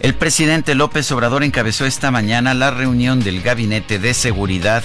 El 0.01 0.15
presidente 0.15 0.75
López 0.75 1.13
Obrador 1.13 1.45
encabezó 1.45 1.87
esta 1.87 2.11
mañana 2.11 2.53
la 2.55 2.73
reunión 2.73 3.23
del 3.23 3.43
Gabinete 3.43 4.01
de 4.01 4.13
Seguridad 4.13 4.83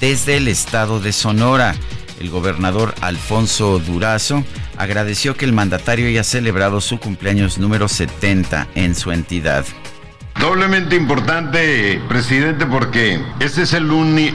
desde 0.00 0.38
el 0.38 0.48
estado 0.48 0.98
de 0.98 1.12
Sonora. 1.12 1.76
El 2.20 2.30
gobernador 2.30 2.94
Alfonso 3.00 3.78
Durazo 3.78 4.44
agradeció 4.76 5.36
que 5.36 5.44
el 5.44 5.52
mandatario 5.52 6.06
haya 6.06 6.24
celebrado 6.24 6.80
su 6.80 6.98
cumpleaños 6.98 7.58
número 7.58 7.88
70 7.88 8.68
en 8.74 8.94
su 8.94 9.12
entidad. 9.12 9.64
Doblemente 10.40 10.96
importante, 10.96 12.00
presidente, 12.08 12.66
porque 12.66 13.20
este 13.38 13.62
es 13.62 13.72
el, 13.72 13.88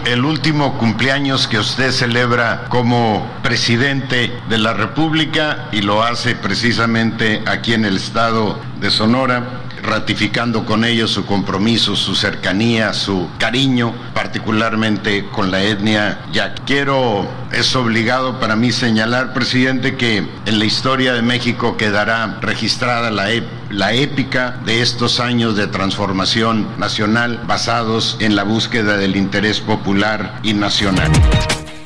el 0.05 0.25
último 0.25 0.77
cumpleaños 0.77 1.47
que 1.47 1.59
usted 1.59 1.91
celebra 1.91 2.65
como 2.69 3.29
presidente 3.43 4.31
de 4.49 4.57
la 4.57 4.73
República 4.73 5.67
y 5.73 5.81
lo 5.81 6.01
hace 6.01 6.35
precisamente 6.35 7.41
aquí 7.45 7.73
en 7.73 7.83
el 7.83 7.97
estado 7.97 8.59
de 8.79 8.89
Sonora 8.89 9.58
ratificando 9.89 10.65
con 10.65 10.85
ellos 10.85 11.11
su 11.11 11.25
compromiso, 11.25 11.95
su 11.95 12.15
cercanía, 12.15 12.93
su 12.93 13.27
cariño, 13.37 13.93
particularmente 14.13 15.25
con 15.31 15.51
la 15.51 15.63
etnia 15.63 16.19
ya 16.31 16.53
Quiero, 16.65 17.27
es 17.51 17.75
obligado 17.75 18.39
para 18.39 18.55
mí 18.55 18.71
señalar, 18.71 19.33
presidente, 19.33 19.97
que 19.97 20.17
en 20.45 20.59
la 20.59 20.65
historia 20.65 21.13
de 21.13 21.21
México 21.21 21.77
quedará 21.77 22.37
registrada 22.41 23.09
la, 23.09 23.27
la 23.69 23.93
épica 23.93 24.59
de 24.65 24.81
estos 24.81 25.19
años 25.19 25.55
de 25.55 25.67
transformación 25.67 26.67
nacional 26.77 27.41
basados 27.47 28.17
en 28.19 28.35
la 28.35 28.43
búsqueda 28.43 28.97
del 28.97 29.15
interés 29.15 29.59
popular 29.59 30.39
y 30.43 30.53
nacional. 30.53 31.11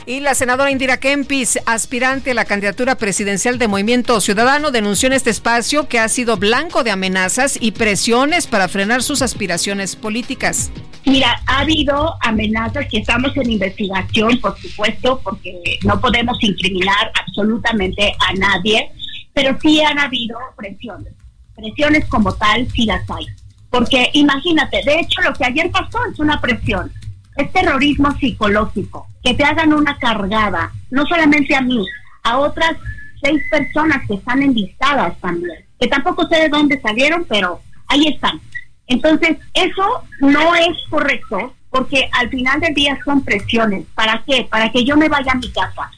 Y 0.06 0.20
la 0.20 0.36
senadora 0.36 0.70
Indira 0.70 0.98
Kempis, 0.98 1.60
aspirante 1.66 2.32
a 2.32 2.34
la 2.34 2.44
candidatura 2.44 2.96
presidencial 2.96 3.58
de 3.58 3.70
Movimiento 3.70 4.20
Ciudadano, 4.20 4.70
denunció 4.70 5.08
en 5.08 5.14
este 5.14 5.30
espacio 5.30 5.88
que 5.88 5.98
ha 5.98 6.10
sido 6.10 6.36
blanco 6.36 6.84
de 6.84 6.92
amenazas 6.92 7.58
y 7.60 7.72
presiones 7.72 8.46
para 8.46 8.68
frenar 8.68 9.02
sus 9.02 9.22
aspiraciones 9.22 9.96
políticas. 9.96 10.72
Mira, 11.06 11.42
ha 11.46 11.60
habido 11.60 12.16
amenazas 12.20 12.88
que 12.92 12.98
estamos 12.98 13.32
en 13.38 13.52
investigación, 13.52 14.42
por 14.42 14.60
supuesto, 14.60 15.22
porque 15.24 15.80
no 15.84 16.00
podemos 16.02 16.38
incriminar 16.42 17.12
absolutamente 17.22 18.14
a 18.28 18.34
nadie, 18.34 18.92
pero 19.34 19.58
sí 19.62 19.82
han 19.82 20.00
habido 20.00 20.38
presiones. 20.58 21.14
Presiones 21.56 22.06
como 22.10 22.34
tal, 22.34 22.68
sí 22.72 22.86
las 22.86 23.10
hay. 23.10 23.26
Porque 23.70 24.10
imagínate, 24.14 24.82
de 24.86 25.00
hecho 25.00 25.22
lo 25.22 25.34
que 25.34 25.46
ayer 25.46 25.72
pasó 25.72 26.00
es 26.12 26.20
una 26.20 26.42
presión 26.42 26.92
es 27.36 27.52
terrorismo 27.52 28.12
psicológico, 28.18 29.08
que 29.24 29.34
te 29.34 29.44
hagan 29.44 29.74
una 29.74 29.98
cargada, 29.98 30.72
no 30.92 31.06
solamente 31.06 31.56
a 31.56 31.62
mí, 31.62 31.86
a 32.24 32.38
otras 32.38 32.76
seis 33.22 33.42
personas 33.50 34.06
que 34.08 34.16
están 34.16 34.42
enlistadas 34.44 35.18
también, 35.20 35.66
que 35.80 35.88
tampoco 35.88 36.28
sé 36.28 36.38
de 36.38 36.50
dónde 36.50 36.80
salieron, 36.82 37.26
pero 37.28 37.62
ahí 37.88 38.08
están. 38.08 38.40
Entonces, 38.88 39.38
eso 39.54 40.04
no 40.20 40.56
es 40.56 40.78
correcto, 40.90 41.54
porque 41.70 42.10
al 42.14 42.30
final 42.30 42.60
del 42.60 42.74
día 42.74 43.00
son 43.04 43.24
presiones. 43.24 43.86
¿Para 43.96 44.24
qué? 44.28 44.48
Para 44.50 44.72
que 44.72 44.84
yo 44.84 44.96
me 44.96 45.10
vaya 45.10 45.32
a 45.32 45.36
mi 45.36 45.50
casa. 45.52 45.90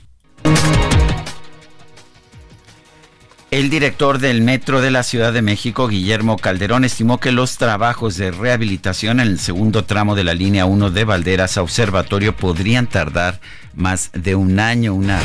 El 3.56 3.69
director 3.69 4.19
del 4.19 4.41
Metro 4.41 4.82
de 4.82 4.91
la 4.91 5.02
Ciudad 5.02 5.32
de 5.32 5.41
México, 5.41 5.88
Guillermo 5.88 6.36
Calderón, 6.36 6.84
estimó 6.84 7.22
que 7.22 7.32
los 7.32 7.56
trabajos 7.56 8.18
de 8.18 8.30
rehabilitación 8.32 9.22
en 9.22 9.27
el 9.27 9.40
segundo 9.40 9.86
tramo 9.86 10.14
de 10.14 10.26
la 10.26 10.34
línea 10.34 10.65
1 10.65 10.91
de 10.91 11.06
Valderas 11.06 11.57
a 11.57 11.61
Observatorio 11.61 12.36
podrían 12.36 12.86
tardar 12.86 13.40
más 13.73 14.10
de 14.11 14.36
un 14.36 14.60
año, 14.60 14.94
una 14.94 15.22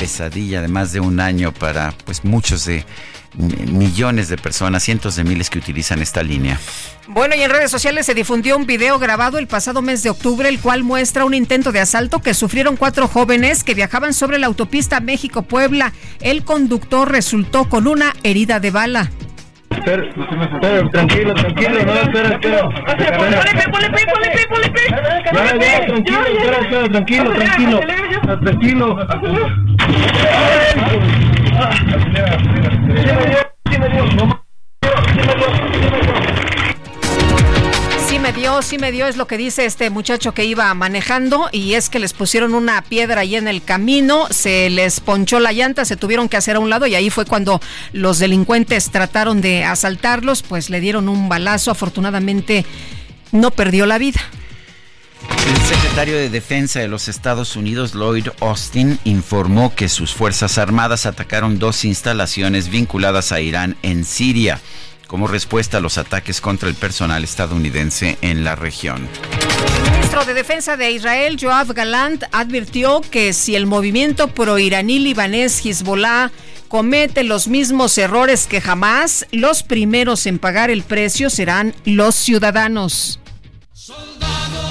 pesadilla 0.00 0.60
de 0.60 0.66
más 0.66 0.92
de 0.92 0.98
un 0.98 1.20
año 1.20 1.54
para 1.54 1.94
pues 2.04 2.24
muchos 2.24 2.64
de 2.64 2.84
millones 3.38 4.28
de 4.28 4.36
personas, 4.36 4.82
cientos 4.82 5.16
de 5.16 5.24
miles 5.24 5.48
que 5.48 5.58
utilizan 5.58 6.02
esta 6.02 6.22
línea. 6.22 6.58
Bueno, 7.06 7.34
y 7.34 7.42
en 7.42 7.50
redes 7.50 7.70
sociales 7.70 8.04
se 8.04 8.14
difundió 8.14 8.56
un 8.56 8.66
video 8.66 8.98
grabado 8.98 9.38
el 9.38 9.46
pasado 9.46 9.80
mes 9.80 10.02
de 10.02 10.10
octubre, 10.10 10.48
el 10.48 10.60
cual 10.60 10.82
muestra 10.82 11.24
un 11.24 11.34
intento 11.34 11.72
de 11.72 11.80
asalto 11.80 12.20
que 12.20 12.34
sufrieron 12.34 12.76
cuatro 12.76 13.08
jóvenes 13.08 13.64
que 13.64 13.74
viajaban 13.74 14.12
sobre 14.12 14.38
la 14.38 14.46
autopista 14.46 15.00
México-Puebla. 15.00 15.92
El 16.20 16.44
conductor 16.44 17.10
resultó 17.10 17.68
con 17.68 17.86
una 17.86 18.12
herida 18.22 18.60
de 18.60 18.70
bala. 18.70 19.10
tranquilo, 20.90 21.34
tranquilo, 21.34 21.84
no, 21.84 21.94
espera, 21.94 22.28
espera. 22.30 22.68
tranquilo, 26.90 27.32
tranquilo, 27.32 27.80
tranquilo, 28.42 28.96
tranquilo. 29.06 29.48
Sí 38.06 38.18
me 38.18 38.32
dio, 38.32 38.62
sí 38.62 38.78
me 38.78 38.92
dio, 38.92 39.06
es 39.06 39.16
lo 39.16 39.26
que 39.26 39.36
dice 39.36 39.64
este 39.64 39.90
muchacho 39.90 40.32
que 40.32 40.44
iba 40.44 40.72
manejando 40.74 41.48
y 41.52 41.74
es 41.74 41.88
que 41.90 41.98
les 41.98 42.12
pusieron 42.12 42.54
una 42.54 42.82
piedra 42.82 43.22
ahí 43.22 43.36
en 43.36 43.48
el 43.48 43.62
camino, 43.62 44.26
se 44.30 44.70
les 44.70 45.00
ponchó 45.00 45.40
la 45.40 45.52
llanta, 45.52 45.84
se 45.84 45.96
tuvieron 45.96 46.28
que 46.28 46.36
hacer 46.36 46.56
a 46.56 46.60
un 46.60 46.70
lado 46.70 46.86
y 46.86 46.94
ahí 46.94 47.10
fue 47.10 47.24
cuando 47.24 47.60
los 47.92 48.18
delincuentes 48.18 48.90
trataron 48.90 49.40
de 49.40 49.64
asaltarlos, 49.64 50.42
pues 50.42 50.70
le 50.70 50.80
dieron 50.80 51.08
un 51.08 51.28
balazo, 51.28 51.70
afortunadamente 51.70 52.64
no 53.32 53.50
perdió 53.50 53.86
la 53.86 53.98
vida. 53.98 54.20
El 55.30 55.56
secretario 55.66 56.16
de 56.16 56.30
Defensa 56.30 56.80
de 56.80 56.88
los 56.88 57.08
Estados 57.08 57.56
Unidos, 57.56 57.94
Lloyd 57.94 58.28
Austin, 58.40 58.98
informó 59.04 59.74
que 59.74 59.88
sus 59.88 60.14
Fuerzas 60.14 60.58
Armadas 60.58 61.06
atacaron 61.06 61.58
dos 61.58 61.84
instalaciones 61.84 62.68
vinculadas 62.68 63.32
a 63.32 63.40
Irán 63.40 63.76
en 63.82 64.04
Siria 64.04 64.60
como 65.08 65.26
respuesta 65.26 65.78
a 65.78 65.80
los 65.80 65.98
ataques 65.98 66.40
contra 66.40 66.68
el 66.68 66.74
personal 66.74 67.24
estadounidense 67.24 68.18
en 68.20 68.44
la 68.44 68.54
región. 68.54 69.08
El 69.84 69.92
ministro 69.92 70.24
de 70.24 70.34
Defensa 70.34 70.76
de 70.76 70.92
Israel, 70.92 71.38
Joab 71.40 71.72
Galant, 71.72 72.24
advirtió 72.30 73.00
que 73.00 73.32
si 73.32 73.56
el 73.56 73.66
movimiento 73.66 74.28
pro-iraní 74.28 74.98
libanés 74.98 75.64
Hezbollah 75.64 76.30
comete 76.68 77.24
los 77.24 77.48
mismos 77.48 77.96
errores 77.96 78.46
que 78.46 78.60
jamás, 78.60 79.26
los 79.32 79.62
primeros 79.62 80.26
en 80.26 80.38
pagar 80.38 80.70
el 80.70 80.82
precio 80.82 81.30
serán 81.30 81.74
los 81.84 82.14
ciudadanos. 82.14 83.18
En 83.88 84.67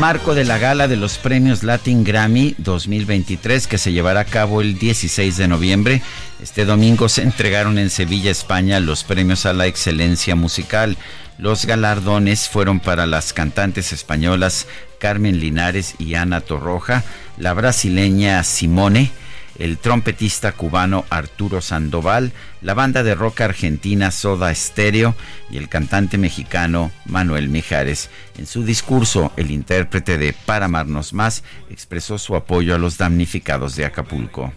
marco 0.00 0.34
de 0.34 0.46
la 0.46 0.56
gala 0.56 0.88
de 0.88 0.96
los 0.96 1.18
premios 1.18 1.62
Latin 1.62 2.04
Grammy 2.04 2.54
2023 2.56 3.66
que 3.66 3.76
se 3.76 3.92
llevará 3.92 4.20
a 4.20 4.24
cabo 4.24 4.62
el 4.62 4.78
16 4.78 5.36
de 5.36 5.46
noviembre, 5.46 6.00
este 6.42 6.64
domingo 6.64 7.10
se 7.10 7.20
entregaron 7.20 7.76
en 7.76 7.90
Sevilla, 7.90 8.30
España, 8.30 8.80
los 8.80 9.04
premios 9.04 9.44
a 9.44 9.52
la 9.52 9.66
excelencia 9.66 10.34
musical. 10.34 10.96
Los 11.36 11.66
galardones 11.66 12.48
fueron 12.48 12.80
para 12.80 13.06
las 13.06 13.34
cantantes 13.34 13.92
españolas 13.92 14.66
Carmen 14.98 15.38
Linares 15.38 15.96
y 15.98 16.14
Ana 16.14 16.40
Torroja, 16.40 17.04
la 17.36 17.52
brasileña 17.52 18.42
Simone, 18.42 19.10
el 19.60 19.76
trompetista 19.78 20.52
cubano 20.52 21.04
Arturo 21.10 21.60
Sandoval, 21.60 22.32
la 22.62 22.74
banda 22.74 23.02
de 23.02 23.14
rock 23.14 23.42
argentina 23.42 24.10
Soda 24.10 24.52
Stereo 24.54 25.14
y 25.50 25.58
el 25.58 25.68
cantante 25.68 26.18
mexicano 26.18 26.90
Manuel 27.04 27.50
Mijares. 27.50 28.08
En 28.38 28.46
su 28.46 28.64
discurso, 28.64 29.32
el 29.36 29.50
intérprete 29.50 30.16
de 30.18 30.32
Para 30.32 30.64
amarnos 30.64 31.12
más 31.12 31.44
expresó 31.68 32.18
su 32.18 32.34
apoyo 32.34 32.74
a 32.74 32.78
los 32.78 32.96
damnificados 32.96 33.76
de 33.76 33.84
Acapulco. 33.84 34.52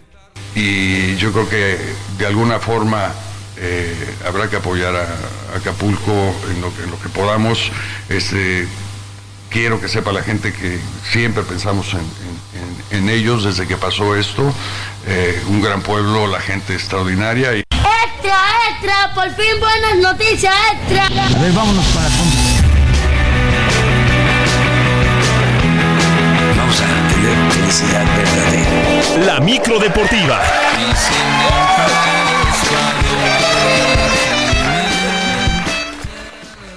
Y 0.56 1.16
yo 1.18 1.32
creo 1.34 1.50
que 1.50 1.78
de 2.18 2.26
alguna 2.26 2.60
forma 2.60 3.12
eh, 3.58 3.94
habrá 4.26 4.50
que 4.50 4.56
apoyar 4.56 4.96
a 4.96 5.58
Acapulco 5.58 6.34
en 6.50 6.62
lo, 6.62 6.72
en 6.82 6.90
lo 6.90 7.00
que 7.02 7.10
podamos. 7.10 7.72
Este, 8.08 8.68
quiero 9.54 9.80
que 9.80 9.88
sepa 9.88 10.12
la 10.12 10.24
gente 10.24 10.52
que 10.52 10.80
siempre 11.12 11.44
pensamos 11.44 11.94
en, 11.94 13.10
ellos 13.10 13.44
desde 13.44 13.68
que 13.68 13.76
pasó 13.76 14.16
esto. 14.16 14.54
Eh, 15.08 15.42
un 15.48 15.62
gran 15.62 15.82
pueblo, 15.82 16.28
la 16.28 16.40
gente 16.40 16.74
extraordinaria. 16.74 17.54
Y... 17.56 17.60
¡Extra, 17.60 18.38
extra! 18.72 19.14
¡Por 19.14 19.30
fin 19.36 19.60
buenas 19.60 19.98
noticias, 19.98 20.54
extra! 20.74 21.06
A 21.06 21.42
ver, 21.42 21.52
vámonos 21.52 21.86
para 21.88 22.08
Vamos 26.56 26.82
a 26.82 27.14
tener 27.14 27.52
felicidad 27.52 28.06
verdadera. 28.16 29.26
La 29.26 29.40
micro 29.40 29.80
deportiva. 29.80 30.42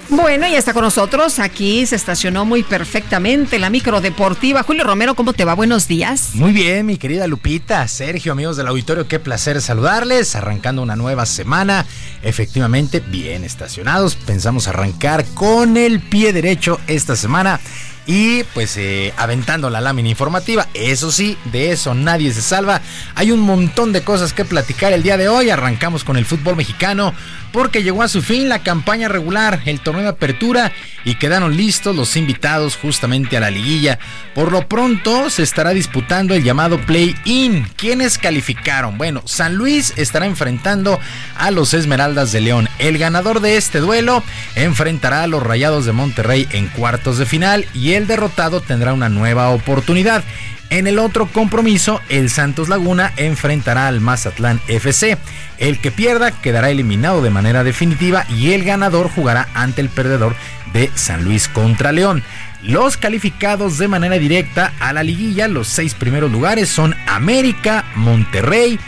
Bueno, 0.09 0.47
y 0.47 0.55
está 0.55 0.73
con 0.73 0.85
nosotros. 0.85 1.41
Aquí 1.41 1.85
se 1.85 1.97
estacionó 1.97 2.45
muy 2.45 2.63
perfectamente 2.63 3.59
la 3.59 3.71
micro 3.71 4.01
deportiva. 4.01 4.63
Julio 4.63 4.85
Romero, 4.85 5.17
¿cómo 5.17 5.33
te 5.33 5.45
va? 5.45 5.55
Buenos 5.55 5.89
días. 5.89 6.31
Muy 6.35 6.53
bien, 6.53 6.87
mi 6.87 6.97
querida 6.97 7.27
Lupita, 7.27 7.87
Sergio, 7.89 8.33
amigos 8.33 8.57
del 8.57 8.69
auditorio, 8.69 9.09
qué 9.09 9.19
placer 9.19 9.61
saludarles. 9.61 10.37
Arrancando 10.37 10.83
una 10.83 10.95
nueva 10.95 11.27
semana, 11.27 11.87
efectivamente, 12.23 13.01
bien 13.01 13.43
estacionados. 13.43 14.15
Pensamos 14.15 14.69
arrancar 14.69 15.25
con 15.35 15.77
el 15.77 15.99
pie 15.99 16.33
derecho 16.33 16.81
esta 16.87 17.17
semana 17.17 17.61
y 18.07 18.45
pues 18.55 18.77
eh, 18.77 19.13
aventando 19.17 19.69
la 19.69 19.81
lámina 19.81 20.09
informativa. 20.09 20.69
Eso 20.75 21.11
sí, 21.11 21.37
de 21.53 21.73
eso 21.73 21.95
nadie 21.95 22.33
se 22.33 22.43
salva. 22.43 22.81
Hay 23.15 23.33
un 23.33 23.41
montón 23.41 23.93
de 23.93 24.03
cosas 24.03 24.33
que 24.33 24.45
platicar 24.45 24.93
el 24.93 25.03
día 25.03 25.17
de 25.17 25.29
hoy. 25.29 25.51
Arrancamos 25.51 26.05
con 26.05 26.17
el 26.17 26.25
fútbol 26.25 26.57
mexicano 26.57 27.13
porque 27.53 27.83
llegó 27.83 28.03
a 28.03 28.09
su 28.09 28.23
fin 28.23 28.49
la 28.49 28.61
campaña 28.61 29.09
regular, 29.09 29.63
el 29.67 29.81
torneo 29.81 29.96
torneo 29.97 30.11
de 30.11 30.17
apertura 30.17 30.73
y 31.05 31.15
quedaron 31.15 31.57
listos 31.57 31.97
los 31.97 32.17
invitados 32.17 32.77
justamente 32.77 33.37
a 33.37 33.41
la 33.41 33.51
liguilla. 33.51 33.99
Por 34.35 34.53
lo 34.53 34.69
pronto 34.69 35.31
se 35.31 35.43
estará 35.43 35.71
disputando 35.71 36.35
el 36.35 36.45
llamado 36.45 36.79
Play-In. 36.81 37.67
¿Quiénes 37.77 38.19
calificaron? 38.19 38.99
Bueno, 38.99 39.23
San 39.25 39.55
Luis 39.55 39.95
estará 39.97 40.27
enfrentando 40.27 41.01
a 41.37 41.51
los 41.51 41.73
Esmeraldas 41.75 42.33
de 42.33 42.41
León. 42.41 42.69
El 42.79 42.99
ganador 42.99 43.41
de 43.41 43.57
este 43.57 43.79
duelo 43.79 44.23
enfrentará 44.55 45.23
a 45.23 45.27
los 45.27 45.43
Rayados 45.43 45.87
de 45.87 45.93
Monterrey 45.93 46.47
en 46.53 46.67
cuartos 46.69 47.19
de 47.19 47.27
final 47.27 47.65
y 47.73 47.93
el 47.93 48.07
derrotado 48.07 48.61
tendrá 48.61 48.93
una 48.93 49.09
nueva 49.09 49.51
oportunidad. 49.51 50.25
En 50.69 50.87
el 50.87 50.99
otro 50.99 51.27
compromiso, 51.27 52.01
el 52.09 52.29
Santos 52.29 52.69
Laguna 52.69 53.13
enfrentará 53.17 53.87
al 53.87 54.01
Mazatlán 54.01 54.61
FC. 54.67 55.17
El 55.59 55.79
que 55.79 55.91
pierda 55.91 56.33
quedará 56.33 56.71
eliminado 56.71 57.23
de 57.23 57.31
manera 57.31 57.63
definitiva 57.63 58.27
y 58.29 58.53
el 58.53 58.65
ganador 58.65 59.09
jugará 59.09 59.49
ante 59.55 59.81
el 59.81 59.89
perdedor 59.89 60.35
de 60.73 60.91
San 60.95 61.25
Luis 61.25 61.49
contra 61.49 61.93
León. 61.93 62.23
Los 62.63 62.97
calificados 62.97 63.79
de 63.79 63.87
manera 63.87 64.19
directa 64.19 64.73
a 64.81 64.93
la 64.93 65.05
liguilla, 65.05 65.47
los 65.47 65.69
seis 65.69 65.95
primeros 65.95 66.33
lugares 66.33 66.69
son 66.69 66.97
América, 67.07 67.85
Monterrey, 67.95 68.81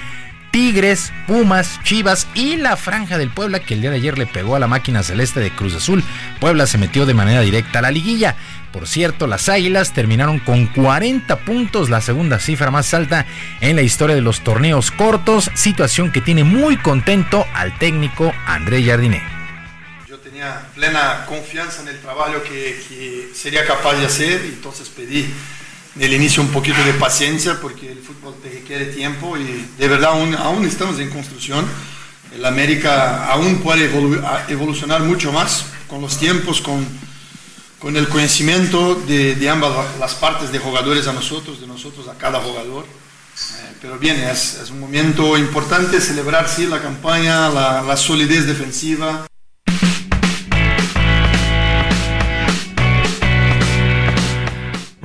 Tigres, 0.50 1.12
Pumas, 1.26 1.78
Chivas 1.84 2.26
y 2.34 2.56
la 2.56 2.76
Franja 2.76 3.18
del 3.18 3.30
Puebla 3.30 3.60
que 3.60 3.74
el 3.74 3.82
día 3.82 3.90
de 3.90 3.96
ayer 3.96 4.18
le 4.18 4.26
pegó 4.26 4.56
a 4.56 4.58
la 4.58 4.66
máquina 4.66 5.02
celeste 5.02 5.40
de 5.40 5.50
Cruz 5.50 5.74
Azul. 5.74 6.02
Puebla 6.40 6.66
se 6.66 6.78
metió 6.78 7.06
de 7.06 7.14
manera 7.14 7.42
directa 7.42 7.78
a 7.78 7.82
la 7.82 7.90
liguilla. 7.90 8.34
Por 8.72 8.86
cierto, 8.86 9.26
las 9.26 9.48
Águilas 9.48 9.94
terminaron 9.94 10.40
con 10.40 10.66
40 10.66 11.38
puntos, 11.40 11.88
la 11.88 12.02
segunda 12.02 12.38
cifra 12.38 12.70
más 12.70 12.92
alta 12.92 13.24
en 13.60 13.76
la 13.76 13.82
historia 13.82 14.14
de 14.14 14.20
los 14.20 14.42
torneos 14.42 14.90
cortos, 14.90 15.50
situación 15.54 16.12
que 16.12 16.20
tiene 16.20 16.44
muy 16.44 16.76
contento 16.76 17.46
al 17.54 17.78
técnico 17.78 18.34
André 18.46 18.84
Jardiné. 18.84 19.22
Yo 20.06 20.18
tenía 20.18 20.66
plena 20.74 21.24
confianza 21.26 21.80
en 21.80 21.88
el 21.88 21.98
trabajo 22.00 22.42
que, 22.42 23.30
sería 23.34 23.64
capaz 23.66 23.94
de 23.94 24.04
hacer, 24.04 24.42
entonces 24.44 24.90
pedí 24.90 25.26
en 25.96 26.02
el 26.02 26.12
inicio 26.12 26.42
un 26.42 26.50
poquito 26.50 26.82
de 26.84 26.92
paciencia 26.92 27.58
porque 27.62 27.90
el 27.90 27.98
fútbol 27.98 28.34
te 28.42 28.50
requiere 28.50 28.86
tiempo 28.86 29.38
y 29.38 29.66
de 29.78 29.88
verdad 29.88 30.10
aún, 30.10 30.34
aún 30.34 30.66
estamos 30.66 30.98
en 31.00 31.08
construcción. 31.08 31.66
El 32.34 32.44
América 32.44 33.28
aún 33.32 33.60
puede 33.60 33.90
evolucionar 34.48 35.00
mucho 35.00 35.32
más 35.32 35.64
con 35.88 36.02
los 36.02 36.18
tiempos, 36.18 36.60
con 36.60 36.86
con 37.78 37.96
el 37.96 38.08
conocimiento 38.08 38.94
de, 38.94 39.48
ambas 39.48 39.72
las 39.98 40.14
partes 40.14 40.50
de 40.50 40.58
jugadores 40.58 41.06
a 41.06 41.12
nosotros, 41.12 41.60
de 41.60 41.66
nosotros 41.66 42.08
a 42.08 42.14
cada 42.14 42.40
jugador. 42.40 42.84
Eh, 42.84 43.74
pero 43.80 43.98
bien, 43.98 44.16
es, 44.20 44.68
un 44.70 44.80
momento 44.80 45.38
importante 45.38 46.00
celebrar 46.00 46.48
sí, 46.48 46.66
la 46.66 46.82
campaña, 46.82 47.48
la, 47.50 47.82
la 47.82 47.96
solidez 47.96 48.46
defensiva. 48.46 49.26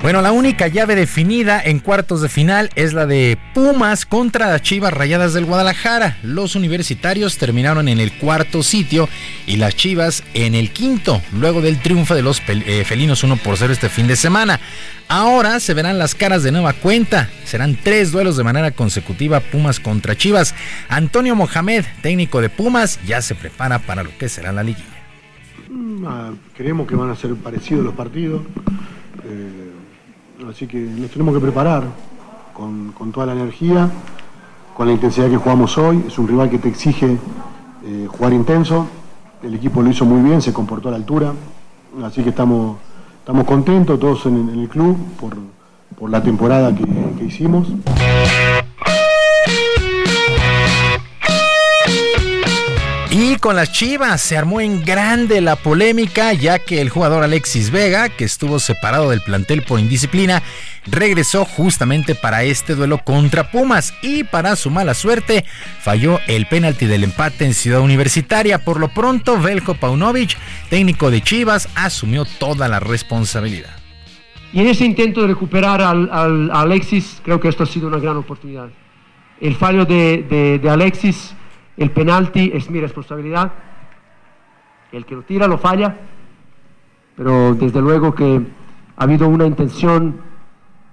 Bueno, 0.04 0.20
la 0.20 0.32
única 0.32 0.68
llave 0.68 0.96
definida 0.96 1.62
en 1.64 1.78
cuartos 1.78 2.20
de 2.20 2.28
final 2.28 2.68
es 2.74 2.92
la 2.92 3.06
de 3.06 3.38
Pumas 3.54 4.04
contra 4.04 4.60
Chivas 4.60 4.92
Rayadas 4.92 5.32
del 5.32 5.46
Guadalajara. 5.46 6.18
Los 6.22 6.56
universitarios 6.56 7.38
terminaron 7.38 7.88
en 7.88 7.98
el 8.00 8.12
cuarto 8.12 8.62
sitio 8.62 9.08
y 9.46 9.56
las 9.56 9.74
Chivas 9.76 10.22
en 10.34 10.54
el 10.54 10.72
quinto, 10.72 11.22
luego 11.32 11.62
del 11.62 11.80
triunfo 11.80 12.14
de 12.14 12.20
los 12.20 12.42
eh, 12.48 12.84
felinos 12.84 13.24
1 13.24 13.38
por 13.38 13.56
0 13.56 13.72
este 13.72 13.88
fin 13.88 14.06
de 14.06 14.16
semana. 14.16 14.60
Ahora 15.08 15.58
se 15.58 15.72
verán 15.72 15.98
las 15.98 16.14
caras 16.14 16.42
de 16.42 16.52
nueva 16.52 16.74
cuenta. 16.74 17.30
Serán 17.46 17.74
tres 17.82 18.12
duelos 18.12 18.36
de 18.36 18.44
manera 18.44 18.72
consecutiva 18.72 19.40
Pumas 19.40 19.80
contra 19.80 20.14
Chivas. 20.14 20.54
Antonio 20.90 21.34
Mohamed, 21.34 21.82
técnico 22.02 22.42
de 22.42 22.50
Pumas, 22.50 23.00
ya 23.06 23.22
se 23.22 23.34
prepara 23.34 23.78
para 23.78 24.02
lo 24.02 24.10
que 24.18 24.28
será 24.28 24.52
la 24.52 24.64
liguilla. 24.64 24.84
Mm, 25.70 26.04
ah, 26.06 26.34
creemos 26.54 26.86
que 26.86 26.94
van 26.94 27.08
a 27.08 27.16
ser 27.16 27.34
parecidos 27.36 27.82
los 27.82 27.94
partidos. 27.94 28.42
Eh, 29.24 29.63
Así 30.50 30.66
que 30.66 30.78
nos 30.78 31.10
tenemos 31.10 31.34
que 31.34 31.40
preparar 31.40 31.84
con, 32.52 32.92
toda 33.12 33.26
la 33.26 33.32
energía, 33.32 33.90
con 34.76 34.86
la 34.86 34.92
intensidad 34.92 35.28
que 35.28 35.36
jugamos 35.36 35.76
hoy. 35.78 36.04
Es 36.06 36.18
un 36.18 36.28
rival 36.28 36.50
que 36.50 36.58
te 36.58 36.68
exige 36.68 37.18
eh, 37.84 38.06
jugar 38.08 38.32
intenso. 38.32 38.86
El 39.42 39.54
equipo 39.54 39.82
lo 39.82 39.90
hizo 39.90 40.04
muy 40.04 40.22
bien, 40.22 40.42
se 40.42 40.52
comportó 40.52 40.88
a 40.88 40.92
la 40.92 40.96
altura. 40.96 41.32
Así 42.02 42.22
que 42.22 42.30
estamos, 42.30 42.78
estamos 43.18 43.44
contentos 43.44 43.98
todos 43.98 44.26
en, 44.26 44.48
el 44.48 44.68
club 44.68 44.96
por, 45.18 46.10
la 46.10 46.22
temporada 46.22 46.74
que 46.74 47.24
hicimos. 47.24 47.68
Con 53.44 53.56
las 53.56 53.72
Chivas 53.72 54.22
se 54.22 54.38
armó 54.38 54.62
en 54.62 54.82
grande 54.82 55.42
la 55.42 55.56
polémica 55.56 56.32
ya 56.32 56.58
que 56.58 56.80
el 56.80 56.88
jugador 56.88 57.22
Alexis 57.22 57.70
Vega, 57.70 58.08
que 58.08 58.24
estuvo 58.24 58.58
separado 58.58 59.10
del 59.10 59.20
plantel 59.20 59.60
por 59.60 59.78
indisciplina, 59.78 60.42
regresó 60.86 61.44
justamente 61.44 62.14
para 62.14 62.44
este 62.44 62.74
duelo 62.74 63.04
contra 63.04 63.50
Pumas 63.50 63.92
y 64.00 64.24
para 64.24 64.56
su 64.56 64.70
mala 64.70 64.94
suerte 64.94 65.44
falló 65.78 66.20
el 66.26 66.46
penalti 66.46 66.86
del 66.86 67.04
empate 67.04 67.44
en 67.44 67.52
Ciudad 67.52 67.82
Universitaria. 67.82 68.64
Por 68.64 68.80
lo 68.80 68.88
pronto, 68.88 69.38
Velko 69.38 69.74
Paunovic, 69.74 70.38
técnico 70.70 71.10
de 71.10 71.20
Chivas, 71.20 71.68
asumió 71.74 72.24
toda 72.24 72.66
la 72.66 72.80
responsabilidad. 72.80 73.76
Y 74.54 74.60
en 74.60 74.68
ese 74.68 74.86
intento 74.86 75.20
de 75.20 75.26
recuperar 75.26 75.82
al, 75.82 76.50
Alexis, 76.50 77.20
creo 77.22 77.40
que 77.40 77.48
esto 77.48 77.64
ha 77.64 77.66
sido 77.66 77.88
una 77.88 77.98
gran 77.98 78.16
oportunidad. 78.16 78.70
El 79.38 79.54
fallo 79.54 79.84
de 79.84 80.66
Alexis 80.66 81.34
el 81.76 81.90
penalti 81.90 82.50
es 82.54 82.70
mi 82.70 82.80
responsabilidad. 82.80 83.52
El 84.92 85.04
que 85.04 85.14
lo 85.14 85.22
tira 85.22 85.46
lo 85.46 85.58
falla. 85.58 85.96
Pero 87.16 87.54
desde 87.54 87.80
luego 87.80 88.14
que 88.14 88.40
ha 88.96 89.02
habido 89.02 89.28
una 89.28 89.46
intención 89.46 90.20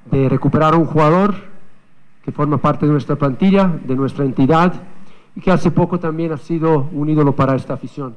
de 0.06 0.30
recuperar 0.30 0.74
a 0.74 0.78
un 0.78 0.86
jugador 0.86 1.36
que 2.24 2.32
forma 2.32 2.58
parte 2.58 2.86
de 2.86 2.92
nuestra 2.92 3.16
plantilla, 3.16 3.72
de 3.84 3.96
nuestra 3.96 4.26
entidad 4.26 4.74
y 5.36 5.42
que 5.42 5.52
hace 5.52 5.72
poco 5.72 6.00
también 6.00 6.32
ha 6.32 6.38
sido 6.38 6.90
un 6.92 7.10
ídolo 7.10 7.36
para 7.36 7.56
esta 7.56 7.74
afición. 7.74 8.16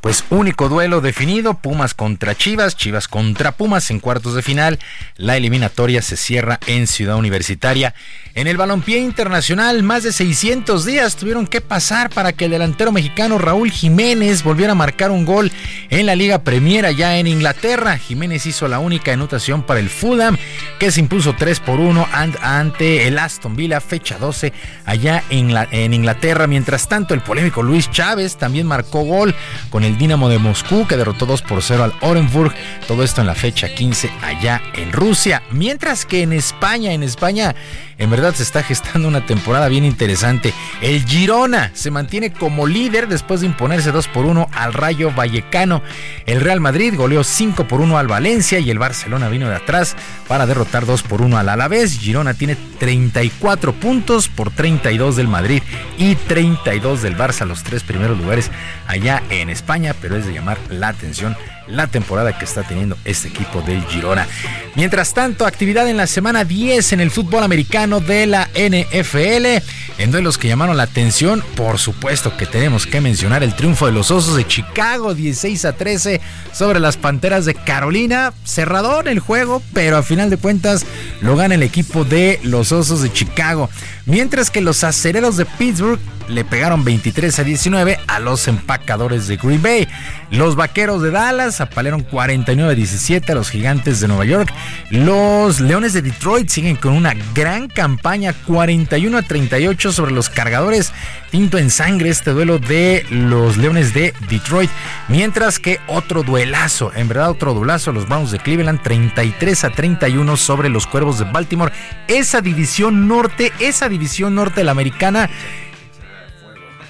Pues 0.00 0.24
único 0.30 0.70
duelo 0.70 1.02
definido, 1.02 1.54
Pumas 1.54 1.92
contra 1.92 2.34
Chivas, 2.34 2.74
Chivas 2.74 3.06
contra 3.06 3.52
Pumas 3.52 3.90
en 3.90 4.00
cuartos 4.00 4.34
de 4.34 4.42
final. 4.42 4.78
La 5.16 5.36
eliminatoria 5.36 6.00
se 6.00 6.16
cierra 6.16 6.58
en 6.66 6.86
Ciudad 6.86 7.16
Universitaria. 7.16 7.94
En 8.34 8.46
el 8.46 8.56
balompié 8.56 8.98
internacional, 8.98 9.82
más 9.82 10.02
de 10.02 10.12
600 10.12 10.84
días 10.86 11.16
tuvieron 11.16 11.46
que 11.46 11.60
pasar 11.60 12.08
para 12.08 12.32
que 12.32 12.46
el 12.46 12.52
delantero 12.52 12.92
mexicano 12.92 13.36
Raúl 13.38 13.70
Jiménez 13.70 14.42
volviera 14.42 14.72
a 14.72 14.76
marcar 14.76 15.10
un 15.10 15.26
gol 15.26 15.52
en 15.90 16.06
la 16.06 16.14
Liga 16.14 16.44
Premier 16.44 16.86
allá 16.86 17.18
en 17.18 17.26
Inglaterra. 17.26 17.98
Jiménez 17.98 18.46
hizo 18.46 18.68
la 18.68 18.78
única 18.78 19.12
anotación 19.12 19.64
para 19.64 19.80
el 19.80 19.90
Fulham, 19.90 20.38
que 20.78 20.92
se 20.92 21.00
impuso 21.00 21.34
3 21.36 21.60
por 21.60 21.78
1 21.78 22.08
ante 22.40 23.06
el 23.06 23.18
Aston 23.18 23.54
Villa, 23.54 23.80
fecha 23.80 24.16
12 24.16 24.52
allá 24.86 25.24
en 25.28 25.92
Inglaterra. 25.92 26.46
Mientras 26.46 26.88
tanto, 26.88 27.12
el 27.12 27.20
polémico 27.20 27.62
Luis 27.62 27.90
Chávez 27.90 28.36
también 28.36 28.66
marcó 28.66 29.02
gol 29.02 29.34
con 29.68 29.84
el 29.84 29.89
el 29.90 29.98
Dinamo 29.98 30.28
de 30.28 30.38
Moscú 30.38 30.86
que 30.86 30.96
derrotó 30.96 31.26
2 31.26 31.42
por 31.42 31.62
0 31.62 31.82
al 31.82 31.94
Orenburg. 32.00 32.54
Todo 32.86 33.02
esto 33.02 33.20
en 33.20 33.26
la 33.26 33.34
fecha 33.34 33.68
15 33.74 34.10
allá 34.22 34.62
en 34.74 34.92
Rusia. 34.92 35.42
Mientras 35.50 36.06
que 36.06 36.22
en 36.22 36.32
España, 36.32 36.92
en 36.92 37.02
España 37.02 37.56
en 38.00 38.10
verdad 38.10 38.34
se 38.34 38.42
está 38.42 38.62
gestando 38.62 39.06
una 39.06 39.26
temporada 39.26 39.68
bien 39.68 39.84
interesante. 39.84 40.52
El 40.80 41.04
Girona 41.04 41.70
se 41.74 41.90
mantiene 41.90 42.32
como 42.32 42.66
líder 42.66 43.08
después 43.08 43.40
de 43.40 43.46
imponerse 43.46 43.92
2 43.92 44.08
por 44.08 44.24
1 44.24 44.48
al 44.52 44.72
Rayo 44.72 45.12
Vallecano. 45.12 45.82
El 46.24 46.40
Real 46.40 46.60
Madrid 46.60 46.94
goleó 46.96 47.22
5 47.22 47.68
por 47.68 47.82
1 47.82 47.98
al 47.98 48.08
Valencia 48.08 48.58
y 48.58 48.70
el 48.70 48.78
Barcelona 48.78 49.28
vino 49.28 49.48
de 49.48 49.56
atrás 49.56 49.96
para 50.26 50.46
derrotar 50.46 50.86
2 50.86 51.02
por 51.02 51.20
1 51.20 51.36
al 51.36 51.50
Alavés. 51.50 51.98
Girona 52.00 52.32
tiene 52.32 52.56
34 52.78 53.74
puntos 53.74 54.28
por 54.28 54.50
32 54.50 55.16
del 55.16 55.28
Madrid 55.28 55.62
y 55.98 56.14
32 56.14 57.02
del 57.02 57.18
Barça, 57.18 57.46
los 57.46 57.62
tres 57.62 57.82
primeros 57.82 58.18
lugares 58.18 58.50
allá 58.86 59.22
en 59.28 59.50
España, 59.50 59.94
pero 60.00 60.16
es 60.16 60.26
de 60.26 60.32
llamar 60.32 60.58
la 60.70 60.88
atención 60.88 61.36
la 61.70 61.86
temporada 61.86 62.38
que 62.38 62.44
está 62.44 62.62
teniendo 62.62 62.96
este 63.04 63.28
equipo 63.28 63.62
del 63.62 63.84
Girona. 63.84 64.26
Mientras 64.74 65.14
tanto, 65.14 65.46
actividad 65.46 65.88
en 65.88 65.96
la 65.96 66.06
semana 66.06 66.44
10 66.44 66.92
en 66.92 67.00
el 67.00 67.10
fútbol 67.10 67.42
americano 67.42 68.00
de 68.00 68.26
la 68.26 68.48
NFL. 68.54 69.62
En 69.98 70.10
duelos 70.10 70.38
que 70.38 70.48
llamaron 70.48 70.76
la 70.76 70.84
atención, 70.84 71.44
por 71.56 71.78
supuesto 71.78 72.36
que 72.36 72.46
tenemos 72.46 72.86
que 72.86 73.00
mencionar 73.00 73.42
el 73.42 73.54
triunfo 73.54 73.86
de 73.86 73.92
los 73.92 74.10
Osos 74.10 74.36
de 74.36 74.46
Chicago, 74.46 75.14
16 75.14 75.64
a 75.64 75.72
13 75.74 76.20
sobre 76.52 76.80
las 76.80 76.96
Panteras 76.96 77.44
de 77.44 77.54
Carolina. 77.54 78.32
Cerrador 78.44 79.08
el 79.08 79.20
juego, 79.20 79.62
pero 79.72 79.96
a 79.96 80.02
final 80.02 80.30
de 80.30 80.36
cuentas 80.36 80.86
lo 81.20 81.36
gana 81.36 81.54
el 81.54 81.62
equipo 81.62 82.04
de 82.04 82.40
los 82.42 82.72
Osos 82.72 83.02
de 83.02 83.12
Chicago. 83.12 83.68
Mientras 84.06 84.50
que 84.50 84.60
los 84.60 84.84
acereros 84.84 85.36
de 85.36 85.44
Pittsburgh 85.44 86.00
le 86.30 86.44
pegaron 86.44 86.84
23 86.84 87.38
a 87.38 87.44
19 87.44 87.98
a 88.06 88.20
los 88.20 88.48
empacadores 88.48 89.26
de 89.26 89.36
Green 89.36 89.62
Bay. 89.62 89.88
Los 90.30 90.56
vaqueros 90.56 91.02
de 91.02 91.10
Dallas 91.10 91.60
apalearon 91.60 92.02
49 92.02 92.72
a 92.72 92.74
17 92.74 93.32
a 93.32 93.34
los 93.34 93.50
gigantes 93.50 94.00
de 94.00 94.08
Nueva 94.08 94.24
York. 94.24 94.52
Los 94.90 95.60
leones 95.60 95.92
de 95.92 96.02
Detroit 96.02 96.48
siguen 96.48 96.76
con 96.76 96.92
una 96.92 97.14
gran 97.34 97.68
campaña 97.68 98.32
41 98.46 99.18
a 99.18 99.22
38 99.22 99.92
sobre 99.92 100.12
los 100.12 100.30
cargadores. 100.30 100.92
Tinto 101.30 101.58
en 101.58 101.70
sangre 101.70 102.10
este 102.10 102.30
duelo 102.30 102.58
de 102.58 103.04
los 103.10 103.56
leones 103.56 103.92
de 103.92 104.14
Detroit. 104.28 104.70
Mientras 105.08 105.58
que 105.58 105.80
otro 105.86 106.22
duelazo, 106.22 106.92
en 106.94 107.08
verdad 107.08 107.30
otro 107.30 107.54
duelazo, 107.54 107.92
los 107.92 108.08
Browns 108.08 108.30
de 108.30 108.38
Cleveland 108.38 108.82
33 108.82 109.64
a 109.64 109.70
31 109.70 110.36
sobre 110.36 110.68
los 110.68 110.86
cuervos 110.86 111.18
de 111.18 111.24
Baltimore. 111.24 111.72
Esa 112.08 112.40
división 112.40 113.08
norte, 113.08 113.52
esa 113.58 113.88
división 113.88 114.34
norte 114.34 114.60
de 114.60 114.64
la 114.64 114.72
americana 114.72 115.30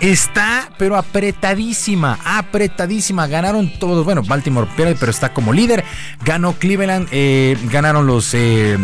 está, 0.01 0.71
pero 0.79 0.97
apretadísima, 0.97 2.19
apretadísima. 2.25 3.27
Ganaron 3.27 3.71
todos, 3.79 4.05
bueno, 4.05 4.23
Baltimore 4.23 4.69
pierde, 4.77 4.97
pero 4.99 5.11
está 5.11 5.33
como 5.33 5.53
líder. 5.53 5.85
Ganó 6.25 6.55
Cleveland, 6.55 7.09
eh, 7.13 7.57
ganaron 7.65 8.07
los 8.07 8.33
eh, 8.35 8.79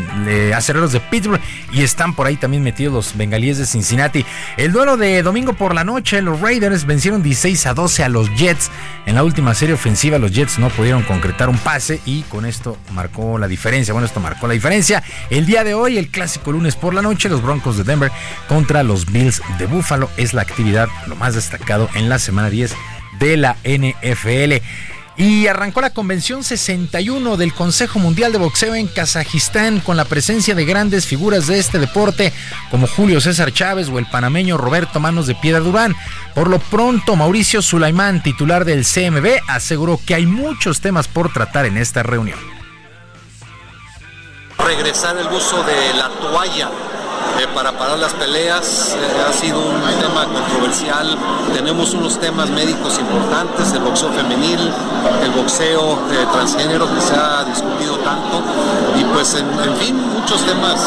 acereros 0.54 0.92
de 0.92 1.00
Pittsburgh 1.00 1.40
y 1.72 1.82
están 1.82 2.14
por 2.14 2.26
ahí 2.26 2.36
también 2.36 2.62
metidos 2.62 2.92
los 2.92 3.16
bengalíes 3.16 3.58
de 3.58 3.66
Cincinnati. 3.66 4.24
El 4.56 4.72
duelo 4.72 4.96
de 4.96 5.22
domingo 5.22 5.54
por 5.54 5.74
la 5.74 5.84
noche, 5.84 6.22
los 6.22 6.40
Raiders 6.40 6.84
vencieron 6.84 7.22
16 7.22 7.66
a 7.66 7.74
12 7.74 8.04
a 8.04 8.08
los 8.08 8.34
Jets. 8.36 8.70
En 9.06 9.14
la 9.14 9.24
última 9.24 9.54
serie 9.54 9.74
ofensiva, 9.74 10.18
los 10.18 10.32
Jets 10.32 10.58
no 10.58 10.68
pudieron 10.68 11.02
concretar 11.02 11.48
un 11.48 11.58
pase 11.58 12.00
y 12.04 12.22
con 12.22 12.44
esto 12.44 12.76
marcó 12.92 13.38
la 13.38 13.48
diferencia. 13.48 13.92
Bueno, 13.92 14.06
esto 14.06 14.20
marcó 14.20 14.46
la 14.46 14.54
diferencia. 14.54 15.02
El 15.30 15.46
día 15.46 15.64
de 15.64 15.74
hoy, 15.74 15.98
el 15.98 16.08
clásico 16.08 16.52
lunes 16.52 16.76
por 16.76 16.94
la 16.94 17.02
noche, 17.02 17.28
los 17.28 17.42
Broncos 17.42 17.76
de 17.76 17.84
Denver 17.84 18.10
contra 18.48 18.82
los 18.82 19.06
Bills 19.10 19.40
de 19.58 19.66
Buffalo 19.66 20.10
es 20.16 20.34
la 20.34 20.42
actividad 20.42 20.88
lo 21.06 21.16
más 21.16 21.34
destacado 21.34 21.88
en 21.94 22.08
la 22.08 22.18
semana 22.18 22.50
10 22.50 22.74
de 23.18 23.36
la 23.36 23.56
NFL. 23.64 24.62
Y 25.18 25.46
arrancó 25.46 25.80
la 25.80 25.94
convención 25.94 26.44
61 26.44 27.38
del 27.38 27.54
Consejo 27.54 27.98
Mundial 27.98 28.32
de 28.32 28.38
Boxeo 28.38 28.74
en 28.74 28.86
Kazajistán 28.86 29.80
con 29.80 29.96
la 29.96 30.04
presencia 30.04 30.54
de 30.54 30.66
grandes 30.66 31.06
figuras 31.06 31.46
de 31.46 31.58
este 31.58 31.78
deporte 31.78 32.34
como 32.70 32.86
Julio 32.86 33.22
César 33.22 33.50
Chávez 33.50 33.88
o 33.88 33.98
el 33.98 34.04
panameño 34.06 34.58
Roberto 34.58 35.00
Manos 35.00 35.26
de 35.26 35.34
Piedra 35.34 35.60
Durán. 35.60 35.96
Por 36.34 36.50
lo 36.50 36.58
pronto, 36.58 37.16
Mauricio 37.16 37.62
Sulaimán, 37.62 38.22
titular 38.22 38.66
del 38.66 38.84
CMB, 38.84 39.40
aseguró 39.48 39.98
que 40.04 40.14
hay 40.14 40.26
muchos 40.26 40.82
temas 40.82 41.08
por 41.08 41.32
tratar 41.32 41.64
en 41.64 41.78
esta 41.78 42.02
reunión. 42.02 42.38
Regresar 44.58 45.16
el 45.16 45.28
uso 45.28 45.62
de 45.64 45.94
la 45.94 46.08
toalla 46.20 46.70
eh, 47.40 47.46
para 47.54 47.72
parar 47.72 47.98
las 47.98 48.14
peleas. 48.14 48.96
Eh, 48.96 49.28
ha 49.28 49.32
sido 49.32 49.58
un 49.60 49.80
tema 50.00 50.26
controversial. 50.26 51.16
Tenemos 51.52 51.94
unos 51.94 52.18
temas 52.18 52.50
médicos 52.50 52.98
importantes, 52.98 53.72
el 53.72 53.80
boxeo 53.80 54.10
femenil, 54.12 54.70
el 55.22 55.30
boxeo 55.32 55.94
eh, 56.10 56.26
transgénero 56.32 56.92
que 56.94 57.00
se 57.00 57.14
ha 57.14 57.44
discutido 57.44 57.98
tanto 57.98 58.42
y 58.98 59.04
pues 59.04 59.34
en, 59.34 59.46
en, 59.68 59.76
fin, 59.76 59.96
muchos 59.96 60.44
temas. 60.46 60.80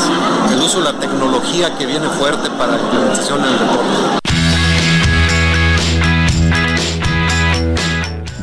El 0.52 0.60
uso 0.60 0.80
de 0.80 0.92
la 0.92 1.00
tecnología 1.00 1.78
que 1.78 1.86
viene 1.86 2.08
fuerte 2.10 2.50
para 2.52 2.74
la 2.74 2.80
implementación 2.80 3.40
en 3.40 3.46
el 3.46 3.60
deporte. 3.60 4.20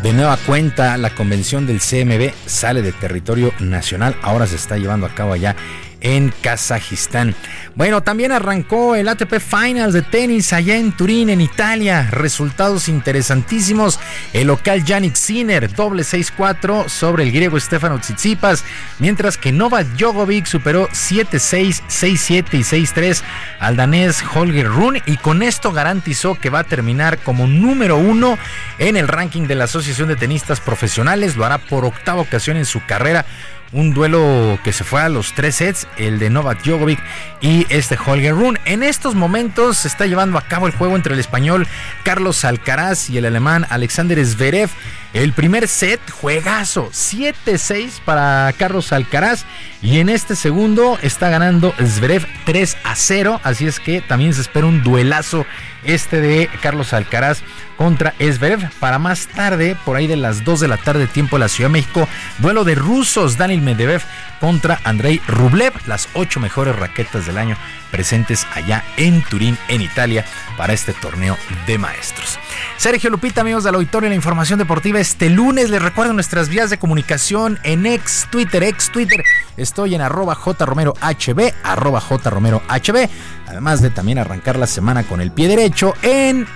De 0.03 0.13
nueva 0.13 0.37
cuenta, 0.37 0.97
la 0.99 1.11
convención 1.11 1.67
del 1.67 1.81
CMB 1.81 2.33
sale 2.47 2.81
de 2.81 2.93
territorio 2.93 3.53
nacional, 3.59 4.17
ahora 4.23 4.47
se 4.47 4.55
está 4.55 4.77
llevando 4.77 5.05
a 5.05 5.09
cabo 5.09 5.33
allá 5.33 5.57
en 6.01 6.33
Kazajistán. 6.43 7.35
Bueno, 7.75 8.03
también 8.03 8.33
arrancó 8.33 8.95
el 8.95 9.09
ATP 9.09 9.39
Finals 9.41 9.93
de 9.93 10.03
tenis 10.03 10.53
allá 10.53 10.77
en 10.77 10.93
Turín, 10.93 11.31
en 11.31 11.41
Italia. 11.41 12.09
Resultados 12.11 12.89
interesantísimos. 12.89 13.99
El 14.33 14.49
local 14.49 14.85
Yannick 14.85 15.15
Sinner, 15.15 15.73
doble 15.73 16.03
6-4 16.03 16.89
sobre 16.89 17.25
el 17.25 17.33
griego 17.33 17.59
Stefano 17.59 17.99
Tsitsipas, 17.99 18.65
mientras 18.99 19.37
que 19.37 19.53
Novak 19.53 19.87
Djokovic 19.97 20.47
superó 20.47 20.89
7-6, 20.89 21.83
6-7 21.89 22.55
y 22.55 22.85
6-3 22.87 23.23
al 23.61 23.77
danés 23.77 24.23
Holger 24.35 24.67
Rune 24.67 25.03
y 25.07 25.17
con 25.17 25.43
esto 25.43 25.73
garantizó 25.73 26.35
que 26.35 26.51
va 26.51 26.61
a 26.61 26.65
terminar 26.65 27.19
como 27.19 27.47
número 27.47 27.97
uno 27.97 28.39
en 28.79 28.97
el 28.97 29.09
ranking 29.09 29.47
de 29.47 29.55
la 29.55 29.65
Asociación 29.65 30.09
de 30.09 30.17
Tenistas 30.17 30.61
Profesionales. 30.61 31.37
Lo 31.37 31.45
hará 31.45 31.59
por 31.59 31.85
octava 31.85 32.21
ocasión 32.21 32.57
en 32.57 32.65
su 32.65 32.85
carrera 32.85 33.27
un 33.73 33.93
duelo 33.93 34.59
que 34.65 34.73
se 34.73 34.85
fue 34.85 35.01
a 35.01 35.09
los 35.09 35.33
tres 35.35 35.57
sets, 35.57 35.87
el 35.97 36.19
de 36.19 36.31
Novak 36.31 36.63
Djokovic 36.63 36.99
y 37.41 37.67
este 37.69 37.97
Holger 37.97 38.35
Rune. 38.35 38.61
En 38.65 38.83
estos 38.83 39.15
momentos 39.15 39.79
se 39.79 39.89
está 39.89 40.07
llevando 40.07 40.39
a 40.39 40.43
cabo 40.43 40.67
el 40.67 40.73
juego 40.73 40.97
entre 40.97 41.15
el 41.15 41.21
español 41.21 41.67
Carlos 42.05 42.45
Alcaraz 42.45 43.11
y 43.11 43.19
el 43.19 43.27
alemán 43.27 43.67
Alexander 43.69 44.25
Zverev. 44.25 44.71
El 45.13 45.33
primer 45.33 45.67
set, 45.67 46.01
juegazo, 46.11 46.91
7-6 46.91 48.01
para 48.05 48.53
Carlos 48.59 48.93
Alcaraz. 48.93 49.45
Y 49.83 50.01
en 50.01 50.09
este 50.09 50.37
segundo 50.37 50.99
está 51.03 51.31
ganando 51.31 51.75
Zverev 51.83 52.27
3 52.45 52.77
a 52.85 52.95
0. 52.95 53.41
Así 53.43 53.67
es 53.67 53.81
que 53.81 54.01
también 54.01 54.35
se 54.35 54.43
espera 54.43 54.67
un 54.67 54.83
duelazo 54.83 55.47
este 55.85 56.21
de 56.21 56.51
Carlos 56.61 56.93
Alcaraz 56.93 57.43
contra 57.77 58.15
Esverev. 58.19 58.71
Para 58.81 58.99
más 58.99 59.27
tarde, 59.29 59.77
por 59.85 59.97
ahí 59.97 60.07
de 60.07 60.17
las 60.17 60.45
2 60.45 60.61
de 60.61 60.69
la 60.69 60.77
tarde, 60.77 61.07
tiempo 61.07 61.37
de 61.37 61.41
la 61.41 61.49
Ciudad 61.49 61.69
de 61.69 61.75
México, 61.75 62.09
duelo 62.39 62.65
de 62.65 62.75
rusos, 62.75 63.37
Daniel 63.37 63.61
Medvedev 63.63 64.03
contra 64.41 64.81
Andrei 64.85 65.21
Rublev, 65.27 65.73
las 65.87 66.09
ocho 66.15 66.41
mejores 66.41 66.77
raquetas 66.77 67.27
del 67.27 67.39
año 67.39 67.57
presentes 67.91 68.47
allá 68.55 68.85
en 68.97 69.23
Turín, 69.23 69.57
en 69.69 69.81
Italia, 69.81 70.25
para 70.59 70.75
este 70.75 70.93
torneo 70.93 71.37
de 71.67 71.79
maestros. 71.79 72.39
Sergio 72.77 73.09
Lupita, 73.11 73.41
amigos 73.41 73.65
del 73.65 73.75
auditorio, 73.75 74.09
la 74.09 74.15
información 74.15 74.59
deportiva 74.59 75.01
este 75.01 75.31
lunes. 75.31 75.71
Les 75.71 75.81
recuerdo 75.81 76.13
nuestras 76.13 76.49
vías 76.49 76.69
de 76.69 76.79
comunicación 76.79 77.59
en 77.63 77.87
ex 77.87 78.27
Twitter, 78.31 78.63
ex 78.65 78.91
Twitter. 78.91 79.23
Estoy 79.57 79.95
en 79.95 80.03
arroba 80.03 80.35
jromerohb, 80.35 81.55
arroba 81.63 82.01
jromerohb. 82.01 83.09
Además 83.47 83.81
de 83.81 83.91
también 83.91 84.19
arrancar 84.19 84.57
la 84.57 84.67
semana 84.67 85.05
con 85.05 85.21
el 85.21 85.31
pie 85.31 85.49
derecho 85.49 85.95
en 86.03 86.47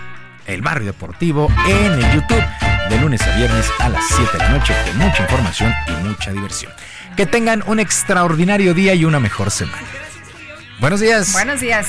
el 0.47 0.63
Barrio 0.63 0.87
Deportivo 0.87 1.49
en 1.67 1.93
el 1.93 2.13
YouTube 2.13 2.45
de 2.89 3.01
lunes 3.01 3.23
a 3.23 3.37
viernes 3.37 3.67
a 3.79 3.89
las 3.89 4.05
7 4.09 4.31
de 4.33 4.39
la 4.39 4.49
noche 4.51 4.75
con 4.85 4.99
mucha 4.99 5.23
información 5.23 5.73
y 5.87 6.09
mucha 6.09 6.33
diversión. 6.33 6.73
Que 7.17 7.27
tengan 7.27 7.63
un 7.67 7.81
extraordinario 7.81 8.75
día 8.75 8.95
y 8.95 9.05
una 9.05 9.21
mejor 9.21 9.51
semana. 9.51 9.87
Buenos 10.81 11.01
días. 11.01 11.33
Buenos 11.33 11.61
días. 11.61 11.89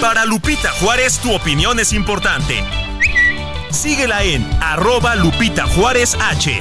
Para 0.00 0.24
Lupita 0.24 0.70
Juárez 0.80 1.18
tu 1.18 1.32
opinión 1.34 1.78
es 1.80 1.92
importante. 1.92 2.62
Síguela 3.70 4.22
en 4.22 4.48
arroba 4.62 5.16
Lupita 5.16 5.66
Juárez 5.66 6.16
H. 6.20 6.60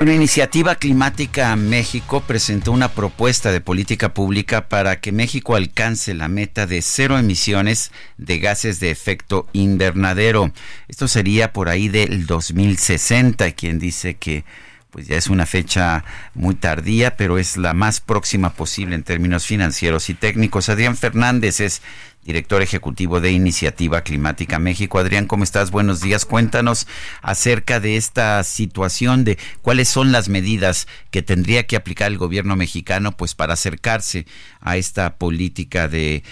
Una 0.00 0.14
Iniciativa 0.14 0.76
Climática 0.76 1.54
México 1.56 2.22
presentó 2.22 2.72
una 2.72 2.88
propuesta 2.88 3.52
de 3.52 3.60
política 3.60 4.14
pública 4.14 4.66
para 4.66 4.98
que 4.98 5.12
México 5.12 5.56
alcance 5.56 6.14
la 6.14 6.26
meta 6.26 6.66
de 6.66 6.80
cero 6.80 7.18
emisiones 7.18 7.92
de 8.16 8.38
gases 8.38 8.80
de 8.80 8.90
efecto 8.90 9.46
invernadero. 9.52 10.52
Esto 10.88 11.06
sería 11.06 11.52
por 11.52 11.68
ahí 11.68 11.88
del 11.88 12.24
2060, 12.24 13.52
quien 13.52 13.78
dice 13.78 14.14
que 14.14 14.46
pues 14.88 15.06
ya 15.06 15.18
es 15.18 15.28
una 15.28 15.44
fecha 15.44 16.02
muy 16.34 16.54
tardía, 16.54 17.14
pero 17.16 17.36
es 17.36 17.58
la 17.58 17.74
más 17.74 18.00
próxima 18.00 18.54
posible 18.54 18.94
en 18.94 19.02
términos 19.02 19.44
financieros 19.44 20.08
y 20.08 20.14
técnicos. 20.14 20.70
Adrián 20.70 20.96
Fernández 20.96 21.60
es 21.60 21.82
director 22.24 22.62
ejecutivo 22.62 23.20
de 23.20 23.32
Iniciativa 23.32 24.02
Climática 24.02 24.58
México. 24.58 24.98
Adrián, 24.98 25.26
¿cómo 25.26 25.44
estás? 25.44 25.70
Buenos 25.70 26.00
días. 26.00 26.26
Cuéntanos 26.26 26.86
acerca 27.22 27.80
de 27.80 27.96
esta 27.96 28.42
situación, 28.44 29.24
de 29.24 29.38
cuáles 29.62 29.88
son 29.88 30.12
las 30.12 30.28
medidas 30.28 30.86
que 31.10 31.22
tendría 31.22 31.66
que 31.66 31.76
aplicar 31.76 32.10
el 32.10 32.18
gobierno 32.18 32.56
mexicano 32.56 33.12
pues 33.12 33.34
para 33.34 33.54
acercarse 33.54 34.26
a 34.60 34.76
esta 34.76 35.16
política 35.16 35.88
de, 35.88 36.22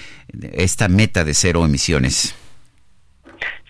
esta 0.52 0.88
meta 0.88 1.24
de 1.24 1.34
cero 1.34 1.64
emisiones. 1.64 2.34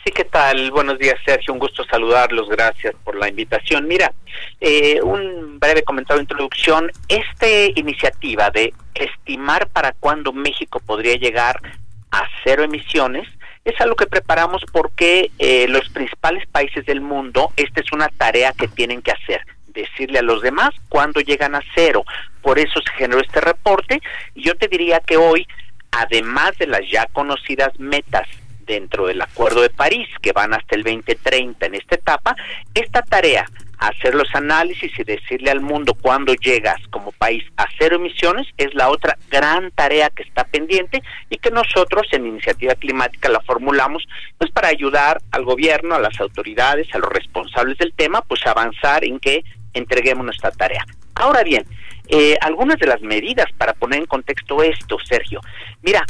Sí, 0.05 0.13
¿qué 0.13 0.25
tal? 0.25 0.71
Buenos 0.71 0.99
días, 0.99 1.17
Sergio. 1.25 1.53
Un 1.53 1.61
gusto 1.61 1.85
saludarlos. 1.85 2.49
Gracias 2.49 2.95
por 3.05 3.17
la 3.17 3.29
invitación. 3.29 3.87
Mira, 3.87 4.13
eh, 4.61 5.01
un 5.03 5.59
breve 5.59 5.83
comentario 5.83 6.19
de 6.19 6.23
introducción. 6.23 6.91
Esta 7.09 7.47
iniciativa 7.75 8.51
de 8.51 8.73
estimar 8.95 9.69
para 9.69 9.93
cuándo 9.93 10.33
México 10.33 10.81
podría 10.81 11.17
llegar 11.17 11.61
a 12.11 12.27
cero 12.45 12.63
emisiones 12.65 13.29
es 13.65 13.79
algo 13.81 13.97
que 13.97 14.07
preparamos 14.07 14.63
porque 14.73 15.31
eh, 15.39 15.67
los 15.69 15.89
principales 15.91 16.47
países 16.47 16.87
del 16.87 17.01
mundo, 17.01 17.53
esta 17.57 17.81
es 17.81 17.93
una 17.93 18.09
tarea 18.09 18.53
que 18.53 18.67
tienen 18.69 19.03
que 19.03 19.13
hacer, 19.13 19.43
decirle 19.67 20.21
a 20.21 20.23
los 20.23 20.41
demás 20.41 20.71
cuándo 20.89 21.21
llegan 21.21 21.55
a 21.55 21.63
cero. 21.75 22.05
Por 22.41 22.59
eso 22.59 22.81
se 22.81 22.91
generó 22.93 23.21
este 23.21 23.41
reporte 23.41 24.01
y 24.35 24.45
yo 24.45 24.55
te 24.55 24.69
diría 24.69 25.01
que 25.01 25.19
hoy, 25.19 25.47
además 25.91 26.57
de 26.59 26.67
las 26.67 26.91
ya 26.91 27.07
conocidas 27.13 27.79
metas 27.79 28.27
dentro 28.67 29.07
del 29.07 29.21
Acuerdo 29.21 29.61
de 29.61 29.71
París, 29.71 30.09
que 30.23 30.33
van 30.33 30.55
hasta 30.55 30.75
el 30.75 30.85
2030 30.85 31.67
en 31.67 31.75
esta 31.75 31.97
etapa, 31.97 32.37
esta 32.75 33.03
tarea 33.03 33.47
hacer 33.79 34.15
los 34.15 34.29
análisis 34.35 34.93
y 34.99 35.05
decirle 35.05 35.51
al 35.51 35.61
mundo 35.61 35.95
cuándo 35.95 36.35
llegas 36.35 36.81
como 36.91 37.13
país 37.13 37.45
a 37.57 37.67
cero 37.79 37.97
emisiones 37.97 38.47
es 38.57 38.75
la 38.75 38.91
otra 38.91 39.17
gran 39.31 39.71
tarea 39.71 40.11
que 40.11 40.23
está 40.23 40.45
pendiente 40.45 41.03
y 41.31 41.37
que 41.37 41.51
nosotros 41.51 42.07
en 42.13 42.27
Iniciativa 42.27 42.75
Climática 42.75 43.29
la 43.29 43.41
formulamos 43.41 44.07
pues 44.37 44.51
para 44.51 44.69
ayudar 44.69 45.21
al 45.31 45.45
gobierno, 45.45 45.95
a 45.95 46.01
las 46.01 46.21
autoridades, 46.21 46.93
a 46.95 46.99
los 46.99 47.11
responsables 47.11 47.79
del 47.79 47.93
tema, 47.95 48.23
pues 48.23 48.45
a 48.47 48.51
avanzar 48.51 49.05
en 49.05 49.21
que 49.21 49.45
entreguemos 49.75 50.25
nuestra 50.25 50.51
tarea. 50.51 50.85
Ahora 51.15 51.43
bien, 51.43 51.65
eh, 52.09 52.37
algunas 52.41 52.79
de 52.79 52.87
las 52.87 53.01
medidas 53.03 53.47
para 53.57 53.75
poner 53.75 54.01
en 54.01 54.07
contexto 54.07 54.63
esto, 54.63 54.97
Sergio. 55.05 55.41
Mira, 55.83 56.05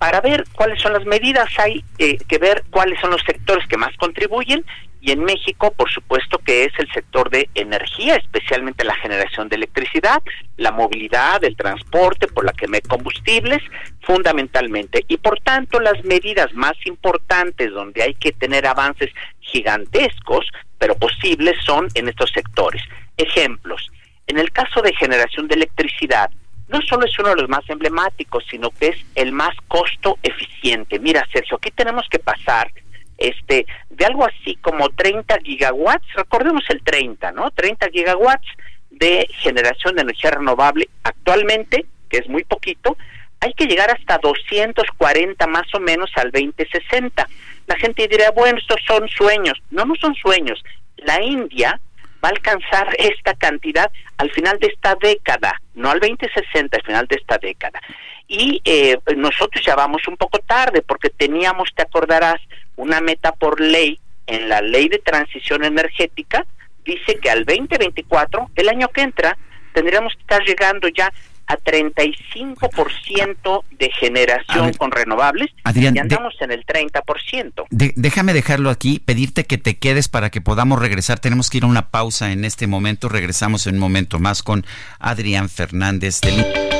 para 0.00 0.22
ver 0.22 0.44
cuáles 0.54 0.80
son 0.80 0.94
las 0.94 1.04
medidas 1.04 1.50
hay 1.58 1.84
eh, 1.98 2.16
que 2.26 2.38
ver 2.38 2.64
cuáles 2.70 2.98
son 3.00 3.10
los 3.10 3.20
sectores 3.20 3.68
que 3.68 3.76
más 3.76 3.94
contribuyen 3.98 4.64
y 5.02 5.12
en 5.12 5.22
México, 5.22 5.72
por 5.76 5.90
supuesto 5.90 6.38
que 6.38 6.64
es 6.64 6.72
el 6.78 6.90
sector 6.90 7.28
de 7.28 7.50
energía, 7.54 8.16
especialmente 8.16 8.82
la 8.82 8.94
generación 8.94 9.50
de 9.50 9.56
electricidad, 9.56 10.22
la 10.56 10.72
movilidad, 10.72 11.44
el 11.44 11.54
transporte 11.54 12.28
por 12.28 12.46
la 12.46 12.52
que 12.52 12.66
me 12.66 12.80
combustibles, 12.80 13.62
fundamentalmente. 14.00 15.04
Y 15.06 15.18
por 15.18 15.38
tanto, 15.40 15.80
las 15.80 16.02
medidas 16.02 16.52
más 16.54 16.74
importantes 16.86 17.70
donde 17.70 18.02
hay 18.02 18.14
que 18.14 18.32
tener 18.32 18.66
avances 18.66 19.10
gigantescos, 19.40 20.46
pero 20.78 20.94
posibles, 20.94 21.56
son 21.62 21.88
en 21.94 22.08
estos 22.08 22.30
sectores. 22.30 22.82
Ejemplos. 23.18 23.90
En 24.26 24.38
el 24.38 24.50
caso 24.50 24.80
de 24.80 24.94
generación 24.94 25.46
de 25.46 25.56
electricidad, 25.56 26.30
no 26.70 26.80
solo 26.82 27.04
es 27.04 27.18
uno 27.18 27.30
de 27.30 27.42
los 27.42 27.48
más 27.48 27.68
emblemáticos, 27.68 28.44
sino 28.48 28.70
que 28.70 28.88
es 28.88 28.96
el 29.14 29.32
más 29.32 29.54
costo 29.68 30.18
eficiente. 30.22 30.98
Mira, 30.98 31.26
Sergio, 31.32 31.56
aquí 31.56 31.70
tenemos 31.70 32.06
que 32.08 32.18
pasar 32.18 32.70
este, 33.18 33.66
de 33.90 34.04
algo 34.06 34.24
así 34.24 34.56
como 34.56 34.88
30 34.88 35.38
gigawatts, 35.44 36.06
recordemos 36.14 36.64
el 36.70 36.82
30, 36.82 37.32
¿no? 37.32 37.50
30 37.50 37.90
gigawatts 37.90 38.46
de 38.90 39.26
generación 39.40 39.96
de 39.96 40.02
energía 40.02 40.30
renovable 40.30 40.88
actualmente, 41.02 41.86
que 42.08 42.18
es 42.18 42.28
muy 42.28 42.44
poquito, 42.44 42.96
hay 43.40 43.52
que 43.54 43.66
llegar 43.66 43.90
hasta 43.90 44.18
240 44.18 45.46
más 45.46 45.74
o 45.74 45.80
menos 45.80 46.10
al 46.16 46.30
2060. 46.30 47.26
La 47.66 47.76
gente 47.76 48.06
dirá, 48.06 48.30
bueno, 48.32 48.58
estos 48.58 48.80
son 48.86 49.08
sueños. 49.08 49.60
No, 49.70 49.84
no 49.84 49.94
son 49.96 50.14
sueños. 50.14 50.62
La 50.96 51.22
India 51.22 51.80
va 52.22 52.28
a 52.28 52.32
alcanzar 52.32 52.94
esta 52.98 53.34
cantidad 53.34 53.90
al 54.18 54.30
final 54.30 54.58
de 54.58 54.68
esta 54.68 54.94
década, 54.94 55.54
no 55.74 55.90
al 55.90 56.00
2060, 56.00 56.76
al 56.76 56.82
final 56.82 57.06
de 57.06 57.16
esta 57.16 57.38
década. 57.38 57.80
Y 58.28 58.60
eh, 58.64 58.98
nosotros 59.16 59.64
ya 59.64 59.74
vamos 59.74 60.06
un 60.06 60.16
poco 60.16 60.38
tarde 60.38 60.82
porque 60.82 61.10
teníamos, 61.10 61.70
te 61.74 61.82
acordarás, 61.82 62.40
una 62.76 63.00
meta 63.00 63.32
por 63.32 63.60
ley 63.60 63.98
en 64.26 64.48
la 64.48 64.60
ley 64.62 64.88
de 64.88 64.98
transición 64.98 65.64
energética, 65.64 66.46
dice 66.84 67.18
que 67.20 67.30
al 67.30 67.44
2024, 67.44 68.50
el 68.54 68.68
año 68.68 68.88
que 68.88 69.02
entra, 69.02 69.36
tendríamos 69.72 70.14
que 70.14 70.20
estar 70.20 70.42
llegando 70.44 70.88
ya 70.88 71.12
a 71.50 71.58
35% 71.58 73.64
de 73.78 73.90
generación 73.90 74.72
con 74.74 74.92
renovables 74.92 75.50
y 75.74 75.86
andamos 75.86 76.34
en 76.40 76.52
el 76.52 76.64
30%. 76.64 77.66
déjame 77.70 78.32
dejarlo 78.32 78.70
aquí, 78.70 79.00
pedirte 79.00 79.44
que 79.44 79.58
te 79.58 79.76
quedes 79.76 80.08
para 80.08 80.30
que 80.30 80.40
podamos 80.40 80.78
regresar. 80.78 81.18
Tenemos 81.18 81.50
que 81.50 81.58
ir 81.58 81.64
a 81.64 81.66
una 81.66 81.90
pausa 81.90 82.30
en 82.30 82.44
este 82.44 82.68
momento. 82.68 83.08
Regresamos 83.08 83.66
en 83.66 83.74
un 83.74 83.80
momento 83.80 84.20
más 84.20 84.44
con 84.44 84.64
Adrián 85.00 85.48
Fernández 85.48 86.20
del 86.20 86.79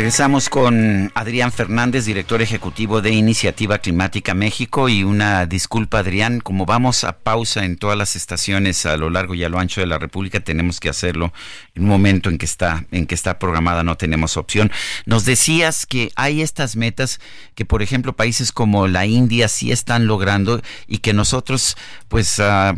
Regresamos 0.00 0.48
con 0.48 1.12
Adrián 1.14 1.52
Fernández, 1.52 2.06
director 2.06 2.40
ejecutivo 2.40 3.02
de 3.02 3.10
Iniciativa 3.10 3.76
Climática 3.80 4.32
México. 4.32 4.88
Y 4.88 5.04
una 5.04 5.44
disculpa, 5.44 5.98
Adrián, 5.98 6.40
como 6.40 6.64
vamos 6.64 7.04
a 7.04 7.18
pausa 7.18 7.66
en 7.66 7.76
todas 7.76 7.98
las 7.98 8.16
estaciones 8.16 8.86
a 8.86 8.96
lo 8.96 9.10
largo 9.10 9.34
y 9.34 9.44
a 9.44 9.50
lo 9.50 9.58
ancho 9.58 9.82
de 9.82 9.86
la 9.86 9.98
República, 9.98 10.40
tenemos 10.40 10.80
que 10.80 10.88
hacerlo 10.88 11.34
en 11.74 11.82
un 11.82 11.90
momento 11.90 12.30
en 12.30 12.38
que 12.38 12.46
está, 12.46 12.86
en 12.92 13.04
que 13.04 13.14
está 13.14 13.38
programada, 13.38 13.82
no 13.82 13.98
tenemos 13.98 14.38
opción. 14.38 14.72
Nos 15.04 15.26
decías 15.26 15.84
que 15.84 16.10
hay 16.16 16.40
estas 16.40 16.76
metas 16.76 17.20
que, 17.54 17.66
por 17.66 17.82
ejemplo, 17.82 18.16
países 18.16 18.52
como 18.52 18.88
la 18.88 19.04
India 19.04 19.48
sí 19.48 19.70
están 19.70 20.06
logrando 20.06 20.62
y 20.86 20.98
que 20.98 21.12
nosotros, 21.12 21.76
pues, 22.08 22.40
ah, 22.40 22.74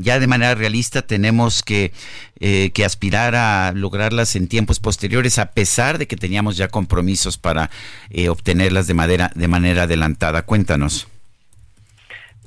ya 0.00 0.18
de 0.18 0.26
manera 0.26 0.56
realista 0.56 1.02
tenemos 1.02 1.62
que 1.62 1.92
eh, 2.40 2.70
que 2.72 2.84
aspirar 2.84 3.34
a 3.34 3.72
lograrlas 3.72 4.36
en 4.36 4.48
tiempos 4.48 4.80
posteriores, 4.80 5.38
a 5.38 5.52
pesar 5.52 5.98
de 5.98 6.06
que 6.06 6.16
teníamos 6.16 6.56
ya 6.56 6.68
compromisos 6.68 7.38
para 7.38 7.70
eh, 8.10 8.28
obtenerlas 8.28 8.86
de 8.86 8.94
manera, 8.94 9.30
de 9.34 9.48
manera 9.48 9.84
adelantada. 9.84 10.42
Cuéntanos. 10.42 11.08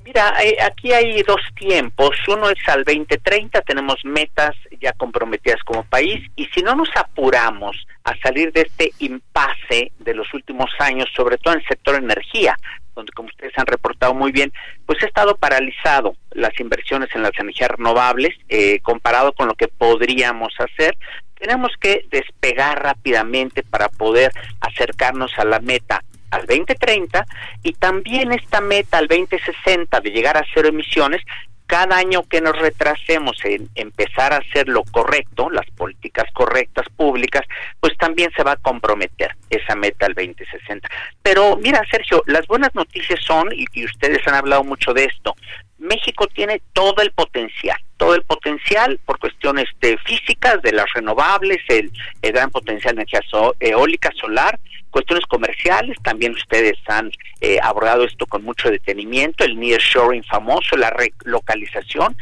Mira, 0.08 0.42
eh, 0.42 0.56
aquí 0.64 0.94
hay 0.94 1.22
dos 1.24 1.42
tiempos. 1.54 2.12
Uno 2.30 2.50
es 2.50 2.60
al 2.68 2.86
2030, 2.86 3.62
tenemos 3.64 3.96
metas 4.06 4.56
ya 4.80 4.94
comprometidas 4.94 5.62
como 5.66 5.84
país 5.84 6.26
y 6.38 6.46
si 6.46 6.62
no 6.62 6.76
nos 6.76 6.90
apuramos 6.96 7.86
a 8.06 8.16
salir 8.24 8.54
de 8.54 8.62
este 8.62 8.94
impasse 9.00 9.92
de 10.00 10.14
los 10.14 10.34
últimos 10.34 10.70
años, 10.80 11.10
sobre 11.14 11.38
todo 11.38 11.56
en 11.56 11.60
el 11.60 11.68
sector 11.68 11.96
energía, 11.96 12.58
donde 12.98 13.14
como 13.14 13.30
ustedes 13.30 13.54
han 13.58 13.68
reportado 13.68 14.14
muy 14.14 14.32
bien, 14.32 14.52
pues 14.86 15.02
ha 15.04 15.06
estado 15.06 15.38
paralizado 15.38 16.16
las 16.32 16.60
inversiones 16.60 17.10
en 17.16 17.22
las 17.22 17.32
energías 17.40 17.72
renovables 17.72 18.36
eh, 18.50 18.80
comparado 18.82 19.34
con 19.34 19.48
lo 19.48 19.54
que 19.54 19.68
podríamos 19.70 20.54
hacer. 20.60 20.98
Tenemos 21.36 21.72
que 21.80 22.06
despegar 22.10 22.82
rápidamente 22.84 23.64
para 23.64 23.88
poder 23.90 24.32
acercarnos 24.60 25.32
a 25.38 25.46
la 25.46 25.60
meta 25.60 26.04
al 26.32 26.46
2030 26.46 27.26
y 27.64 27.74
también 27.74 28.34
esta 28.34 28.60
meta 28.60 28.98
al 28.98 29.08
2060 29.08 30.02
de 30.02 30.10
llegar 30.10 30.36
a 30.36 30.46
cero 30.54 30.68
emisiones 30.68 31.22
cada 31.68 31.98
año 31.98 32.24
que 32.24 32.42
nos 32.42 32.58
retrasemos 32.58 33.38
en 33.44 33.70
empezar 33.76 34.34
a 34.34 34.38
hacer 34.38 34.70
lo 34.70 34.84
correcto, 34.84 35.50
las 35.50 35.70
políticas 35.72 36.26
correctas 36.34 36.88
públicas, 36.96 37.46
pues 37.82 37.96
también 37.98 38.32
se 38.36 38.44
va 38.44 38.54
a 38.54 38.56
comprometer 38.56 39.36
esa 39.50 39.76
meta 39.76 40.06
al 40.06 40.14
2060. 40.14 40.88
Pero 41.22 41.58
mira, 41.58 41.84
Sergio, 41.92 42.24
las 42.26 42.48
buenas 42.48 42.74
noticias 42.74 43.20
son, 43.22 43.50
y, 43.52 43.68
ustedes 43.84 44.26
han 44.28 44.36
hablado 44.36 44.64
mucho 44.64 44.94
de 44.94 45.06
esto, 45.06 45.36
México 45.78 46.26
tiene 46.28 46.62
todo 46.74 47.02
el 47.02 47.12
potencial, 47.12 47.78
todo 47.98 48.16
el 48.16 48.24
potencial 48.24 49.00
por 49.06 49.20
cuestiones 49.20 49.66
de 49.82 49.98
físicas, 50.00 50.62
de 50.62 50.72
las 50.72 50.92
renovables, 50.94 51.60
el, 51.68 51.92
gran 52.22 52.50
potencial 52.50 52.96
de 52.96 53.02
energía 53.02 53.22
eólica, 53.60 54.10
solar, 54.16 54.58
cuestiones 54.98 55.26
comerciales, 55.28 55.96
también 56.02 56.32
ustedes 56.32 56.76
han 56.88 57.12
eh, 57.40 57.60
abordado 57.62 58.04
esto 58.04 58.26
con 58.26 58.44
mucho 58.44 58.72
detenimiento, 58.72 59.44
el 59.44 59.60
nearshoring 59.60 60.24
famoso, 60.24 60.76
la 60.76 60.90
relocalización, 60.90 62.18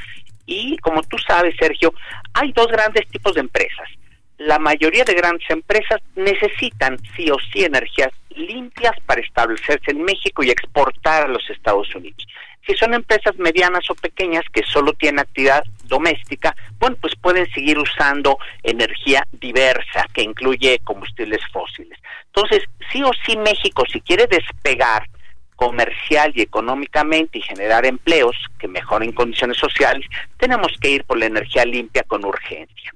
y 0.46 0.76
como 0.80 1.02
tú 1.04 1.18
sabes, 1.26 1.56
Sergio, 1.58 1.94
hay 2.34 2.52
dos 2.52 2.68
grandes 2.68 3.08
tipos 3.08 3.34
de 3.34 3.40
empresas. 3.40 3.88
La 4.38 4.60
mayoría 4.60 5.06
de 5.06 5.14
grandes 5.14 5.49
empresas 5.49 6.02
necesitan 6.16 6.98
sí 7.16 7.30
o 7.32 7.38
sí 7.52 7.64
energías 7.64 8.12
limpias 8.32 8.94
para 9.06 9.22
establecerse 9.22 9.91
en 9.91 10.03
México 10.03 10.44
y 10.44 10.49
exportar 10.49 11.24
a 11.24 11.28
los 11.30 11.49
Estados 11.49 11.94
Unidos. 11.95 12.28
Si 12.68 12.76
son 12.76 12.94
empresas 12.94 13.38
medianas 13.38 13.90
o 13.90 13.95
pequeñas 13.95 14.44
que 14.52 14.64
solo 14.64 14.94
tienen 14.94 15.20
actividad 15.20 15.64
doméstica, 15.84 16.56
bueno, 16.80 16.98
pues 16.99 17.16
pueden 17.16 17.49
seguir 17.52 17.78
usando 17.78 18.40
energía 18.64 19.24
diversa 19.32 20.07
que 20.14 20.24
incluye 20.24 20.80
combustibles 20.84 21.41
fósiles. 21.53 21.98
Entonces, 22.26 22.64
sí 22.91 23.03
o 23.03 23.12
sí 23.26 23.38
México, 23.38 23.84
si 23.91 24.02
quiere 24.02 24.26
despegar 24.28 25.07
comercial 25.56 26.34
y 26.36 26.41
económicamente 26.41 27.38
y 27.38 27.41
generar 27.41 27.86
empleos 27.86 28.36
que 28.60 28.68
mejoren 28.68 29.12
condiciones 29.12 29.57
sociales, 29.57 30.06
tenemos 30.38 30.76
que 30.82 30.90
ir 30.90 31.03
por 31.06 31.18
la 31.18 31.28
energía 31.28 31.66
limpia 31.66 32.03
con 32.03 32.26
urgencia. 32.26 32.95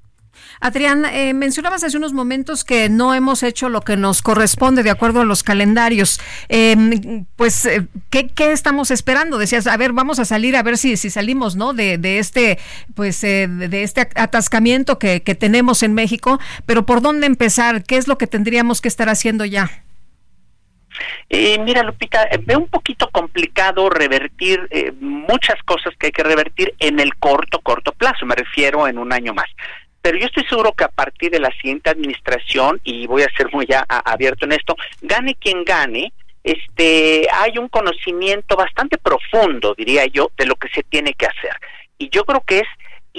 Adrián, 0.62 1.06
eh, 1.06 1.34
mencionabas 1.34 1.84
hace 1.84 1.98
unos 1.98 2.14
momentos 2.14 2.66
que 2.66 2.90
no 2.90 3.14
hemos 3.14 3.44
hecho 3.44 3.70
lo 3.70 3.82
que 3.82 3.96
nos 3.96 4.22
corresponde 4.22 4.84
de 4.84 4.90
acuerdo 4.90 5.22
a 5.22 5.26
los 5.26 5.44
calendarios. 5.44 6.20
Em, 6.50 7.26
pues, 7.36 7.66
eh, 7.66 7.88
¿qué, 8.10 8.30
estamos 8.52 8.92
esperando? 8.92 9.38
Decías, 9.38 9.68
a 9.68 9.78
ver, 9.78 9.94
vamos 9.94 10.20
a 10.20 10.26
salir 10.26 10.58
a 10.58 10.64
ver 10.64 10.78
si, 10.78 10.98
si 10.98 11.10
salimos, 11.10 11.56
¿no? 11.56 11.74
De, 11.74 11.98
de 11.98 12.20
este, 12.20 12.60
pues, 12.94 13.24
eh, 13.24 13.48
de 13.48 13.84
este 13.84 14.02
atascamiento 14.16 15.00
que, 15.00 15.22
que 15.22 15.36
tenemos 15.36 15.82
en 15.84 15.94
México. 15.94 16.40
Pero 16.66 16.86
¿por 16.86 17.02
dónde 17.02 17.28
empezar? 17.28 17.84
¿Qué 17.84 17.98
es 17.98 18.08
lo 18.08 18.18
que 18.18 18.28
tendríamos 18.28 18.82
que 18.82 18.90
estar 18.90 19.08
haciendo 19.08 19.46
ya? 19.46 19.84
Eh, 21.30 21.60
mira, 21.60 21.84
Lupita, 21.84 22.24
eh, 22.24 22.40
veo 22.44 22.60
un 22.60 22.68
poquito 22.68 23.10
complicado 23.12 23.90
revertir 23.90 24.68
eh, 24.72 24.92
muchas 25.00 25.62
cosas 25.64 25.94
que 25.98 26.08
hay 26.08 26.12
que 26.12 26.24
revertir 26.24 26.74
en 26.80 27.00
el 27.00 27.16
corto, 27.16 27.60
corto 27.60 27.92
plazo, 27.92 28.26
me 28.26 28.36
refiero 28.36 28.88
en 28.88 28.98
un 28.98 29.14
año 29.14 29.34
más. 29.34 29.48
Pero 30.02 30.18
yo 30.18 30.28
estoy 30.28 30.46
seguro 30.46 30.74
que 30.74 30.86
a 30.86 30.90
partir 30.90 31.32
de 31.32 31.40
la 31.40 31.52
siguiente 31.52 31.90
administración, 31.90 32.80
y 32.84 33.06
voy 33.08 33.24
a 33.24 33.36
ser 33.36 33.52
muy 33.52 33.66
ya 33.66 33.86
abierto 33.88 34.46
en 34.46 34.54
esto, 34.54 34.76
gane 35.02 35.36
quien 35.36 35.64
gane, 35.64 36.14
este, 36.44 37.28
hay 37.32 37.58
un 37.58 37.68
conocimiento 37.68 38.56
bastante 38.56 38.98
profundo, 38.98 39.76
diría 39.78 40.06
yo, 40.06 40.32
de 40.38 40.46
lo 40.46 40.56
que 40.56 40.70
se 40.70 40.84
tiene 40.84 41.14
que 41.14 41.26
hacer. 41.26 41.54
Y 41.98 42.10
yo 42.10 42.24
creo 42.24 42.42
que 42.46 42.60
es 42.60 42.68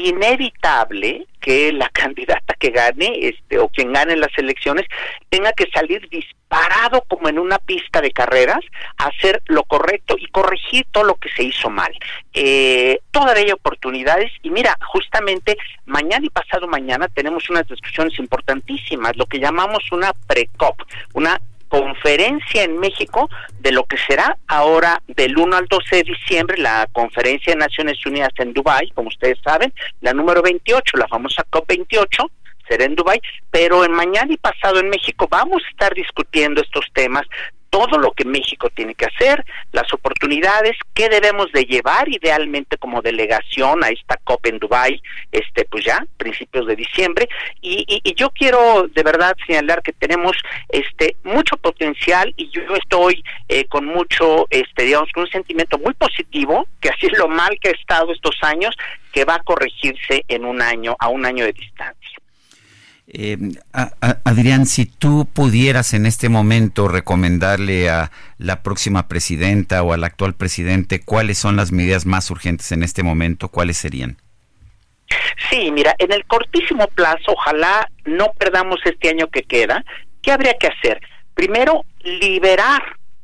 inevitable 0.09 1.27
que 1.41 1.73
la 1.73 1.89
candidata 1.93 2.55
que 2.59 2.71
gane 2.71 3.29
este 3.29 3.59
o 3.59 3.69
quien 3.69 3.93
gane 3.93 4.17
las 4.17 4.37
elecciones 4.37 4.87
tenga 5.29 5.53
que 5.53 5.71
salir 5.73 6.09
disparado 6.11 7.03
como 7.09 7.29
en 7.29 7.39
una 7.39 7.59
pista 7.59 8.01
de 8.01 8.11
carreras 8.11 8.61
a 8.99 9.07
hacer 9.07 9.43
lo 9.47 9.63
correcto 9.65 10.17
y 10.19 10.27
corregir 10.29 10.87
todo 10.91 11.05
lo 11.05 11.15
que 11.15 11.31
se 11.31 11.45
hizo 11.45 11.71
mal. 11.71 11.93
Eh, 12.35 13.01
todavía 13.11 13.45
hay 13.45 13.53
oportunidades. 13.53 14.31
Y 14.43 14.51
mira 14.51 14.77
justamente 14.93 15.57
mañana 15.87 16.27
y 16.27 16.31
pasado 16.31 16.67
mañana 16.67 17.09
tenemos 17.09 17.49
unas 17.51 17.67
discusiones 17.67 18.19
importantísimas 18.19 19.17
lo 19.17 19.27
que 19.27 19.39
llamamos 19.39 19.91
una 19.93 20.13
pre-cop 20.27 20.83
una 21.15 21.41
conferencia 21.71 22.65
en 22.65 22.79
México 22.79 23.31
de 23.61 23.71
lo 23.71 23.85
que 23.85 23.97
será 23.97 24.37
ahora 24.49 25.01
del 25.07 25.39
1 25.39 25.57
al 25.57 25.67
12 25.67 25.97
de 25.97 26.03
diciembre 26.03 26.59
la 26.59 26.89
conferencia 26.93 27.55
de 27.55 27.61
Naciones 27.61 28.05
Unidas 28.05 28.33
en 28.39 28.53
Dubái, 28.53 28.91
como 28.91 29.09
ustedes 29.09 29.39
saben, 29.43 29.73
la 30.01 30.13
número 30.13 30.43
28, 30.43 30.97
la 30.97 31.07
famosa 31.07 31.47
COP28, 31.51 32.29
será 32.69 32.85
en 32.85 32.97
Dubái, 32.97 33.21
pero 33.51 33.85
en 33.85 33.93
mañana 33.93 34.33
y 34.33 34.37
pasado 34.37 34.81
en 34.81 34.91
México 34.91 35.29
vamos 35.31 35.63
a 35.65 35.71
estar 35.71 35.95
discutiendo 35.95 36.61
estos 36.61 36.87
temas 36.93 37.27
todo 37.71 37.99
lo 37.99 38.13
que 38.13 38.25
México 38.25 38.69
tiene 38.71 38.95
que 38.95 39.07
hacer, 39.07 39.45
las 39.73 39.93
oportunidades, 39.95 40.77
qué 40.93 41.09
debemos 41.09 41.51
de 41.53 41.65
llevar 41.65 42.09
idealmente 42.09 42.77
como 42.77 43.01
delegación 43.01 43.83
a 43.85 43.89
esta 43.89 44.17
COP 44.25 44.47
en 44.47 44.59
Dubai, 44.59 45.01
este 45.33 45.65
pues 45.65 45.85
ya 45.85 46.05
principios 46.17 46.67
de 46.67 46.77
diciembre 46.77 47.29
y, 47.63 47.85
y, 47.87 48.15
yo 48.15 48.31
quiero 48.31 48.89
de 48.89 49.03
verdad 49.03 49.37
señalar 49.47 49.83
que 49.83 49.93
tenemos 49.93 50.37
este 50.69 51.17
mucho 51.23 51.57
potencial 51.57 52.35
y 52.37 52.51
yo 52.51 52.63
estoy 52.75 53.23
eh, 53.49 53.65
con 53.67 53.87
mucho 53.87 54.47
este 54.51 54.85
digamos 54.85 55.11
con 55.13 55.23
un 55.23 55.31
sentimiento 55.31 55.79
muy 55.79 55.95
positivo 55.95 56.67
que 56.81 56.91
así 56.91 57.07
es 57.07 57.17
lo 57.17 57.29
mal 57.29 57.59
que 57.61 57.69
ha 57.71 57.73
estado 57.73 58.13
estos 58.13 58.37
años 58.43 58.75
que 59.13 59.25
va 59.25 59.37
a 59.37 59.43
corregirse 59.43 60.25
en 60.29 60.45
un 60.45 60.61
año 60.61 60.97
a 60.99 61.09
un 61.09 61.25
año 61.25 61.45
de 61.45 61.53
distancia. 61.53 62.21
Eh, 63.13 63.37
Adrián, 64.25 64.67
si 64.67 64.87
tú 64.87 65.29
pudieras 65.33 65.95
en 65.95 66.07
este 66.07 66.29
momento 66.29 66.87
recomendarle 66.87 67.91
a 67.91 68.13
la 68.39 68.63
próxima 68.63 69.09
presidenta 69.09 69.83
o 69.83 69.93
al 69.93 70.05
actual 70.05 70.35
presidente 70.35 71.01
cuáles 71.01 71.39
son 71.39 71.57
las 71.57 71.73
medidas 71.73 72.07
más 72.07 72.31
urgentes 72.31 72.71
en 72.71 72.85
este 72.85 73.03
momento, 73.03 73.49
¿cuáles 73.49 73.79
serían? 73.79 74.19
Sí, 75.51 75.73
mira, 75.73 75.97
en 75.99 76.13
el 76.13 76.25
cortísimo 76.27 76.87
plazo, 76.89 77.33
ojalá 77.33 77.91
no 78.05 78.29
perdamos 78.39 78.79
este 78.85 79.09
año 79.09 79.27
que 79.27 79.43
queda. 79.43 79.85
¿Qué 80.23 80.31
habría 80.31 80.55
que 80.55 80.69
hacer? 80.69 81.01
Primero, 81.35 81.85
liberar 82.05 82.83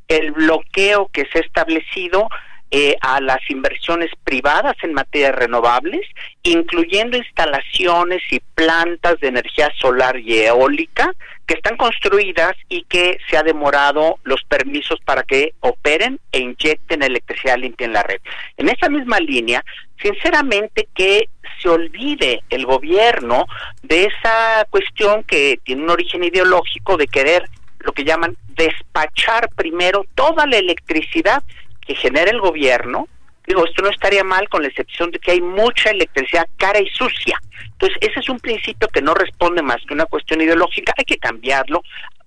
el 0.09 0.33
bloqueo 0.33 1.09
que 1.13 1.27
se 1.33 1.39
ha 1.39 1.43
establecido 1.43 2.29
eh, 2.70 2.97
a 3.01 3.20
las 3.20 3.38
inversiones 3.48 4.10
privadas 4.24 4.74
en 4.82 4.93
materia 4.93 5.28
de 5.28 5.36
renovables, 5.36 6.06
incluyendo 6.43 7.16
instalaciones 7.16 8.22
y 8.30 8.40
plantas 8.55 9.20
de 9.20 9.28
energía 9.28 9.70
solar 9.78 10.18
y 10.18 10.38
eólica 10.38 11.12
que 11.47 11.55
están 11.55 11.76
construidas 11.76 12.55
y 12.68 12.82
que 12.82 13.18
se 13.30 13.36
ha 13.36 13.44
demorado 13.44 14.18
los 14.24 14.43
permisos 14.44 14.98
para 15.05 15.22
que 15.22 15.55
operen 15.60 16.18
e 16.32 16.40
inyecten 16.40 17.02
electricidad 17.02 17.56
limpia 17.56 17.86
en 17.86 17.93
la 17.93 18.02
red. 18.02 18.20
En 18.56 18.68
esa 18.68 18.88
misma 18.88 19.20
línea, 19.20 19.64
sinceramente 20.02 20.88
que 20.93 21.28
se 21.62 21.68
olvide 21.68 22.43
el 22.51 22.66
gobierno 22.66 23.47
de 23.82 24.06
esa 24.06 24.66
cuestión 24.70 25.22
que 25.22 25.60
tiene 25.62 25.84
un 25.84 25.90
origen 25.90 26.24
ideológico 26.24 26.97
de 26.97 27.06
querer 27.06 27.48
lo 27.78 27.93
que 27.93 28.05
llaman 28.05 28.36
despachar 28.56 29.48
primero 29.55 30.05
toda 30.14 30.47
la 30.47 30.56
electricidad 30.56 31.43
que 31.87 31.95
genera 31.95 32.31
el 32.31 32.41
gobierno, 32.41 33.09
digo, 33.47 33.65
esto 33.65 33.83
no 33.83 33.91
estaría 33.91 34.25
mal 34.25 34.49
con 34.49 34.63
la 34.63 34.69
excepción 34.69 35.11
de 35.11 35.19
que 35.19 35.33
hay 35.33 35.41
mucha 35.41 35.91
electricidad 35.91 36.47
cara 36.57 36.81
y 36.81 36.89
sucia. 36.89 37.41
Entonces, 37.73 37.99
ese 38.01 38.21
es 38.21 38.29
un 38.29 38.41
principio 38.41 38.89
que 38.89 39.03
no 39.03 39.15
responde 39.15 39.63
más 39.63 39.79
que 39.87 39.95
una 39.95 40.07
cuestión 40.07 40.41
ideológica, 40.41 40.93
hay 40.97 41.05
que 41.05 41.19
cambiarlo. 41.19 41.83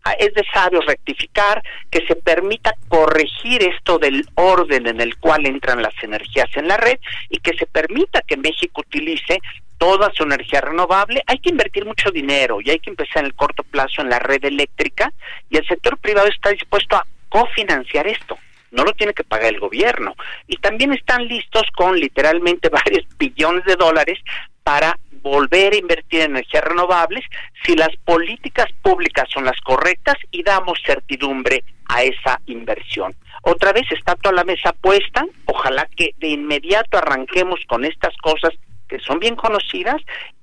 Ah, 0.05 0.13
es 0.13 0.33
de 0.33 0.45
rectificar, 0.87 1.61
que 1.91 2.05
se 2.07 2.15
permita 2.15 2.73
corregir 2.87 3.61
esto 3.63 3.99
del 3.99 4.25
orden 4.35 4.87
en 4.87 5.01
el 5.01 5.17
cual 5.17 5.45
entran 5.45 5.81
las 5.81 5.93
energías 6.01 6.47
en 6.55 6.69
la 6.69 6.77
red 6.77 6.99
y 7.29 7.39
que 7.39 7.53
se 7.57 7.65
permita 7.65 8.21
que 8.21 8.37
México 8.37 8.81
utilice 8.81 9.39
toda 9.77 10.11
su 10.13 10.23
energía 10.23 10.61
renovable, 10.61 11.21
hay 11.27 11.39
que 11.39 11.49
invertir 11.49 11.85
mucho 11.85 12.11
dinero 12.11 12.59
y 12.61 12.69
hay 12.69 12.79
que 12.79 12.89
empezar 12.89 13.19
en 13.19 13.27
el 13.27 13.33
corto 13.33 13.63
plazo 13.63 14.01
en 14.01 14.09
la 14.09 14.19
red 14.19 14.43
eléctrica 14.43 15.11
y 15.49 15.57
el 15.57 15.67
sector 15.67 15.97
privado 15.97 16.27
está 16.27 16.49
dispuesto 16.49 16.95
a 16.95 17.05
cofinanciar 17.29 18.07
esto 18.07 18.37
no 18.71 18.83
lo 18.83 18.93
tiene 18.93 19.13
que 19.13 19.23
pagar 19.23 19.53
el 19.53 19.59
gobierno. 19.59 20.15
Y 20.47 20.57
también 20.57 20.93
están 20.93 21.27
listos 21.27 21.63
con 21.75 21.99
literalmente 21.99 22.69
varios 22.69 23.05
billones 23.17 23.65
de 23.65 23.75
dólares 23.75 24.19
para 24.63 24.97
volver 25.21 25.73
a 25.73 25.77
invertir 25.77 26.21
en 26.21 26.31
energías 26.31 26.63
renovables 26.63 27.25
si 27.65 27.75
las 27.75 27.95
políticas 28.05 28.67
públicas 28.81 29.27
son 29.29 29.45
las 29.45 29.59
correctas 29.61 30.15
y 30.31 30.43
damos 30.43 30.79
certidumbre 30.85 31.63
a 31.87 32.03
esa 32.03 32.39
inversión. 32.45 33.15
Otra 33.41 33.73
vez 33.73 33.91
está 33.91 34.15
toda 34.15 34.35
la 34.35 34.43
mesa 34.43 34.73
puesta, 34.73 35.25
ojalá 35.45 35.87
que 35.95 36.13
de 36.17 36.29
inmediato 36.29 36.97
arranquemos 36.97 37.59
con 37.67 37.85
estas 37.85 38.15
cosas 38.17 38.51
que 38.87 38.99
son 38.99 39.19
bien 39.19 39.35
conocidas 39.35 40.01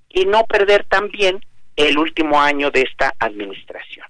y 0.08 0.24
no 0.24 0.44
perder 0.44 0.84
también 0.84 1.40
el 1.76 1.98
último 1.98 2.40
año 2.40 2.70
de 2.70 2.82
esta 2.82 3.14
administración. 3.18 4.06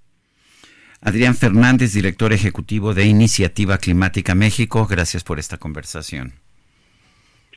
Adrián 1.06 1.36
Fernández, 1.36 1.92
director 1.92 2.32
ejecutivo 2.32 2.92
de 2.92 3.04
Iniciativa 3.04 3.78
Climática 3.78 4.34
México, 4.34 4.88
gracias 4.88 5.22
por 5.22 5.38
esta 5.38 5.56
conversación. 5.56 6.34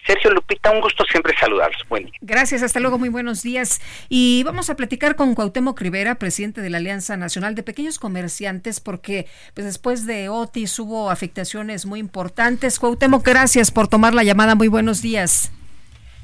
Sergio 0.06 0.30
Lupita, 0.30 0.70
un 0.70 0.82
gusto 0.82 1.04
siempre 1.10 1.34
saludarlos. 1.40 1.82
Bueno. 1.90 2.10
Gracias, 2.22 2.62
hasta 2.62 2.80
luego, 2.80 3.00
muy 3.00 3.10
buenos 3.10 3.42
días. 3.42 3.82
Y 4.08 4.44
vamos 4.44 4.70
a 4.70 4.76
platicar 4.76 5.16
con 5.16 5.34
Cuauhtémoc 5.34 5.82
Rivera, 5.82 6.16
presidente 6.16 6.62
de 6.62 6.70
la 6.70 6.78
Alianza 6.78 7.18
Nacional 7.18 7.56
de 7.56 7.64
Pequeños 7.64 7.98
Comerciantes, 7.98 8.80
porque 8.80 9.26
pues 9.56 9.66
después 9.66 10.06
de 10.06 10.30
Otis 10.30 10.78
hubo 10.78 11.10
afectaciones 11.10 11.88
muy 11.88 12.00
importantes. 12.00 12.78
Cuauhtémoc, 12.78 13.26
gracias 13.26 13.72
por 13.72 13.88
tomar 13.88 14.14
la 14.14 14.24
llamada. 14.24 14.54
Muy 14.54 14.68
buenos 14.68 15.02
días. 15.02 15.52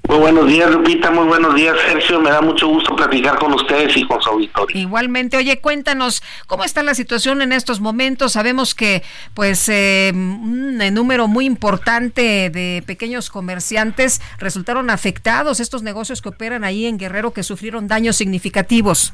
Muy 0.07 0.19
buenos 0.19 0.47
días, 0.47 0.69
Lupita. 0.69 1.09
Muy 1.09 1.25
buenos 1.25 1.55
días, 1.55 1.75
Sergio. 1.87 2.19
Me 2.21 2.29
da 2.29 2.41
mucho 2.41 2.67
gusto 2.67 2.95
platicar 2.95 3.37
con 3.39 3.53
ustedes 3.53 3.97
y 3.97 4.05
con 4.05 4.21
su 4.21 4.29
auditorio. 4.29 4.77
Igualmente, 4.77 5.37
oye, 5.37 5.59
cuéntanos 5.59 6.21
cómo 6.47 6.63
está 6.63 6.83
la 6.83 6.93
situación 6.93 7.41
en 7.41 7.51
estos 7.51 7.79
momentos. 7.79 8.33
Sabemos 8.33 8.75
que, 8.75 9.03
pues, 9.33 9.67
eh, 9.69 10.11
un 10.13 10.77
número 10.93 11.27
muy 11.27 11.45
importante 11.45 12.49
de 12.51 12.83
pequeños 12.85 13.29
comerciantes 13.29 14.21
resultaron 14.37 14.89
afectados. 14.89 15.59
Estos 15.59 15.81
negocios 15.81 16.21
que 16.21 16.29
operan 16.29 16.63
ahí 16.63 16.85
en 16.85 16.97
Guerrero 16.97 17.31
que 17.31 17.41
sufrieron 17.41 17.87
daños 17.87 18.15
significativos. 18.15 19.13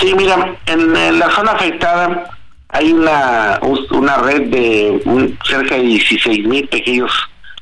Sí, 0.00 0.14
mira, 0.14 0.56
en, 0.66 1.18
la 1.18 1.30
zona 1.30 1.52
afectada 1.52 2.38
hay 2.68 2.92
una, 2.92 3.58
una 3.90 4.16
red 4.18 4.42
de 4.48 5.34
cerca 5.44 5.76
de 5.76 5.82
16 5.82 6.46
mil 6.46 6.68
pequeños 6.68 7.10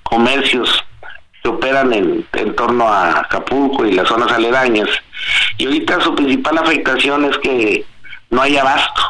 comercios 0.02 0.84
que 1.44 1.50
operan 1.50 1.92
en, 1.92 2.26
en 2.32 2.56
torno 2.56 2.88
a 2.88 3.20
Acapulco 3.20 3.84
y 3.84 3.92
las 3.92 4.08
zonas 4.08 4.32
aledañas. 4.32 4.88
Y 5.58 5.66
ahorita 5.66 6.00
su 6.00 6.14
principal 6.14 6.56
afectación 6.56 7.26
es 7.26 7.36
que 7.38 7.84
no 8.30 8.40
hay 8.40 8.56
abasto. 8.56 9.02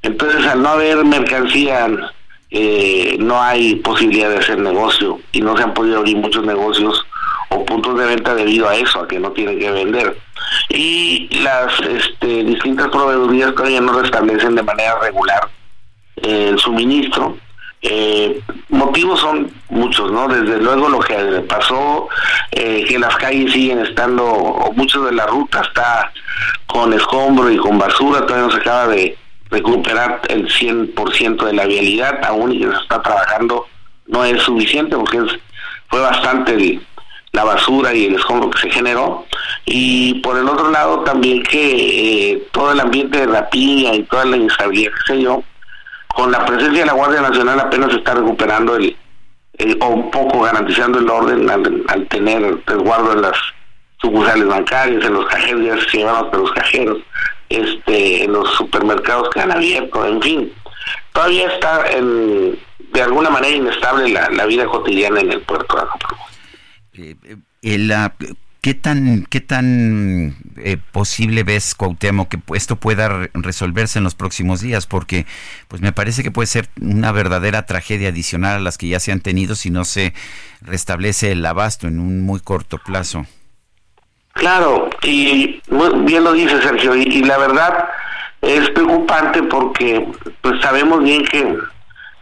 Entonces, 0.00 0.46
al 0.46 0.62
no 0.62 0.70
haber 0.70 1.04
mercancía, 1.04 1.86
eh, 2.50 3.16
no 3.18 3.42
hay 3.42 3.74
posibilidad 3.76 4.30
de 4.30 4.38
hacer 4.38 4.58
negocio 4.58 5.20
y 5.32 5.42
no 5.42 5.54
se 5.54 5.64
han 5.64 5.74
podido 5.74 5.98
abrir 5.98 6.16
muchos 6.16 6.46
negocios 6.46 7.04
o 7.50 7.64
puntos 7.66 7.98
de 7.98 8.06
venta 8.06 8.34
debido 8.34 8.68
a 8.68 8.76
eso, 8.76 9.00
a 9.00 9.08
que 9.08 9.20
no 9.20 9.32
tienen 9.32 9.58
que 9.58 9.70
vender. 9.70 10.16
Y 10.70 11.28
las 11.42 11.78
este, 11.80 12.42
distintas 12.44 12.88
proveedurías 12.88 13.54
todavía 13.54 13.82
no 13.82 14.00
restablecen 14.00 14.54
de 14.54 14.62
manera 14.62 14.98
regular 15.00 15.50
eh, 16.16 16.48
el 16.48 16.58
suministro 16.58 17.36
Eh, 17.88 18.40
motivos 18.70 19.20
son 19.20 19.48
muchos, 19.68 20.10
¿no? 20.10 20.26
Desde 20.26 20.60
luego 20.60 20.88
lo 20.88 20.98
que 20.98 21.14
pasó, 21.48 22.08
eh, 22.50 22.84
que 22.88 22.98
las 22.98 23.14
calles 23.16 23.52
siguen 23.52 23.78
estando, 23.78 24.24
o 24.24 24.72
mucho 24.72 25.04
de 25.04 25.12
la 25.12 25.24
ruta 25.26 25.60
está 25.60 26.12
con 26.66 26.92
escombro 26.92 27.48
y 27.50 27.56
con 27.56 27.78
basura, 27.78 28.26
todavía 28.26 28.46
no 28.46 28.52
se 28.52 28.58
acaba 28.58 28.88
de 28.88 29.16
recuperar 29.50 30.20
el 30.28 30.48
100% 30.48 31.44
de 31.44 31.52
la 31.52 31.66
vialidad, 31.66 32.24
aún 32.24 32.52
y 32.52 32.58
que 32.58 32.72
se 32.72 32.82
está 32.82 33.00
trabajando, 33.00 33.66
no 34.08 34.24
es 34.24 34.42
suficiente 34.42 34.96
porque 34.96 35.20
fue 35.88 36.00
bastante 36.00 36.80
la 37.30 37.44
basura 37.44 37.94
y 37.94 38.06
el 38.06 38.16
escombro 38.16 38.50
que 38.50 38.62
se 38.62 38.70
generó. 38.70 39.26
Y 39.64 40.14
por 40.14 40.36
el 40.36 40.48
otro 40.48 40.70
lado 40.70 41.00
también 41.04 41.44
que 41.44 42.32
eh, 42.32 42.48
todo 42.50 42.72
el 42.72 42.80
ambiente 42.80 43.20
de 43.20 43.26
rapiña 43.26 43.94
y 43.94 44.02
toda 44.02 44.24
la 44.24 44.38
inestabilidad 44.38 44.90
que 44.92 45.12
se 45.12 45.18
dio, 45.18 45.44
con 46.16 46.32
la 46.32 46.46
presencia 46.46 46.80
de 46.80 46.86
la 46.86 46.94
Guardia 46.94 47.20
Nacional 47.20 47.60
apenas 47.60 47.90
se 47.90 47.98
está 47.98 48.14
recuperando 48.14 48.74
el, 48.74 48.96
o 49.80 49.86
un 49.88 50.10
poco 50.10 50.40
garantizando 50.40 50.98
el 50.98 51.10
orden 51.10 51.48
al, 51.50 52.08
tener 52.08 52.58
resguardo 52.64 53.12
en 53.12 53.20
las 53.20 53.36
sucursales 54.00 54.46
bancarias, 54.46 55.04
en 55.04 55.12
los 55.12 55.26
cajeros, 55.26 55.62
ya 55.62 55.90
se 55.90 55.98
llevan 55.98 56.30
los 56.32 56.52
cajeros, 56.52 56.98
este, 57.50 58.24
en 58.24 58.32
los 58.32 58.50
supermercados 58.54 59.28
que 59.28 59.40
han 59.40 59.52
abierto, 59.52 60.06
en 60.06 60.22
fin. 60.22 60.52
Todavía 61.12 61.48
está 61.48 61.86
en, 61.90 62.58
de 62.92 63.02
alguna 63.02 63.28
manera 63.28 63.54
inestable 63.54 64.08
la, 64.08 64.46
vida 64.46 64.64
cotidiana 64.64 65.20
en 65.20 65.32
el 65.32 65.42
puerto 65.42 65.76
de 65.76 65.82
Acapulco. 65.82 66.26
Eh, 66.94 67.16
eh, 67.62 67.78
la, 67.78 68.14
¿Qué 68.66 68.74
tan, 68.74 69.26
qué 69.30 69.40
tan 69.40 70.34
eh, 70.56 70.76
posible 70.90 71.44
ves, 71.44 71.76
Cuauhtémoc, 71.76 72.28
que 72.28 72.40
esto 72.56 72.74
pueda 72.74 73.28
resolverse 73.32 74.00
en 74.00 74.02
los 74.02 74.16
próximos 74.16 74.60
días? 74.60 74.88
Porque 74.88 75.24
pues 75.68 75.80
me 75.82 75.92
parece 75.92 76.24
que 76.24 76.32
puede 76.32 76.48
ser 76.48 76.68
una 76.80 77.12
verdadera 77.12 77.64
tragedia 77.64 78.08
adicional 78.08 78.56
a 78.56 78.58
las 78.58 78.76
que 78.76 78.88
ya 78.88 78.98
se 78.98 79.12
han 79.12 79.20
tenido 79.20 79.54
si 79.54 79.70
no 79.70 79.84
se 79.84 80.14
restablece 80.62 81.30
el 81.30 81.46
abasto 81.46 81.86
en 81.86 82.00
un 82.00 82.22
muy 82.22 82.40
corto 82.40 82.78
plazo. 82.78 83.24
Claro, 84.32 84.90
y 85.00 85.62
bien 85.98 86.24
lo 86.24 86.32
dice 86.32 86.60
Sergio, 86.60 86.96
y, 86.96 87.22
la 87.22 87.38
verdad 87.38 87.88
es 88.42 88.68
preocupante 88.70 89.44
porque 89.44 90.08
pues 90.40 90.60
sabemos 90.60 91.04
bien 91.04 91.24
que 91.26 91.56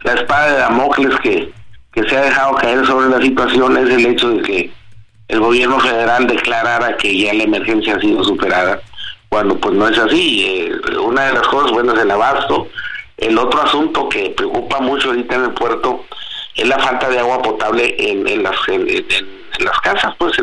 la 0.03 0.13
espada 0.13 0.51
de 0.51 0.57
Damocles 0.59 1.19
que, 1.23 1.51
que 1.91 2.07
se 2.07 2.15
ha 2.15 2.21
dejado 2.21 2.53
caer 2.57 2.85
sobre 2.85 3.09
la 3.09 3.19
situación 3.19 3.77
es 3.77 3.89
el 3.89 4.05
hecho 4.05 4.29
de 4.29 4.41
que 4.43 4.84
el 5.27 5.39
gobierno 5.39 5.79
federal 5.79 6.27
declarara 6.27 6.97
que 6.97 7.17
ya 7.17 7.33
la 7.33 7.43
emergencia 7.43 7.95
ha 7.95 7.99
sido 7.99 8.23
superada, 8.23 8.81
cuando 9.29 9.57
pues 9.57 9.73
no 9.75 9.87
es 9.87 9.97
así. 9.97 10.45
Eh, 10.45 10.97
una 10.99 11.25
de 11.25 11.33
las 11.33 11.47
cosas 11.47 11.71
buenas 11.71 11.95
es 11.95 12.03
el 12.03 12.11
abasto. 12.11 12.67
El 13.17 13.37
otro 13.37 13.61
asunto 13.61 14.07
que 14.09 14.31
preocupa 14.31 14.79
mucho 14.81 15.09
ahorita 15.09 15.35
en 15.35 15.43
el 15.45 15.51
puerto 15.51 16.05
es 16.55 16.67
la 16.67 16.77
falta 16.79 17.09
de 17.09 17.19
agua 17.19 17.41
potable 17.41 17.95
en, 17.97 18.27
en 18.27 18.43
las, 18.43 18.55
en, 18.67 18.87
las 19.59 19.79
casas, 19.79 20.13
pues 20.17 20.37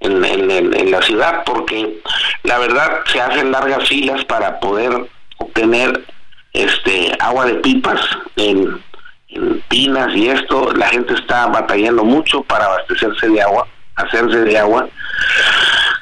en, 0.00 0.24
en, 0.24 0.90
la 0.90 1.02
ciudad, 1.02 1.42
porque 1.44 2.00
la 2.44 2.58
verdad 2.58 3.00
se 3.06 3.20
hacen 3.20 3.50
largas 3.50 3.88
filas 3.88 4.24
para 4.24 4.60
poder 4.60 5.08
obtener 5.38 6.04
este 6.52 7.12
agua 7.18 7.44
de 7.44 7.54
pipas 7.54 8.00
en, 8.36 8.80
en 9.28 9.60
pinas 9.68 10.14
y 10.14 10.28
esto, 10.28 10.72
la 10.72 10.88
gente 10.88 11.14
está 11.14 11.46
batallando 11.46 12.04
mucho 12.04 12.42
para 12.42 12.66
abastecerse 12.66 13.28
de 13.28 13.42
agua 13.42 13.66
hacerse 13.96 14.40
de 14.42 14.58
agua. 14.58 14.88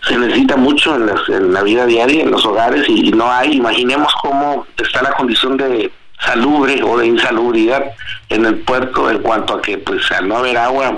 Se 0.07 0.19
necesita 0.19 0.57
mucho 0.57 0.97
en, 0.97 1.53
la 1.53 1.63
vida 1.63 1.87
diaria, 1.87 2.23
en 2.23 2.31
los 2.31 2.45
hogares, 2.45 2.85
y, 2.89 3.11
no 3.13 3.31
hay. 3.31 3.55
Imaginemos 3.55 4.13
cómo 4.21 4.67
está 4.77 5.03
la 5.03 5.13
condición 5.13 5.57
de 5.57 5.91
salubre 6.21 6.83
o 6.83 6.99
de 6.99 7.07
insalubridad 7.07 7.85
en 8.29 8.45
el 8.45 8.59
puerto 8.59 9.11
en 9.11 9.19
cuanto 9.19 9.55
a 9.55 9.63
que, 9.63 9.79
pues, 9.79 10.11
al 10.13 10.29
no 10.29 10.39
haber 10.39 10.59
agua, 10.59 10.95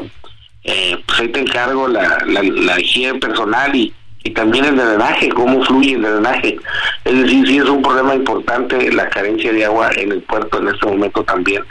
eh, 0.64 1.00
pues 1.06 1.20
ahí 1.20 1.28
te 1.28 1.40
encargo 1.40 1.86
la, 1.86 2.18
la, 2.26 2.80
higiene 2.80 3.20
personal 3.20 3.74
y, 3.76 3.94
y 4.24 4.30
también 4.30 4.64
el 4.64 4.76
drenaje, 4.76 5.28
cómo 5.28 5.62
fluye 5.64 5.94
el 5.94 6.02
drenaje. 6.02 6.58
Es 7.04 7.14
decir, 7.14 7.46
sí 7.46 7.58
es 7.58 7.68
un 7.68 7.82
problema 7.82 8.14
importante 8.16 8.90
la 8.90 9.08
carencia 9.08 9.52
de 9.52 9.64
agua 9.64 9.90
en 9.94 10.10
el 10.10 10.22
puerto 10.22 10.58
en 10.58 10.68
este 10.68 10.86
momento 10.86 11.22
también. 11.22 11.62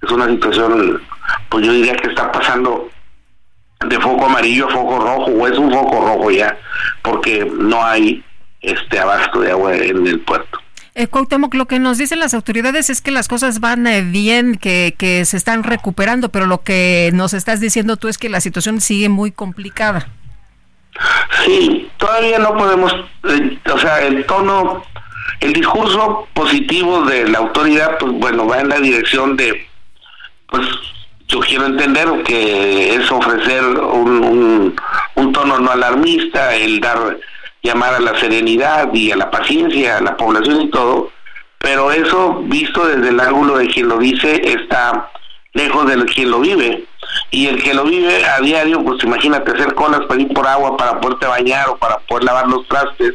Es 0.00 0.10
una 0.10 0.28
situación, 0.28 1.02
pues 1.48 1.66
yo 1.66 1.72
diría 1.72 1.96
que 1.96 2.10
está 2.10 2.30
pasando 2.30 2.88
de 3.88 4.00
foco 4.00 4.26
amarillo 4.26 4.68
a 4.68 4.70
foco 4.70 4.98
rojo 4.98 5.30
o 5.30 5.48
es 5.48 5.58
un 5.58 5.72
foco 5.72 6.00
rojo 6.00 6.30
ya 6.30 6.56
porque 7.02 7.44
no 7.58 7.84
hay 7.84 8.22
este 8.60 8.98
abasto 8.98 9.40
de 9.40 9.50
agua 9.50 9.74
en 9.74 10.06
el 10.06 10.20
puerto. 10.20 10.58
Eh, 10.96 11.08
Cuauhtémoc, 11.08 11.54
lo 11.54 11.66
que 11.66 11.80
nos 11.80 11.98
dicen 11.98 12.20
las 12.20 12.34
autoridades 12.34 12.88
es 12.88 13.00
que 13.00 13.10
las 13.10 13.26
cosas 13.26 13.58
van 13.58 13.86
eh, 13.88 14.02
bien, 14.02 14.54
que, 14.54 14.94
que 14.96 15.24
se 15.24 15.36
están 15.36 15.64
recuperando, 15.64 16.28
pero 16.28 16.46
lo 16.46 16.62
que 16.62 17.10
nos 17.12 17.34
estás 17.34 17.58
diciendo 17.58 17.96
tú 17.96 18.06
es 18.06 18.16
que 18.16 18.28
la 18.28 18.40
situación 18.40 18.80
sigue 18.80 19.08
muy 19.08 19.32
complicada. 19.32 20.08
Sí, 21.44 21.90
todavía 21.96 22.38
no 22.38 22.56
podemos, 22.56 22.94
eh, 23.24 23.58
o 23.72 23.78
sea, 23.78 24.02
el 24.02 24.24
tono, 24.26 24.84
el 25.40 25.52
discurso 25.52 26.28
positivo 26.32 27.02
de 27.02 27.28
la 27.28 27.38
autoridad, 27.38 27.98
pues 27.98 28.12
bueno, 28.12 28.46
va 28.46 28.60
en 28.60 28.68
la 28.68 28.78
dirección 28.78 29.36
de, 29.36 29.66
pues 30.48 30.64
yo 31.28 31.40
quiero 31.40 31.66
entender 31.66 32.22
que 32.24 32.94
es 32.94 33.10
ofrecer 33.10 33.64
un, 33.64 34.76
un, 35.14 35.32
tono 35.32 35.58
no 35.58 35.70
alarmista, 35.70 36.54
el 36.54 36.80
dar, 36.80 37.18
llamar 37.62 37.94
a 37.94 38.00
la 38.00 38.18
serenidad 38.20 38.92
y 38.92 39.10
a 39.10 39.16
la 39.16 39.30
paciencia 39.30 39.98
a 39.98 40.00
la 40.00 40.16
población 40.16 40.62
y 40.62 40.70
todo, 40.70 41.10
pero 41.58 41.90
eso 41.90 42.42
visto 42.44 42.86
desde 42.86 43.08
el 43.08 43.20
ángulo 43.20 43.56
de 43.56 43.68
quien 43.68 43.88
lo 43.88 43.98
dice 43.98 44.42
está 44.44 45.10
lejos 45.54 45.86
de 45.86 46.04
quien 46.04 46.30
lo 46.30 46.40
vive. 46.40 46.84
Y 47.30 47.46
el 47.46 47.62
que 47.62 47.74
lo 47.74 47.84
vive 47.84 48.24
a 48.26 48.40
diario, 48.40 48.82
pues 48.84 49.02
imagínate 49.02 49.52
hacer 49.52 49.74
colas 49.74 50.00
para 50.06 50.20
ir 50.20 50.28
por 50.32 50.46
agua, 50.46 50.76
para 50.76 51.00
poderte 51.00 51.26
bañar 51.26 51.68
o 51.68 51.76
para 51.76 51.98
poder 52.00 52.24
lavar 52.24 52.48
los 52.48 52.66
trastes, 52.68 53.14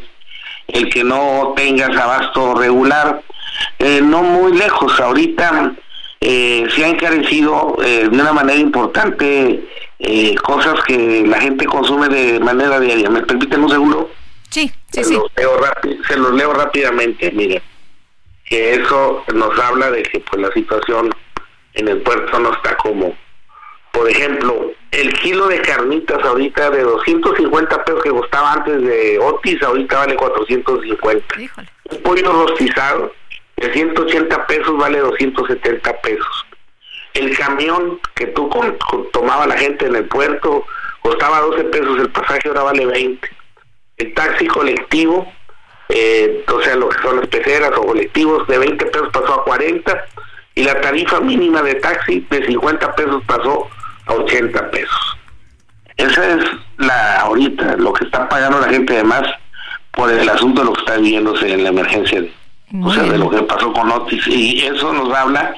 el 0.67 0.89
que 0.89 1.03
no 1.03 1.53
tengas 1.55 1.95
abasto 1.95 2.55
regular, 2.55 3.21
eh, 3.77 4.01
no 4.01 4.23
muy 4.23 4.57
lejos, 4.57 4.99
ahorita 4.99 5.73
eh, 6.21 6.67
se 6.75 6.83
ha 6.83 6.89
encarecido 6.89 7.77
eh, 7.83 8.09
de 8.09 8.19
una 8.19 8.33
manera 8.33 8.59
importante 8.59 9.63
eh, 9.99 10.35
cosas 10.35 10.81
que 10.85 11.23
la 11.25 11.39
gente 11.39 11.65
consume 11.65 12.09
de 12.09 12.39
manera 12.39 12.79
diaria. 12.79 13.09
¿Me 13.09 13.21
permiten 13.21 13.63
un 13.63 13.69
segundo? 13.69 14.11
Sí, 14.49 14.71
sí, 14.91 15.03
se 15.03 15.03
sí. 15.05 15.13
Los 15.13 15.31
leo 15.37 15.59
se 16.07 16.17
los 16.17 16.33
leo 16.33 16.53
rápidamente, 16.53 17.31
mire, 17.31 17.61
que 18.43 18.73
eso 18.73 19.23
nos 19.33 19.57
habla 19.59 19.91
de 19.91 20.03
que 20.03 20.19
pues 20.19 20.41
la 20.41 20.51
situación 20.51 21.09
en 21.73 21.87
el 21.87 22.01
puerto 22.01 22.39
no 22.39 22.51
está 22.51 22.75
como, 22.77 23.15
por 23.91 24.09
ejemplo, 24.09 24.71
el 24.91 25.13
kilo 25.13 25.47
de 25.47 25.61
carnitas 25.61 26.21
ahorita 26.23 26.71
de 26.71 26.81
250 26.81 27.85
pesos 27.85 28.03
que 28.03 28.09
costaba 28.09 28.53
antes 28.53 28.81
de 28.81 29.19
Otis, 29.19 29.61
ahorita 29.61 29.99
vale 29.99 30.15
450. 30.15 31.41
Híjole. 31.41 31.69
Un 31.91 32.01
pollo 32.01 32.31
rostizado 32.45 33.13
de 33.59 33.73
180 33.73 34.47
pesos 34.47 34.77
vale 34.77 34.99
270 34.99 36.01
pesos. 36.01 36.45
El 37.13 37.35
camión 37.37 37.99
que 38.15 38.27
tú 38.27 38.49
tomaba 39.11 39.47
la 39.47 39.57
gente 39.57 39.85
en 39.87 39.95
el 39.95 40.05
puerto 40.05 40.65
costaba 41.01 41.41
12 41.41 41.63
pesos 41.65 41.99
el 41.99 42.09
pasaje, 42.09 42.47
ahora 42.47 42.63
vale 42.63 42.85
20. 42.85 43.29
El 43.97 44.13
taxi 44.13 44.47
colectivo, 44.47 45.31
eh, 45.89 46.45
o 46.47 46.61
sea, 46.61 46.75
lo 46.75 46.89
que 46.89 47.01
son 47.01 47.17
las 47.17 47.27
peceras 47.27 47.71
o 47.77 47.85
colectivos, 47.85 48.47
de 48.47 48.57
20 48.59 48.85
pesos 48.85 49.09
pasó 49.11 49.41
a 49.41 49.43
40 49.43 50.05
y 50.55 50.63
la 50.63 50.79
tarifa 50.79 51.19
mínima 51.19 51.61
de 51.61 51.75
taxi 51.75 52.25
de 52.29 52.45
50 52.45 52.95
pesos 52.95 53.23
pasó 53.25 53.69
a 54.05 54.13
80 54.13 54.71
pesos. 54.71 55.17
Esa 55.97 56.35
es 56.35 56.45
la 56.77 57.21
ahorita, 57.21 57.75
lo 57.75 57.91
que 57.91 58.05
está 58.05 58.29
pagando 58.29 58.59
la 58.59 58.69
gente 58.69 58.93
además 58.93 59.23
por 59.91 60.09
el 60.09 60.29
asunto 60.29 60.61
de 60.61 60.67
lo 60.67 60.73
que 60.73 60.79
está 60.81 60.95
viviéndose 60.95 61.51
en 61.51 61.63
la 61.63 61.69
emergencia 61.69 62.23
o 62.81 62.93
sea, 62.93 63.03
de 63.03 63.17
lo 63.17 63.29
que 63.29 63.41
pasó 63.43 63.71
con 63.73 63.91
Otis. 63.91 64.27
Y 64.27 64.61
eso 64.65 64.93
nos 64.93 65.11
habla 65.15 65.55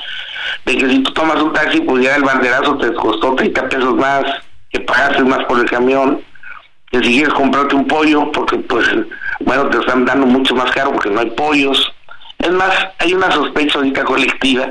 de 0.66 0.78
que 0.78 0.90
si 0.90 1.00
tú 1.00 1.12
tomas 1.14 1.42
un 1.42 1.54
taxi, 1.54 1.82
pues 1.82 2.04
ya 2.04 2.16
el 2.16 2.24
banderazo 2.24 2.78
te 2.78 2.94
costó 2.94 3.36
30 3.36 3.70
pesos 3.70 3.96
más, 3.96 4.24
que 4.70 4.80
pagaste 4.80 5.24
más 5.24 5.44
por 5.46 5.60
el 5.60 5.70
camión, 5.70 6.22
que 6.90 7.00
si 7.00 7.16
quieres 7.16 7.34
comprarte 7.34 7.76
un 7.76 7.88
pollo, 7.88 8.32
porque 8.32 8.58
pues, 8.58 8.86
bueno, 9.42 9.70
te 9.70 9.80
están 9.80 10.06
dando 10.06 10.26
mucho 10.26 10.56
más 10.56 10.72
caro 10.72 10.94
porque 10.94 11.10
no 11.10 11.20
hay 11.20 11.30
pollos. 11.32 11.92
Es 12.40 12.52
más, 12.52 12.74
hay 13.00 13.14
una 13.14 13.32
sospecha 13.32 13.78
ahorita 13.78 14.04
colectiva 14.04 14.70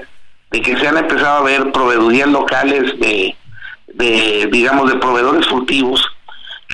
de 0.50 0.60
que 0.60 0.76
se 0.76 0.88
han 0.88 0.96
empezado 0.96 1.38
a 1.38 1.42
ver 1.42 1.70
proveedurías 1.72 2.28
locales 2.28 2.98
de, 2.98 3.36
de 3.94 4.48
digamos, 4.50 4.90
de 4.90 4.98
proveedores 4.98 5.46
furtivos, 5.46 6.04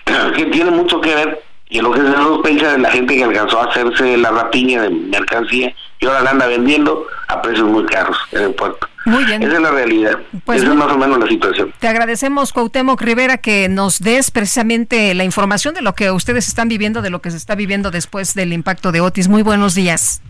que 0.36 0.46
tienen 0.46 0.76
mucho 0.76 1.00
que 1.00 1.14
ver 1.14 1.45
y 1.68 1.80
lo 1.80 1.92
que 1.92 2.00
se 2.00 2.12
sospecha 2.12 2.72
de 2.72 2.78
la 2.78 2.90
gente 2.90 3.16
que 3.16 3.24
alcanzó 3.24 3.60
a 3.60 3.70
hacerse 3.70 4.16
la 4.16 4.30
rapiña 4.30 4.82
de 4.82 4.90
mercancía 4.90 5.74
y 6.00 6.06
ahora 6.06 6.22
la 6.22 6.30
anda 6.30 6.46
vendiendo 6.46 7.06
a 7.28 7.42
precios 7.42 7.68
muy 7.68 7.84
caros 7.86 8.16
en 8.32 8.42
el 8.42 8.54
puerto. 8.54 8.88
Muy 9.06 9.24
bien. 9.24 9.42
Esa 9.42 9.54
es 9.54 9.60
la 9.60 9.70
realidad. 9.70 10.18
Pues 10.44 10.62
Esa 10.62 10.72
es 10.72 10.76
más 10.76 10.92
o 10.92 10.98
menos 10.98 11.18
la 11.18 11.26
situación. 11.28 11.72
Te 11.78 11.88
agradecemos, 11.88 12.52
Cuauhtémoc 12.52 13.00
Rivera, 13.00 13.38
que 13.38 13.68
nos 13.68 14.00
des 14.00 14.30
precisamente 14.30 15.14
la 15.14 15.24
información 15.24 15.74
de 15.74 15.82
lo 15.82 15.94
que 15.94 16.10
ustedes 16.10 16.48
están 16.48 16.68
viviendo, 16.68 17.02
de 17.02 17.10
lo 17.10 17.20
que 17.20 17.30
se 17.30 17.36
está 17.36 17.54
viviendo 17.54 17.90
después 17.90 18.34
del 18.34 18.52
impacto 18.52 18.92
de 18.92 19.00
Otis. 19.00 19.28
Muy 19.28 19.42
buenos 19.42 19.74
días. 19.74 20.22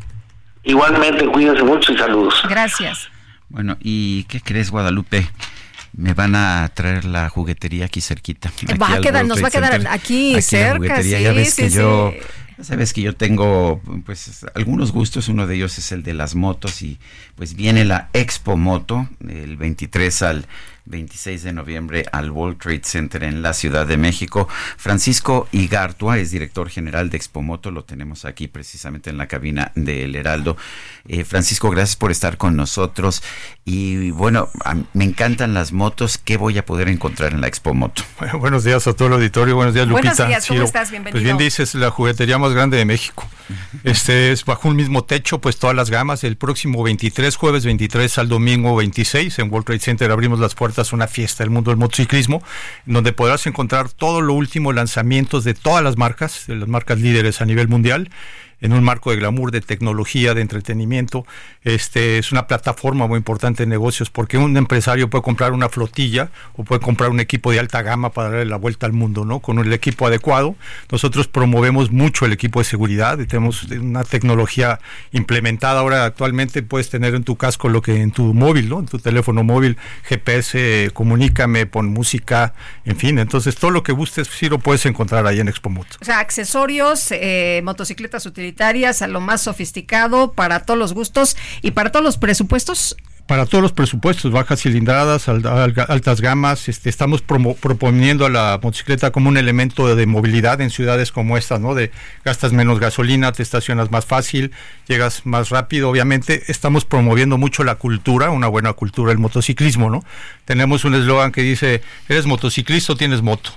Igualmente, 0.63 1.27
cuídense 1.27 1.63
mucho 1.63 1.93
y 1.93 1.99
saludos. 1.99 2.35
Gracias. 2.49 3.11
Bueno, 3.49 3.77
¿y 3.81 4.25
qué 4.25 4.41
crees, 4.41 4.71
Guadalupe? 4.71 5.31
Me 5.97 6.15
van 6.15 6.35
a 6.35 6.71
traer 6.75 7.05
la 7.05 7.29
juguetería 7.29 7.87
aquí 7.87 8.01
cerquita. 8.01 8.53
va 8.81 8.95
a 8.95 9.01
quedar, 9.01 9.25
nos 9.27 9.43
va 9.43 9.49
a 9.49 9.51
quedar 9.51 9.87
aquí, 9.89 10.41
cerca. 10.43 11.03
Sí, 11.03 11.11
ya 11.11 11.33
ves 11.33 11.55
que 11.55 11.71
yo 11.71 12.13
Sabes 12.63 12.95
que 12.95 13.03
yo 13.03 13.15
tengo 13.15 13.83
pues 14.07 14.47
algunos 14.55 14.91
gustos, 14.91 15.29
uno 15.29 15.47
de 15.47 15.57
ellos 15.57 15.77
es 15.77 15.93
el 15.93 16.03
de 16.03 16.15
las 16.15 16.35
motos 16.35 16.81
y 16.81 16.99
pues 17.35 17.55
viene 17.55 17.85
la 17.85 18.09
Expo 18.15 18.57
Moto 18.57 19.09
el 19.29 19.59
23 19.59 20.23
al 20.23 20.47
26 20.87 21.43
de 21.43 21.53
noviembre 21.53 22.07
al 22.13 22.31
World 22.31 22.59
Trade 22.59 22.83
Center 22.85 23.25
en 23.25 23.43
la 23.43 23.53
Ciudad 23.53 23.87
de 23.87 23.97
México. 23.97 24.49
Francisco 24.77 25.49
Igartua 25.53 26.19
es 26.19 26.31
director 26.31 26.71
general 26.71 27.11
de 27.11 27.17
Expomoto, 27.17 27.71
lo 27.71 27.85
tenemos 27.85 28.25
aquí 28.25 28.49
precisamente 28.49 29.11
en 29.11 29.19
la 29.19 29.27
cabina 29.27 29.73
del 29.75 30.17
Heraldo. 30.17 30.57
Eh, 31.09 31.25
Francisco, 31.25 31.71
gracias 31.71 31.97
por 31.97 32.11
estar 32.11 32.37
con 32.37 32.57
nosotros. 32.57 33.23
Y 33.65 34.11
bueno, 34.11 34.49
me 34.93 35.05
encantan 35.05 35.55
las 35.55 35.73
motos. 35.73 36.19
¿Qué 36.19 36.37
voy 36.37 36.59
a 36.59 36.65
poder 36.65 36.89
encontrar 36.89 37.33
en 37.33 37.41
la 37.41 37.49
Expomoto? 37.49 38.03
Bueno, 38.19 38.39
buenos 38.39 38.65
días 38.65 38.87
a 38.87 38.95
todo 38.95 39.09
el 39.09 39.15
auditorio. 39.15 39.57
Buenos 39.57 39.75
días, 39.75 39.87
Lupita. 39.87 40.15
Buenos 40.15 40.29
días, 40.29 40.47
¿cómo 40.47 40.63
estás? 40.63 40.91
Bienvenido. 40.91 41.13
Pues 41.13 41.23
bien 41.23 41.37
dices, 41.37 41.75
la 41.75 41.91
juguetería 41.91 42.39
más 42.39 42.53
grande 42.53 42.79
de 42.79 42.85
México. 42.87 43.29
Este 43.85 44.33
es 44.33 44.45
bajo 44.45 44.69
un 44.69 44.77
mismo 44.77 45.05
techo, 45.05 45.41
pues 45.41 45.59
todas 45.59 45.77
las 45.77 45.91
gamas. 45.91 46.25
El 46.25 46.37
próximo 46.37 46.83
23, 46.83 47.37
jueves 47.37 47.65
23 47.65 48.19
al 48.19 48.29
domingo 48.29 48.75
26 48.75 49.39
en 49.39 49.53
World 49.53 49.67
Trade 49.67 49.81
Center 49.81 50.11
abrimos 50.11 50.41
las 50.41 50.55
puertas 50.55 50.76
una 50.93 51.07
fiesta 51.07 51.45
del 51.45 51.51
mundo 51.51 51.71
del 51.71 51.79
motociclismo, 51.79 52.43
donde 52.85 53.13
podrás 53.13 53.47
encontrar 53.47 53.89
todo 53.91 54.21
lo 54.21 54.35
último, 54.35 54.73
lanzamientos 54.73 55.45
de 55.45 55.55
todas 55.55 55.83
las 55.83 55.97
marcas, 55.97 56.47
de 56.47 56.57
las 56.57 56.69
marcas 56.69 56.99
líderes 57.01 57.41
a 57.41 57.45
nivel 57.45 57.69
mundial 57.69 58.11
en 58.61 58.73
un 58.73 58.83
marco 58.83 59.11
de 59.11 59.17
glamour, 59.17 59.51
de 59.51 59.61
tecnología, 59.61 60.35
de 60.35 60.41
entretenimiento. 60.41 61.27
Este 61.63 62.19
es 62.19 62.33
una 62.33 62.47
plataforma 62.47 63.07
muy 63.07 63.19
importante 63.19 63.65
de 63.65 63.67
negocios 63.67 64.11
porque 64.11 64.39
un 64.39 64.57
empresario 64.57 65.11
puede 65.11 65.23
comprar 65.23 65.53
una 65.53 65.69
flotilla 65.69 66.31
o 66.55 66.65
puede 66.65 66.81
comprar 66.81 67.11
un 67.11 67.21
equipo 67.21 67.53
de 67.53 67.61
alta 67.61 67.83
gama 67.83 68.11
para 68.11 68.31
darle 68.31 68.47
la 68.47 68.57
vuelta 68.57 68.87
al 68.87 68.93
mundo, 68.93 69.25
¿no? 69.25 69.41
Con 69.41 69.59
el 69.59 69.73
equipo 69.73 70.07
adecuado. 70.07 70.57
Nosotros 70.91 71.29
promovemos 71.29 71.91
mucho 71.91 72.25
el 72.25 72.33
equipo 72.33 72.61
de 72.61 72.65
seguridad 72.65 73.19
y 73.19 73.27
tenemos 73.27 73.65
una 73.65 74.05
tecnología 74.05 74.81
implementada. 75.13 75.81
Ahora 75.81 76.05
actualmente 76.05 76.63
puedes 76.63 76.89
tener 76.89 77.15
en 77.15 77.25
tu 77.25 77.37
casco 77.37 77.69
lo 77.69 77.83
que 77.83 78.01
en 78.01 78.11
tu 78.11 78.33
móvil, 78.33 78.69
¿no? 78.69 78.81
En 78.81 78.87
tu 78.87 78.99
teléfono 78.99 79.45
móvil, 79.45 79.77
GPS, 80.05 80.91
comunícame, 80.95 81.67
pon 81.67 81.89
música, 81.89 82.55
en 82.85 82.97
fin. 82.97 83.19
Entonces 83.19 83.57
todo 83.57 83.71
lo 83.71 83.83
que 83.83 83.93
gustes 83.93 84.29
sí 84.29 84.49
lo 84.49 84.59
puedes 84.59 84.87
encontrar 84.87 85.27
ahí 85.27 85.41
en 85.41 85.49
Expo 85.49 85.69
Moto. 85.69 85.97
O 86.01 86.05
sea, 86.05 86.21
accesorios, 86.21 87.13
eh, 87.13 87.61
motocicletas 87.63 88.25
utilizadas 88.25 88.46
a 89.03 89.07
lo 89.07 89.21
más 89.21 89.43
sofisticado, 89.43 90.33
para 90.33 90.61
todos 90.61 90.79
los 90.79 90.93
gustos 90.93 91.37
y 91.63 91.73
para 91.73 91.91
todos 91.91 92.05
los 92.05 92.19
presupuestos 92.19 92.97
para 93.27 93.45
todos 93.45 93.61
los 93.61 93.73
presupuestos, 93.73 94.31
bajas 94.31 94.63
cilindradas, 94.63 95.29
altas 95.29 96.21
gamas, 96.21 96.69
este, 96.69 96.89
estamos 96.89 97.23
proponiendo 97.23 98.25
a 98.25 98.31
la 98.31 98.61
motocicleta 98.63 99.11
como 99.11 99.29
un 99.29 99.37
elemento 99.37 99.95
de 99.95 100.07
movilidad 100.07 100.61
en 100.61 100.71
ciudades 100.71 101.11
como 101.11 101.37
estas, 101.37 101.61
¿no? 101.61 101.75
De 101.75 101.91
gastas 102.25 102.53
menos 102.53 102.79
gasolina, 102.79 103.33
te 103.33 103.43
estacionas 103.43 103.91
más 103.91 104.07
fácil, 104.07 104.53
llegas 104.87 105.27
más 105.27 105.51
rápido, 105.51 105.91
obviamente. 105.91 106.45
Estamos 106.47 106.85
promoviendo 106.85 107.37
mucho 107.37 107.65
la 107.65 107.75
cultura, 107.75 108.31
una 108.31 108.47
buena 108.47 108.73
cultura, 108.75 109.11
el 109.11 109.19
motociclismo, 109.19 109.91
¿no? 109.91 110.05
Tenemos 110.45 110.85
un 110.85 110.95
eslogan 110.95 111.33
que 111.33 111.43
dice, 111.43 111.83
¿eres 112.09 112.27
motociclista 112.27 112.93
o 112.93 112.97
tienes 112.97 113.23
moto? 113.23 113.51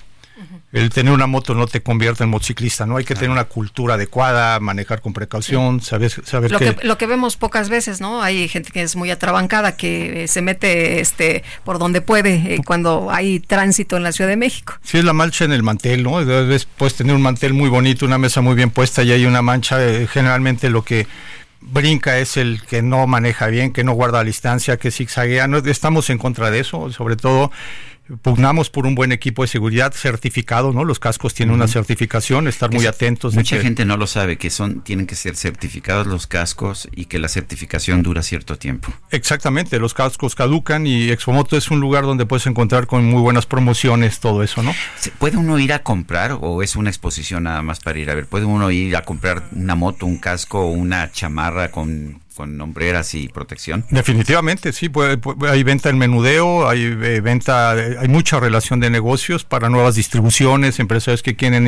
El 0.72 0.90
tener 0.90 1.14
una 1.14 1.28
moto 1.28 1.56
no 1.56 1.68
te 1.68 1.82
convierte 1.82 2.24
en 2.24 2.30
motociclista, 2.30 2.86
¿no? 2.86 2.98
Hay 2.98 3.06
que 3.06 3.16
tener 3.16 3.32
una 3.32 3.46
cultura 3.46 3.96
adecuada, 3.96 4.60
manejar 4.60 5.02
con 5.02 5.14
precaución, 5.14 5.82
saber, 5.82 6.12
saber 6.26 6.52
lo 6.52 6.60
que, 6.60 6.76
Lo 6.84 6.98
que 6.98 7.08
vemos 7.08 7.38
pocas 7.38 7.70
veces, 7.70 8.02
¿no? 8.02 8.22
Hay 8.22 8.48
gente 8.48 8.72
que 8.72 8.82
es 8.82 8.96
muy 8.96 9.12
atrabancada, 9.12 9.76
que 9.76 10.28
se 10.28 10.42
mete 10.42 11.00
este 11.00 11.44
por 11.64 11.80
donde 11.80 12.02
puede 12.02 12.56
eh, 12.56 12.62
cuando 12.66 13.10
hay 13.12 13.40
tránsito 13.40 13.98
en 13.98 14.04
la 14.04 14.12
Ciudad 14.12 14.30
de 14.30 14.38
México. 14.38 14.74
Sí, 14.84 14.98
es 14.98 15.04
la 15.04 15.14
mancha 15.14 15.46
en 15.46 15.52
el 15.52 15.64
mantel, 15.64 16.04
¿no? 16.04 16.20
puedes 16.78 16.96
tener 16.96 17.16
un 17.16 17.22
mantel 17.22 17.54
muy 17.54 17.70
bonito, 17.70 18.06
una 18.06 18.18
mesa 18.18 18.42
muy 18.42 18.56
bien 18.56 18.70
puesta 18.70 19.04
y 19.04 19.12
hay 19.12 19.26
una 19.26 19.42
mancha, 19.42 19.84
eh, 19.84 20.08
generalmente 20.08 20.70
lo 20.70 20.84
que 20.84 21.08
brinca 21.62 22.18
es 22.20 22.38
el 22.38 22.62
que 22.64 22.82
no 22.82 23.06
maneja 23.08 23.48
bien, 23.48 23.74
que 23.74 23.84
no 23.84 23.94
guarda 23.94 24.20
la 24.20 24.24
distancia, 24.24 24.78
que 24.78 24.92
zigzaguea. 24.92 25.48
No, 25.48 25.58
estamos 25.58 26.10
en 26.10 26.18
contra 26.18 26.52
de 26.52 26.60
eso, 26.60 26.92
sobre 26.92 27.16
todo 27.16 27.52
pugnamos 28.22 28.70
por 28.70 28.86
un 28.86 28.96
buen 28.96 29.12
equipo 29.12 29.44
de 29.44 29.48
seguridad 29.48 29.94
certificado, 29.94 30.74
¿no? 30.74 30.84
Los 30.84 31.00
cascos 31.00 31.34
tienen 31.34 31.56
una 31.56 31.68
certificación, 31.68 32.48
estar 32.48 32.72
muy 32.72 32.86
atentos. 32.86 33.36
Mucha 33.36 33.60
gente 33.60 33.86
no 33.86 33.98
lo 33.98 34.08
sabe, 34.08 34.38
que 34.38 34.50
son 34.50 34.82
tienen 34.82 35.06
que 35.06 35.16
ser 35.16 35.36
certificados 35.36 36.08
los 36.08 36.28
cascos 36.28 36.90
y 36.96 37.06
que 37.06 37.20
la 37.20 37.28
certificación 37.28 38.04
dura 38.04 38.24
cierto 38.24 38.58
tiempo. 38.58 38.92
Exactamente, 39.12 39.80
los 39.80 39.94
cascos 39.94 40.36
caducan 40.36 40.88
y 40.88 41.10
Expomoto 41.10 41.58
es 41.58 41.72
un 41.72 41.80
lugar 41.80 42.04
donde 42.04 42.26
puedes 42.26 42.48
encontrar 42.48 42.88
con 42.88 43.06
muy 43.06 43.22
buenas 43.22 43.46
promociones 43.46 44.20
todo 44.20 44.44
eso, 44.44 44.64
¿no? 44.64 44.74
¿Puede 45.18 45.38
uno 45.38 45.60
ir 45.60 45.74
a 45.74 45.84
comprar 45.84 46.38
o 46.40 46.64
es 46.64 46.76
una 46.76 46.90
exposición 46.90 47.44
nada 47.44 47.62
más 47.62 47.80
para 47.80 48.00
ir 48.00 48.10
a 48.10 48.16
ver? 48.16 48.28
¿Puede 48.28 48.46
uno 48.46 48.72
ir 48.72 48.96
a 48.96 49.04
comprar 49.04 49.44
una 49.52 49.76
moto, 49.76 50.06
un 50.06 50.18
casco 50.18 50.62
o 50.62 50.72
una 50.72 51.12
chamarra 51.12 51.72
con 51.72 52.20
con 52.40 52.62
hombreras 52.62 53.16
y 53.16 53.28
protección. 53.28 53.84
Definitivamente, 53.90 54.72
sí, 54.72 54.90
hay 55.46 55.64
venta 55.64 55.90
en 55.90 55.98
menudeo, 55.98 56.70
hay 56.70 56.84
eh, 56.84 57.20
venta, 57.20 57.72
hay 57.72 58.08
mucha 58.08 58.40
relación 58.40 58.80
de 58.80 58.90
negocios 58.90 59.44
para 59.44 59.68
nuevas 59.68 59.96
distribuciones, 59.96 60.80
empresarios 60.80 61.22
que 61.22 61.36
quieren 61.36 61.68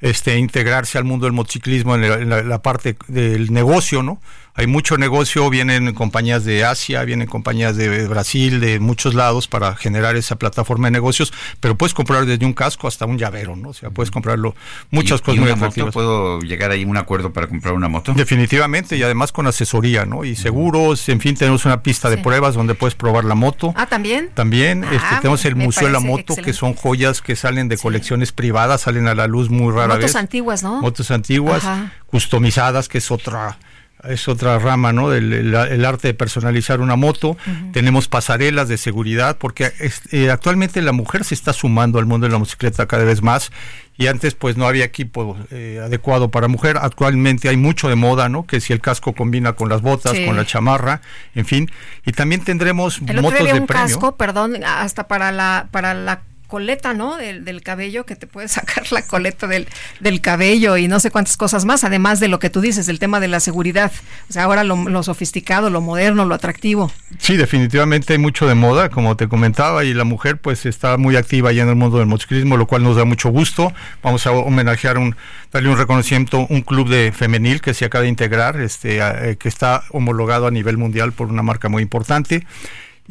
este, 0.00 0.38
integrarse 0.38 0.96
al 0.96 1.04
mundo 1.04 1.26
del 1.26 1.34
motociclismo 1.34 1.96
en 1.96 2.48
la 2.48 2.62
parte 2.62 2.96
del 3.08 3.52
negocio, 3.52 4.02
¿no? 4.02 4.22
Hay 4.54 4.66
mucho 4.66 4.98
negocio, 4.98 5.48
vienen 5.48 5.94
compañías 5.94 6.44
de 6.44 6.64
Asia, 6.64 7.04
vienen 7.04 7.26
compañías 7.26 7.76
de 7.76 8.06
Brasil, 8.06 8.60
de 8.60 8.80
muchos 8.80 9.14
lados 9.14 9.48
para 9.48 9.74
generar 9.76 10.16
esa 10.16 10.36
plataforma 10.36 10.88
de 10.88 10.90
negocios, 10.90 11.32
pero 11.60 11.76
puedes 11.76 11.94
comprar 11.94 12.26
desde 12.26 12.44
un 12.44 12.52
casco 12.52 12.86
hasta 12.86 13.06
un 13.06 13.16
llavero, 13.16 13.56
¿no? 13.56 13.70
O 13.70 13.74
sea, 13.74 13.90
puedes 13.90 14.10
comprarlo 14.10 14.54
muchas 14.90 15.22
cosas 15.22 15.40
muy 15.40 15.50
atractivas. 15.50 15.94
¿Puedo 15.94 16.40
llegar 16.40 16.70
ahí 16.70 16.82
a 16.82 16.86
un 16.86 16.98
acuerdo 16.98 17.32
para 17.32 17.46
comprar 17.46 17.72
una 17.72 17.88
moto? 17.88 18.12
Definitivamente, 18.12 18.96
y 18.96 19.02
además 19.02 19.32
con 19.32 19.46
asesoría, 19.46 20.04
¿no? 20.04 20.24
Y 20.24 20.36
seguros, 20.36 21.08
en 21.08 21.20
fin, 21.20 21.34
tenemos 21.34 21.64
una 21.64 21.82
pista 21.82 22.10
de 22.10 22.18
pruebas 22.18 22.54
donde 22.54 22.74
puedes 22.74 22.94
probar 22.94 23.24
la 23.24 23.34
moto. 23.34 23.72
Ah, 23.74 23.86
también. 23.86 24.30
También, 24.34 24.84
ah, 24.84 24.94
este, 24.94 25.16
tenemos 25.16 25.44
el 25.46 25.56
Museo 25.56 25.86
de 25.86 25.92
la 25.92 26.00
Moto, 26.00 26.36
que 26.36 26.52
son 26.52 26.74
joyas 26.74 27.22
que 27.22 27.36
salen 27.36 27.68
de 27.68 27.78
colecciones 27.78 28.32
privadas, 28.32 28.82
salen 28.82 29.08
a 29.08 29.14
la 29.14 29.26
luz 29.26 29.48
muy 29.48 29.72
rara 29.72 29.94
vez. 29.94 30.04
Motos 30.04 30.16
antiguas, 30.16 30.62
¿no? 30.62 30.80
Motos 30.82 31.10
antiguas, 31.10 31.62
customizadas, 32.06 32.88
que 32.88 32.98
es 32.98 33.10
otra 33.10 33.56
es 34.04 34.28
otra 34.28 34.58
rama, 34.58 34.92
¿no? 34.92 35.10
Del 35.10 35.32
el, 35.32 35.84
arte 35.84 36.08
de 36.08 36.14
personalizar 36.14 36.80
una 36.80 36.96
moto. 36.96 37.36
Tenemos 37.72 38.08
pasarelas 38.08 38.68
de 38.68 38.76
seguridad, 38.76 39.36
porque 39.38 39.72
eh, 40.10 40.30
actualmente 40.30 40.82
la 40.82 40.92
mujer 40.92 41.24
se 41.24 41.34
está 41.34 41.52
sumando 41.52 41.98
al 41.98 42.06
mundo 42.06 42.26
de 42.26 42.32
la 42.32 42.38
motocicleta 42.38 42.86
cada 42.86 43.04
vez 43.04 43.22
más. 43.22 43.52
Y 43.98 44.06
antes, 44.06 44.34
pues 44.34 44.56
no 44.56 44.66
había 44.66 44.84
equipo 44.84 45.36
eh, 45.50 45.80
adecuado 45.84 46.30
para 46.30 46.48
mujer. 46.48 46.78
Actualmente 46.80 47.48
hay 47.48 47.56
mucho 47.56 47.88
de 47.88 47.94
moda, 47.94 48.28
¿no? 48.28 48.46
Que 48.46 48.60
si 48.60 48.72
el 48.72 48.80
casco 48.80 49.12
combina 49.12 49.52
con 49.52 49.68
las 49.68 49.82
botas, 49.82 50.18
con 50.26 50.36
la 50.36 50.46
chamarra, 50.46 51.02
en 51.34 51.44
fin. 51.44 51.70
Y 52.06 52.12
también 52.12 52.42
tendremos 52.42 53.00
motos 53.02 53.44
de 53.44 53.52
un 53.52 53.66
casco, 53.66 54.16
perdón, 54.16 54.64
hasta 54.64 55.06
para 55.06 55.30
la 55.30 55.68
para 55.70 55.94
la 55.94 56.22
coleta, 56.52 56.92
¿no? 56.92 57.16
Del, 57.16 57.62
cabello, 57.62 58.04
que 58.04 58.14
te 58.14 58.26
puede 58.26 58.46
sacar 58.58 58.92
la 58.92 59.00
coleta 59.00 59.46
del, 59.46 59.66
del, 60.00 60.20
cabello 60.20 60.76
y 60.76 60.86
no 60.86 61.00
sé 61.00 61.10
cuántas 61.10 61.38
cosas 61.38 61.64
más, 61.64 61.82
además 61.82 62.20
de 62.20 62.28
lo 62.28 62.38
que 62.38 62.50
tú 62.50 62.60
dices, 62.60 62.90
el 62.90 62.98
tema 62.98 63.20
de 63.20 63.28
la 63.28 63.40
seguridad. 63.40 63.90
O 64.28 64.32
sea, 64.34 64.44
ahora 64.44 64.62
lo, 64.62 65.02
sofisticado, 65.02 65.70
lo 65.70 65.80
moderno, 65.80 66.26
lo 66.26 66.34
atractivo. 66.34 66.92
Sí, 67.18 67.38
definitivamente 67.38 68.12
hay 68.12 68.18
mucho 68.18 68.46
de 68.46 68.54
moda, 68.54 68.90
como 68.90 69.16
te 69.16 69.28
comentaba, 69.28 69.84
y 69.84 69.94
la 69.94 70.04
mujer 70.04 70.36
pues 70.36 70.66
está 70.66 70.98
muy 70.98 71.16
activa 71.16 71.52
ya 71.52 71.62
en 71.62 71.70
el 71.70 71.76
mundo 71.76 71.96
del 71.96 72.06
motociclismo, 72.06 72.58
lo 72.58 72.66
cual 72.66 72.82
nos 72.82 72.96
da 72.96 73.06
mucho 73.06 73.30
gusto. 73.30 73.72
Vamos 74.02 74.26
a 74.26 74.32
homenajear, 74.32 74.98
un, 74.98 75.16
darle 75.52 75.70
un 75.70 75.78
reconocimiento, 75.78 76.46
un 76.50 76.60
club 76.60 76.90
de 76.90 77.12
femenil 77.12 77.62
que 77.62 77.72
se 77.72 77.86
acaba 77.86 78.02
de 78.02 78.10
integrar, 78.10 78.60
este, 78.60 78.98
eh, 79.00 79.36
que 79.38 79.48
está 79.48 79.84
homologado 79.88 80.48
a 80.48 80.50
nivel 80.50 80.76
mundial 80.76 81.12
por 81.12 81.28
una 81.28 81.42
marca 81.42 81.70
muy 81.70 81.82
importante. 81.82 82.44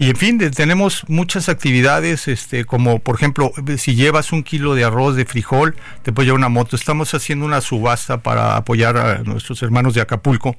Y 0.02 0.10
en 0.10 0.16
fin, 0.16 0.40
tenemos 0.40 1.04
muchas 1.10 1.48
actividades, 1.48 2.28
este, 2.28 2.66
como 2.66 2.98
por 2.98 3.18
ejemplo, 3.18 3.54
si 3.78 3.94
llevas 3.94 4.32
un 4.32 4.42
kilo 4.42 4.74
de 4.74 4.84
arroz, 4.84 5.16
de 5.16 5.26
frijol, 5.26 5.76
te 6.02 6.12
puede 6.12 6.26
llevar 6.26 6.40
una 6.40 6.50
moto. 6.50 6.76
Estamos 6.76 7.14
haciendo 7.14 7.46
una 7.46 7.62
subasta 7.62 8.24
para 8.24 8.56
apoyar 8.56 8.98
a 8.98 9.20
nuestros 9.20 9.62
hermanos 9.62 9.94
de 9.94 10.02
Acapulco. 10.02 10.56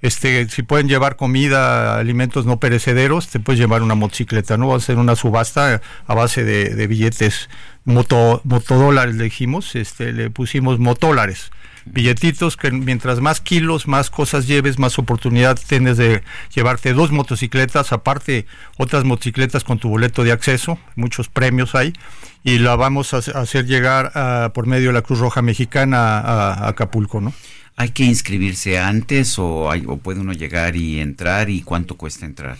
Este, 0.00 0.48
si 0.48 0.62
pueden 0.62 0.86
llevar 0.86 1.16
comida, 1.16 1.98
alimentos 1.98 2.46
no 2.46 2.60
perecederos, 2.60 3.26
te 3.26 3.40
puedes 3.40 3.58
llevar 3.58 3.82
una 3.82 3.96
motocicleta, 3.96 4.56
¿no? 4.56 4.68
Va 4.68 4.76
a 4.76 4.80
ser 4.80 4.98
una 4.98 5.16
subasta 5.16 5.82
a 6.06 6.14
base 6.14 6.44
de, 6.44 6.86
billetes 6.86 7.50
moto, 7.84 8.40
motodólares, 8.44 9.16
le 9.16 9.24
dijimos, 9.24 9.74
este, 9.74 10.12
le 10.12 10.30
pusimos 10.30 10.78
motólares 10.78 11.50
billetitos 11.92 12.56
que 12.56 12.70
mientras 12.70 13.20
más 13.20 13.40
kilos, 13.40 13.86
más 13.86 14.10
cosas 14.10 14.46
lleves, 14.46 14.78
más 14.78 14.98
oportunidad 14.98 15.58
tienes 15.68 15.96
de 15.96 16.22
llevarte 16.54 16.92
dos 16.92 17.12
motocicletas, 17.12 17.92
aparte 17.92 18.46
otras 18.76 19.04
motocicletas 19.04 19.64
con 19.64 19.78
tu 19.78 19.88
boleto 19.88 20.24
de 20.24 20.32
acceso, 20.32 20.78
muchos 20.96 21.28
premios 21.28 21.74
hay, 21.74 21.92
y 22.44 22.58
la 22.58 22.76
vamos 22.76 23.14
a 23.14 23.18
hacer 23.18 23.66
llegar 23.66 24.52
por 24.52 24.66
medio 24.66 24.88
de 24.88 24.94
la 24.94 25.02
Cruz 25.02 25.18
Roja 25.18 25.42
Mexicana 25.42 26.18
a, 26.18 26.68
Acapulco, 26.68 27.20
¿no? 27.20 27.32
¿Hay 27.76 27.90
que 27.90 28.04
inscribirse 28.04 28.78
antes 28.78 29.38
o, 29.38 29.70
hay, 29.70 29.84
o 29.86 29.98
puede 29.98 30.20
uno 30.20 30.32
llegar 30.32 30.74
y 30.74 30.98
entrar 30.98 31.48
y 31.48 31.62
cuánto 31.62 31.96
cuesta 31.96 32.26
entrar? 32.26 32.56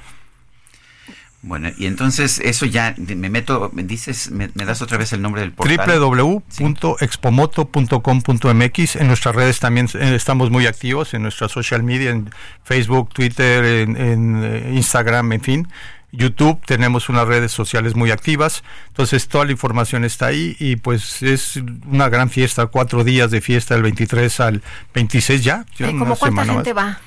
Bueno, 1.41 1.69
y 1.77 1.85
entonces 1.85 2.39
eso 2.39 2.65
ya 2.65 2.93
me 2.97 3.29
meto, 3.29 3.71
me 3.73 3.83
dices, 3.83 4.29
me, 4.29 4.49
das 4.49 4.81
otra 4.81 4.97
vez 4.97 5.13
el 5.13 5.21
nombre 5.21 5.39
del 5.41 5.53
portal. 5.53 5.99
www.expomoto.com.mx. 5.99 8.95
En 8.97 9.07
nuestras 9.07 9.35
redes 9.35 9.59
también 9.59 9.87
eh, 9.93 10.15
estamos 10.15 10.51
muy 10.51 10.67
activos, 10.67 11.13
en 11.13 11.21
nuestra 11.21 11.47
social 11.47 11.81
media, 11.81 12.11
en 12.11 12.29
Facebook, 12.63 13.13
Twitter, 13.13 13.63
en, 13.63 14.43
eh, 14.43 14.73
Instagram, 14.73 15.31
en 15.31 15.41
fin. 15.41 15.69
YouTube, 16.11 16.59
tenemos 16.65 17.07
unas 17.07 17.27
redes 17.27 17.51
sociales 17.51 17.95
muy 17.95 18.09
activas, 18.09 18.63
entonces 18.87 19.27
toda 19.27 19.45
la 19.45 19.51
información 19.51 20.03
está 20.03 20.25
ahí 20.25 20.57
y 20.59 20.77
pues 20.77 21.21
es 21.21 21.61
una 21.87 22.09
gran 22.09 22.31
fiesta, 22.31 22.65
cuatro 22.65 23.03
días 23.03 23.29
de 23.29 23.41
fiesta 23.41 23.75
del 23.75 23.83
23 23.83 24.39
al 24.39 24.63
26 24.95 25.43
ya. 25.43 25.67
¿Cómo 25.77 26.15
cuánta 26.15 26.45
gente 26.45 26.73
va? 26.73 26.99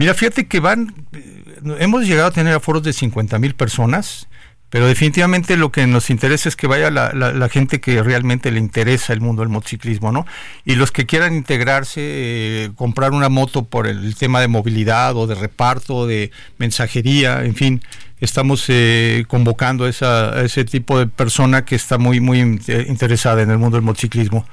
Mira, 0.00 0.14
fíjate 0.14 0.46
que 0.46 0.60
van, 0.60 0.94
eh, 1.12 1.44
hemos 1.78 2.06
llegado 2.06 2.28
a 2.28 2.30
tener 2.30 2.54
aforos 2.54 2.82
de 2.82 2.94
50 2.94 3.38
mil 3.38 3.54
personas, 3.54 4.28
pero 4.70 4.86
definitivamente 4.86 5.58
lo 5.58 5.70
que 5.70 5.86
nos 5.86 6.08
interesa 6.08 6.48
es 6.48 6.56
que 6.56 6.66
vaya 6.66 6.90
la, 6.90 7.48
gente 7.50 7.82
que 7.82 8.02
realmente 8.02 8.50
le 8.50 8.60
interesa 8.60 9.12
el 9.12 9.20
mundo 9.20 9.42
del 9.42 9.50
motociclismo, 9.50 10.10
¿no? 10.10 10.26
Y 10.64 10.76
los 10.76 10.90
que 10.90 11.04
quieran 11.04 11.34
integrarse, 11.34 12.00
eh, 12.02 12.70
comprar 12.76 13.12
una 13.12 13.28
moto 13.28 13.66
por 13.66 13.86
el, 13.86 14.14
tema 14.14 14.40
de 14.40 14.48
movilidad 14.48 15.14
o 15.16 15.26
de 15.26 15.34
reparto, 15.34 16.06
de 16.06 16.30
mensajería, 16.56 17.44
en 17.44 17.54
fin, 17.54 17.82
estamos 18.20 18.64
eh, 18.68 19.26
convocando 19.28 19.84
a, 19.84 19.90
esa, 19.90 20.30
a 20.30 20.42
ese 20.44 20.64
tipo 20.64 20.98
de 20.98 21.08
persona 21.08 21.66
que 21.66 21.74
está 21.74 21.98
muy, 21.98 22.20
muy 22.20 22.40
interesada 22.40 23.42
en 23.42 23.50
el 23.50 23.58
mundo 23.58 23.76
del 23.76 23.84
motociclismo. 23.84 24.46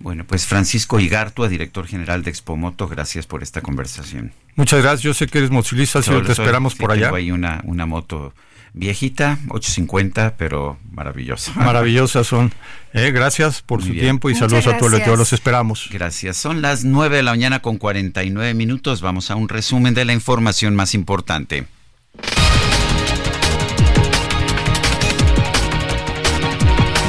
Bueno, 0.00 0.24
pues 0.24 0.46
Francisco 0.46 1.00
Igartua, 1.00 1.48
director 1.48 1.86
general 1.86 2.22
de 2.22 2.30
Expomoto, 2.30 2.86
gracias 2.86 3.26
por 3.26 3.42
esta 3.42 3.60
conversación. 3.62 4.32
Muchas 4.54 4.80
gracias, 4.80 5.02
yo 5.02 5.14
sé 5.14 5.26
que 5.26 5.38
eres 5.38 5.50
motociclista, 5.50 6.02
señor, 6.02 6.24
te 6.24 6.32
esperamos 6.32 6.74
por 6.74 6.92
allá. 6.92 7.06
Tengo 7.06 7.16
ahí 7.16 7.30
una, 7.32 7.60
una 7.64 7.84
moto 7.84 8.32
viejita, 8.74 9.38
850, 9.48 10.36
pero 10.36 10.78
maravillosa. 10.92 11.52
Maravillosas 11.56 12.26
son. 12.26 12.52
Eh, 12.92 13.10
gracias 13.10 13.60
por 13.62 13.82
su 13.82 13.92
tiempo 13.92 14.30
y 14.30 14.34
saludos 14.34 14.66
a 14.66 14.78
todos, 14.78 15.18
los 15.18 15.32
esperamos. 15.32 15.88
Gracias. 15.92 16.36
Son 16.36 16.62
las 16.62 16.84
9 16.84 17.16
de 17.16 17.22
la 17.22 17.32
mañana 17.32 17.60
con 17.60 17.76
49 17.76 18.54
minutos. 18.54 19.00
Vamos 19.00 19.30
a 19.30 19.36
un 19.36 19.48
resumen 19.48 19.94
de 19.94 20.04
la 20.04 20.12
información 20.12 20.74
más 20.74 20.94
importante. 20.94 21.66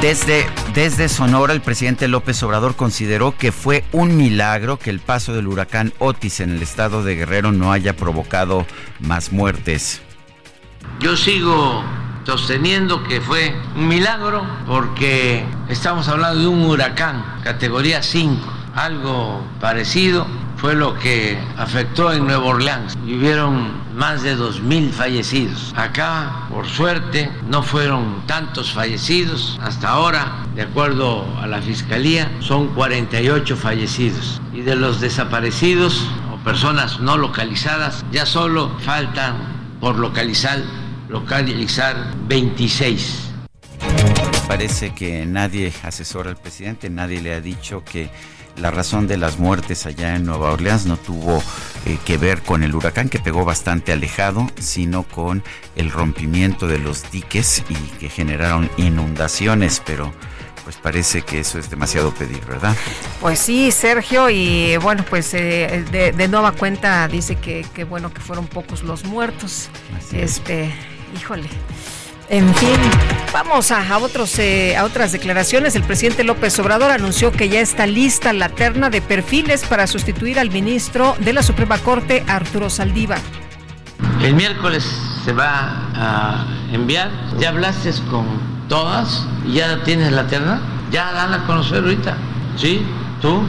Desde, 0.02 0.48
desde 0.74 1.10
Sonora, 1.10 1.52
el 1.52 1.60
presidente 1.60 2.08
López 2.08 2.42
Obrador 2.44 2.78
consideró 2.78 3.36
que 3.38 3.52
fue 3.52 3.84
un 3.92 4.16
milagro 4.16 4.80
que 4.80 4.90
el 4.90 5.02
paso 5.02 5.34
del 5.34 5.48
huracán 5.48 5.92
Otis 6.00 6.40
en 6.40 6.52
el 6.52 6.62
estado 6.62 7.04
de 7.04 7.16
Guerrero 7.16 7.52
no 7.52 7.74
haya 7.74 7.98
provocado 7.98 8.66
más 9.02 9.34
muertes. 9.34 10.02
Yo 11.02 11.18
sigo 11.18 11.84
sosteniendo 12.24 13.04
que 13.04 13.20
fue 13.20 13.54
un 13.76 13.90
milagro 13.90 14.48
porque 14.66 15.44
estamos 15.68 16.08
hablando 16.08 16.40
de 16.40 16.48
un 16.48 16.64
huracán 16.64 17.42
categoría 17.44 18.02
5, 18.02 18.42
algo 18.76 19.46
parecido 19.60 20.26
fue 20.60 20.76
lo 20.76 20.98
que 21.00 21.38
afectó 21.58 22.12
en 22.12 22.26
Nueva 22.26 22.46
Orleans 22.46 22.98
y 23.06 23.16
hubieron 23.16 23.72
más 23.96 24.24
de 24.24 24.38
2.000 24.38 24.92
fallecidos. 24.92 25.74
Acá, 25.76 26.48
por 26.50 26.68
suerte, 26.68 27.32
no 27.48 27.64
fueron 27.64 28.26
tantos 28.28 28.74
fallecidos. 28.74 29.58
Hasta 29.62 29.90
ahora, 29.90 30.46
de 30.56 30.64
acuerdo 30.64 31.26
a 31.42 31.48
la 31.48 31.62
Fiscalía, 31.62 32.30
son 32.42 32.68
48 32.74 33.56
fallecidos. 33.56 34.42
Y 34.54 34.62
de 34.62 34.76
los 34.76 35.00
desaparecidos 35.00 36.06
o 36.34 36.38
personas 36.44 37.00
no 37.00 37.18
localizadas, 37.18 38.04
ya 38.12 38.26
solo 38.26 38.70
faltan 38.80 39.38
por 39.80 39.98
localizar, 39.98 40.60
localizar 41.08 41.96
26. 42.28 43.30
Parece 44.48 44.94
que 44.94 45.26
nadie 45.26 45.72
asesora 45.84 46.32
al 46.32 46.38
presidente, 46.38 46.90
nadie 46.90 47.22
le 47.22 47.34
ha 47.34 47.40
dicho 47.40 47.84
que 47.86 48.10
la 48.60 48.72
razón 48.72 49.08
de 49.08 49.18
las 49.18 49.40
muertes 49.40 49.86
allá 49.86 50.16
en 50.16 50.26
Nueva 50.26 50.52
Orleans 50.52 50.86
no 50.86 50.98
tuvo 50.98 51.42
eh, 51.86 51.98
que 52.06 52.18
ver 52.18 52.42
con 52.42 52.64
el 52.64 52.76
huracán 52.76 53.10
que 53.10 53.20
pegó 53.20 53.46
bastante 53.46 53.92
alejado, 53.92 54.50
sino 54.60 55.04
con 55.04 55.44
el 55.76 55.92
rompimiento 55.92 56.68
de 56.68 56.80
los 56.80 57.10
diques 57.12 57.64
y 57.70 57.76
que 57.98 58.10
generaron 58.10 58.70
inundaciones, 58.78 59.82
pero 59.86 60.14
pues 60.64 60.76
parece 60.76 61.24
que 61.24 61.40
eso 61.40 61.58
es 61.58 61.70
demasiado 61.70 62.14
pedir, 62.14 62.46
¿verdad? 62.46 62.76
Pues 63.22 63.40
sí, 63.40 63.72
Sergio, 63.72 64.30
y 64.30 64.78
bueno, 64.78 65.04
pues 65.10 65.34
eh, 65.34 65.84
de, 65.92 66.28
nueva 66.28 66.52
cuenta 66.52 67.08
dice 67.08 67.36
que, 67.36 67.66
que, 67.74 67.86
bueno 67.86 68.14
que 68.14 68.22
fueron 68.22 68.46
pocos 68.46 68.84
los 68.84 69.04
muertos. 69.06 69.70
este, 70.12 70.72
híjole. 71.18 71.50
En 72.30 72.54
fin, 72.54 72.78
vamos 73.34 73.72
a, 73.72 73.98
otros, 73.98 74.38
eh, 74.38 74.78
a 74.78 74.84
otras 74.84 75.12
declaraciones. 75.12 75.76
El 75.76 75.82
presidente 75.82 76.24
López 76.24 76.60
Obrador 76.60 76.92
anunció 76.92 77.32
que 77.32 77.50
ya 77.50 77.60
está 77.60 77.88
lista 77.88 78.34
la 78.34 78.50
terna 78.50 78.92
de 78.92 79.02
perfiles 79.02 79.66
para 79.66 79.88
sustituir 79.88 80.38
al 80.38 80.52
ministro 80.52 81.16
de 81.20 81.34
la 81.34 81.42
Suprema 81.42 81.80
Corte, 81.80 82.24
Arturo 82.28 82.70
Saldívar. 82.70 83.18
El 84.22 84.36
miércoles 84.36 84.86
se 85.26 85.34
va 85.34 85.90
a 85.96 86.46
enviar. 86.72 87.10
¿Ya 87.40 87.50
hablaste 87.50 87.92
con 88.12 88.28
todas? 88.68 89.26
¿Ya 89.52 89.84
tienes 89.84 90.12
la 90.12 90.28
terna? 90.28 90.62
Ya 90.92 91.12
dan 91.12 91.34
a 91.34 91.48
conocer 91.48 91.80
ahorita. 91.80 92.16
¿Sí? 92.58 92.86
¿Tú? 93.24 93.42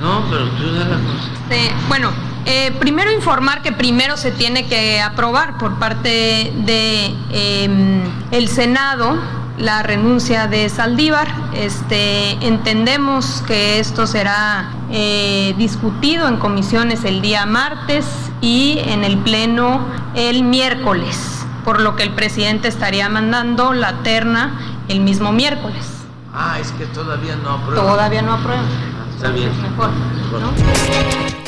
No, 0.00 0.24
pero 0.30 0.48
tú 0.52 0.72
dan 0.72 0.90
a 0.90 0.96
conocer. 0.96 1.30
Sí, 1.50 1.70
bueno, 1.86 2.10
eh, 2.46 2.72
primero 2.78 3.10
informar 3.12 3.62
que 3.62 3.72
primero 3.72 4.16
se 4.16 4.32
tiene 4.32 4.66
que 4.66 5.00
aprobar 5.00 5.58
por 5.58 5.78
parte 5.78 6.52
de 6.64 7.14
em, 7.30 8.02
el 8.30 8.48
Senado 8.48 9.18
la 9.58 9.82
renuncia 9.82 10.48
de 10.48 10.68
Saldívar. 10.68 11.28
Este, 11.54 12.32
entendemos 12.46 13.42
que 13.46 13.78
esto 13.78 14.06
será 14.06 14.70
eh, 14.90 15.54
discutido 15.56 16.28
en 16.28 16.36
comisiones 16.38 17.04
el 17.04 17.22
día 17.22 17.46
martes 17.46 18.06
y 18.40 18.78
en 18.86 19.04
el 19.04 19.18
Pleno 19.18 19.86
el 20.14 20.42
miércoles, 20.42 21.16
por 21.64 21.80
lo 21.80 21.96
que 21.96 22.02
el 22.02 22.10
presidente 22.10 22.68
estaría 22.68 23.08
mandando 23.08 23.72
la 23.72 24.02
terna 24.02 24.58
el 24.88 25.00
mismo 25.00 25.32
miércoles. 25.32 25.86
Ah, 26.34 26.58
es 26.60 26.72
que 26.72 26.86
todavía 26.86 27.36
no 27.36 27.50
aprueba. 27.50 27.82
Todavía 27.82 28.22
no 28.22 28.32
aprueba. 28.34 28.62
está 29.14 29.30
bien. 29.30 29.50
Mejor, 29.62 29.90
¿no? 30.40 31.41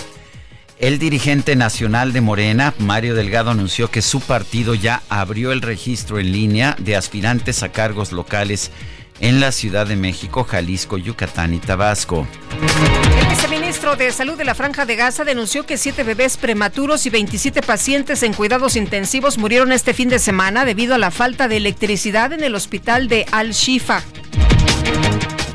El 0.85 0.99
dirigente 0.99 1.57
nacional 1.57 2.13
de 2.13 2.21
Morena, 2.21 2.75
Mario 2.79 3.15
Delgado, 3.15 3.51
anunció 3.51 3.91
que 3.91 4.03
su 4.03 4.21
partido 4.21 4.75
ya 4.75 5.01
abrió 5.09 5.51
el 5.51 5.63
registro 5.63 6.19
en 6.19 6.31
línea 6.31 6.77
de 6.79 6.95
aspirantes 6.95 7.63
a 7.63 7.71
cargos 7.71 8.13
locales 8.13 8.71
en 9.19 9.41
la 9.41 9.51
Ciudad 9.51 9.87
de 9.87 9.97
México, 9.97 10.45
Jalisco, 10.45 10.99
Yucatán 10.99 11.55
y 11.55 11.59
Tabasco. 11.59 12.27
El 13.19 13.29
viceministro 13.29 13.97
de 13.97 14.13
Salud 14.13 14.37
de 14.37 14.45
la 14.45 14.55
Franja 14.55 14.85
de 14.85 14.97
Gaza 14.97 15.25
denunció 15.25 15.65
que 15.65 15.79
siete 15.79 16.03
bebés 16.03 16.37
prematuros 16.37 17.07
y 17.07 17.09
27 17.09 17.63
pacientes 17.63 18.23
en 18.23 18.35
cuidados 18.35 18.77
intensivos 18.77 19.39
murieron 19.39 19.73
este 19.73 19.95
fin 19.95 20.11
de 20.11 20.19
semana 20.19 20.67
debido 20.67 20.95
a 20.95 20.99
la 20.99 21.11
falta 21.11 21.49
de 21.49 21.57
electricidad 21.57 22.35
en 22.35 22.45
el 22.45 22.55
hospital 22.55 23.09
de 23.09 23.25
Al-Shifa. 23.33 24.03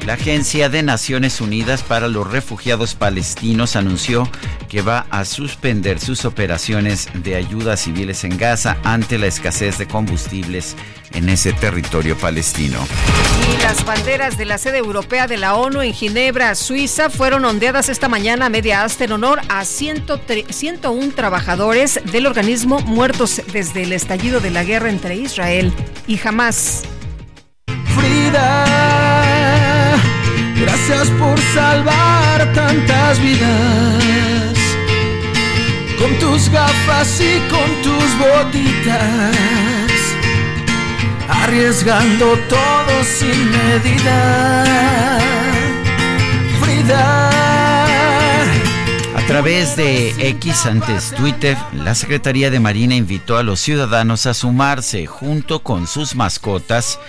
La 0.10 0.16
Agencia 0.16 0.70
de 0.70 0.82
Naciones 0.82 1.40
Unidas 1.40 1.84
para 1.84 2.08
los 2.08 2.26
Refugiados 2.26 2.96
Palestinos 2.96 3.76
anunció 3.76 4.28
que 4.68 4.82
va 4.82 5.06
a 5.12 5.24
suspender 5.24 6.00
sus 6.00 6.26
operaciones 6.26 7.10
de 7.14 7.36
ayuda 7.36 7.74
a 7.74 7.78
civiles 7.78 8.24
en 8.24 8.36
Gaza 8.36 8.78
ante 8.84 9.20
la 9.20 9.28
escasez 9.28 9.78
de 9.78 9.88
combustibles 9.88 10.76
en 11.12 11.30
ese 11.30 11.54
territorio 11.54 12.18
palestino. 12.18 12.80
Y 13.54 13.62
las 13.62 13.86
banderas 13.86 14.36
de 14.36 14.46
la 14.46 14.58
sede 14.58 14.80
europea 14.80 15.28
de 15.28 15.38
la 15.38 15.54
ONU 15.54 15.84
en 15.84 15.94
Ginebra, 15.94 16.56
Suiza, 16.56 17.12
fueron 17.12 17.46
ondeadas 17.46 17.88
esta 17.88 18.10
mañana 18.10 18.48
a 18.48 18.50
media 18.50 18.84
asta 18.84 19.04
en 19.04 19.12
honor 19.12 19.40
a 19.48 19.64
101 19.64 21.14
trabajadores 21.14 22.02
del 22.12 22.26
organismo 22.26 22.80
muertos 22.80 23.44
desde 23.54 23.84
el 23.84 23.94
estallido 23.94 24.40
de 24.40 24.50
la 24.50 24.64
guerra 24.64 24.90
entre 24.90 25.18
Israel 25.18 25.72
y 26.08 26.20
Hamas. 26.26 26.82
Frida 27.96 29.29
Gracias 30.70 31.10
por 31.18 31.40
salvar 31.56 32.54
tantas 32.54 33.20
vidas. 33.20 34.54
Con 35.98 36.14
tus 36.20 36.48
gafas 36.50 37.20
y 37.20 37.40
con 37.50 37.82
tus 37.82 38.18
botitas. 38.20 39.36
arriesgando 41.28 42.38
todo 42.48 43.04
sin 43.04 43.50
medida. 43.50 45.18
Frida. 46.62 47.30
A 49.16 49.26
través 49.28 49.76
de 49.76 50.14
X 50.20 50.68
antes 50.68 51.12
Twitter, 51.16 51.58
la 51.74 51.96
Secretaría 51.96 52.52
de 52.52 52.60
Marina 52.60 52.94
invitó 52.94 53.38
a 53.38 53.44
los 53.44 53.60
ciudadanos 53.60 54.28
a 54.28 54.36
sumarse 54.36 55.08
junto 55.08 55.64
con 55.64 55.88
sus 55.88 56.16
mascotas 56.16 57.00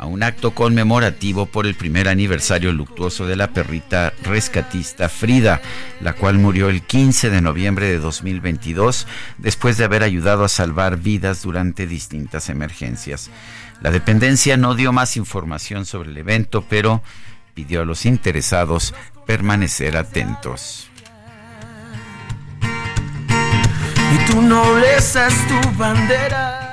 a 0.00 0.06
un 0.06 0.22
acto 0.22 0.52
conmemorativo 0.52 1.44
por 1.44 1.66
el 1.66 1.74
primer 1.74 2.08
aniversario 2.08 2.72
luctuoso 2.72 3.26
de 3.26 3.36
la 3.36 3.48
perrita 3.48 4.14
rescatista 4.22 5.10
Frida, 5.10 5.60
la 6.00 6.14
cual 6.14 6.38
murió 6.38 6.70
el 6.70 6.80
15 6.80 7.28
de 7.28 7.42
noviembre 7.42 7.84
de 7.84 7.98
2022 7.98 9.06
después 9.36 9.76
de 9.76 9.84
haber 9.84 10.02
ayudado 10.02 10.42
a 10.44 10.48
salvar 10.48 10.96
vidas 10.96 11.42
durante 11.42 11.86
distintas 11.86 12.48
emergencias. 12.48 13.30
La 13.82 13.90
dependencia 13.90 14.56
no 14.56 14.74
dio 14.74 14.90
más 14.90 15.18
información 15.18 15.84
sobre 15.84 16.08
el 16.08 16.16
evento, 16.16 16.64
pero 16.66 17.02
pidió 17.52 17.82
a 17.82 17.84
los 17.84 18.06
interesados 18.06 18.94
permanecer 19.26 19.98
atentos. 19.98 20.88
Y 24.14 24.32
tu 24.32 24.40
nobleza 24.40 25.26
es 25.28 25.46
tu 25.46 25.78
bandera. 25.78 26.69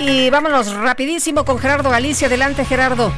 Y 0.00 0.30
vámonos 0.30 0.72
rapidísimo 0.74 1.44
con 1.44 1.58
Gerardo 1.58 1.90
Galicia. 1.90 2.28
Adelante, 2.28 2.64
Gerardo. 2.64 3.12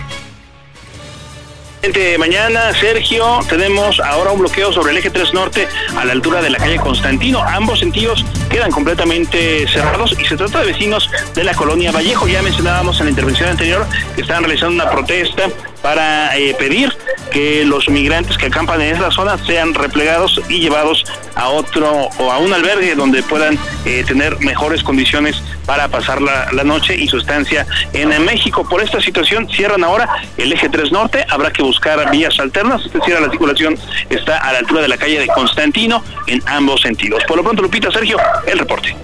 Mañana, 2.19 2.73
Sergio, 2.75 3.41
tenemos 3.49 4.01
ahora 4.01 4.31
un 4.31 4.41
bloqueo 4.41 4.73
sobre 4.73 4.93
el 4.93 4.99
eje 4.99 5.11
3 5.11 5.33
norte 5.33 5.67
a 5.97 6.05
la 6.05 6.13
altura 6.13 6.43
de 6.43 6.51
la 6.51 6.59
calle 6.59 6.77
Constantino. 6.79 7.43
Ambos 7.43 7.81
sentidos 7.81 8.25
quedan 8.51 8.71
completamente 8.71 9.67
cerrados 9.67 10.15
y 10.19 10.25
se 10.25 10.37
trata 10.37 10.61
de 10.61 10.67
vecinos 10.67 11.11
de 11.35 11.43
la 11.43 11.55
colonia 11.55 11.91
Vallejo. 11.91 12.29
Ya 12.29 12.43
mencionábamos 12.43 13.01
en 13.01 13.07
la 13.07 13.11
intervención 13.11 13.49
anterior 13.49 13.87
que 14.15 14.21
estaban 14.21 14.45
realizando 14.45 14.75
una 14.75 14.91
protesta 14.91 15.49
para 15.83 16.37
eh, 16.37 16.55
pedir 16.59 16.97
que 17.31 17.65
los 17.65 17.89
migrantes 17.89 18.37
que 18.37 18.47
acampan 18.47 18.81
en 18.83 18.97
esa 18.97 19.11
zona 19.11 19.39
sean 19.39 19.73
replegados 19.75 20.41
y 20.49 20.61
llevados 20.61 21.05
a 21.35 21.49
otro 21.49 22.09
o 22.19 22.33
a 22.33 22.39
un 22.39 22.53
albergue 22.53 22.95
donde 22.95 23.23
puedan 23.23 23.59
eh, 23.85 24.05
tener 24.07 24.39
mejores 24.41 24.83
condiciones 24.83 25.43
para 25.65 25.89
pasar 25.89 26.21
la, 26.21 26.51
noche 26.65 26.95
y 26.95 27.09
su 27.09 27.19
estancia 27.19 27.67
en 27.93 28.09
México. 28.25 28.69
Por 28.69 28.83
esta 28.83 29.01
situación 29.01 29.49
cierran 29.49 29.83
ahora 29.83 30.09
el 30.37 30.53
eje 30.53 30.69
3 30.69 30.93
norte, 30.93 31.25
habrá 31.31 31.51
que 31.53 31.63
buscar 31.63 32.11
vías 32.11 32.39
alternas, 32.39 32.85
es 32.85 32.93
decir, 32.93 33.19
la 33.19 33.31
circulación 33.31 33.79
está 34.11 34.39
a 34.39 34.53
la 34.53 34.59
altura 34.59 34.83
de 34.83 34.89
la 34.89 34.99
calle 34.99 35.21
de 35.21 35.27
Constantino 35.29 36.03
en 36.27 36.43
ambos 36.47 36.83
sentidos. 36.83 37.23
Por 37.27 37.39
lo 37.39 37.43
pronto, 37.45 37.63
Lupita, 37.63 37.91
Sergio, 37.91 38.19
el 38.47 38.59
reporte. 38.59 38.95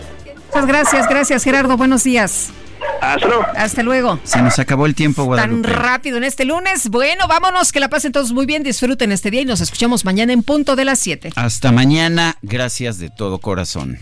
Muchas 0.48 0.66
gracias, 0.66 1.08
gracias 1.08 1.44
Gerardo, 1.44 1.76
buenos 1.76 2.04
días. 2.04 2.52
Hasta 3.00 3.26
luego. 3.26 3.46
Hasta 3.56 3.82
luego. 3.82 4.20
Se 4.24 4.42
nos 4.42 4.58
acabó 4.58 4.86
el 4.86 4.94
tiempo, 4.94 5.24
Guadalupe. 5.24 5.62
Tan 5.62 5.74
rápido 5.74 6.16
en 6.16 6.24
este 6.24 6.44
lunes. 6.44 6.88
Bueno, 6.88 7.28
vámonos, 7.28 7.72
que 7.72 7.80
la 7.80 7.88
pasen 7.88 8.12
todos 8.12 8.32
muy 8.32 8.46
bien, 8.46 8.62
disfruten 8.62 9.12
este 9.12 9.30
día 9.30 9.42
y 9.42 9.44
nos 9.44 9.60
escuchamos 9.60 10.04
mañana 10.04 10.32
en 10.32 10.42
punto 10.42 10.76
de 10.76 10.84
las 10.84 10.98
7. 10.98 11.32
Hasta 11.36 11.72
mañana, 11.72 12.36
gracias 12.42 12.98
de 12.98 13.10
todo 13.10 13.38
corazón. 13.38 13.98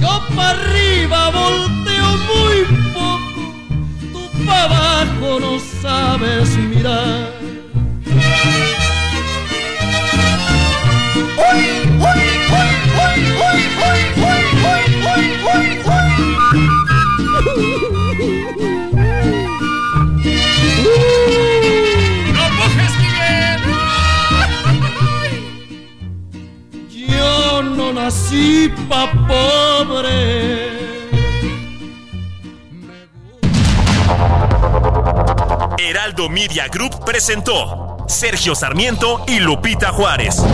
Yo 0.00 0.22
para 0.36 0.50
arriba 0.50 1.30
volteo 1.30 2.16
muy 2.28 2.58
poco, 2.92 3.42
tú 4.12 4.44
para 4.44 4.64
abajo 4.64 5.40
no 5.40 5.58
sabes 5.80 6.56
mirar. 6.56 7.32
Uy, 11.36 11.73
Nací 28.04 28.70
pa' 28.86 29.10
pobre. 29.26 30.68
Heraldo 35.78 36.28
Media 36.28 36.68
Group 36.68 37.02
presentó 37.06 38.04
Sergio 38.06 38.54
Sarmiento 38.54 39.24
y 39.26 39.38
Lupita 39.40 39.90
Juárez. 39.90 40.44